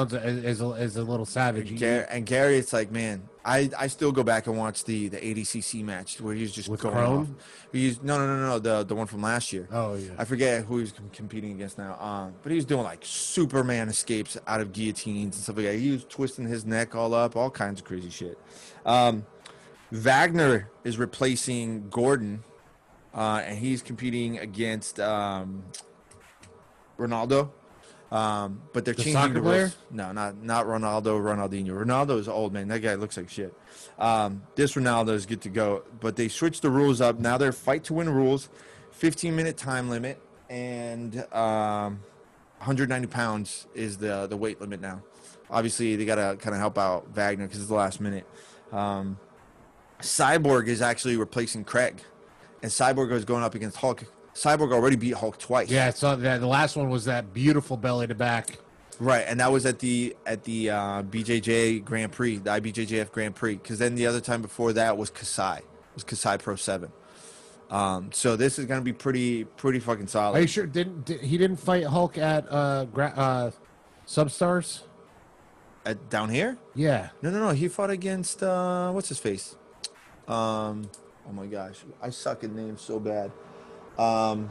is, 0.49 0.61
a, 0.61 0.71
is 0.73 0.97
a 0.97 1.05
little 1.05 1.27
savage. 1.27 1.69
He- 1.69 1.77
Gary, 1.77 2.07
and 2.11 2.27
Gary, 2.27 2.57
it's 2.57 2.73
like, 2.73 2.91
man, 2.91 3.29
I, 3.45 3.71
I 3.77 3.87
still 3.89 4.13
go 4.13 4.23
back 4.23 4.47
and 4.47 4.57
watch 4.57 4.85
the 4.85 5.09
the 5.09 5.17
ADCC 5.17 5.85
match 5.85 6.21
where 6.21 6.35
he 6.35 6.43
was 6.43 6.53
just 6.53 6.69
With 6.69 6.81
going 6.81 6.97
off. 6.97 7.29
He's 7.73 8.03
no, 8.03 8.19
no, 8.19 8.27
no, 8.27 8.47
no, 8.47 8.59
the 8.59 8.85
the 8.85 8.95
one 8.95 9.07
from 9.07 9.23
last 9.23 9.53
year. 9.53 9.69
Oh 9.73 9.95
yeah. 9.95 10.11
I 10.19 10.25
forget 10.25 10.65
who 10.65 10.79
he's 10.79 10.93
com- 10.93 11.11
competing 11.11 11.53
against 11.53 11.79
now. 11.79 11.99
Um, 12.01 12.35
but 12.43 12.51
he 12.51 12.57
was 12.57 12.65
doing 12.65 12.85
like 12.85 13.01
Superman 13.03 13.89
escapes 13.89 14.39
out 14.47 14.61
of 14.61 14.73
guillotines 14.73 15.37
and 15.37 15.43
stuff 15.43 15.57
like 15.57 15.67
that. 15.67 15.79
He 15.79 15.91
was 15.91 16.05
twisting 16.05 16.47
his 16.47 16.65
neck 16.65 16.95
all 16.95 17.15
up, 17.15 17.37
all 17.37 17.51
kinds 17.51 17.81
of 17.81 17.87
crazy 17.87 18.11
shit. 18.11 18.39
Um, 18.87 19.27
Wagner 19.91 20.71
is 20.85 20.97
replacing 20.97 21.89
Gordon, 21.91 22.45
uh, 23.15 23.43
and 23.45 23.59
he's 23.59 23.83
competing 23.83 24.39
against 24.39 25.01
um, 25.01 25.65
Ronaldo. 26.99 27.51
Um, 28.13 28.61
but 28.75 28.85
they're 28.85 28.93
The 28.93 29.05
changing 29.05 29.33
the 29.33 29.41
rules. 29.41 29.77
No, 29.91 30.13
not 30.13 30.37
not 30.37 30.67
Ronaldo. 30.67 31.19
Ronaldinho. 31.19 31.69
Ronaldo 31.71 32.19
is 32.19 32.29
old 32.29 32.53
man. 32.53 32.69
That 32.69 32.81
guy 32.81 32.95
looks 32.95 33.17
like 33.17 33.31
shit. 33.31 33.55
Um, 33.99 34.43
this 34.55 34.75
Ronaldo 34.75 35.15
is 35.15 35.25
good 35.25 35.41
to 35.43 35.49
go. 35.49 35.85
But 35.99 36.17
they 36.17 36.29
switched 36.29 36.61
the 36.61 36.69
rules 36.69 37.01
up. 37.01 37.19
Now 37.19 37.39
they're 37.39 37.53
fight 37.53 37.85
to 37.85 37.95
win 37.95 38.11
rules, 38.11 38.51
15 38.91 39.35
minute 39.35 39.57
time 39.57 39.89
limit, 39.89 40.21
and 40.51 41.17
um, 41.33 42.01
190 42.59 43.07
pounds 43.09 43.67
is 43.75 43.97
the 43.97 44.27
the 44.27 44.37
weight 44.37 44.61
limit 44.61 44.83
now. 44.83 45.03
Obviously, 45.51 45.97
they 45.97 46.05
gotta 46.05 46.37
kind 46.37 46.55
of 46.55 46.61
help 46.61 46.77
out 46.77 47.09
Wagner 47.15 47.47
because 47.47 47.61
it's 47.61 47.69
the 47.69 47.75
last 47.75 47.99
minute. 47.99 48.27
Um, 48.73 49.19
Cyborg 50.01 50.67
is 50.67 50.83
actually 50.83 51.17
replacing 51.17 51.65
Craig, 51.65 52.03
and 52.63 52.71
Cyborg 52.71 53.11
is 53.13 53.25
going 53.25 53.43
up 53.43 53.55
against 53.55 53.79
Hulk. 53.79 54.05
Cyborg 54.35 54.73
already 54.73 54.97
beat 54.97 55.15
Hulk 55.15 55.39
twice. 55.39 55.71
Yeah, 55.71 55.91
saw 55.91 56.17
that. 56.17 56.41
The 56.41 56.47
last 56.47 56.77
one 56.77 56.89
was 56.89 57.05
that 57.05 57.33
beautiful 57.35 57.77
belly 57.77 58.07
to 58.07 58.15
back. 58.15 58.59
Right, 58.99 59.25
and 59.27 59.41
that 59.41 59.51
was 59.51 59.67
at 59.67 59.79
the 59.79 60.17
at 60.27 60.45
the 60.45 60.71
uh, 60.71 61.03
BJJ 61.03 61.85
Grand 61.85 62.13
Prix, 62.13 62.39
the 62.39 62.51
IBJJF 62.51 63.11
Grand 63.11 63.35
Prix. 63.35 63.57
Because 63.57 63.79
then 63.79 63.95
the 63.95 64.07
other 64.07 64.21
time 64.21 64.43
before 64.43 64.73
that 64.75 64.97
was 64.97 65.11
Kasai, 65.11 65.59
it 65.59 65.65
was 65.95 66.05
Kasai 66.05 66.39
Pro 66.39 66.57
Seven. 66.57 66.93
Um, 67.71 68.13
so 68.13 68.37
this 68.37 68.59
is 68.59 68.67
gonna 68.67 68.83
be 68.83 68.93
pretty 68.93 69.45
pretty 69.45 69.81
fucking 69.81 70.07
solid. 70.07 70.37
Are 70.39 70.41
you 70.43 70.47
sure? 70.47 70.67
Didn't 70.67 71.07
did, 71.07 71.21
he 71.21 71.37
didn't 71.37 71.57
fight 71.57 71.85
Hulk 71.85 72.17
at 72.19 72.47
uh, 72.51 72.85
gra- 72.85 73.15
uh 73.17 73.51
Substars? 74.07 74.83
At, 75.85 76.11
down 76.11 76.29
here? 76.29 76.59
Yeah. 76.75 77.09
No, 77.23 77.31
no, 77.31 77.41
no. 77.41 77.51
He 77.51 77.67
fought 77.67 77.91
against 77.91 78.43
uh, 78.43 78.93
what's 78.93 79.09
his 79.09 79.19
face? 79.19 79.57
Um, 80.29 80.89
oh 81.29 81.33
my 81.33 81.47
gosh, 81.47 81.81
I 82.01 82.11
suck 82.11 82.45
at 82.45 82.53
names 82.53 82.83
so 82.83 83.01
bad. 83.01 83.33
Um, 83.99 84.49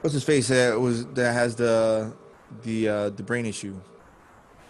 what's 0.00 0.14
his 0.14 0.24
face? 0.24 0.48
That 0.48 0.78
was 0.80 1.06
that 1.08 1.32
has 1.32 1.56
the 1.56 2.12
the 2.62 2.88
uh, 2.88 3.10
the 3.10 3.22
brain 3.22 3.46
issue. 3.46 3.78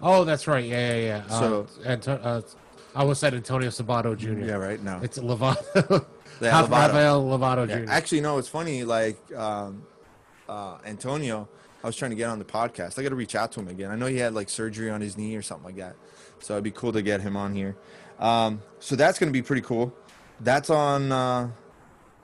Oh, 0.02 0.24
that's 0.24 0.46
right. 0.46 0.64
Yeah, 0.64 0.94
yeah, 0.94 1.00
yeah. 1.26 1.28
So- 1.28 1.66
uh, 1.84 1.88
Anto- 1.88 2.12
uh, 2.12 2.40
I 2.94 3.00
almost 3.00 3.20
said 3.20 3.34
Antonio 3.34 3.68
Sabato 3.68 4.16
Jr. 4.16 4.44
Yeah, 4.44 4.54
right. 4.54 4.82
No, 4.82 5.00
It's 5.02 5.18
Lovato. 5.18 6.06
Yeah, 6.40 6.62
Lovato. 6.62 6.70
Rafael 6.70 7.24
Lovato 7.24 7.66
Yeah, 7.68 7.84
Jr. 7.86 7.90
Actually, 7.90 8.20
no, 8.20 8.36
it's 8.36 8.48
funny. 8.48 8.84
Like 8.84 9.18
um, 9.34 9.86
uh, 10.48 10.76
Antonio, 10.84 11.48
I 11.82 11.86
was 11.86 11.96
trying 11.96 12.10
to 12.10 12.14
get 12.16 12.28
on 12.28 12.38
the 12.38 12.44
podcast. 12.44 12.98
I 12.98 13.02
got 13.02 13.08
to 13.08 13.14
reach 13.14 13.34
out 13.34 13.52
to 13.52 13.60
him 13.60 13.68
again. 13.68 13.90
I 13.90 13.96
know 13.96 14.04
he 14.06 14.18
had 14.18 14.34
like 14.34 14.50
surgery 14.50 14.90
on 14.90 15.00
his 15.00 15.16
knee 15.16 15.34
or 15.34 15.40
something 15.40 15.64
like 15.64 15.76
that, 15.76 15.96
so 16.40 16.52
it'd 16.54 16.64
be 16.64 16.70
cool 16.72 16.92
to 16.92 17.00
get 17.00 17.22
him 17.22 17.36
on 17.38 17.54
here. 17.54 17.74
Um, 18.18 18.60
so 18.80 18.96
that's 18.96 19.18
gonna 19.18 19.32
be 19.32 19.40
pretty 19.40 19.62
cool. 19.62 19.94
That's 20.40 20.68
on. 20.68 21.10
Uh, 21.10 21.50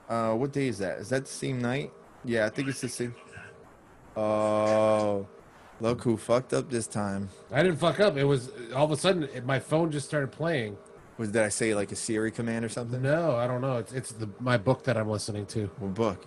uh, 0.09 0.33
what 0.33 0.51
day 0.51 0.67
is 0.67 0.77
that? 0.79 0.99
Is 0.99 1.09
that 1.09 1.25
the 1.25 1.31
same 1.31 1.61
night? 1.61 1.91
Yeah, 2.25 2.45
I 2.45 2.49
think 2.49 2.67
it's 2.67 2.81
the 2.81 2.89
same. 2.89 3.15
Oh, 4.15 5.27
look 5.79 6.03
who 6.03 6.17
fucked 6.17 6.53
up 6.53 6.69
this 6.69 6.87
time. 6.87 7.29
I 7.51 7.63
didn't 7.63 7.77
fuck 7.77 7.99
up. 7.99 8.15
It 8.17 8.25
was 8.25 8.51
all 8.75 8.85
of 8.85 8.91
a 8.91 8.97
sudden 8.97 9.23
it, 9.23 9.45
my 9.45 9.59
phone 9.59 9.91
just 9.91 10.07
started 10.07 10.31
playing. 10.31 10.77
Was 11.17 11.29
did 11.31 11.41
I 11.43 11.49
say 11.49 11.75
like 11.75 11.91
a 11.91 11.95
Siri 11.95 12.31
command 12.31 12.63
or 12.65 12.69
something? 12.69 13.01
No, 13.01 13.35
I 13.35 13.47
don't 13.47 13.61
know. 13.61 13.77
It's 13.77 13.93
it's 13.93 14.11
the 14.11 14.29
my 14.39 14.57
book 14.57 14.83
that 14.85 14.97
I'm 14.97 15.09
listening 15.09 15.45
to. 15.47 15.65
What 15.79 15.93
book? 15.93 16.25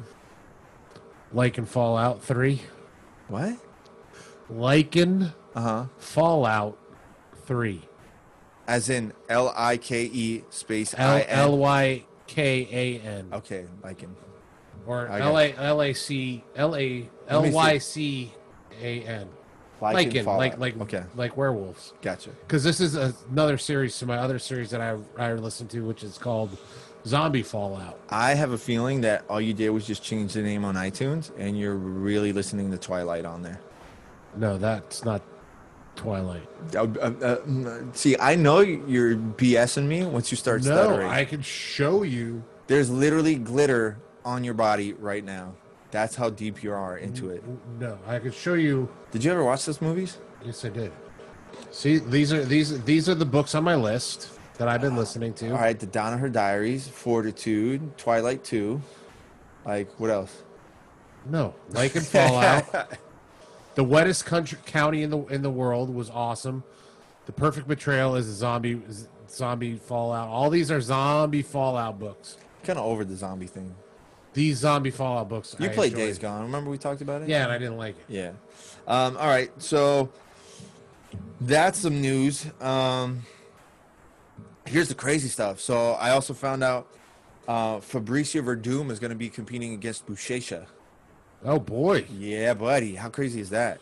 Like 1.33 1.59
and 1.59 1.69
Fallout 1.69 2.23
Three. 2.23 2.63
What? 3.29 3.57
Lycan 4.51 5.33
Uh 5.55 5.61
huh. 5.61 5.85
Fallout 5.99 6.79
Three. 7.47 7.83
As 8.69 8.89
in 8.91 9.13
L 9.29 9.53
I 9.57 9.77
K 9.77 10.05
E 10.13 10.45
space 10.51 10.95
L 10.97 11.17
I 11.17 11.21
N. 11.21 11.39
L 11.39 11.59
Y 11.59 12.05
K 12.27 12.69
A 12.71 13.01
N 13.07 13.29
Okay, 13.33 13.67
like 13.83 14.01
him. 14.01 14.15
or 14.87 15.07
L 15.09 15.39
A 15.39 15.55
L 15.57 15.83
A 15.83 15.93
C 15.93 16.43
L 16.55 16.77
A 16.77 17.09
L 17.29 17.51
Y 17.51 17.79
C 17.79 18.33
A 18.81 19.03
N. 19.03 19.29
Like 19.81 20.09
Lycan, 20.09 20.25
like 20.39 20.59
like 20.59 20.81
okay, 20.83 21.05
like 21.17 21.37
werewolves. 21.37 21.93
gotcha. 22.01 22.31
Because 22.31 22.65
this 22.65 22.81
is 22.81 22.95
another 22.95 23.59
series 23.59 23.99
to 23.99 24.07
my 24.07 24.17
other 24.17 24.39
series 24.39 24.71
that 24.71 24.81
I 24.81 24.97
I 25.19 25.35
listen 25.35 25.69
to, 25.69 25.81
which 25.85 26.03
is 26.03 26.17
called 26.17 26.57
zombie 27.07 27.43
Fallout. 27.43 28.01
I 28.09 28.35
have 28.35 28.53
a 28.53 28.59
feeling 28.59 29.03
that 29.03 29.25
all 29.29 29.41
you 29.41 29.53
did 29.53 29.69
was 29.71 29.87
just 29.87 30.03
change 30.03 30.33
the 30.33 30.41
name 30.43 30.65
on 30.65 30.77
iTunes, 30.77 31.31
and 31.39 31.59
you're 31.59 31.75
really 31.77 32.33
listening 32.33 32.71
to 32.71 32.79
Twilight 32.79 33.27
on 33.27 33.43
there. 33.43 33.61
No, 34.35 34.57
that's 34.57 35.05
not 35.05 35.21
Twilight. 35.97 36.47
Uh, 36.75 36.87
uh, 37.01 37.13
uh, 37.25 37.77
see, 37.93 38.17
I 38.19 38.37
know 38.37 38.61
you're 38.61 39.17
BSing 39.17 39.87
me 39.87 40.05
once 40.05 40.31
you 40.31 40.37
start 40.37 40.63
No, 40.65 40.73
stuttering. 40.73 41.09
I 41.09 41.25
can 41.25 41.43
show 41.43 42.03
you. 42.03 42.45
There's 42.67 42.91
literally 42.91 43.37
glitter 43.37 43.99
on 44.25 44.45
your 44.45 44.55
body 44.55 44.93
right 44.95 45.25
now. 45.25 45.55
That's 45.91 46.15
how 46.15 46.31
deep 46.31 46.63
you 46.63 46.73
are 46.73 46.99
into 46.99 47.31
it. 47.31 47.43
No, 47.79 47.99
I 48.07 48.19
can 48.19 48.33
show 48.33 48.55
you. 48.55 48.89
Did 49.11 49.25
you 49.25 49.33
ever 49.33 49.43
watch 49.45 49.65
those 49.65 49.81
movies? 49.81 50.19
Yes, 50.45 50.65
I 50.65 50.69
did. 50.69 50.93
See, 51.71 51.99
these 51.99 52.33
are 52.33 52.45
these 52.45 52.83
these 52.85 53.09
are 53.09 53.15
the 53.15 53.25
books 53.25 53.55
on 53.55 53.65
my 53.65 53.77
list 53.77 54.31
that 54.59 54.69
I've 54.69 54.81
been 54.81 54.97
listening 54.97 55.33
to. 55.35 55.51
All 55.51 55.59
right, 55.59 55.79
The 55.79 55.87
Dawn 55.87 56.13
of 56.13 56.21
Her 56.21 56.29
Diaries, 56.29 56.89
Fortitude, 56.89 57.97
Twilight 57.97 58.45
2. 58.45 58.81
Like, 59.65 59.89
what 59.99 60.11
else? 60.11 60.43
No, 61.27 61.55
Lake 61.71 61.95
and 61.97 62.07
Fallout. 62.07 62.99
the 63.77 63.85
wettest 63.85 64.25
country 64.25 64.59
county 64.67 65.05
in 65.05 65.11
the 65.11 65.19
in 65.27 65.43
the 65.43 65.51
world 65.51 65.95
was 65.95 66.11
awesome. 66.11 66.65
The 67.27 67.33
Perfect 67.33 67.69
Betrayal 67.69 68.17
is 68.17 68.29
a 68.29 68.33
zombie 68.33 68.81
is 68.89 69.09
zombie 69.31 69.77
Fallout. 69.77 70.29
All 70.29 70.51
these 70.51 70.71
are 70.71 70.81
zombie 70.81 71.43
Fallout 71.43 71.99
books. 72.01 72.37
Kind 72.65 72.79
of 72.79 72.85
over 72.85 73.05
the 73.05 73.15
zombie 73.15 73.47
thing. 73.47 73.75
These 74.33 74.59
zombie 74.59 74.91
Fallout 74.91 75.29
books. 75.29 75.55
You 75.59 75.67
I 75.67 75.73
played 75.73 75.93
enjoyed. 75.93 76.07
Days 76.07 76.19
Gone. 76.19 76.43
Remember 76.43 76.71
we 76.71 76.79
talked 76.79 77.01
about 77.01 77.23
it? 77.23 77.29
Yeah, 77.29 77.45
and 77.45 77.53
I 77.53 77.59
didn't 77.59 77.79
like 77.79 77.97
it. 77.99 78.05
Yeah. 78.09 78.31
Um, 78.87 79.17
all 79.17 79.29
right. 79.29 79.51
So 79.63 80.11
that's 81.41 81.79
some 81.79 82.01
news. 82.01 82.47
Um, 82.61 83.23
here's 84.67 84.89
the 84.89 84.95
crazy 84.95 85.29
stuff. 85.29 85.61
So 85.61 85.93
I 85.93 86.11
also 86.11 86.35
found 86.35 86.63
out 86.63 86.87
uh, 87.49 87.77
Fabricio 87.77 88.43
Werdum 88.43 88.91
is 88.91 88.99
going 88.99 89.11
to 89.11 89.17
be 89.17 89.29
competing 89.29 89.73
against 89.75 90.07
Buchecha. 90.07 90.67
Oh 91.47 91.59
boy. 91.59 92.05
Yeah, 92.19 92.55
buddy. 92.55 92.95
How 92.97 93.09
crazy 93.09 93.41
is 93.41 93.51
that? 93.51 93.81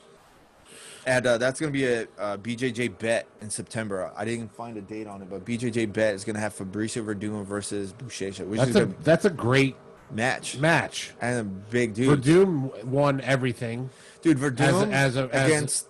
And 1.07 1.27
uh, 1.27 1.37
that's 1.39 1.61
going 1.61 1.73
to 1.73 1.79
be 1.79 1.85
a, 1.87 2.03
uh 2.19 2.37
BJJ 2.39 2.99
bet 2.99 3.27
in 3.41 3.51
September. 3.51 4.11
I 4.17 4.25
didn't 4.25 4.55
find 4.55 4.77
a 4.77 4.81
date 4.81 5.07
on 5.07 5.21
it, 5.23 5.29
but 5.31 5.45
BJJ 5.45 5.93
bet 5.93 6.15
is 6.15 6.25
going 6.25 6.35
to 6.35 6.41
have 6.41 6.55
Fabricio 6.57 7.05
Werdum 7.05 7.45
versus 7.45 7.93
Buchecha, 7.93 8.47
which 8.47 8.59
That's 8.59 8.71
is 8.71 8.77
a 8.77 8.83
a 8.85 8.87
that's 9.03 9.25
a 9.27 9.31
great 9.31 9.77
match 10.11 10.57
match. 10.59 11.13
and 11.21 11.41
a 11.41 11.45
big 11.45 11.95
dude. 11.95 12.23
Werdum 12.23 12.85
won 12.85 13.21
everything. 13.23 13.91
Dude, 14.23 14.39
Werdum 14.39 14.61
As 14.61 14.83
a- 14.83 14.89
as 14.93 15.17
a- 15.17 15.29
as 15.35 15.47
against 15.47 15.89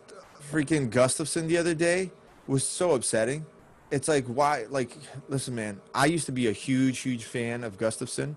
freaking 0.51 0.91
Gustafsson 0.91 1.47
the 1.49 1.59
other 1.59 1.75
day 1.75 2.11
was 2.47 2.64
so 2.66 2.93
upsetting. 2.93 3.47
It's 3.91 4.09
like 4.09 4.27
why? 4.27 4.66
Like, 4.68 4.97
listen, 5.29 5.55
man. 5.55 5.81
I 5.95 6.07
used 6.07 6.27
to 6.27 6.33
be 6.33 6.49
a 6.49 6.53
huge, 6.53 6.99
huge 7.01 7.25
fan 7.25 7.62
of 7.62 7.79
Gustafsson. 7.79 8.37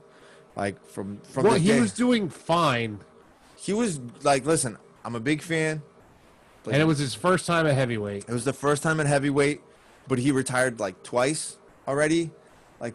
Like 0.56 0.84
from 0.86 1.20
from 1.22 1.46
Well, 1.46 1.56
he 1.56 1.70
day- 1.70 1.80
was 1.80 1.94
doing 1.94 2.30
fine, 2.30 3.00
he 3.58 3.74
was 3.74 4.00
like, 4.24 4.46
listen, 4.46 4.78
I'm 5.04 5.16
a 5.16 5.20
big 5.20 5.42
fan. 5.42 5.82
But 6.64 6.74
and 6.74 6.82
it 6.82 6.86
was 6.86 7.00
his 7.00 7.14
first 7.14 7.46
time 7.46 7.66
at 7.66 7.76
heavyweight. 7.76 8.26
it 8.28 8.32
was 8.32 8.46
the 8.46 8.54
first 8.54 8.84
time 8.84 9.00
at 9.00 9.08
heavyweight, 9.08 9.62
but 10.08 10.20
he 10.20 10.32
retired 10.32 10.80
like 10.80 11.02
twice 11.04 11.58
already. 11.88 12.32
Like, 12.80 12.94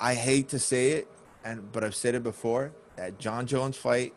I 0.00 0.14
hate 0.14 0.48
to 0.50 0.58
say 0.58 0.92
it, 0.92 1.08
and 1.44 1.70
but 1.72 1.84
I've 1.84 1.94
said 1.94 2.14
it 2.14 2.22
before. 2.22 2.72
That 2.96 3.18
Jon 3.18 3.46
Jones 3.46 3.76
fight 3.76 4.14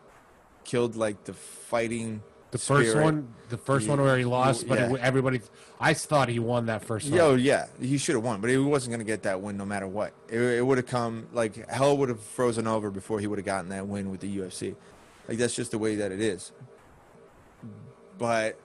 killed 0.63 0.95
like 0.95 1.23
the 1.25 1.33
fighting. 1.33 2.21
The 2.51 2.59
first 2.59 2.91
spirit. 2.91 3.03
one, 3.03 3.33
the 3.49 3.57
first 3.57 3.87
one 3.87 3.99
where 3.99 4.15
he 4.15 4.25
lost, 4.25 4.67
but 4.67 4.77
Yeah. 4.77 4.93
it, 4.93 4.99
everybody, 5.01 5.41
I 5.79 5.95
thought 5.95 6.29
he 6.29 6.37
won 6.37 6.67
that 6.67 6.85
first 6.85 7.09
one. 7.09 7.17
Yo, 7.17 7.33
yeah, 7.33 7.65
he 7.81 7.97
should 7.97 8.13
have 8.13 8.23
won, 8.23 8.41
but 8.41 8.51
he 8.51 8.57
wasn't 8.57 8.91
going 8.91 8.99
to 8.99 9.11
get 9.11 9.23
that 9.23 9.41
win 9.41 9.57
no 9.57 9.65
matter 9.65 9.87
what. 9.87 10.13
It, 10.29 10.39
it 10.39 10.61
would 10.65 10.77
have 10.77 10.85
come 10.85 11.25
like 11.33 11.67
hell 11.67 11.97
would 11.97 12.09
have 12.09 12.19
frozen 12.19 12.67
over 12.67 12.91
before 12.91 13.19
he 13.19 13.25
would 13.25 13.39
have 13.39 13.45
gotten 13.45 13.69
that 13.69 13.87
win 13.87 14.11
with 14.11 14.19
the 14.19 14.37
UFC. 14.37 14.75
Like 15.27 15.37
that's 15.37 15.55
just 15.55 15.71
the 15.71 15.77
way 15.77 15.95
that 15.95 16.11
it 16.11 16.21
is. 16.21 16.51
But 18.17 18.59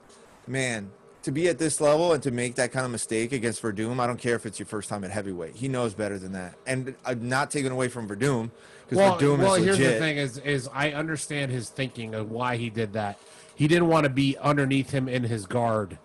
man, 0.47 0.91
to 1.23 1.33
be 1.33 1.49
at 1.49 1.59
this 1.59 1.81
level 1.81 2.13
and 2.13 2.23
to 2.23 2.31
make 2.31 2.55
that 2.57 2.73
kind 2.73 2.85
of 2.85 2.93
mistake 2.93 3.33
against 3.33 3.63
Werdum, 3.63 4.01
I 4.01 4.07
don't 4.07 4.19
care 4.19 4.35
if 4.35 4.47
it's 4.47 4.59
your 4.59 4.67
first 4.67 4.89
time 4.89 5.05
at 5.05 5.11
heavyweight. 5.11 5.57
He 5.57 5.69
knows 5.69 5.95
better 5.95 6.19
than 6.19 6.33
that. 6.33 6.55
And 6.67 6.95
I'm 7.05 7.29
not 7.29 7.51
taking 7.51 7.71
away 7.71 7.89
from 7.89 8.09
Werdum 8.09 8.51
because 8.85 8.99
Well, 8.99 9.19
Werdum 9.19 9.39
well 9.39 9.55
is 9.55 9.65
here's 9.65 9.79
the 9.79 9.99
thing: 9.99 10.17
is 10.17 10.39
is 10.39 10.69
I 10.73 10.93
understand 10.93 11.53
his 11.53 11.69
thinking 11.69 12.15
of 12.15 12.31
why 12.31 12.57
he 12.57 12.71
did 12.71 12.93
that. 12.95 13.19
He 13.55 13.69
didn't 13.69 13.89
want 13.89 14.05
to 14.05 14.11
be 14.11 14.37
underneath 14.39 14.91
him 14.91 15.09
in 15.09 15.25
his 15.25 15.45
guard, 15.45 15.99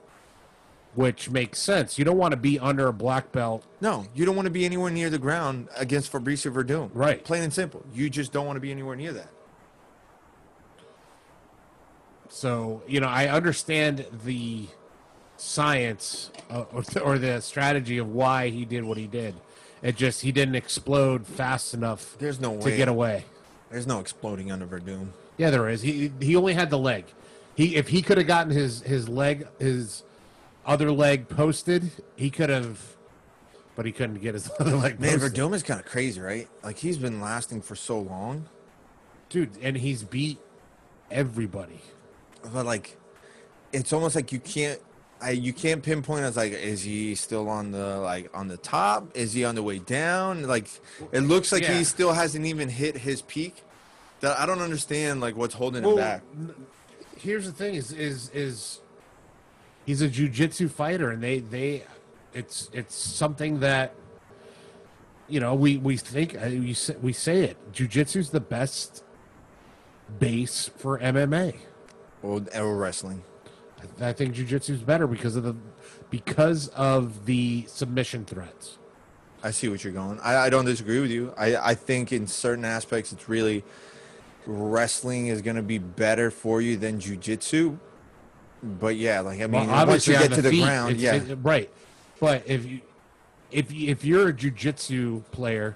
which 0.96 1.30
makes 1.30 1.60
sense. 1.60 2.00
You 2.00 2.06
don't 2.06 2.18
want 2.18 2.32
to 2.32 2.38
be 2.38 2.58
under 2.60 2.88
a 2.88 2.94
black 2.94 3.32
belt. 3.32 3.64
No, 3.80 4.08
you 4.16 4.26
don't 4.26 4.36
want 4.36 4.48
to 4.48 4.52
be 4.52 4.66
anywhere 4.66 4.92
near 4.92 5.10
the 5.10 5.20
ground 5.20 5.70
against 5.78 6.12
Fabricio 6.12 6.52
Werdum. 6.52 6.90
Right. 6.94 7.24
Plain 7.24 7.44
and 7.44 7.54
simple. 7.54 7.86
You 7.94 8.10
just 8.10 8.34
don't 8.34 8.46
want 8.46 8.58
to 8.58 8.62
be 8.62 8.72
anywhere 8.72 8.96
near 8.96 9.14
that. 9.14 9.30
So 12.34 12.82
you 12.88 13.00
know, 13.00 13.08
I 13.08 13.28
understand 13.28 14.06
the 14.26 14.66
science 15.38 16.32
uh, 16.50 16.66
or, 16.74 16.84
or 17.04 17.18
the 17.20 17.40
strategy 17.42 18.00
of 18.00 18.10
why 18.10 18.50
he 18.50 18.66
did 18.66 18.84
what 18.84 18.98
he 18.98 19.06
did. 19.06 19.36
It 19.84 19.96
just 19.96 20.22
he 20.22 20.32
didn't 20.32 20.56
explode 20.56 21.28
fast 21.28 21.76
enough 21.76 22.18
There's 22.18 22.40
no 22.40 22.52
way 22.52 22.72
to 22.72 22.76
get 22.76 22.88
away. 22.88 23.26
There's 23.70 23.86
no 23.86 24.00
exploding 24.00 24.52
under 24.52 24.66
Werdum. 24.66 25.10
Yeah, 25.38 25.52
there 25.52 25.70
is. 25.70 25.84
He 25.84 26.12
he 26.20 26.36
only 26.36 26.56
had 26.56 26.72
the 26.72 26.78
leg. 26.78 27.06
He 27.56 27.76
if 27.76 27.90
he 27.90 28.02
could 28.02 28.18
have 28.18 28.28
gotten 28.28 28.52
his 28.52 28.82
his 28.82 29.08
leg 29.08 29.48
his 29.60 30.02
other 30.66 30.92
leg 30.92 31.30
posted, 31.30 31.92
he 32.16 32.32
could 32.32 32.50
have. 32.50 32.82
But 33.76 33.86
he 33.86 33.92
couldn't 33.92 34.22
get 34.22 34.34
his 34.34 34.50
other 34.60 34.76
leg 34.76 35.00
Man, 35.00 35.20
posted. 35.20 35.34
Werdum 35.34 35.54
is 35.54 35.62
kind 35.62 35.80
of 35.80 35.86
crazy, 35.86 36.20
right? 36.20 36.48
Like 36.64 36.80
he's 36.80 36.98
been 36.98 37.22
lasting 37.22 37.62
for 37.62 37.76
so 37.76 38.00
long, 38.00 38.50
dude, 39.30 39.52
and 39.62 39.78
he's 39.78 40.04
beat 40.04 40.40
everybody. 41.12 41.82
But 42.52 42.66
like, 42.66 42.98
it's 43.72 43.94
almost 43.94 44.16
like 44.16 44.32
you 44.32 44.40
can't, 44.40 44.80
I 45.22 45.32
you 45.32 45.54
can't 45.54 45.82
pinpoint 45.82 46.26
as 46.26 46.36
like, 46.36 46.52
is 46.54 46.84
he 46.84 47.16
still 47.16 47.48
on 47.50 47.72
the 47.72 47.98
like 48.00 48.30
on 48.36 48.48
the 48.48 48.58
top? 48.58 49.16
Is 49.16 49.34
he 49.34 49.46
on 49.46 49.56
the 49.56 49.64
way 49.64 49.80
down? 49.80 50.44
Like, 50.48 50.68
it 51.12 51.22
looks 51.22 51.52
like 51.52 51.64
Yeah. 51.64 51.78
he 51.78 51.84
still 51.84 52.12
hasn't 52.14 52.46
even 52.46 52.68
hit 52.70 52.98
his 52.98 53.22
peak. 53.22 53.64
That 54.20 54.38
I 54.40 54.46
don't 54.46 54.62
understand 54.62 55.22
like 55.22 55.36
what's 55.36 55.54
holding 55.54 55.84
him 55.84 55.96
back. 55.96 56.24
here's 57.18 57.46
the 57.46 57.52
thing: 57.52 57.76
is 57.76 57.92
is 57.92 58.30
is 58.34 58.80
he's 59.86 60.02
a 60.02 60.10
jujitsu 60.10 60.70
fighter, 60.70 61.10
and 61.12 61.22
they 61.24 61.40
they 61.40 61.84
it's 62.34 62.70
it's 62.74 62.96
something 62.96 63.60
that 63.62 63.94
you 65.28 65.40
know 65.40 65.54
we 65.56 65.78
we 65.78 65.98
think 65.98 66.36
uh, 66.36 66.48
we 66.50 66.74
say, 66.74 66.96
we 67.02 67.14
say 67.14 67.44
it. 67.44 67.58
Jujitsu's 67.74 68.30
the 68.30 68.40
best 68.42 69.04
base 70.20 70.70
for 70.78 71.00
MMA. 71.00 71.56
Or, 72.24 72.42
or 72.56 72.76
wrestling. 72.78 73.24
I 74.00 74.14
think 74.14 74.34
jujitsu's 74.34 74.82
better 74.82 75.08
because 75.08 75.36
of 75.36 75.44
the 75.44 75.56
because 76.10 76.70
of 76.70 77.26
the 77.26 77.66
submission 77.68 78.24
threats. 78.26 78.78
I 79.44 79.52
see 79.52 79.68
what 79.68 79.84
you're 79.84 79.92
going. 79.92 80.20
I, 80.22 80.38
I 80.38 80.50
don't 80.50 80.64
disagree 80.64 81.02
with 81.02 81.12
you. 81.12 81.34
I, 81.38 81.58
I 81.58 81.76
think 81.76 82.14
in 82.14 82.26
certain 82.28 82.64
aspects, 82.64 83.12
it's 83.12 83.28
really 83.28 83.64
wrestling 84.46 85.28
is 85.28 85.42
going 85.42 85.58
to 85.58 85.62
be 85.62 85.78
better 85.80 86.32
for 86.32 86.62
you 86.62 86.78
than 86.78 87.00
jujitsu. 87.00 87.78
But 88.62 88.96
yeah, 88.96 89.20
like 89.20 89.42
I 89.42 89.48
mean, 89.48 89.68
Well, 89.68 89.86
once 89.88 90.08
you 90.08 90.14
get 90.14 90.32
on 90.32 90.38
to 90.38 90.42
the 90.42 90.52
feet, 90.52 90.64
ground, 90.64 90.96
yeah, 90.98 91.16
it- 91.16 91.38
right. 91.42 91.70
But 92.22 92.44
if 92.46 92.66
you 92.66 92.80
if 93.52 93.70
you, 93.74 93.90
if 93.90 94.06
you're 94.06 94.30
a 94.30 94.34
jujitsu 94.34 95.24
player, 95.32 95.76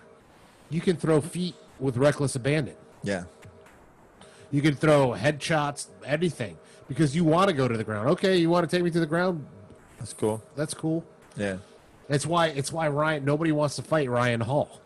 you 0.70 0.80
can 0.80 0.96
throw 0.96 1.20
feet 1.20 1.56
with 1.80 1.98
reckless 1.98 2.36
abandon. 2.38 2.76
yeah, 3.04 3.26
You 4.52 4.62
can 4.62 4.76
throw 4.76 5.10
headshots, 5.12 5.88
anything, 6.06 6.58
because 6.88 7.16
you 7.16 7.24
want 7.24 7.50
to 7.50 7.54
go 7.54 7.68
to 7.68 7.76
the 7.78 7.84
ground. 7.84 8.10
Okay, 8.10 8.38
you 8.38 8.50
want 8.50 8.70
to 8.70 8.74
take 8.76 8.84
me 8.84 8.92
to 8.92 9.00
the 9.00 9.06
ground? 9.06 9.46
that's 10.00 10.14
cool. 10.14 10.42
That's 10.56 10.74
cool. 10.74 11.04
Yeah. 11.36 11.58
That's 12.08 12.26
why 12.26 12.48
it's 12.48 12.72
why 12.72 12.88
Ryan. 12.88 13.26
Nobody 13.26 13.52
wants 13.52 13.76
to 13.78 13.82
fight 13.82 14.10
Ryan 14.10 14.40
Hall. 14.42 14.80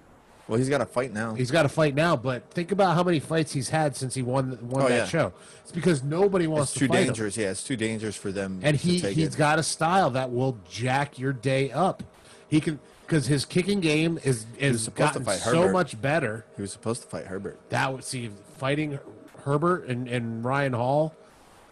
Well, 0.48 0.58
he's 0.58 0.70
got 0.70 0.82
a 0.82 0.86
fight 0.86 1.14
now. 1.14 1.34
He's 1.36 1.52
got 1.52 1.66
a 1.66 1.70
fight 1.70 1.94
now, 1.96 2.16
but 2.16 2.50
think 2.52 2.72
about 2.72 2.96
how 2.96 3.04
many 3.04 3.20
fights 3.20 3.52
he's 3.54 3.70
had 3.70 3.96
since 3.96 4.14
he 4.16 4.22
won 4.22 4.58
won 4.70 4.84
Oh, 4.84 4.88
that 4.90 4.96
yeah. 4.96 5.06
show. 5.06 5.34
It's 5.64 5.72
because 5.72 6.02
nobody 6.04 6.48
wants 6.48 6.72
It's 6.72 6.74
to 6.74 6.80
too 6.80 6.88
fight 6.88 6.96
him. 6.96 7.04
Too 7.04 7.08
dangerous. 7.10 7.38
Yeah, 7.38 7.52
it's 7.52 7.64
too 7.64 7.78
dangerous 7.78 8.16
for 8.16 8.32
them. 8.32 8.60
and 8.64 8.78
to 8.78 8.84
he 8.88 9.00
he's 9.00 9.36
it. 9.36 9.38
got 9.38 9.60
a 9.60 9.64
style 9.64 10.10
that 10.12 10.32
will 10.32 10.58
jack 10.70 11.20
your 11.20 11.32
day 11.34 11.72
up. 11.72 12.04
He 12.50 12.60
can 12.60 12.80
because 13.06 13.28
his 13.28 13.46
kicking 13.46 13.80
game 13.82 14.18
is 14.24 14.46
is 14.58 14.88
gotten 14.90 15.24
fight 15.24 15.40
so 15.40 15.70
much 15.72 16.02
better. 16.02 16.46
He 16.56 16.62
was 16.64 16.72
supposed 16.72 17.04
to 17.04 17.08
fight 17.08 17.28
Herbert. 17.28 17.60
That 17.70 17.94
would 17.94 18.04
see 18.04 18.32
fighting 18.58 18.98
Herbert 19.44 19.88
and, 19.88 20.08
and 20.08 20.44
Ryan 20.44 20.74
Hall 20.74 21.16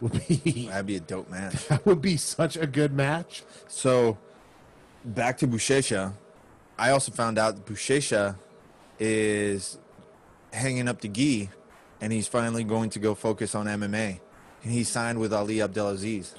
would 0.01 0.28
be 0.28 0.67
That'd 0.70 0.86
be 0.86 0.95
a 0.95 0.99
dope 0.99 1.30
match. 1.30 1.67
that 1.67 1.86
would 1.86 2.01
be 2.01 2.17
such 2.17 2.55
a 2.55 2.67
good 2.67 2.93
match. 2.93 3.43
so, 3.67 4.17
back 5.03 5.38
to 5.39 5.47
Buchecha. 5.47 6.13
I 6.78 6.91
also 6.91 7.11
found 7.11 7.38
out 7.38 7.55
that 7.55 7.65
Buchecha 7.65 8.36
is 8.99 9.78
hanging 10.53 10.88
up 10.88 11.01
the 11.01 11.09
gi, 11.09 11.49
and 11.99 12.13
he's 12.13 12.28
finally 12.28 12.63
going 12.63 12.89
to 12.91 12.99
go 12.99 13.15
focus 13.15 13.53
on 13.55 13.65
MMA. 13.65 14.20
And 14.63 14.72
he 14.72 14.84
signed 14.84 15.20
with 15.20 15.34
Ali 15.34 15.61
Abdelaziz 15.61 16.36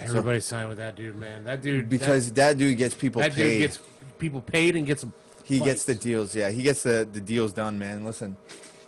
Everybody 0.00 0.40
signed 0.40 0.68
with 0.68 0.78
that 0.78 0.96
dude, 0.96 1.16
man. 1.16 1.44
That 1.44 1.62
dude 1.62 1.88
because 1.88 2.32
that, 2.32 2.56
dude 2.56 2.78
gets 2.78 2.94
people 2.94 3.20
that, 3.20 3.32
that 3.32 3.36
paid. 3.36 3.58
dude 3.58 3.60
gets 3.60 3.80
people 4.18 4.40
paid 4.40 4.76
and 4.76 4.86
gets 4.86 5.04
he 5.44 5.60
gets 5.60 5.84
the 5.84 5.94
deals. 5.94 6.34
Yeah, 6.34 6.50
he 6.50 6.62
gets 6.62 6.82
the 6.82 7.06
the 7.10 7.20
deals 7.20 7.52
done, 7.52 7.78
man. 7.78 8.04
Listen, 8.04 8.36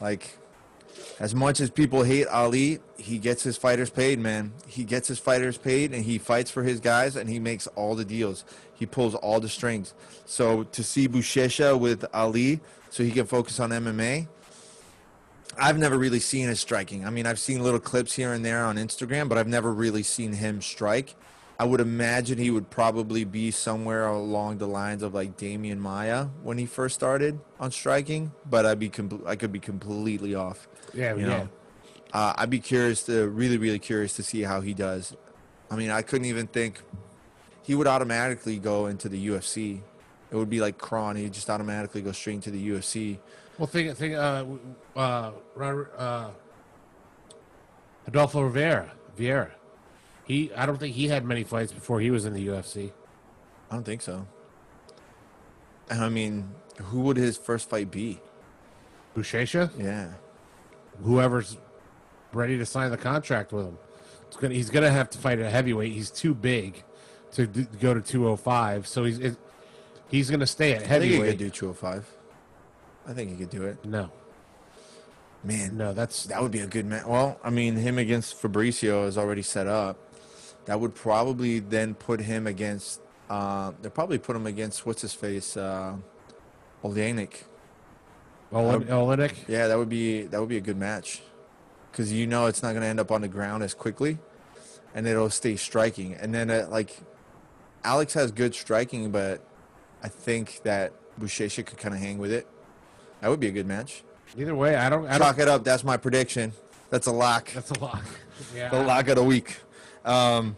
like 0.00 0.38
as 1.22 1.36
much 1.36 1.60
as 1.60 1.70
people 1.70 2.02
hate 2.02 2.26
Ali, 2.26 2.80
he 2.98 3.16
gets 3.16 3.44
his 3.44 3.56
fighters 3.56 3.90
paid, 3.90 4.18
man. 4.18 4.52
He 4.66 4.82
gets 4.82 5.06
his 5.06 5.20
fighters 5.20 5.56
paid, 5.56 5.94
and 5.94 6.04
he 6.04 6.18
fights 6.18 6.50
for 6.50 6.64
his 6.64 6.80
guys, 6.80 7.14
and 7.14 7.30
he 7.30 7.38
makes 7.38 7.68
all 7.68 7.94
the 7.94 8.04
deals. 8.04 8.44
He 8.74 8.86
pulls 8.86 9.14
all 9.14 9.38
the 9.38 9.48
strings. 9.48 9.94
So 10.24 10.64
to 10.64 10.82
see 10.82 11.06
Buchecha 11.06 11.78
with 11.78 12.04
Ali, 12.12 12.58
so 12.90 13.04
he 13.04 13.12
can 13.12 13.26
focus 13.26 13.60
on 13.60 13.70
MMA. 13.70 14.26
I've 15.56 15.78
never 15.78 15.96
really 15.96 16.18
seen 16.18 16.48
his 16.48 16.58
striking. 16.58 17.06
I 17.06 17.10
mean, 17.10 17.26
I've 17.26 17.38
seen 17.38 17.62
little 17.62 17.78
clips 17.78 18.14
here 18.14 18.32
and 18.32 18.44
there 18.44 18.64
on 18.64 18.74
Instagram, 18.74 19.28
but 19.28 19.38
I've 19.38 19.46
never 19.46 19.72
really 19.72 20.02
seen 20.02 20.32
him 20.32 20.60
strike. 20.60 21.14
I 21.58 21.64
would 21.64 21.80
imagine 21.80 22.38
he 22.38 22.50
would 22.50 22.70
probably 22.70 23.24
be 23.24 23.50
somewhere 23.50 24.06
along 24.06 24.58
the 24.58 24.66
lines 24.66 25.02
of 25.02 25.14
like 25.14 25.36
Demian 25.36 25.78
Maia 25.78 26.24
when 26.42 26.58
he 26.58 26.66
first 26.66 26.94
started 26.94 27.38
on 27.60 27.70
striking, 27.70 28.32
but 28.48 28.66
I'd 28.66 28.78
be 28.78 28.90
compl- 28.90 29.26
I 29.26 29.36
could 29.36 29.52
be 29.52 29.60
completely 29.60 30.34
off. 30.34 30.66
Yeah, 30.92 31.14
you 31.14 31.20
yeah. 31.20 31.26
know. 31.26 31.48
Uh, 32.12 32.34
I'd 32.36 32.50
be 32.50 32.60
curious 32.60 33.04
to 33.04 33.28
really, 33.28 33.58
really 33.58 33.78
curious 33.78 34.14
to 34.16 34.22
see 34.22 34.42
how 34.42 34.60
he 34.60 34.74
does. 34.74 35.16
I 35.70 35.76
mean, 35.76 35.90
I 35.90 36.02
couldn't 36.02 36.26
even 36.26 36.46
think 36.46 36.82
he 37.62 37.74
would 37.74 37.86
automatically 37.86 38.58
go 38.58 38.86
into 38.86 39.08
the 39.08 39.28
UFC. 39.28 39.80
It 40.30 40.36
would 40.36 40.50
be 40.50 40.60
like 40.60 40.78
Kron; 40.78 41.16
he'd 41.16 41.32
just 41.32 41.48
automatically 41.48 42.02
go 42.02 42.12
straight 42.12 42.34
into 42.34 42.50
the 42.50 42.70
UFC. 42.70 43.18
Well, 43.58 43.66
think, 43.66 43.96
think, 43.96 44.14
uh, 44.14 44.44
uh, 44.96 45.32
Robert, 45.54 45.92
uh, 45.96 46.30
Adolfo 48.06 48.42
Rivera, 48.42 48.90
Vieira. 49.16 49.50
He, 50.32 50.50
I 50.54 50.64
don't 50.64 50.78
think 50.78 50.94
he 50.94 51.08
had 51.08 51.26
many 51.26 51.44
fights 51.44 51.72
before 51.72 52.00
he 52.00 52.10
was 52.10 52.24
in 52.24 52.32
the 52.32 52.46
UFC. 52.48 52.90
I 53.70 53.74
don't 53.74 53.84
think 53.84 54.00
so. 54.00 54.26
I 55.90 56.08
mean, 56.08 56.54
who 56.84 57.00
would 57.02 57.18
his 57.18 57.36
first 57.36 57.68
fight 57.68 57.90
be? 57.90 58.18
Buchecha, 59.14 59.70
Yeah. 59.78 60.12
whoever's 61.04 61.58
ready 62.32 62.56
to 62.56 62.64
sign 62.64 62.90
the 62.90 62.96
contract 62.96 63.52
with 63.52 63.66
him, 63.66 63.78
it's 64.26 64.36
gonna, 64.38 64.54
he's 64.54 64.70
going 64.70 64.84
to 64.84 64.90
have 64.90 65.10
to 65.10 65.18
fight 65.18 65.38
a 65.38 65.50
heavyweight. 65.50 65.92
He's 65.92 66.10
too 66.10 66.34
big 66.34 66.82
to 67.32 67.46
d- 67.46 67.66
go 67.78 67.92
to 67.92 68.00
205, 68.00 68.86
so 68.86 69.04
he's 69.04 69.18
it, 69.18 69.36
he's 70.08 70.30
going 70.30 70.40
to 70.40 70.46
stay 70.46 70.72
at 70.72 70.84
I 70.84 70.86
think 70.86 71.02
he 71.04 71.10
could 71.18 71.26
heavyweight. 71.26 71.38
do 71.38 71.50
205. 71.50 72.10
I 73.06 73.12
think 73.12 73.30
he 73.32 73.36
could 73.36 73.50
do 73.50 73.64
it. 73.64 73.84
no, 73.84 74.10
Man, 75.44 75.76
no, 75.76 75.92
that's 75.92 76.24
that 76.24 76.40
would 76.40 76.52
be 76.52 76.60
a 76.60 76.66
good 76.66 76.86
match. 76.86 77.04
Well, 77.04 77.38
I 77.44 77.50
mean, 77.50 77.76
him 77.76 77.98
against 77.98 78.40
Fabricio 78.40 79.06
is 79.06 79.18
already 79.18 79.42
set 79.42 79.66
up. 79.66 79.98
That 80.66 80.80
would 80.80 80.94
probably 80.94 81.58
then 81.58 81.94
put 81.94 82.20
him 82.20 82.46
against. 82.46 83.00
Uh, 83.28 83.72
they'll 83.80 83.90
probably 83.90 84.18
put 84.18 84.36
him 84.36 84.46
against 84.46 84.84
what's 84.86 85.02
his 85.02 85.14
face, 85.14 85.56
uh, 85.56 85.96
Oleinik. 86.84 87.44
Oleinik. 88.52 89.34
Yeah, 89.48 89.66
that 89.68 89.78
would 89.78 89.88
be 89.88 90.22
that 90.22 90.38
would 90.38 90.48
be 90.48 90.58
a 90.58 90.60
good 90.62 90.76
match, 90.76 91.22
because 91.90 92.12
you 92.12 92.26
know 92.26 92.46
it's 92.46 92.62
not 92.62 92.70
going 92.70 92.82
to 92.82 92.88
end 92.88 93.00
up 93.00 93.10
on 93.10 93.22
the 93.22 93.28
ground 93.28 93.62
as 93.62 93.74
quickly, 93.74 94.18
and 94.94 95.06
it'll 95.06 95.30
stay 95.30 95.56
striking. 95.56 96.14
And 96.14 96.34
then 96.34 96.50
uh, 96.50 96.66
like, 96.70 96.96
Alex 97.84 98.14
has 98.14 98.30
good 98.30 98.54
striking, 98.54 99.10
but 99.10 99.44
I 100.02 100.08
think 100.08 100.60
that 100.64 100.92
Buchecha 101.18 101.64
could 101.64 101.78
kind 101.78 101.94
of 101.94 102.00
hang 102.00 102.18
with 102.18 102.32
it. 102.32 102.46
That 103.20 103.28
would 103.28 103.40
be 103.40 103.48
a 103.48 103.52
good 103.52 103.66
match. 103.66 104.04
Either 104.36 104.54
way, 104.54 104.76
I 104.76 104.88
don't. 104.90 105.06
I 105.06 105.18
Chalk 105.18 105.38
it 105.38 105.48
up. 105.48 105.64
That's 105.64 105.84
my 105.84 105.96
prediction. 105.96 106.52
That's 106.90 107.06
a 107.06 107.12
lock. 107.12 107.50
that's 107.52 107.70
a 107.70 107.78
lock. 107.80 108.04
Yeah, 108.54 108.68
The 108.68 108.82
lock 108.82 109.08
of 109.08 109.16
the 109.16 109.24
week. 109.24 109.56
Um, 110.04 110.56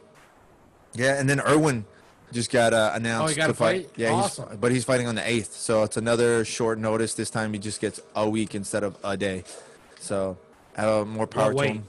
yeah, 0.95 1.19
and 1.19 1.29
then 1.29 1.41
Irwin 1.41 1.85
just 2.33 2.51
got 2.51 2.73
uh, 2.73 2.93
announced 2.95 3.25
Oh, 3.25 3.29
he 3.29 3.35
got 3.37 3.47
to 3.47 3.53
a 3.53 3.55
fight? 3.55 3.91
Yeah, 3.97 4.13
Awesome. 4.13 4.49
he's, 4.51 4.59
but 4.59 4.73
he's 4.73 4.85
fighting 4.85 5.07
on 5.07 5.15
the 5.15 5.29
eighth, 5.29 5.53
so 5.55 5.83
it's 5.83 5.97
another 5.97 6.45
short 6.45 6.79
notice. 6.79 7.15
This 7.15 7.31
time 7.31 7.53
he 7.53 7.59
just 7.59 7.81
gets 7.81 8.01
a 8.15 8.29
week 8.29 8.55
instead 8.55 8.83
of 8.83 8.97
a 9.05 9.17
day. 9.17 9.45
So 10.01 10.37
uh, 10.77 11.05
more 11.07 11.27
power 11.27 11.53
to 11.55 11.63
him. 11.63 11.89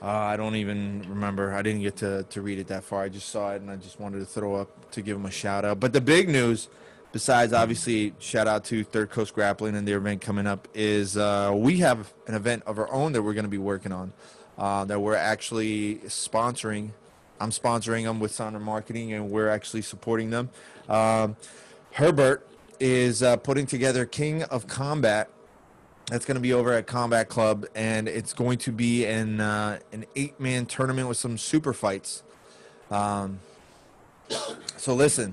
Uh, 0.00 0.06
I 0.08 0.36
don't 0.36 0.56
even 0.56 1.04
remember. 1.08 1.52
I 1.54 1.62
didn't 1.62 1.82
get 1.82 1.96
to, 1.98 2.24
to 2.24 2.42
read 2.42 2.58
it 2.58 2.66
that 2.68 2.82
far. 2.82 3.02
I 3.02 3.08
just 3.08 3.28
saw 3.28 3.52
it 3.52 3.62
and 3.62 3.70
I 3.70 3.76
just 3.76 4.00
wanted 4.00 4.18
to 4.18 4.24
throw 4.24 4.56
up 4.56 4.90
to 4.92 5.02
give 5.02 5.16
him 5.16 5.26
a 5.26 5.30
shout 5.30 5.64
out. 5.64 5.78
But 5.78 5.92
the 5.92 6.00
big 6.00 6.28
news, 6.28 6.68
besides 7.12 7.52
obviously 7.52 8.12
shout 8.18 8.48
out 8.48 8.64
to 8.64 8.82
Third 8.82 9.10
Coast 9.10 9.32
Grappling 9.32 9.76
and 9.76 9.86
their 9.86 9.98
event 9.98 10.20
coming 10.20 10.46
up, 10.48 10.66
is 10.74 11.16
uh, 11.16 11.52
we 11.54 11.78
have 11.78 12.12
an 12.26 12.34
event 12.34 12.64
of 12.66 12.80
our 12.80 12.92
own 12.92 13.12
that 13.12 13.22
we're 13.22 13.32
going 13.34 13.44
to 13.44 13.48
be 13.50 13.58
working 13.58 13.92
on. 13.92 14.12
Uh, 14.58 14.84
that 14.84 15.00
we're 15.00 15.14
actually 15.16 15.96
sponsoring. 16.06 16.90
I'm 17.40 17.50
sponsoring 17.50 18.04
them 18.04 18.20
with 18.20 18.32
Sonder 18.32 18.60
Marketing, 18.60 19.12
and 19.14 19.30
we're 19.30 19.48
actually 19.48 19.82
supporting 19.82 20.30
them. 20.30 20.50
Um, 20.88 21.36
Herbert 21.92 22.46
is 22.78 23.22
uh, 23.22 23.36
putting 23.36 23.66
together 23.66 24.04
King 24.04 24.42
of 24.44 24.66
Combat 24.66 25.30
that's 26.06 26.26
going 26.26 26.34
to 26.34 26.40
be 26.40 26.52
over 26.52 26.72
at 26.74 26.86
Combat 26.86 27.28
Club, 27.28 27.64
and 27.74 28.08
it's 28.08 28.34
going 28.34 28.58
to 28.58 28.72
be 28.72 29.06
an 29.06 29.40
uh, 29.40 29.78
an 29.92 30.04
eight 30.16 30.38
man 30.38 30.66
tournament 30.66 31.08
with 31.08 31.16
some 31.16 31.38
super 31.38 31.72
fights. 31.72 32.22
Um, 32.90 33.40
so 34.76 34.94
listen, 34.94 35.32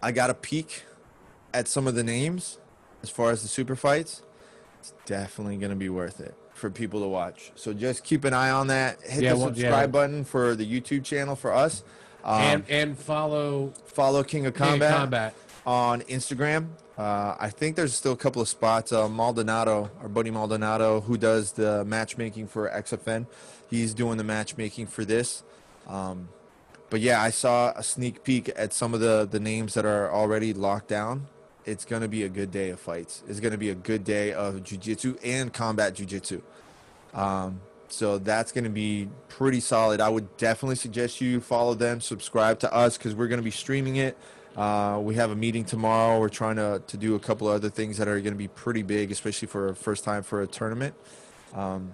I 0.00 0.12
got 0.12 0.30
a 0.30 0.34
peek 0.34 0.84
at 1.52 1.66
some 1.66 1.86
of 1.88 1.96
the 1.96 2.04
names 2.04 2.58
as 3.02 3.10
far 3.10 3.30
as 3.30 3.42
the 3.42 3.48
super 3.48 3.74
fights. 3.74 4.22
It's 4.78 4.92
definitely 5.06 5.56
going 5.56 5.70
to 5.70 5.76
be 5.76 5.88
worth 5.88 6.20
it 6.20 6.34
for 6.62 6.70
people 6.70 7.00
to 7.00 7.08
watch. 7.08 7.50
So 7.56 7.72
just 7.74 8.04
keep 8.04 8.24
an 8.24 8.32
eye 8.32 8.50
on 8.50 8.68
that. 8.68 9.00
Hit 9.02 9.24
Yeah, 9.24 9.32
the 9.32 9.38
well, 9.38 9.46
subscribe 9.48 9.72
yeah. 9.72 9.86
button 9.88 10.24
for 10.24 10.54
the 10.54 10.64
YouTube 10.64 11.04
channel 11.04 11.34
for 11.34 11.52
us. 11.52 11.82
Um, 12.24 12.40
and 12.40 12.64
and 12.70 12.96
follow 12.98 13.72
follow 13.84 14.22
King 14.22 14.46
of 14.46 14.54
King 14.54 14.62
of 14.62 14.68
Combat, 14.70 14.96
Combat. 14.96 15.34
on 15.66 16.02
Instagram. 16.02 16.68
Uh, 16.96 17.34
I 17.40 17.50
think 17.50 17.74
there's 17.74 17.94
still 17.94 18.12
a 18.12 18.16
couple 18.16 18.40
of 18.40 18.48
spots. 18.48 18.92
Uh, 18.92 19.08
Maldonado, 19.08 19.90
our 20.00 20.08
buddy 20.08 20.30
Maldonado, 20.30 21.00
who 21.00 21.16
does 21.18 21.50
the 21.52 21.84
matchmaking 21.84 22.46
for 22.46 22.70
XFN, 22.70 23.26
he's 23.68 23.92
doing 23.92 24.18
the 24.18 24.24
matchmaking 24.24 24.86
for 24.86 25.04
this. 25.04 25.42
Um, 25.88 26.28
but 26.90 27.00
yeah, 27.00 27.20
I 27.20 27.30
saw 27.30 27.72
a 27.74 27.82
sneak 27.82 28.22
peek 28.22 28.52
at 28.54 28.72
some 28.72 28.94
of 28.94 29.00
the, 29.00 29.26
the 29.28 29.40
names 29.40 29.74
that 29.74 29.84
are 29.84 30.12
already 30.12 30.52
locked 30.52 30.88
down. 30.88 31.26
It's 31.64 31.84
going 31.84 32.02
to 32.02 32.08
be 32.08 32.24
a 32.24 32.28
good 32.28 32.50
day 32.50 32.70
of 32.70 32.80
fights. 32.80 33.22
It's 33.28 33.40
going 33.40 33.52
to 33.52 33.58
be 33.58 33.70
a 33.70 33.74
good 33.74 34.04
day 34.04 34.32
of 34.32 34.64
jiu-jitsu 34.64 35.16
and 35.22 35.52
combat 35.52 35.94
jiu-jitsu. 35.94 36.42
Um, 37.14 37.60
so 37.88 38.18
that's 38.18 38.52
going 38.52 38.64
to 38.64 38.70
be 38.70 39.08
pretty 39.28 39.60
solid. 39.60 40.00
I 40.00 40.08
would 40.08 40.36
definitely 40.38 40.76
suggest 40.76 41.20
you 41.20 41.40
follow 41.40 41.74
them, 41.74 42.00
subscribe 42.00 42.58
to 42.60 42.72
us 42.72 42.96
because 42.96 43.14
we're 43.14 43.28
going 43.28 43.40
to 43.40 43.44
be 43.44 43.50
streaming 43.50 43.96
it. 43.96 44.16
Uh, 44.56 44.98
we 45.02 45.14
have 45.14 45.30
a 45.30 45.36
meeting 45.36 45.64
tomorrow. 45.64 46.18
We're 46.18 46.28
trying 46.28 46.56
to, 46.56 46.82
to 46.86 46.96
do 46.96 47.14
a 47.14 47.20
couple 47.20 47.48
of 47.48 47.54
other 47.54 47.70
things 47.70 47.98
that 47.98 48.08
are 48.08 48.20
going 48.20 48.34
to 48.34 48.38
be 48.38 48.48
pretty 48.48 48.82
big, 48.82 49.10
especially 49.10 49.48
for 49.48 49.68
a 49.68 49.74
first 49.74 50.04
time 50.04 50.22
for 50.22 50.42
a 50.42 50.46
tournament. 50.46 50.94
Um, 51.54 51.92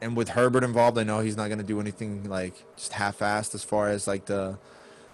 and 0.00 0.16
with 0.16 0.30
Herbert 0.30 0.64
involved, 0.64 0.98
I 0.98 1.04
know 1.04 1.20
he's 1.20 1.36
not 1.36 1.48
going 1.48 1.58
to 1.58 1.64
do 1.64 1.80
anything 1.80 2.28
like 2.28 2.54
just 2.76 2.94
half-assed 2.94 3.54
as 3.54 3.62
far 3.62 3.88
as 3.88 4.06
like 4.06 4.24
the 4.26 4.58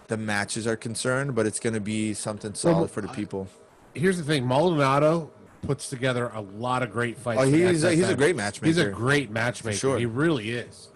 the 0.08 0.16
matches 0.16 0.68
are 0.68 0.76
concerned, 0.76 1.34
but 1.34 1.46
it's 1.46 1.58
going 1.58 1.74
to 1.74 1.80
be 1.80 2.14
something 2.14 2.54
solid 2.54 2.92
for 2.92 3.00
the 3.00 3.08
people. 3.08 3.48
Here's 3.96 4.18
the 4.18 4.24
thing: 4.24 4.46
Maldonado 4.46 5.30
puts 5.62 5.88
together 5.88 6.30
a 6.34 6.40
lot 6.40 6.82
of 6.82 6.92
great 6.92 7.16
fights. 7.16 7.40
Oh, 7.40 7.44
he's 7.44 7.82
a- 7.82 7.92
he's 7.94 8.08
a 8.08 8.14
great 8.14 8.36
He's 8.62 8.78
a 8.78 8.90
great 8.90 9.30
matchmaker. 9.30 9.76
sure. 9.76 9.98
He 9.98 10.06
really 10.06 10.50
is. 10.50 10.88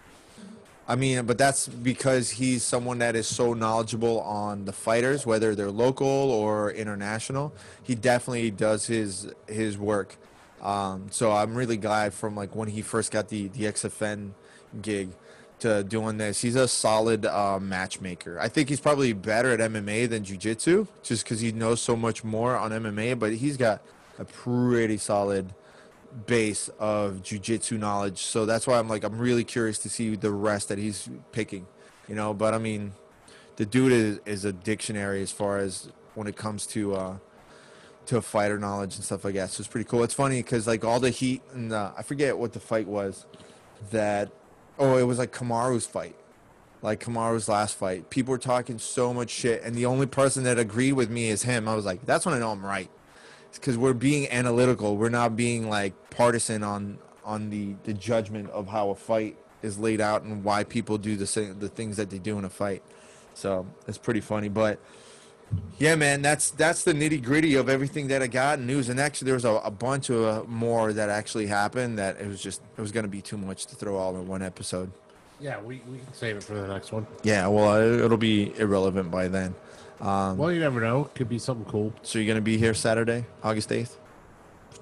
I 0.87 0.95
mean, 0.95 1.25
but 1.25 1.37
that's 1.37 1.67
because 1.67 2.29
he's 2.31 2.63
someone 2.63 2.99
that 2.99 3.15
is 3.15 3.27
so 3.27 3.53
knowledgeable 3.53 4.19
on 4.21 4.65
the 4.65 4.73
fighters, 4.73 5.25
whether 5.25 5.55
they're 5.55 5.71
local 5.71 6.07
or 6.07 6.71
international. 6.71 7.53
He 7.83 7.95
definitely 7.95 8.51
does 8.51 8.85
his 8.87 9.31
his 9.47 9.77
work. 9.77 10.17
Um, 10.61 11.07
so 11.09 11.31
I'm 11.31 11.55
really 11.55 11.77
glad 11.77 12.13
from 12.13 12.35
like 12.35 12.55
when 12.55 12.67
he 12.69 12.81
first 12.81 13.11
got 13.11 13.29
the 13.29 13.47
the 13.49 13.65
XFN 13.65 14.31
gig 14.81 15.09
to 15.61 15.83
doing 15.83 16.17
this. 16.17 16.41
He's 16.41 16.55
a 16.55 16.67
solid 16.67 17.25
uh, 17.25 17.59
matchmaker. 17.59 18.39
I 18.39 18.47
think 18.47 18.69
he's 18.69 18.79
probably 18.79 19.13
better 19.13 19.51
at 19.51 19.59
MMA 19.59 20.09
than 20.09 20.23
jiu-jitsu, 20.23 20.87
just 21.03 21.23
because 21.23 21.39
he 21.39 21.51
knows 21.51 21.81
so 21.81 21.95
much 21.95 22.23
more 22.23 22.57
on 22.57 22.71
MMA. 22.71 23.17
But 23.17 23.33
he's 23.33 23.57
got 23.57 23.81
a 24.19 24.25
pretty 24.25 24.97
solid 24.97 25.53
base 26.25 26.69
of 26.79 27.23
jiu-jitsu 27.23 27.77
knowledge. 27.77 28.19
So 28.19 28.45
that's 28.45 28.67
why 28.67 28.77
I'm 28.77 28.89
like 28.89 29.03
I'm 29.03 29.17
really 29.17 29.43
curious 29.43 29.79
to 29.79 29.89
see 29.89 30.15
the 30.15 30.31
rest 30.31 30.69
that 30.69 30.77
he's 30.77 31.09
picking. 31.31 31.67
You 32.07 32.15
know, 32.15 32.33
but 32.33 32.53
I 32.53 32.57
mean, 32.57 32.91
the 33.55 33.65
dude 33.65 33.91
is, 33.91 34.19
is 34.25 34.45
a 34.45 34.51
dictionary 34.51 35.21
as 35.21 35.31
far 35.31 35.59
as 35.59 35.89
when 36.15 36.27
it 36.27 36.35
comes 36.35 36.65
to 36.67 36.95
uh, 36.95 37.17
to 38.07 38.21
fighter 38.21 38.57
knowledge 38.57 38.95
and 38.95 39.05
stuff 39.05 39.23
like 39.23 39.35
that. 39.35 39.51
So 39.51 39.61
it's 39.61 39.67
pretty 39.67 39.87
cool. 39.87 40.03
It's 40.03 40.13
funny 40.13 40.41
because 40.41 40.65
like 40.65 40.83
all 40.83 40.99
the 40.99 41.11
heat 41.11 41.43
and 41.53 41.71
uh, 41.71 41.91
I 41.97 42.01
forget 42.01 42.37
what 42.37 42.53
the 42.53 42.59
fight 42.59 42.87
was 42.87 43.25
that 43.91 44.31
oh 44.81 44.97
it 44.97 45.03
was 45.03 45.19
like 45.19 45.31
Kamaru's 45.31 45.87
fight. 45.87 46.15
Like 46.81 46.99
Kamaru's 46.99 47.47
last 47.47 47.77
fight, 47.77 48.09
people 48.09 48.31
were 48.31 48.39
talking 48.39 48.79
so 48.79 49.13
much 49.13 49.29
shit, 49.29 49.63
and 49.63 49.75
the 49.75 49.85
only 49.85 50.07
person 50.07 50.43
that 50.45 50.59
agreed 50.59 50.93
with 50.93 51.11
me 51.11 51.29
is 51.29 51.43
him. 51.43 51.67
I 51.69 51.75
was 51.75 51.85
like, 51.85 52.05
"That's 52.05 52.25
when 52.25 52.35
I 52.35 52.39
know 52.39 52.51
I'm 52.51 52.65
right." 52.65 52.89
because 53.53 53.77
we're 53.77 53.93
being 53.93 54.29
analytical. 54.29 54.97
We're 54.97 55.09
not 55.09 55.35
being 55.35 55.69
like 55.69 55.93
partisan 56.09 56.63
on 56.63 56.99
on 57.23 57.49
the 57.49 57.75
the 57.83 57.93
judgment 57.93 58.49
of 58.51 58.67
how 58.67 58.89
a 58.89 58.95
fight 58.95 59.37
is 59.61 59.77
laid 59.77 60.01
out 60.01 60.23
and 60.23 60.43
why 60.43 60.63
people 60.63 60.97
do 60.97 61.15
the 61.15 61.55
the 61.59 61.69
things 61.69 61.97
that 61.97 62.09
they 62.09 62.19
do 62.19 62.37
in 62.37 62.45
a 62.45 62.49
fight. 62.49 62.83
So 63.33 63.65
it's 63.87 63.97
pretty 63.97 64.21
funny. 64.21 64.49
But 64.49 64.79
Yeah, 65.79 65.95
man, 65.95 66.21
that's 66.21 66.51
that's 66.51 66.83
the 66.83 66.93
nitty 66.93 67.23
gritty 67.23 67.55
of 67.55 67.67
everything 67.67 68.07
that 68.09 68.21
I 68.21 68.27
got 68.27 68.59
in 68.59 68.67
news. 68.67 68.87
And 68.89 68.99
actually, 68.99 69.25
there 69.27 69.33
was 69.33 69.45
a, 69.45 69.53
a 69.63 69.71
bunch 69.71 70.09
of 70.09 70.23
uh, 70.23 70.43
more 70.47 70.93
that 70.93 71.09
actually 71.09 71.47
happened. 71.47 71.97
That 71.97 72.21
it 72.21 72.27
was 72.27 72.41
just 72.41 72.61
it 72.77 72.81
was 72.81 72.91
going 72.91 73.03
to 73.05 73.09
be 73.09 73.21
too 73.21 73.37
much 73.37 73.65
to 73.67 73.75
throw 73.75 73.97
all 73.97 74.15
in 74.17 74.27
one 74.27 74.43
episode. 74.43 74.91
Yeah, 75.39 75.59
we, 75.59 75.81
we 75.89 75.97
can 75.97 76.13
save 76.13 76.37
it 76.37 76.43
for 76.43 76.53
the 76.53 76.67
next 76.67 76.91
one. 76.91 77.07
Yeah, 77.23 77.47
well, 77.47 77.75
it, 77.81 77.99
it'll 78.05 78.17
be 78.17 78.53
irrelevant 78.59 79.09
by 79.09 79.27
then. 79.27 79.55
Um, 79.99 80.37
Well, 80.37 80.51
you 80.51 80.59
never 80.59 80.79
know. 80.81 81.05
Could 81.15 81.29
be 81.29 81.39
something 81.39 81.65
cool 81.65 81.93
so 82.03 82.19
you're 82.19 82.27
going 82.27 82.35
to 82.35 82.41
be 82.43 82.57
here 82.59 82.75
Saturday, 82.75 83.25
August 83.43 83.71
eighth, 83.71 83.97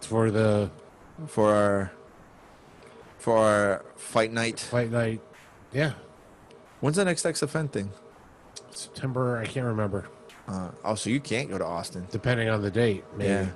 for 0.02 0.30
the 0.32 0.70
for 1.28 1.54
our 1.54 1.92
for 3.20 3.38
our 3.38 3.86
fight 3.96 4.34
night. 4.34 4.60
fight 4.60 4.92
night. 4.92 5.22
Yeah, 5.72 5.94
When's 6.82 6.98
the 6.98 7.06
next 7.06 7.24
XFN 7.24 7.72
thing? 7.72 7.92
September. 8.72 9.38
I 9.38 9.46
can't 9.46 9.66
remember. 9.66 10.10
Uh, 10.50 10.72
oh, 10.84 10.96
so 10.96 11.10
you 11.12 11.20
can't 11.20 11.48
go 11.50 11.58
to 11.60 11.66
Austin. 11.66 12.08
Depending 12.10 12.50
on 12.50 12.62
the 12.62 12.72
date, 12.72 13.04
maybe. 13.16 13.30
Yeah, 13.30 13.48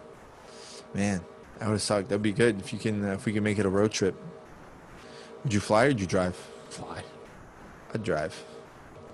man, 0.94 1.22
that 1.58 1.68
would 1.70 1.82
suck. 1.82 2.08
That'd 2.08 2.22
be 2.22 2.32
good 2.32 2.60
if 2.60 2.72
you 2.72 2.78
can 2.78 3.04
uh, 3.04 3.14
if 3.14 3.26
we 3.26 3.34
can 3.34 3.44
make 3.44 3.58
it 3.58 3.66
a 3.66 3.70
road 3.70 3.92
trip. 3.92 4.16
Would 5.44 5.54
you 5.54 5.60
fly 5.60 5.86
or 5.86 5.88
would 5.90 6.00
you 6.00 6.06
drive? 6.06 6.36
Fly. 6.70 7.04
I'd 7.94 8.04
drive. 8.04 8.46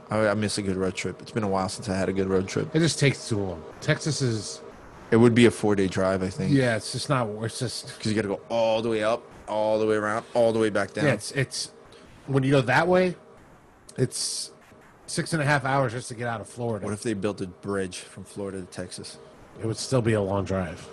I, 0.10 0.28
I 0.28 0.34
miss 0.34 0.58
a 0.58 0.62
good 0.62 0.76
road 0.76 0.96
trip. 0.96 1.22
It's 1.22 1.32
been 1.32 1.44
a 1.44 1.48
while 1.48 1.70
since 1.70 1.88
I 1.88 1.96
had 1.96 2.10
a 2.10 2.14
good 2.14 2.28
road 2.28 2.48
trip. 2.48 2.76
It 2.76 2.80
just 2.80 3.00
takes 3.00 3.30
too 3.30 3.38
long. 3.38 3.64
Texas 3.80 4.22
is. 4.22 4.62
It 5.12 5.16
would 5.16 5.34
be 5.34 5.46
a 5.46 5.52
four 5.52 5.76
day 5.76 5.88
drive, 5.88 6.22
I 6.22 6.30
think. 6.30 6.52
Yeah, 6.52 6.76
it's 6.76 6.92
just 6.92 7.08
not. 7.10 7.30
It's 7.44 7.60
just. 7.60 7.98
Because 7.98 8.12
you 8.12 8.16
got 8.16 8.24
to 8.24 8.36
go 8.36 8.42
all 8.50 8.82
the 8.82 8.90
way 8.90 9.04
up, 9.04 9.24
all 9.48 9.80
the 9.80 9.86
way 9.86 9.96
around, 9.96 10.26
all 10.34 10.52
the 10.52 10.60
way 10.60 10.70
back 10.70 10.94
down. 10.94 11.06
Yeah, 11.06 11.14
it's 11.14 11.32
it's 11.32 11.72
when 12.28 12.44
you 12.44 12.52
go 12.52 12.62
that 12.62 12.88
way, 12.88 13.16
it's 13.98 14.52
six 15.10 15.34
and 15.34 15.42
a 15.42 15.46
half 15.46 15.66
hours 15.66 15.92
just 15.94 16.08
to 16.10 16.16
get 16.16 16.28
out 16.28 16.42
of 16.42 16.48
Florida. 16.48 16.86
what 16.86 16.94
if 16.94 17.04
they 17.04 17.14
built 17.14 17.42
a 17.42 17.48
bridge 17.48 18.00
from 18.00 18.24
Florida 18.24 18.60
to 18.62 18.66
Texas? 18.66 19.18
it 19.60 19.66
would 19.66 19.78
still 19.78 20.02
be 20.02 20.14
a 20.14 20.22
long 20.22 20.46
drive? 20.46 20.88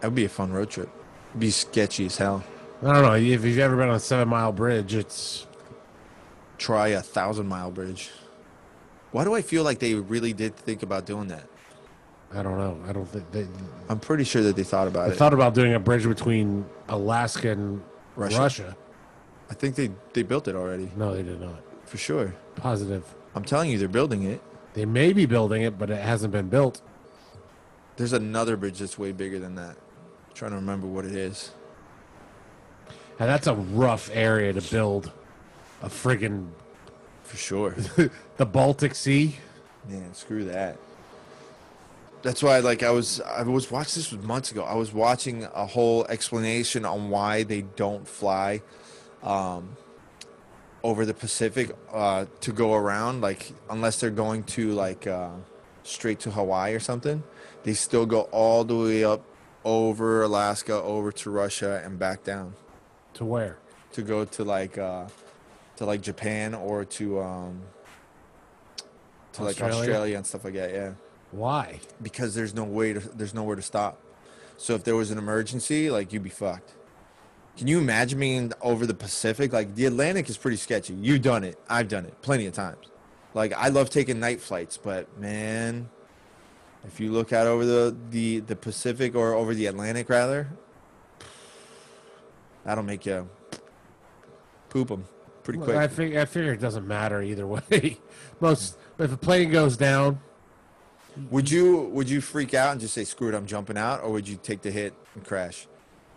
That 0.00 0.08
would 0.08 0.14
be 0.14 0.24
a 0.26 0.28
fun 0.28 0.52
road 0.52 0.68
trip. 0.70 0.90
It'd 1.30 1.40
be 1.40 1.50
sketchy 1.50 2.06
as 2.06 2.16
hell. 2.16 2.44
I 2.82 2.92
don't 2.92 3.02
know 3.02 3.14
if 3.14 3.42
you've 3.44 3.58
ever 3.58 3.76
been 3.76 3.88
on 3.88 3.94
a 3.94 4.00
seven 4.00 4.28
mile 4.28 4.52
bridge. 4.52 4.94
It's 4.94 5.46
Try 6.58 6.88
a 6.88 7.02
thousand 7.02 7.48
mile 7.48 7.70
bridge. 7.70 8.10
Why 9.12 9.24
do 9.24 9.34
I 9.34 9.42
feel 9.42 9.62
like 9.62 9.78
they 9.78 9.94
really 9.94 10.32
did 10.32 10.56
think 10.56 10.82
about 10.82 11.06
doing 11.06 11.28
that? 11.28 11.44
I 12.34 12.42
don't 12.42 12.58
know. 12.58 12.78
I 12.88 12.92
don't 12.92 13.06
think 13.06 13.30
they, 13.30 13.46
I'm 13.88 14.00
pretty 14.00 14.24
sure 14.24 14.42
that 14.42 14.56
they 14.56 14.64
thought 14.64 14.88
about 14.88 15.04
it. 15.04 15.08
they 15.10 15.14
it. 15.14 15.18
thought 15.18 15.32
about 15.32 15.54
doing 15.54 15.74
a 15.74 15.78
bridge 15.78 16.04
between 16.06 16.66
Alaska 16.88 17.50
and 17.52 17.82
Russia. 18.16 18.38
Russia. 18.38 18.76
I 19.50 19.54
think 19.54 19.76
they, 19.76 19.90
they 20.12 20.22
built 20.22 20.48
it 20.48 20.56
already, 20.56 20.90
No, 20.96 21.14
they 21.14 21.22
did 21.22 21.40
not. 21.40 21.62
for 21.84 21.98
sure. 21.98 22.34
Positive. 22.56 23.04
I'm 23.34 23.44
telling 23.44 23.70
you, 23.70 23.78
they're 23.78 23.88
building 23.88 24.24
it. 24.24 24.40
They 24.74 24.84
may 24.84 25.12
be 25.12 25.26
building 25.26 25.62
it, 25.62 25.78
but 25.78 25.90
it 25.90 26.02
hasn't 26.02 26.32
been 26.32 26.48
built. 26.48 26.82
There's 27.96 28.12
another 28.12 28.56
bridge 28.56 28.78
that's 28.78 28.98
way 28.98 29.12
bigger 29.12 29.38
than 29.38 29.54
that. 29.54 29.70
I'm 29.70 30.34
trying 30.34 30.50
to 30.50 30.56
remember 30.56 30.86
what 30.86 31.04
it 31.04 31.14
is. 31.14 31.52
And 33.18 33.28
that's 33.28 33.46
a 33.46 33.54
rough 33.54 34.10
area 34.12 34.52
to 34.52 34.60
build 34.60 35.10
a 35.82 35.88
friggin' 35.88 36.48
For 37.26 37.36
sure. 37.36 37.74
the 38.36 38.46
Baltic 38.46 38.94
Sea. 38.94 39.36
Man, 39.88 40.14
screw 40.14 40.44
that. 40.44 40.78
That's 42.22 42.42
why, 42.42 42.60
like, 42.60 42.82
I 42.82 42.90
was, 42.90 43.20
I 43.20 43.42
was 43.42 43.70
watching 43.70 44.00
this 44.00 44.12
was 44.12 44.24
months 44.24 44.52
ago. 44.52 44.64
I 44.64 44.74
was 44.74 44.92
watching 44.92 45.44
a 45.44 45.66
whole 45.66 46.06
explanation 46.06 46.84
on 46.84 47.10
why 47.10 47.42
they 47.42 47.62
don't 47.62 48.06
fly, 48.06 48.62
um, 49.22 49.76
over 50.88 51.02
the 51.04 51.14
Pacific, 51.14 51.66
uh, 51.92 52.26
to 52.40 52.50
go 52.52 52.68
around. 52.74 53.20
Like, 53.28 53.42
unless 53.74 53.94
they're 54.00 54.18
going 54.26 54.42
to 54.56 54.62
like, 54.72 55.06
uh, 55.06 55.30
straight 55.82 56.20
to 56.20 56.30
Hawaii 56.30 56.74
or 56.74 56.80
something, 56.80 57.22
they 57.64 57.74
still 57.74 58.06
go 58.06 58.20
all 58.30 58.62
the 58.64 58.76
way 58.76 59.02
up 59.04 59.22
over 59.64 60.22
Alaska, 60.22 60.74
over 60.94 61.10
to 61.12 61.30
Russia, 61.30 61.82
and 61.84 61.98
back 61.98 62.22
down 62.22 62.54
To 63.14 63.24
where? 63.24 63.54
to 63.92 64.02
go 64.02 64.24
to 64.36 64.44
like, 64.44 64.78
uh, 64.78 65.06
to 65.78 65.84
like 65.90 66.00
Japan 66.02 66.54
or 66.54 66.84
to, 66.98 67.20
um, 67.20 67.62
to 69.34 69.42
like 69.42 69.56
Australia? 69.60 69.80
Australia 69.80 70.16
and 70.18 70.26
stuff 70.26 70.44
like 70.44 70.54
that. 70.54 70.70
Yeah 70.70 70.92
Why? 71.32 71.80
because 72.00 72.34
there's 72.36 72.54
no 72.54 72.64
way 72.64 72.92
to 72.96 73.00
there's 73.18 73.34
nowhere 73.34 73.56
to 73.56 73.62
stop. 73.62 73.94
So 74.56 74.74
if 74.74 74.82
there 74.84 74.96
was 74.96 75.10
an 75.10 75.18
emergency, 75.18 75.90
like 75.90 76.12
you'd 76.12 76.22
be 76.22 76.30
fucked. 76.44 76.70
Can 77.56 77.68
you 77.68 77.78
imagine 77.78 78.20
being 78.20 78.52
over 78.60 78.86
the 78.86 78.94
Pacific? 78.94 79.52
Like 79.52 79.74
the 79.74 79.86
Atlantic 79.86 80.28
is 80.28 80.36
pretty 80.36 80.58
sketchy. 80.58 80.94
You've 80.94 81.22
done 81.22 81.42
it. 81.42 81.58
I've 81.68 81.88
done 81.88 82.04
it 82.04 82.20
plenty 82.20 82.46
of 82.46 82.52
times. 82.52 82.86
Like 83.32 83.52
I 83.54 83.68
love 83.68 83.90
taking 83.90 84.20
night 84.20 84.40
flights, 84.40 84.76
but 84.76 85.18
man, 85.18 85.88
if 86.86 87.00
you 87.00 87.12
look 87.12 87.32
out 87.32 87.46
over 87.46 87.64
the 87.64 87.96
the, 88.10 88.40
the 88.40 88.56
Pacific 88.56 89.14
or 89.14 89.34
over 89.34 89.54
the 89.54 89.66
Atlantic 89.66 90.08
rather, 90.10 90.48
that'll 92.64 92.84
make 92.84 93.06
you 93.06 93.28
poop 94.68 94.88
them 94.88 95.04
pretty 95.42 95.58
quick. 95.58 95.76
I 95.76 95.86
think 95.86 96.16
I 96.16 96.26
figure 96.26 96.52
it 96.52 96.60
doesn't 96.60 96.86
matter 96.86 97.22
either 97.22 97.46
way. 97.70 97.98
Most 98.40 98.76
if 98.98 99.12
a 99.12 99.16
plane 99.16 99.50
goes 99.50 99.78
down, 99.78 100.20
would 101.30 101.50
you 101.50 101.90
would 101.92 102.10
you 102.10 102.20
freak 102.20 102.52
out 102.52 102.72
and 102.72 102.80
just 102.82 102.92
say 102.92 103.04
screw 103.04 103.28
it, 103.28 103.34
I'm 103.34 103.46
jumping 103.46 103.78
out, 103.78 104.02
or 104.02 104.10
would 104.10 104.28
you 104.28 104.36
take 104.36 104.60
the 104.60 104.70
hit 104.70 104.92
and 105.14 105.24
crash? 105.24 105.66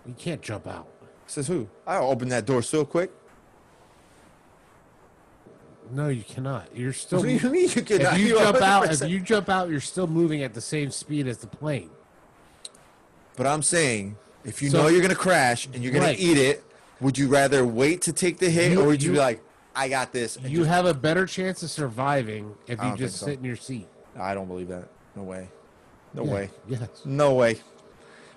you 0.06 0.16
can't 0.18 0.42
jump 0.42 0.66
out. 0.68 0.88
Says 1.30 1.48
who? 1.48 1.68
I'll 1.86 2.10
open 2.10 2.28
that 2.30 2.48
door 2.48 2.64
so 2.64 2.84
quick. 2.84 3.12
No, 5.92 6.10
you 6.10 6.24
cannot. 6.24 6.76
You're 6.76 6.92
still. 7.06 7.20
What 7.20 7.26
do 7.28 7.34
you 7.34 7.50
mean 7.52 7.70
you 7.70 7.76
if 7.76 7.86
cannot? 7.86 8.20
you 8.20 8.28
You're 8.30 8.40
jump 8.40 8.62
out, 8.62 8.92
if 8.92 9.08
you 9.08 9.20
jump 9.20 9.48
out, 9.48 9.70
you're 9.70 9.80
still 9.80 10.08
moving 10.08 10.42
at 10.42 10.56
the 10.56 10.62
same 10.62 10.90
speed 10.90 11.28
as 11.28 11.38
the 11.38 11.46
plane. 11.48 11.92
But 13.36 13.46
I'm 13.46 13.62
saying, 13.62 14.18
if 14.44 14.62
you 14.64 14.72
So- 14.72 14.82
know 14.82 14.88
you're 14.88 15.04
gonna 15.04 15.14
crash 15.14 15.68
and 15.68 15.84
you're 15.84 15.94
gonna 15.94 16.06
Right. 16.08 16.20
eat 16.20 16.38
it, 16.40 16.64
would 17.00 17.16
you 17.18 17.28
rather 17.28 17.64
wait 17.64 18.02
to 18.04 18.12
take 18.14 18.40
the 18.40 18.50
hit, 18.50 18.72
You- 18.72 18.82
or 18.82 18.88
would 18.88 19.04
you, 19.04 19.10
you- 19.12 19.14
be 19.14 19.20
like, 19.20 19.42
I 19.76 19.88
got 19.88 20.12
this? 20.12 20.38
You 20.44 20.64
have 20.64 20.86
a 20.88 20.96
better 20.96 21.28
chance 21.28 21.62
of 21.62 21.70
surviving 21.70 22.56
if 22.68 22.82
you 22.84 22.96
just 22.98 23.18
so. 23.18 23.28
sit 23.28 23.38
in 23.38 23.46
your 23.46 23.56
seat. 23.56 23.88
I 24.20 24.34
don't 24.34 24.48
believe 24.48 24.68
that. 24.70 24.88
No 25.16 25.22
way. 25.24 25.48
No 26.16 26.26
Yeah, 26.26 26.34
way. 26.34 26.50
Yes. 26.68 26.82
No 27.06 27.36
way. 27.36 27.60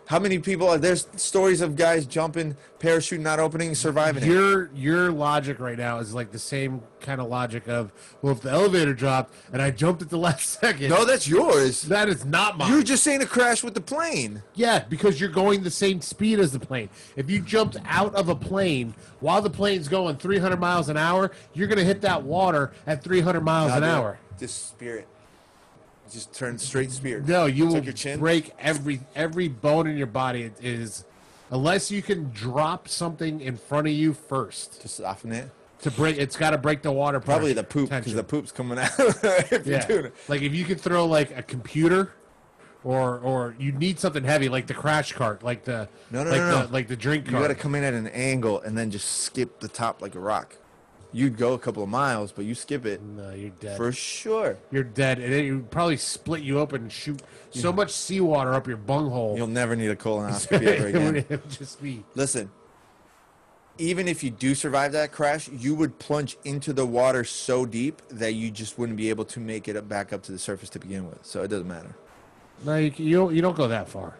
How 0.06 0.18
many 0.18 0.38
people? 0.40 0.68
Are 0.68 0.78
there's 0.78 1.06
stories 1.16 1.60
of 1.60 1.76
guys 1.76 2.04
jumping, 2.06 2.56
parachute 2.80 3.20
not 3.20 3.38
opening, 3.38 3.74
surviving 3.74 4.22
it. 4.22 4.26
Your 4.26 4.70
your 4.74 5.12
logic 5.12 5.58
right 5.60 5.78
now 5.78 5.98
is 5.98 6.12
like 6.12 6.32
the 6.32 6.38
same 6.38 6.82
kind 7.00 7.20
of 7.20 7.28
logic 7.28 7.68
of 7.68 7.92
well, 8.20 8.32
if 8.32 8.40
the 8.42 8.50
elevator 8.50 8.94
dropped 8.94 9.32
and 9.52 9.62
I 9.62 9.70
jumped 9.70 10.02
at 10.02 10.10
the 10.10 10.18
last 10.18 10.60
second, 10.60 10.90
No, 10.90 11.04
that's 11.04 11.26
yours. 11.28 11.82
that 11.82 12.08
is 12.08 12.24
not 12.24 12.58
mine. 12.58 12.70
You're 12.72 12.82
just 12.82 13.04
saying 13.04 13.22
a 13.22 13.26
crash 13.26 13.62
with 13.62 13.74
the 13.74 13.80
plane. 13.80 14.42
Yeah, 14.54 14.80
because 14.80 15.20
you're 15.20 15.30
going 15.30 15.62
the 15.62 15.70
same 15.70 16.00
speed 16.00 16.40
as 16.40 16.52
the 16.52 16.60
plane. 16.60 16.90
If 17.16 17.30
you 17.30 17.40
jumped 17.40 17.76
out 17.86 18.14
of 18.14 18.28
a 18.28 18.34
plane 18.34 18.94
while 19.20 19.40
the 19.40 19.50
plane's 19.50 19.88
going 19.88 20.16
300 20.16 20.58
miles 20.60 20.88
an 20.88 20.96
hour, 20.96 21.30
you're 21.54 21.68
going 21.68 21.78
to 21.78 21.84
hit 21.84 22.00
that 22.02 22.22
water 22.22 22.72
at 22.86 23.02
300 23.02 23.40
miles 23.40 23.70
an 23.72 23.80
dude. 23.80 23.88
hour. 23.88 24.18
Just 24.38 24.68
spirit. 24.68 25.06
Just 26.12 26.34
turn 26.34 26.58
straight 26.58 26.90
spear. 26.90 27.22
No, 27.26 27.46
you 27.46 27.66
will 27.66 27.82
your 27.82 27.92
chin. 27.92 28.18
break 28.20 28.52
every 28.58 29.00
every 29.14 29.48
bone 29.48 29.86
in 29.86 29.96
your 29.96 30.06
body. 30.06 30.42
It 30.42 30.54
is 30.62 31.04
unless 31.50 31.90
you 31.90 32.02
can 32.02 32.30
drop 32.32 32.88
something 32.88 33.40
in 33.40 33.56
front 33.56 33.86
of 33.86 33.92
you 33.94 34.12
first 34.12 34.80
to 34.82 34.88
soften 34.88 35.32
it. 35.32 35.50
to 35.82 35.90
break. 35.90 36.18
It's 36.18 36.36
got 36.36 36.50
to 36.50 36.58
break 36.58 36.82
the 36.82 36.92
water. 36.92 37.18
Probably 37.20 37.54
pressure, 37.54 37.66
the 37.66 37.72
poop 37.72 37.88
because 37.90 38.04
tension. 38.04 38.16
the 38.16 38.24
poop's 38.24 38.52
coming 38.52 38.78
out. 38.78 38.90
if 38.98 39.66
Yeah, 39.66 39.78
you're 39.78 39.80
doing 39.88 40.04
it. 40.06 40.14
like 40.28 40.42
if 40.42 40.54
you 40.54 40.64
could 40.64 40.80
throw 40.80 41.06
like 41.06 41.36
a 41.36 41.42
computer. 41.42 42.12
Or, 42.84 43.20
or 43.20 43.54
you 43.60 43.70
need 43.70 44.00
something 44.00 44.24
heavy 44.24 44.48
like 44.48 44.66
the 44.66 44.74
crash 44.74 45.12
cart, 45.12 45.44
like 45.44 45.62
the 45.62 45.88
No, 46.10 46.24
no, 46.24 46.30
like 46.30 46.40
no, 46.40 46.50
the 46.50 46.62
no. 46.66 46.72
like 46.72 46.88
the 46.88 46.96
drink 46.96 47.26
cart. 47.26 47.34
You 47.34 47.46
got 47.46 47.54
to 47.54 47.60
come 47.62 47.76
in 47.76 47.84
at 47.84 47.94
an 47.94 48.08
angle 48.08 48.60
and 48.60 48.76
then 48.76 48.90
just 48.90 49.08
skip 49.22 49.60
the 49.60 49.68
top 49.68 50.02
like 50.02 50.16
a 50.16 50.18
rock. 50.18 50.56
You'd 51.14 51.36
go 51.36 51.52
a 51.52 51.58
couple 51.58 51.82
of 51.82 51.88
miles, 51.90 52.32
but 52.32 52.44
you 52.46 52.54
skip 52.54 52.86
it 52.86 53.02
no, 53.02 53.32
you're 53.32 53.50
dead. 53.50 53.76
for 53.76 53.92
sure. 53.92 54.56
You're 54.70 54.82
dead, 54.84 55.18
and 55.18 55.32
it 55.32 55.52
would 55.52 55.70
probably 55.70 55.98
split 55.98 56.42
you 56.42 56.58
open 56.58 56.82
and 56.82 56.92
shoot 56.92 57.22
so 57.50 57.70
much 57.72 57.90
seawater 57.92 58.54
up 58.54 58.66
your 58.66 58.78
bunghole. 58.78 59.36
You'll 59.36 59.46
never 59.46 59.76
need 59.76 59.90
a 59.90 59.96
colonoscopy 59.96 60.62
ever 60.66 60.86
again. 60.86 61.16
it 61.16 61.28
would 61.28 61.50
just 61.50 61.82
be. 61.82 62.02
Listen, 62.14 62.50
even 63.78 64.08
if 64.08 64.24
you 64.24 64.30
do 64.30 64.54
survive 64.54 64.92
that 64.92 65.12
crash, 65.12 65.48
you 65.48 65.74
would 65.74 65.98
plunge 65.98 66.36
into 66.44 66.72
the 66.72 66.86
water 66.86 67.24
so 67.24 67.66
deep 67.66 68.00
that 68.10 68.32
you 68.32 68.50
just 68.50 68.78
wouldn't 68.78 68.96
be 68.96 69.10
able 69.10 69.24
to 69.26 69.40
make 69.40 69.68
it 69.68 69.76
up 69.76 69.88
back 69.88 70.12
up 70.12 70.22
to 70.24 70.32
the 70.32 70.38
surface 70.38 70.70
to 70.70 70.78
begin 70.78 71.06
with. 71.08 71.24
So 71.26 71.42
it 71.42 71.48
doesn't 71.48 71.68
matter. 71.68 71.94
No, 72.64 72.76
you, 72.76 72.92
you 72.96 73.16
don't. 73.16 73.34
You 73.34 73.42
don't 73.42 73.56
go 73.56 73.68
that 73.68 73.88
far. 73.88 74.16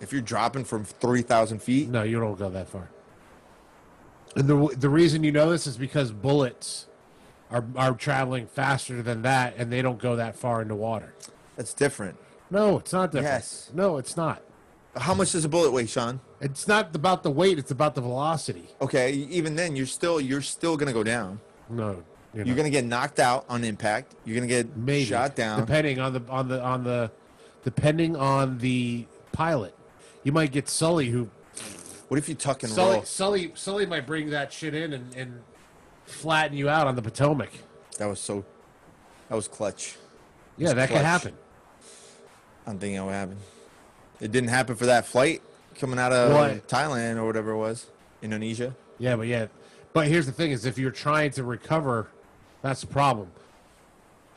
If 0.00 0.12
you're 0.12 0.22
dropping 0.22 0.64
from 0.64 0.84
3,000 0.84 1.62
feet, 1.62 1.88
No, 1.88 2.02
you 2.02 2.18
don't 2.18 2.38
go 2.38 2.50
that 2.50 2.68
far. 2.68 2.90
And 4.36 4.48
the 4.48 4.76
the 4.76 4.88
reason 4.88 5.22
you 5.24 5.32
know 5.32 5.50
this 5.50 5.66
is 5.66 5.76
because 5.76 6.10
bullets 6.12 6.86
are 7.50 7.64
are 7.76 7.94
traveling 7.94 8.46
faster 8.46 9.02
than 9.02 9.22
that, 9.22 9.54
and 9.56 9.72
they 9.72 9.82
don't 9.82 9.98
go 9.98 10.16
that 10.16 10.36
far 10.36 10.62
into 10.62 10.74
water. 10.74 11.14
that's 11.56 11.72
different. 11.74 12.16
No, 12.50 12.78
it's 12.78 12.92
not 12.92 13.10
different. 13.12 13.32
Yes. 13.34 13.70
No, 13.74 13.96
it's 13.96 14.16
not. 14.16 14.42
How 14.96 15.14
much 15.14 15.32
does 15.32 15.44
a 15.44 15.48
bullet 15.48 15.72
weigh, 15.72 15.86
Sean? 15.86 16.20
It's 16.40 16.68
not 16.68 16.94
about 16.94 17.22
the 17.24 17.30
weight. 17.30 17.58
It's 17.58 17.70
about 17.72 17.94
the 17.94 18.00
velocity. 18.00 18.68
Okay, 18.80 19.12
even 19.12 19.56
then, 19.56 19.74
you're 19.76 19.86
still 19.86 20.20
you're 20.20 20.42
still 20.42 20.76
gonna 20.76 20.92
go 20.92 21.02
down. 21.02 21.40
No, 21.68 22.02
You 22.32 22.40
know. 22.40 22.44
You're 22.46 22.56
gonna 22.56 22.70
get 22.70 22.84
knocked 22.84 23.18
out 23.18 23.44
on 23.48 23.64
impact. 23.64 24.14
You're 24.24 24.36
gonna 24.36 24.46
get 24.46 24.76
maybe 24.76 25.04
shot 25.04 25.34
down. 25.34 25.60
depending 25.60 25.98
on 26.00 26.12
the 26.12 26.22
on 26.28 26.48
the 26.48 26.62
on 26.62 26.84
the 26.84 27.10
depending 27.64 28.14
on 28.16 28.58
the 28.58 29.06
pilot. 29.32 29.74
You 30.22 30.32
might 30.32 30.52
get 30.52 30.68
Sully 30.68 31.08
who 31.10 31.28
what 32.08 32.18
if 32.18 32.28
you 32.28 32.34
tuck 32.34 32.62
and 32.62 32.72
Sully 32.72 32.96
roll? 32.96 33.04
Sully 33.04 33.52
Sully 33.54 33.86
might 33.86 34.06
bring 34.06 34.30
that 34.30 34.52
shit 34.52 34.74
in 34.74 34.92
and, 34.92 35.14
and 35.14 35.42
flatten 36.06 36.56
you 36.56 36.68
out 36.68 36.86
on 36.86 36.96
the 36.96 37.02
Potomac. 37.02 37.50
That 37.98 38.06
was 38.06 38.20
so. 38.20 38.44
That 39.28 39.36
was 39.36 39.48
clutch. 39.48 39.96
Yeah, 40.56 40.74
that 40.74 40.88
could 40.88 40.98
happen. 40.98 41.34
I 42.66 42.70
don't 42.70 42.78
think 42.78 42.96
that 42.96 43.04
would 43.04 43.12
happen. 43.12 43.38
It 44.20 44.32
didn't 44.32 44.50
happen 44.50 44.76
for 44.76 44.86
that 44.86 45.06
flight 45.06 45.42
coming 45.74 45.98
out 45.98 46.12
of 46.12 46.32
What? 46.32 46.68
Thailand 46.68 47.16
or 47.16 47.26
whatever 47.26 47.52
it 47.52 47.58
was, 47.58 47.86
Indonesia. 48.22 48.76
Yeah, 48.98 49.16
but 49.16 49.26
yeah, 49.26 49.46
but 49.92 50.06
here's 50.06 50.26
the 50.26 50.32
thing: 50.32 50.50
is 50.50 50.66
if 50.66 50.78
you're 50.78 50.90
trying 50.90 51.30
to 51.32 51.44
recover, 51.44 52.08
that's 52.62 52.82
the 52.82 52.86
problem. 52.86 53.30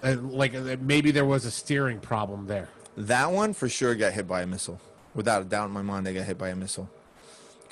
Uh, 0.04 0.16
like 0.22 0.56
uh, 0.56 0.78
maybe 0.80 1.12
there 1.12 1.26
was 1.26 1.46
a 1.46 1.52
steering 1.52 2.00
problem 2.00 2.48
there. 2.48 2.70
That 2.96 3.32
one 3.32 3.54
for 3.54 3.68
sure 3.68 3.94
got 3.94 4.14
hit 4.14 4.28
by 4.28 4.42
a 4.42 4.48
missile. 4.48 4.80
Without 5.14 5.42
a 5.42 5.46
doubt 5.46 5.68
in 5.68 5.72
my 5.72 5.82
mind, 5.82 6.06
they 6.06 6.14
got 6.14 6.26
hit 6.26 6.38
by 6.38 6.50
a 6.50 6.56
missile 6.56 6.90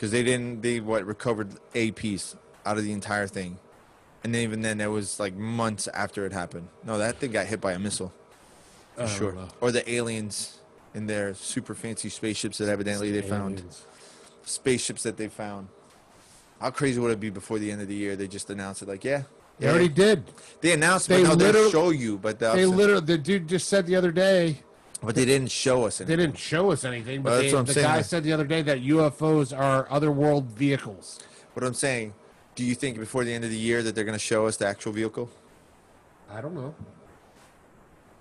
because 0.05 0.11
they 0.11 0.23
didn't. 0.23 0.61
They 0.61 0.79
what 0.79 1.03
recovered 1.05 1.49
a 1.73 1.91
piece 1.91 2.35
out 2.65 2.77
of 2.77 2.83
the 2.83 2.91
entire 2.91 3.25
thing, 3.27 3.57
and 4.23 4.33
then 4.35 4.41
even 4.43 4.61
then, 4.61 4.79
it 4.79 4.87
was 4.87 5.19
like 5.19 5.35
months 5.35 5.87
after 5.87 6.25
it 6.25 6.31
happened. 6.31 6.67
No, 6.83 6.97
that 6.99 7.17
thing 7.17 7.31
got 7.31 7.47
hit 7.47 7.59
by 7.59 7.71
a 7.73 7.79
missile 7.79 8.13
for 8.95 9.03
Oh, 9.03 9.07
sure. 9.07 9.31
well. 9.33 9.49
Or 9.61 9.71
the 9.71 9.89
aliens 9.91 10.59
in 10.93 11.07
their 11.07 11.33
super 11.33 11.73
fancy 11.73 12.09
spaceships 12.09 12.59
that 12.59 12.69
evidently 12.69 13.11
they 13.11 13.21
found. 13.23 13.63
Spaceships 14.45 15.01
that 15.03 15.17
they 15.17 15.27
found. 15.27 15.69
How 16.61 16.69
crazy 16.69 16.99
would 16.99 17.11
it 17.11 17.19
be 17.19 17.31
before 17.31 17.57
the 17.57 17.71
end 17.71 17.81
of 17.81 17.87
the 17.87 17.95
year? 17.95 18.15
They 18.15 18.27
just 18.27 18.49
announced 18.51 18.81
it, 18.83 18.87
like, 18.87 19.03
yeah, 19.03 19.23
They 19.59 19.67
already 19.67 19.89
did. 19.89 20.23
They 20.61 20.71
announced, 20.73 21.07
They 21.09 21.21
it, 21.21 21.23
but 21.23 21.29
no, 21.29 21.35
they'll 21.35 21.47
literally- 21.47 21.71
show 21.71 21.89
you, 21.89 22.17
but 22.19 22.37
the, 22.39 22.53
They 22.53 22.65
literally, 22.67 23.03
the 23.05 23.17
dude 23.17 23.47
just 23.47 23.67
said 23.67 23.87
the 23.87 23.95
other 23.95 24.11
day 24.11 24.59
but 25.01 25.15
they 25.15 25.25
didn't 25.25 25.51
show 25.51 25.85
us 25.85 26.01
anything. 26.01 26.17
they 26.17 26.23
didn't 26.25 26.37
show 26.37 26.71
us 26.71 26.83
anything, 26.83 27.21
but 27.21 27.29
Well, 27.31 27.37
that's 27.39 27.51
they, 27.51 27.53
what 27.55 27.59
I'm 27.59 27.65
the 27.65 27.73
saying. 27.73 27.85
guy 27.87 28.01
said 28.01 28.23
the 28.23 28.33
other 28.33 28.45
day 28.45 28.61
that 28.63 28.81
UFOs 28.81 29.57
are 29.57 29.87
otherworld 29.89 30.45
vehicles. 30.45 31.19
What 31.53 31.63
I'm 31.65 31.73
saying, 31.73 32.13
do 32.55 32.63
you 32.63 32.75
think 32.75 32.97
before 32.99 33.23
the 33.23 33.33
end 33.33 33.43
of 33.43 33.49
the 33.49 33.57
year 33.57 33.83
that 33.83 33.95
they're 33.95 34.03
going 34.03 34.17
to 34.17 34.23
show 34.23 34.45
us 34.47 34.57
the 34.57 34.65
actual 34.67 34.91
vehicle? 34.93 35.29
I 36.31 36.41
don't 36.41 36.55
know. 36.55 36.73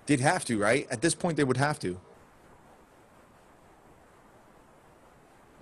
They'd 0.05 0.19
have 0.19 0.45
to, 0.45 0.59
right? 0.59 0.87
At 0.91 1.01
this 1.01 1.15
point, 1.15 1.37
they 1.37 1.43
would 1.43 1.57
have 1.57 1.79
to. 1.79 1.99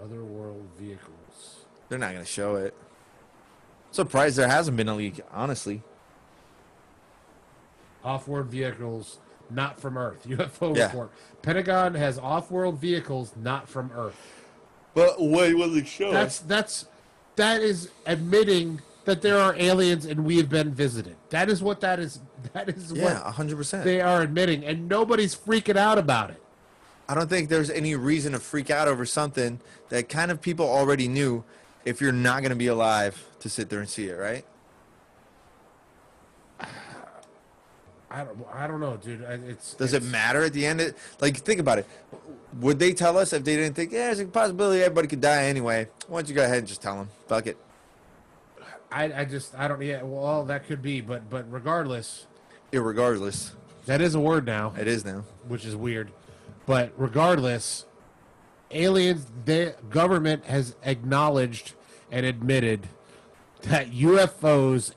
Otherworld 0.01 0.67
vehicles. 0.77 1.65
They're 1.87 1.99
not 1.99 2.11
going 2.11 2.25
to 2.25 2.29
show 2.29 2.55
it. 2.55 2.73
Surprised 3.91 4.37
there 4.37 4.47
hasn't 4.49 4.75
been 4.75 4.89
a 4.89 4.95
leak, 4.95 5.21
honestly. 5.31 5.83
Off-world 8.03 8.47
vehicles 8.47 9.19
not 9.53 9.79
from 9.79 9.97
Earth. 9.97 10.25
UFO 10.27 10.75
Yeah. 10.75 10.85
report. 10.87 11.11
Pentagon 11.41 11.93
has 11.95 12.17
off-world 12.17 12.79
vehicles 12.79 13.33
not 13.35 13.67
from 13.69 13.91
Earth. 13.95 14.15
But 14.93 15.19
what 15.19 15.53
will 15.55 15.69
they 15.69 15.83
show 15.83 16.11
That's 16.11 16.39
that's 16.39 16.85
that 17.35 17.61
is 17.61 17.89
admitting 18.05 18.81
that 19.05 19.21
there 19.21 19.37
are 19.39 19.55
aliens 19.57 20.05
and 20.05 20.23
we 20.23 20.37
have 20.37 20.49
been 20.49 20.71
visited. 20.73 21.15
That 21.29 21.49
is 21.49 21.61
what 21.63 21.81
that 21.81 21.99
is. 21.99 22.19
That 22.53 22.69
is 22.69 22.91
Yeah, 22.91 23.23
what 23.23 23.35
100%. 23.35 23.83
they 23.83 23.99
are 24.01 24.21
admitting, 24.21 24.63
and 24.65 24.87
nobody's 24.87 25.35
freaking 25.35 25.77
out 25.77 25.97
about 25.97 26.29
it. 26.29 26.41
I 27.09 27.15
don't 27.15 27.29
think 27.29 27.49
there's 27.49 27.69
any 27.69 27.95
reason 27.95 28.31
to 28.33 28.39
freak 28.39 28.69
out 28.69 28.87
over 28.87 29.05
something 29.05 29.59
that 29.89 30.07
kind 30.09 30.29
of 30.31 30.41
people 30.41 30.65
already 30.69 31.07
knew 31.07 31.43
if 31.85 31.99
you're 31.99 32.11
not 32.13 32.41
going 32.41 32.51
to 32.51 32.55
be 32.55 32.67
alive 32.67 33.25
to 33.39 33.49
sit 33.49 33.69
there 33.69 33.79
and 33.79 33.89
see 33.89 34.07
it, 34.07 34.13
right? 34.15 34.45
I 38.13 38.23
don't. 38.23 38.37
I 38.53 38.67
don't 38.67 38.79
know, 38.79 38.95
dude. 38.95 39.21
It's 39.21 39.73
Does 39.73 39.93
it 39.93 40.03
matter 40.03 40.43
at 40.43 40.53
the 40.53 40.65
end? 40.67 40.79
Of, 40.81 40.95
like, 41.19 41.37
think 41.37 41.59
about 41.59 41.79
it. 41.79 41.87
Would 42.59 42.77
they 42.77 42.93
tell 42.93 43.17
us 43.17 43.33
if 43.33 43.43
they 43.43 43.55
didn't 43.55 43.73
think, 43.73 43.91
yeah, 43.91 44.05
there's 44.05 44.19
a 44.19 44.25
possibility 44.25 44.81
everybody 44.83 45.07
could 45.07 45.21
die 45.21 45.45
anyway? 45.45 45.87
Why 46.07 46.19
don't 46.19 46.29
you 46.29 46.35
go 46.35 46.43
ahead 46.43 46.59
and 46.59 46.67
just 46.67 46.83
tell 46.83 46.95
them? 46.95 47.09
Fuck 47.27 47.47
it. 47.47 47.57
I, 48.91 49.21
I 49.21 49.25
just. 49.25 49.55
I 49.55 49.67
don't. 49.67 49.81
Yeah. 49.81 50.03
Well, 50.03 50.45
that 50.45 50.67
could 50.67 50.83
be, 50.83 51.01
but 51.01 51.27
but 51.27 51.51
regardless, 51.51 52.27
Irregardless, 52.71 53.51
that 53.87 53.99
is 53.99 54.13
a 54.13 54.19
word 54.19 54.45
now. 54.45 54.73
it 54.77 54.87
is 54.87 55.03
now. 55.03 55.23
which 55.47 55.65
is 55.65 55.75
weird. 55.75 56.11
But 56.67 56.93
regardless, 56.95 57.85
aliens, 58.69 59.25
the 59.45 59.75
government 59.89 60.45
has 60.45 60.75
acknowledged 60.83 61.73
and 62.11 62.27
admitted 62.27 62.87
that 63.63 63.91
UFOs 63.91 64.93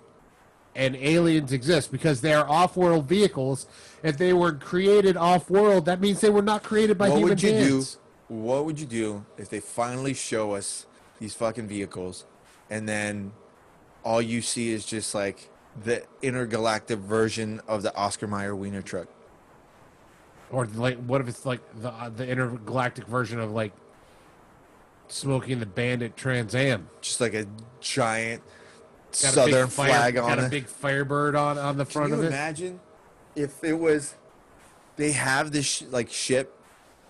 and 0.76 0.94
aliens 0.96 1.52
exist 1.52 1.90
because 1.90 2.20
they 2.20 2.34
are 2.34 2.48
off-world 2.48 3.08
vehicles. 3.08 3.66
If 4.02 4.18
they 4.18 4.32
were 4.32 4.52
created 4.52 5.16
off-world, 5.16 5.86
that 5.86 6.00
means 6.00 6.20
they 6.20 6.30
were 6.30 6.42
not 6.42 6.62
created 6.62 6.98
by 6.98 7.08
what 7.08 7.18
human 7.18 7.30
would 7.30 7.42
you 7.42 7.52
hands. 7.52 7.94
do? 8.28 8.34
What 8.34 8.66
would 8.66 8.78
you 8.78 8.86
do 8.86 9.24
if 9.38 9.48
they 9.48 9.60
finally 9.60 10.14
show 10.14 10.54
us 10.54 10.86
these 11.18 11.34
fucking 11.34 11.66
vehicles, 11.66 12.26
and 12.68 12.88
then 12.88 13.32
all 14.04 14.20
you 14.20 14.42
see 14.42 14.70
is 14.70 14.84
just 14.84 15.14
like 15.14 15.48
the 15.82 16.04
intergalactic 16.22 16.98
version 16.98 17.60
of 17.66 17.82
the 17.82 17.94
Oscar 17.96 18.26
Mayer 18.26 18.54
Wiener 18.54 18.82
truck? 18.82 19.08
Or 20.50 20.66
like, 20.66 20.98
what 20.98 21.20
if 21.20 21.28
it's 21.28 21.46
like 21.46 21.60
the 21.80 21.90
uh, 21.90 22.08
the 22.08 22.28
intergalactic 22.28 23.06
version 23.06 23.40
of 23.40 23.50
like 23.50 23.72
smoking 25.08 25.58
the 25.58 25.66
Bandit 25.66 26.16
Trans 26.16 26.54
Am? 26.54 26.88
Just 27.00 27.20
like 27.20 27.34
a 27.34 27.46
giant 27.80 28.42
Got 29.22 29.30
a 29.30 29.32
southern 29.34 29.66
big 29.66 29.72
fire, 29.72 29.88
flag 29.88 30.14
got 30.14 30.38
on 30.38 30.44
a 30.44 30.48
big 30.48 30.66
Firebird 30.66 31.34
on 31.34 31.58
on 31.58 31.76
the 31.76 31.84
front 31.84 32.10
Can 32.10 32.14
of 32.14 32.20
you 32.20 32.24
it. 32.26 32.28
imagine 32.28 32.80
if 33.34 33.62
it 33.64 33.72
was 33.74 34.14
they 34.96 35.12
have 35.12 35.52
this 35.52 35.66
sh- 35.66 35.82
like 35.90 36.10
ship 36.10 36.58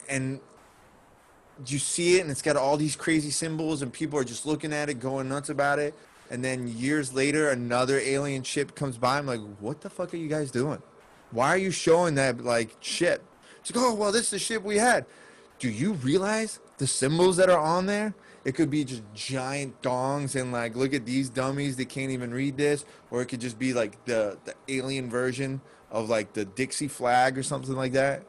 and 0.09 0.41
you 1.67 1.79
see 1.79 2.17
it 2.19 2.21
and 2.21 2.31
it's 2.31 2.43
got 2.43 2.57
all 2.57 2.77
these 2.77 2.97
crazy 2.97 3.31
symbols 3.31 3.83
and 3.83 3.93
people 3.93 4.19
are 4.19 4.25
just 4.25 4.47
looking 4.47 4.73
at 4.73 4.89
it 4.89 5.01
going 5.01 5.29
nuts 5.29 5.49
about 5.49 5.79
it 5.79 5.95
and 6.31 6.45
then 6.45 6.69
years 6.69 7.13
later 7.13 7.51
another 7.51 7.99
alien 7.99 8.43
ship 8.43 8.75
comes 8.75 8.99
by 8.99 9.19
I'm 9.19 9.27
like 9.27 9.41
what 9.61 9.81
the 9.81 9.91
fuck 9.91 10.13
are 10.15 10.17
you 10.19 10.29
guys 10.29 10.51
doing? 10.51 10.83
Why 11.33 11.49
are 11.49 11.59
you 11.59 11.71
showing 11.71 12.15
that 12.17 12.45
like 12.45 12.77
ship? 12.81 13.25
It's 13.61 13.75
like 13.75 13.85
oh 13.85 13.95
well 13.95 14.13
this 14.13 14.25
is 14.27 14.31
the 14.31 14.39
ship 14.39 14.63
we 14.63 14.77
had. 14.77 15.07
Do 15.59 15.71
you 15.71 15.95
realize 15.95 16.61
the 16.79 16.87
symbols 16.87 17.37
that 17.39 17.49
are 17.49 17.59
on 17.59 17.87
there 17.87 18.15
it 18.47 18.55
could 18.55 18.71
be 18.71 18.85
just 18.85 19.03
giant 19.13 19.83
dongs 19.83 20.41
and 20.41 20.53
like 20.53 20.77
look 20.77 20.95
at 20.95 21.05
these 21.05 21.29
dummies 21.29 21.75
they 21.75 21.85
can't 21.85 22.13
even 22.13 22.33
read 22.33 22.57
this 22.57 22.85
or 23.11 23.21
it 23.21 23.27
could 23.27 23.41
just 23.41 23.59
be 23.59 23.75
like 23.75 24.03
the 24.05 24.39
the 24.45 24.55
alien 24.69 25.11
version 25.11 25.61
of 25.91 26.09
like 26.09 26.33
the 26.33 26.45
dixie 26.45 26.87
flag 26.87 27.37
or 27.37 27.43
something 27.43 27.75
like 27.75 27.93
that. 27.93 28.23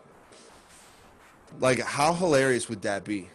Like 1.60 1.80
how 1.80 2.14
hilarious 2.14 2.68
would 2.68 2.82
that 2.82 3.04
be? 3.04 3.30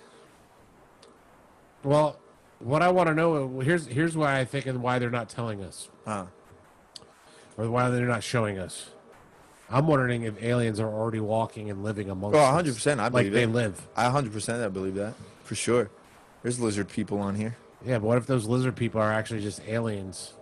Well, 1.84 2.18
what 2.58 2.82
I 2.82 2.90
want 2.90 3.08
to 3.08 3.14
know 3.14 3.60
here's 3.60 3.86
here's 3.86 4.16
why 4.16 4.40
I 4.40 4.44
think 4.44 4.66
and 4.66 4.82
why 4.82 4.98
they're 4.98 5.08
not 5.10 5.28
telling 5.28 5.62
us, 5.62 5.88
huh. 6.04 6.26
Or 7.56 7.70
why 7.70 7.90
they're 7.90 8.06
not 8.06 8.24
showing 8.24 8.58
us. 8.58 8.90
I'm 9.70 9.86
wondering 9.86 10.24
if 10.24 10.42
aliens 10.42 10.80
are 10.80 10.88
already 10.92 11.20
walking 11.20 11.70
and 11.70 11.84
living 11.84 12.10
amongst 12.10 12.36
Oh, 12.36 12.40
100%, 12.40 12.98
I 12.98 13.04
like 13.04 13.12
believe 13.12 13.32
they 13.32 13.46
live. 13.46 13.86
i 13.96 14.04
100% 14.06 14.62
i 14.64 14.68
believe 14.68 14.96
that 14.96 15.14
for 15.44 15.54
sure 15.54 15.88
there's 16.42 16.60
lizard 16.60 16.88
people 16.88 17.18
on 17.18 17.34
here 17.34 17.56
Yeah, 17.84 17.98
but 17.98 18.06
what 18.06 18.18
if 18.18 18.26
those 18.26 18.46
lizard 18.46 18.76
people 18.76 19.00
are 19.00 19.12
actually 19.12 19.40
just 19.40 19.60
aliens? 19.66 20.34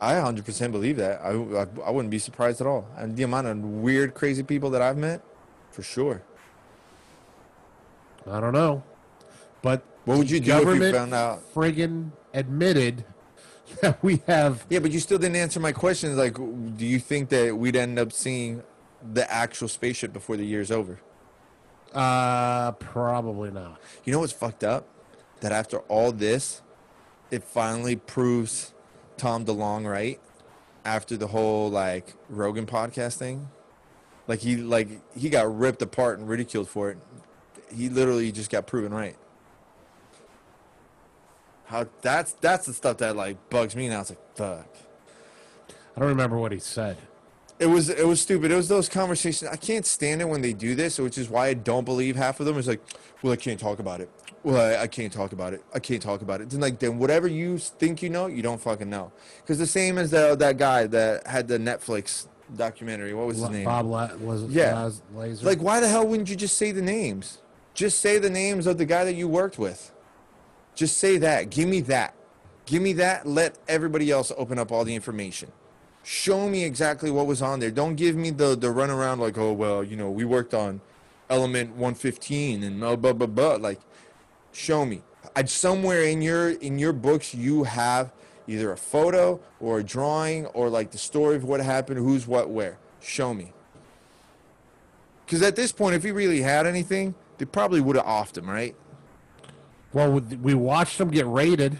i 0.00 0.14
100% 0.14 0.72
believe 0.72 0.96
that 0.96 1.20
I, 1.22 1.30
I, 1.30 1.66
I 1.86 1.90
wouldn't 1.90 2.10
be 2.10 2.18
surprised 2.18 2.60
at 2.60 2.66
all 2.66 2.88
and 2.96 3.16
the 3.16 3.22
amount 3.22 3.46
of 3.46 3.58
weird 3.58 4.14
crazy 4.14 4.42
people 4.42 4.70
that 4.70 4.82
i've 4.82 4.96
met 4.98 5.22
for 5.70 5.82
sure 5.82 6.22
I 8.30 8.40
don't 8.40 8.54
know, 8.54 8.82
but 9.60 9.82
What 10.06 10.16
would 10.16 10.30
you 10.30 10.40
do 10.40 10.70
if 10.70 10.80
you 10.80 10.92
found 10.92 11.12
out? 11.12 11.42
Friggin' 11.54 12.10
admitted 12.32 13.04
that 13.82 14.02
we 14.02 14.22
have. 14.26 14.64
Yeah, 14.70 14.78
but 14.78 14.92
you 14.92 15.00
still 15.00 15.18
didn't 15.18 15.36
answer 15.36 15.60
my 15.60 15.72
questions. 15.72 16.16
Like, 16.16 16.34
do 16.36 16.86
you 16.86 16.98
think 16.98 17.28
that 17.28 17.54
we'd 17.54 17.76
end 17.76 17.98
up 17.98 18.12
seeing 18.12 18.62
the 19.12 19.30
actual 19.30 19.68
spaceship 19.68 20.14
before 20.14 20.38
the 20.38 20.44
year's 20.46 20.70
over? 20.70 21.00
Uh, 21.92 22.72
probably 22.72 23.50
not. 23.50 23.78
You 24.04 24.14
know 24.14 24.20
what's 24.20 24.32
fucked 24.32 24.64
up? 24.64 24.88
That 25.44 25.52
after 25.52 25.80
all 25.88 26.10
this, 26.10 26.62
it 27.30 27.44
finally 27.44 27.96
proves 27.96 28.72
Tom 29.18 29.44
DeLonge 29.44 29.86
right. 29.86 30.18
After 30.86 31.18
the 31.18 31.26
whole 31.26 31.68
like 31.68 32.14
Rogan 32.30 32.64
podcast 32.64 33.16
thing, 33.16 33.50
like 34.26 34.38
he 34.38 34.56
like 34.56 34.88
he 35.14 35.28
got 35.28 35.54
ripped 35.54 35.82
apart 35.82 36.18
and 36.18 36.26
ridiculed 36.26 36.70
for 36.70 36.88
it. 36.90 36.98
He 37.70 37.90
literally 37.90 38.32
just 38.32 38.50
got 38.50 38.66
proven 38.66 38.94
right. 38.94 39.18
How 41.66 41.88
that's 42.00 42.32
that's 42.32 42.64
the 42.64 42.72
stuff 42.72 42.96
that 42.96 43.14
like 43.14 43.50
bugs 43.50 43.76
me 43.76 43.90
now. 43.90 44.00
It's 44.00 44.10
like 44.12 44.36
fuck. 44.36 44.68
I 45.94 46.00
don't 46.00 46.08
remember 46.08 46.38
what 46.38 46.52
he 46.52 46.58
said. 46.58 46.96
It 47.58 47.66
was 47.66 47.90
it 47.90 48.06
was 48.06 48.18
stupid. 48.18 48.50
It 48.50 48.56
was 48.56 48.68
those 48.68 48.88
conversations. 48.88 49.50
I 49.50 49.56
can't 49.56 49.84
stand 49.84 50.22
it 50.22 50.24
when 50.24 50.40
they 50.40 50.54
do 50.54 50.74
this, 50.74 50.98
which 50.98 51.18
is 51.18 51.28
why 51.28 51.48
I 51.48 51.54
don't 51.54 51.84
believe 51.84 52.16
half 52.16 52.40
of 52.40 52.46
them. 52.46 52.56
It's 52.56 52.66
like, 52.66 52.80
well, 53.22 53.34
I 53.34 53.36
can't 53.36 53.60
talk 53.60 53.78
about 53.78 54.00
it. 54.00 54.08
Well, 54.44 54.60
I, 54.60 54.82
I 54.82 54.86
can't 54.86 55.12
talk 55.12 55.32
about 55.32 55.54
it. 55.54 55.64
I 55.74 55.78
can't 55.78 56.02
talk 56.02 56.20
about 56.20 56.40
it. 56.42 56.50
Then 56.50 56.60
like 56.60 56.78
then 56.78 56.98
whatever 56.98 57.26
you 57.26 57.58
think 57.58 58.02
you 58.02 58.10
know, 58.10 58.26
you 58.26 58.42
don't 58.42 58.60
fucking 58.60 58.88
know. 58.88 59.10
Because 59.40 59.58
the 59.58 59.66
same 59.66 59.96
as 59.98 60.10
the, 60.10 60.36
that 60.36 60.58
guy 60.58 60.86
that 60.86 61.26
had 61.26 61.48
the 61.48 61.58
Netflix 61.58 62.26
documentary. 62.54 63.14
What 63.14 63.26
was 63.26 63.38
his 63.38 63.48
name? 63.48 63.64
Bob 63.64 63.86
La- 63.86 64.14
was 64.16 64.42
it 64.42 64.50
Yeah. 64.50 64.90
Lazar? 65.14 65.46
Like, 65.46 65.60
why 65.60 65.80
the 65.80 65.88
hell 65.88 66.06
wouldn't 66.06 66.28
you 66.28 66.36
just 66.36 66.58
say 66.58 66.72
the 66.72 66.82
names? 66.82 67.38
Just 67.72 68.00
say 68.00 68.18
the 68.18 68.30
names 68.30 68.66
of 68.66 68.76
the 68.76 68.84
guy 68.84 69.04
that 69.04 69.14
you 69.14 69.26
worked 69.28 69.58
with. 69.58 69.92
Just 70.74 70.98
say 70.98 71.16
that. 71.18 71.50
Give 71.50 71.68
me 71.68 71.80
that. 71.82 72.14
Give 72.66 72.82
me 72.82 72.92
that. 72.94 73.26
Let 73.26 73.58
everybody 73.66 74.10
else 74.10 74.30
open 74.36 74.58
up 74.58 74.70
all 74.70 74.84
the 74.84 74.94
information. 74.94 75.50
Show 76.02 76.50
me 76.50 76.64
exactly 76.64 77.10
what 77.10 77.26
was 77.26 77.40
on 77.40 77.60
there. 77.60 77.70
Don't 77.70 77.94
give 77.94 78.14
me 78.14 78.30
the 78.30 78.54
the 78.54 78.70
run 78.70 78.90
around 78.90 79.20
like, 79.20 79.38
oh 79.38 79.52
well, 79.54 79.82
you 79.82 79.96
know, 79.96 80.10
we 80.10 80.24
worked 80.26 80.52
on 80.52 80.82
element 81.30 81.70
115 81.70 82.62
and 82.62 82.78
blah 82.80 82.94
blah 82.96 83.12
blah 83.14 83.26
blah. 83.26 83.54
Like, 83.54 83.80
show 84.54 84.84
me. 84.84 85.02
I'd, 85.36 85.50
somewhere 85.50 86.02
in 86.04 86.22
your 86.22 86.50
in 86.50 86.78
your 86.78 86.92
books 86.92 87.34
you 87.34 87.64
have 87.64 88.12
either 88.46 88.72
a 88.72 88.76
photo 88.76 89.40
or 89.60 89.78
a 89.80 89.82
drawing 89.84 90.46
or 90.46 90.68
like 90.68 90.90
the 90.90 90.98
story 90.98 91.36
of 91.36 91.44
what 91.44 91.60
happened, 91.60 91.98
who's 91.98 92.26
what, 92.26 92.50
where. 92.50 92.78
Show 93.00 93.34
me. 93.34 93.52
Because 95.24 95.42
at 95.42 95.56
this 95.56 95.72
point, 95.72 95.94
if 95.96 96.04
he 96.04 96.10
really 96.12 96.40
had 96.42 96.66
anything, 96.66 97.14
they 97.38 97.44
probably 97.46 97.80
would 97.80 97.96
have 97.96 98.04
offed 98.04 98.36
him, 98.36 98.48
right? 98.48 98.74
well, 99.92 100.10
we- 100.10 100.54
watched 100.54 101.00
him 101.00 101.08
get 101.08 101.26
raided. 101.26 101.78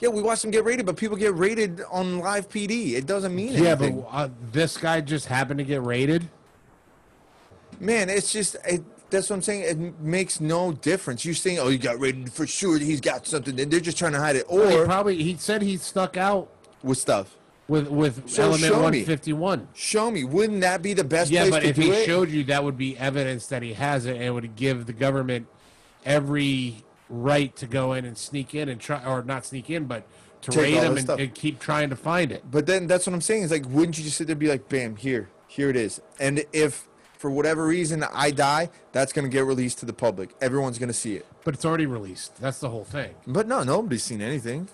Yeah, 0.00 0.08
we 0.10 0.22
watched 0.22 0.44
him 0.44 0.50
get 0.50 0.64
raided, 0.64 0.86
but 0.86 0.96
people 0.96 1.16
get 1.16 1.34
raided 1.34 1.82
on 1.90 2.18
live 2.18 2.48
PD. 2.48 2.92
It 2.94 3.06
doesn't 3.06 3.34
mean 3.34 3.52
Yeah, 3.52 3.70
anything. 3.70 4.00
but 4.00 4.08
uh, 4.12 4.28
this 4.52 4.76
guy 4.76 5.00
just 5.00 5.26
happened 5.26 5.58
to 5.58 5.64
get 5.64 5.82
raided. 5.82 6.28
Man, 7.80 8.08
it's 8.08 8.32
just 8.32 8.56
it, 8.64 8.82
that's 9.10 9.30
what 9.30 9.36
I'm 9.36 9.42
saying. 9.42 9.62
It 9.62 10.00
makes 10.00 10.40
no 10.40 10.72
difference. 10.72 11.24
You're 11.24 11.34
saying, 11.34 11.58
oh, 11.58 11.68
he 11.68 11.78
got 11.78 11.98
raided 11.98 12.32
for 12.32 12.46
sure. 12.46 12.78
He's 12.78 13.00
got 13.00 13.26
something. 13.26 13.58
and 13.58 13.70
They're 13.70 13.80
just 13.80 13.98
trying 13.98 14.12
to 14.12 14.18
hide 14.18 14.36
it, 14.36 14.46
he 14.50 14.56
or 14.58 14.84
probably 14.84 15.22
he 15.22 15.36
said 15.36 15.62
he 15.62 15.76
stuck 15.76 16.16
out 16.16 16.48
with 16.82 16.98
stuff. 16.98 17.36
with 17.68 17.88
with 17.88 18.28
So 18.28 18.42
element 18.44 18.62
show 18.62 18.76
me. 18.76 18.82
151. 19.04 19.68
Show 19.74 20.10
me. 20.10 20.24
Wouldn't 20.24 20.60
that 20.62 20.82
be 20.82 20.92
the 20.94 21.04
best 21.04 21.30
Yeah, 21.30 21.48
but 21.50 21.64
if 21.64 21.76
he 21.76 21.90
it? 21.90 22.06
showed 22.06 22.30
you, 22.30 22.44
that 22.44 22.62
would 22.64 22.76
be 22.78 22.96
evidence 22.98 23.46
that 23.48 23.62
he 23.62 23.74
has 23.74 24.06
it, 24.06 24.14
and 24.16 24.24
it 24.24 24.30
would 24.30 24.54
give 24.56 24.86
the 24.86 24.92
government 24.92 25.46
every 26.04 26.84
right 27.08 27.54
to 27.56 27.66
go 27.66 27.92
in 27.94 28.04
and 28.04 28.16
sneak 28.18 28.54
in 28.54 28.68
and 28.68 28.80
try, 28.80 29.02
or 29.04 29.22
not 29.22 29.46
sneak 29.46 29.70
in, 29.70 29.86
but 29.86 30.06
to 30.42 30.50
Take 30.50 30.62
raid 30.62 30.74
him 30.74 30.96
and, 30.96 31.08
and 31.10 31.34
keep 31.34 31.58
trying 31.58 31.90
to 31.90 31.96
find 31.96 32.30
it. 32.30 32.44
But 32.50 32.66
then 32.66 32.86
that's 32.86 33.06
what 33.06 33.14
I'm 33.14 33.20
saying. 33.20 33.42
Is 33.42 33.50
like, 33.50 33.66
wouldn't 33.68 33.98
you 33.98 34.04
just 34.04 34.16
sit 34.16 34.26
there 34.26 34.34
and 34.34 34.40
be 34.40 34.48
like, 34.48 34.68
bam, 34.68 34.96
here, 34.96 35.30
here 35.48 35.68
it 35.70 35.76
is. 35.76 36.00
And 36.20 36.44
if 36.52 36.86
for 37.18 37.30
whatever 37.30 37.66
reason 37.66 38.04
I 38.12 38.30
die, 38.30 38.70
that's 38.92 39.12
gonna 39.12 39.28
get 39.28 39.44
released 39.44 39.78
to 39.80 39.86
the 39.86 39.92
public. 39.92 40.30
Everyone's 40.40 40.78
gonna 40.78 40.92
see 40.92 41.16
it. 41.16 41.26
But 41.44 41.54
it's 41.54 41.64
already 41.64 41.86
released. 41.86 42.36
That's 42.40 42.58
the 42.60 42.70
whole 42.70 42.84
thing. 42.84 43.14
But 43.26 43.46
no, 43.46 43.62
nobody's 43.64 44.04
seen 44.04 44.22
anything. 44.22 44.68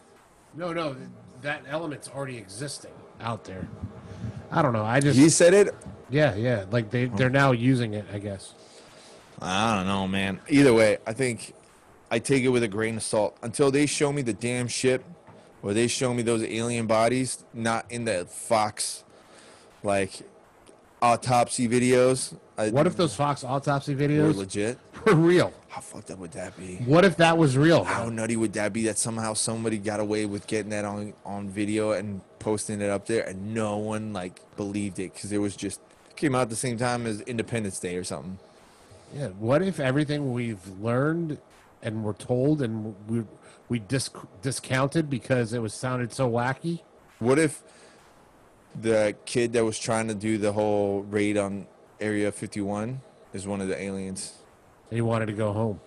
No, 0.55 0.73
no, 0.73 0.95
that 1.43 1.63
element's 1.69 2.09
already 2.09 2.37
existing 2.37 2.93
out 3.21 3.45
there. 3.45 3.67
I 4.51 4.63
don't 4.63 4.73
know. 4.73 4.85
I 4.85 5.01
just 5.01 5.19
He 5.19 5.29
said 5.31 5.55
it. 5.55 5.75
yeah, 6.11 6.35
yeah. 6.37 6.67
Like 6.71 6.91
they 6.91 7.07
they're 7.07 7.31
now 7.31 7.53
using 7.53 7.95
it. 7.95 8.05
I 8.13 8.19
guess. 8.19 8.53
I 9.41 9.77
don't 9.77 9.87
know, 9.87 10.07
man. 10.07 10.41
Either 10.49 10.73
way, 10.73 10.99
I 11.07 11.13
think 11.13 11.55
I 12.11 12.19
take 12.19 12.45
it 12.45 12.51
with 12.51 12.63
a 12.63 12.69
grain 12.69 12.97
of 12.97 13.03
salt 13.03 13.37
until 13.43 13.71
they 13.71 13.87
show 13.87 14.13
me 14.13 14.23
the 14.23 14.33
damn 14.33 14.69
ship, 14.69 15.03
or 15.63 15.73
they 15.75 15.89
show 15.89 16.15
me 16.15 16.23
those 16.23 16.43
alien 16.45 16.87
bodies, 16.87 17.45
not 17.53 17.91
in 17.91 18.05
the 18.05 18.27
Fox, 18.27 19.03
like 19.83 20.23
autopsy 21.05 21.69
videos. 21.69 22.35
I, 22.57 22.71
What 22.71 22.87
if 22.87 22.97
those 22.97 23.15
Fox 23.15 23.45
autopsy 23.45 23.95
videos 23.95 24.29
were 24.29 24.33
legit? 24.33 24.79
were 25.07 25.15
real? 25.15 25.53
How 25.69 25.81
fucked 25.83 26.11
up 26.11 26.19
would 26.19 26.33
that 26.33 26.57
be? 26.59 26.77
What 26.87 27.05
if 27.05 27.17
that 27.19 27.37
was 27.37 27.59
real? 27.59 27.85
How 27.85 28.09
nutty 28.09 28.37
would 28.37 28.55
that 28.55 28.73
be 28.73 28.85
that 28.85 28.97
somehow 28.97 29.35
somebody 29.35 29.77
got 29.79 30.01
away 30.01 30.25
with 30.25 30.47
getting 30.47 30.71
that 30.71 30.85
on 30.85 31.13
on 31.27 31.49
video 31.49 31.93
and 31.93 32.21
posting 32.39 32.81
it 32.81 32.91
up 32.91 33.07
there, 33.07 33.25
and 33.25 33.53
no 33.55 33.77
one 33.77 34.13
like 34.13 34.41
believed 34.57 34.99
it 34.99 35.13
because 35.15 35.31
it 35.33 35.39
was 35.39 35.55
just 35.57 35.81
came 36.17 36.35
out 36.35 36.43
at 36.43 36.51
the 36.51 36.57
same 36.57 36.79
time 36.79 37.07
as 37.07 37.21
Independence 37.23 37.79
Day 37.81 37.97
or 37.97 38.05
something. 38.05 38.39
Yeah. 39.15 39.29
What 39.29 39.63
if 39.63 39.79
everything 39.81 40.33
we've 40.33 40.67
learned 40.81 41.39
and 41.83 42.03
were 42.03 42.15
told 42.15 42.63
and 42.63 42.95
we 43.09 43.25
we 43.69 43.79
dis- 43.79 44.11
discounted 44.43 45.11
because 45.11 45.53
it 45.53 45.61
was 45.61 45.75
sounded 45.75 46.13
so 46.15 46.31
wacky? 46.31 46.81
What 47.19 47.39
if 47.39 47.63
the 48.81 49.15
kid 49.25 49.53
that 49.55 49.65
was 49.65 49.79
trying 49.79 50.09
to 50.09 50.15
do 50.15 50.39
the 50.39 50.53
whole 50.53 51.03
raid 51.03 51.37
on 51.37 51.67
Area 52.01 52.31
51 52.33 53.01
is 53.33 53.47
one 53.47 53.61
of 53.61 53.69
the 53.69 53.81
aliens? 53.81 54.33
And 54.91 54.97
he 54.97 55.01
wanted 55.03 55.27
to 55.27 55.33
go 55.33 55.53
home. 55.53 55.81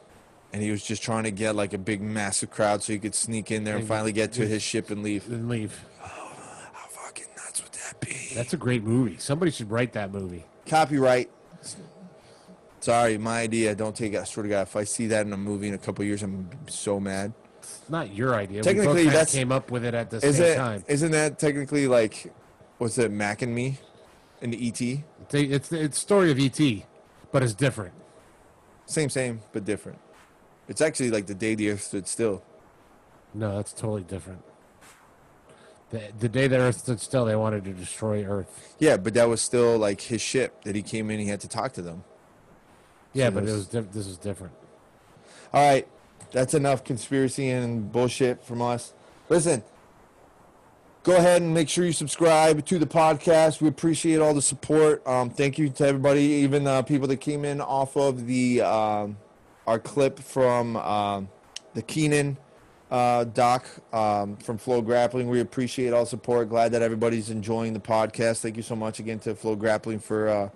And 0.53 0.61
he 0.63 0.71
was 0.71 0.83
just 0.83 1.03
trying 1.03 1.23
to 1.25 1.31
get 1.31 1.55
like 1.55 1.73
a 1.73 1.77
big 1.77 2.01
massive 2.01 2.49
crowd 2.49 2.81
so 2.81 2.93
he 2.93 2.99
could 2.99 3.13
sneak 3.13 3.51
in 3.51 3.63
there 3.65 3.75
and 3.75 3.83
Maybe. 3.83 3.89
finally 3.89 4.11
get 4.13 4.31
to 4.33 4.47
his 4.47 4.61
ship 4.63 4.89
and 4.89 5.03
leave. 5.03 5.27
and 5.29 5.49
leave. 5.49 5.83
Oh, 6.01 6.05
how 6.73 6.87
fucking 6.87 7.25
nuts 7.35 7.61
would 7.61 7.73
that 7.73 7.99
be? 7.99 8.33
That's 8.33 8.53
a 8.53 8.57
great 8.57 8.83
movie. 8.83 9.17
Somebody 9.17 9.51
should 9.51 9.69
write 9.69 9.93
that 9.93 10.11
movie. 10.11 10.45
Copyright. 10.65 11.29
Sorry, 12.79 13.17
my 13.17 13.41
idea. 13.41 13.75
Don't 13.75 13.95
take 13.95 14.13
it. 14.13 14.19
I 14.19 14.23
swear 14.23 14.43
to 14.43 14.49
God, 14.49 14.61
if 14.61 14.75
I 14.75 14.85
see 14.85 15.07
that 15.07 15.25
in 15.25 15.33
a 15.33 15.37
movie 15.37 15.67
in 15.67 15.73
a 15.73 15.77
couple 15.77 16.05
years, 16.05 16.23
I'm 16.23 16.49
so 16.67 16.99
mad. 16.99 17.33
It's 17.57 17.81
not 17.89 18.13
your 18.13 18.33
idea. 18.35 18.63
Technically, 18.63 18.95
we 18.95 19.03
both 19.05 19.13
that's- 19.13 19.33
came 19.33 19.51
up 19.51 19.71
with 19.71 19.83
it 19.83 19.93
at 19.93 20.09
the 20.09 20.21
same 20.21 20.41
it? 20.43 20.55
time. 20.55 20.83
not 20.87 21.11
that 21.11 21.39
technically 21.39 21.87
like, 21.87 22.31
what's 22.77 22.97
it, 22.97 23.11
Mac 23.11 23.41
and 23.41 23.53
me, 23.53 23.77
in 24.41 24.51
the 24.51 24.67
ET? 24.67 24.81
It's 24.81 25.33
a- 25.33 25.43
it's 25.55 25.71
it's 25.71 25.99
story 25.99 26.31
of 26.31 26.39
ET, 26.39 26.85
but 27.31 27.43
it's 27.43 27.53
different. 27.53 27.93
Same, 28.85 29.09
same, 29.09 29.41
but 29.51 29.65
different. 29.65 29.99
It's 30.67 30.81
actually 30.81 31.11
like 31.11 31.27
the 31.27 31.35
day 31.35 31.55
the 31.55 31.71
Earth 31.71 31.83
stood 31.83 32.07
still. 32.07 32.43
No, 33.33 33.55
that's 33.57 33.73
totally 33.73 34.03
different. 34.03 34.43
The, 35.89 36.01
the 36.19 36.27
day 36.29 36.47
the 36.47 36.57
Earth 36.57 36.79
stood 36.79 36.99
still, 36.99 37.23
they 37.25 37.35
wanted 37.35 37.63
to 37.65 37.73
destroy 37.73 38.23
Earth. 38.25 38.75
Yeah, 38.79 38.97
but 38.97 39.13
that 39.13 39.27
was 39.29 39.41
still 39.41 39.77
like 39.77 40.01
his 40.01 40.21
ship 40.21 40.63
that 40.63 40.75
he 40.75 40.81
came 40.81 41.09
in. 41.09 41.19
He 41.19 41.27
had 41.27 41.39
to 41.41 41.47
talk 41.47 41.71
to 41.73 41.81
them. 41.81 42.03
Yeah, 43.13 43.27
So 43.27 43.31
but 43.35 43.43
it 43.45 43.51
was 43.51 43.67
diff- 43.67 43.91
this 43.91 44.07
is 44.07 44.17
different. 44.17 44.53
All 45.53 45.69
right, 45.69 45.87
that's 46.31 46.53
enough 46.53 46.83
conspiracy 46.83 47.49
and 47.49 47.89
bullshit 47.91 48.43
from 48.43 48.61
us. 48.61 48.93
Listen, 49.29 49.63
go 51.07 51.15
ahead 51.15 51.41
and 51.41 51.53
make 51.53 51.69
sure 51.69 51.85
you 51.85 51.93
subscribe 51.93 52.65
to 52.65 52.77
the 52.77 52.85
podcast. 52.85 53.61
We 53.61 53.69
appreciate 53.69 54.19
all 54.19 54.33
the 54.33 54.41
support. 54.41 55.07
Um, 55.07 55.29
thank 55.29 55.57
you 55.57 55.69
to 55.69 55.87
everybody, 55.87 56.19
even 56.19 56.67
uh, 56.67 56.81
people 56.81 57.07
that 57.07 57.21
came 57.21 57.45
in 57.45 57.61
off 57.61 57.95
of 57.95 58.27
the 58.27 58.59
um, 58.59 59.15
our 59.65 59.79
clip 59.79 60.19
from 60.19 60.75
um, 60.75 61.29
the 61.75 61.81
Keenan 61.81 62.35
uh, 62.91 63.23
doc 63.23 63.65
um, 63.93 64.35
from 64.35 64.59
FloGrappling. 64.59 65.27
We 65.27 65.39
appreciate 65.39 65.93
all 65.93 66.05
support. 66.05 66.49
Glad 66.49 66.73
that 66.73 66.81
everybody's 66.81 67.29
enjoying 67.29 67.71
the 67.71 67.79
podcast. 67.79 68.41
Thank 68.41 68.57
you 68.57 68.63
so 68.63 68.75
much 68.75 68.99
again 68.99 69.19
to 69.19 69.33
FloGrappling 69.33 70.01
for. 70.01 70.27
Uh, 70.27 70.49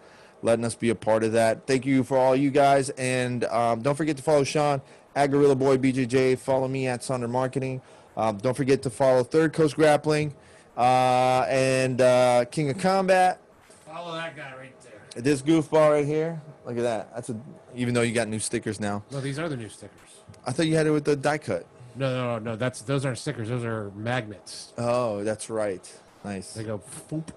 letting 0.43 0.65
us 0.65 0.73
be 0.73 0.89
a 0.89 0.95
part 0.95 1.23
of 1.23 1.33
that. 1.33 1.67
Thank 1.67 1.85
you 1.85 2.03
for 2.03 2.17
all 2.17 2.35
you 2.35 2.49
guys, 2.49 2.89
and 2.97 3.43
um, 3.43 3.83
don't 3.83 3.93
forget 3.93 4.17
to 4.17 4.23
follow 4.23 4.43
Sean 4.43 4.81
at 5.15 5.29
Gorilla 5.29 5.55
Boy 5.55 5.77
BJJ. 5.77 6.39
Follow 6.39 6.67
me 6.67 6.87
at 6.87 7.01
Sonder 7.01 7.29
Marketing. 7.29 7.79
Um, 8.17 8.38
don't 8.38 8.55
forget 8.55 8.81
to 8.83 8.89
follow 8.89 9.23
Third 9.23 9.53
Coast 9.53 9.75
Grappling 9.75 10.33
uh, 10.77 11.45
and 11.47 12.01
uh, 12.01 12.45
King 12.45 12.69
of 12.69 12.77
Combat. 12.77 13.39
Follow 13.85 14.13
that 14.13 14.35
guy 14.35 14.53
right 14.57 14.73
there. 14.81 15.21
This 15.21 15.41
goofball 15.41 15.91
right 15.91 16.05
here. 16.05 16.41
Look 16.65 16.77
at 16.77 16.83
that. 16.83 17.13
That's 17.15 17.29
a. 17.29 17.39
Even 17.75 17.93
though 17.93 18.01
you 18.01 18.13
got 18.13 18.27
new 18.27 18.39
stickers 18.39 18.79
now, 18.79 19.03
No, 19.11 19.21
these 19.21 19.39
are 19.39 19.47
the 19.47 19.55
new 19.57 19.69
stickers. 19.69 19.97
I 20.45 20.51
thought 20.51 20.67
you 20.67 20.75
had 20.75 20.88
it 20.88 20.91
with 20.91 21.05
the 21.05 21.15
die 21.15 21.38
cut. 21.38 21.65
No, 21.95 22.13
no, 22.13 22.39
no, 22.39 22.51
no. 22.51 22.55
That's 22.55 22.81
those 22.81 23.05
aren't 23.05 23.17
stickers. 23.17 23.49
Those 23.49 23.63
are 23.63 23.91
magnets. 23.95 24.73
Oh, 24.77 25.23
that's 25.23 25.49
right. 25.49 25.89
Nice. 26.23 26.53
They 26.53 26.63
go. 26.63 26.81
Foop. 27.09 27.29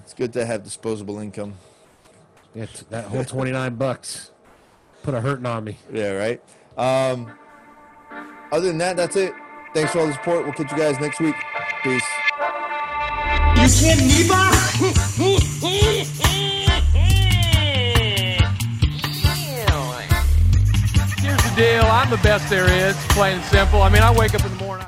It's 0.00 0.14
good 0.14 0.32
to 0.34 0.44
have 0.44 0.64
disposable 0.64 1.18
income. 1.18 1.54
Yeah, 2.54 2.66
that 2.90 3.04
whole 3.04 3.24
twenty 3.24 3.52
nine 3.52 3.76
bucks 3.76 4.30
put 5.02 5.14
a 5.14 5.20
hurting 5.20 5.46
on 5.46 5.64
me. 5.64 5.78
Yeah, 5.92 6.12
right. 6.12 6.42
Um, 6.76 7.32
other 8.50 8.66
than 8.66 8.78
that, 8.78 8.96
that's 8.96 9.16
it. 9.16 9.32
Thanks 9.74 9.92
for 9.92 10.00
all 10.00 10.06
the 10.06 10.12
support. 10.12 10.44
We'll 10.44 10.52
catch 10.52 10.70
you 10.70 10.76
guys 10.76 11.00
next 11.00 11.18
week. 11.18 11.34
Peace. 11.82 12.04
You 13.56 13.68
kidding 13.68 14.06
me, 14.06 14.28
Here's 21.20 21.42
the 21.42 21.52
deal. 21.56 21.84
I'm 21.84 22.10
the 22.10 22.20
best 22.22 22.50
there 22.50 22.70
is, 22.70 22.96
plain 23.10 23.36
and 23.36 23.44
simple. 23.44 23.82
I 23.82 23.88
mean, 23.88 24.02
I 24.02 24.12
wake 24.12 24.34
up 24.34 24.44
in 24.44 24.50
the 24.58 24.64
morning. 24.64 24.86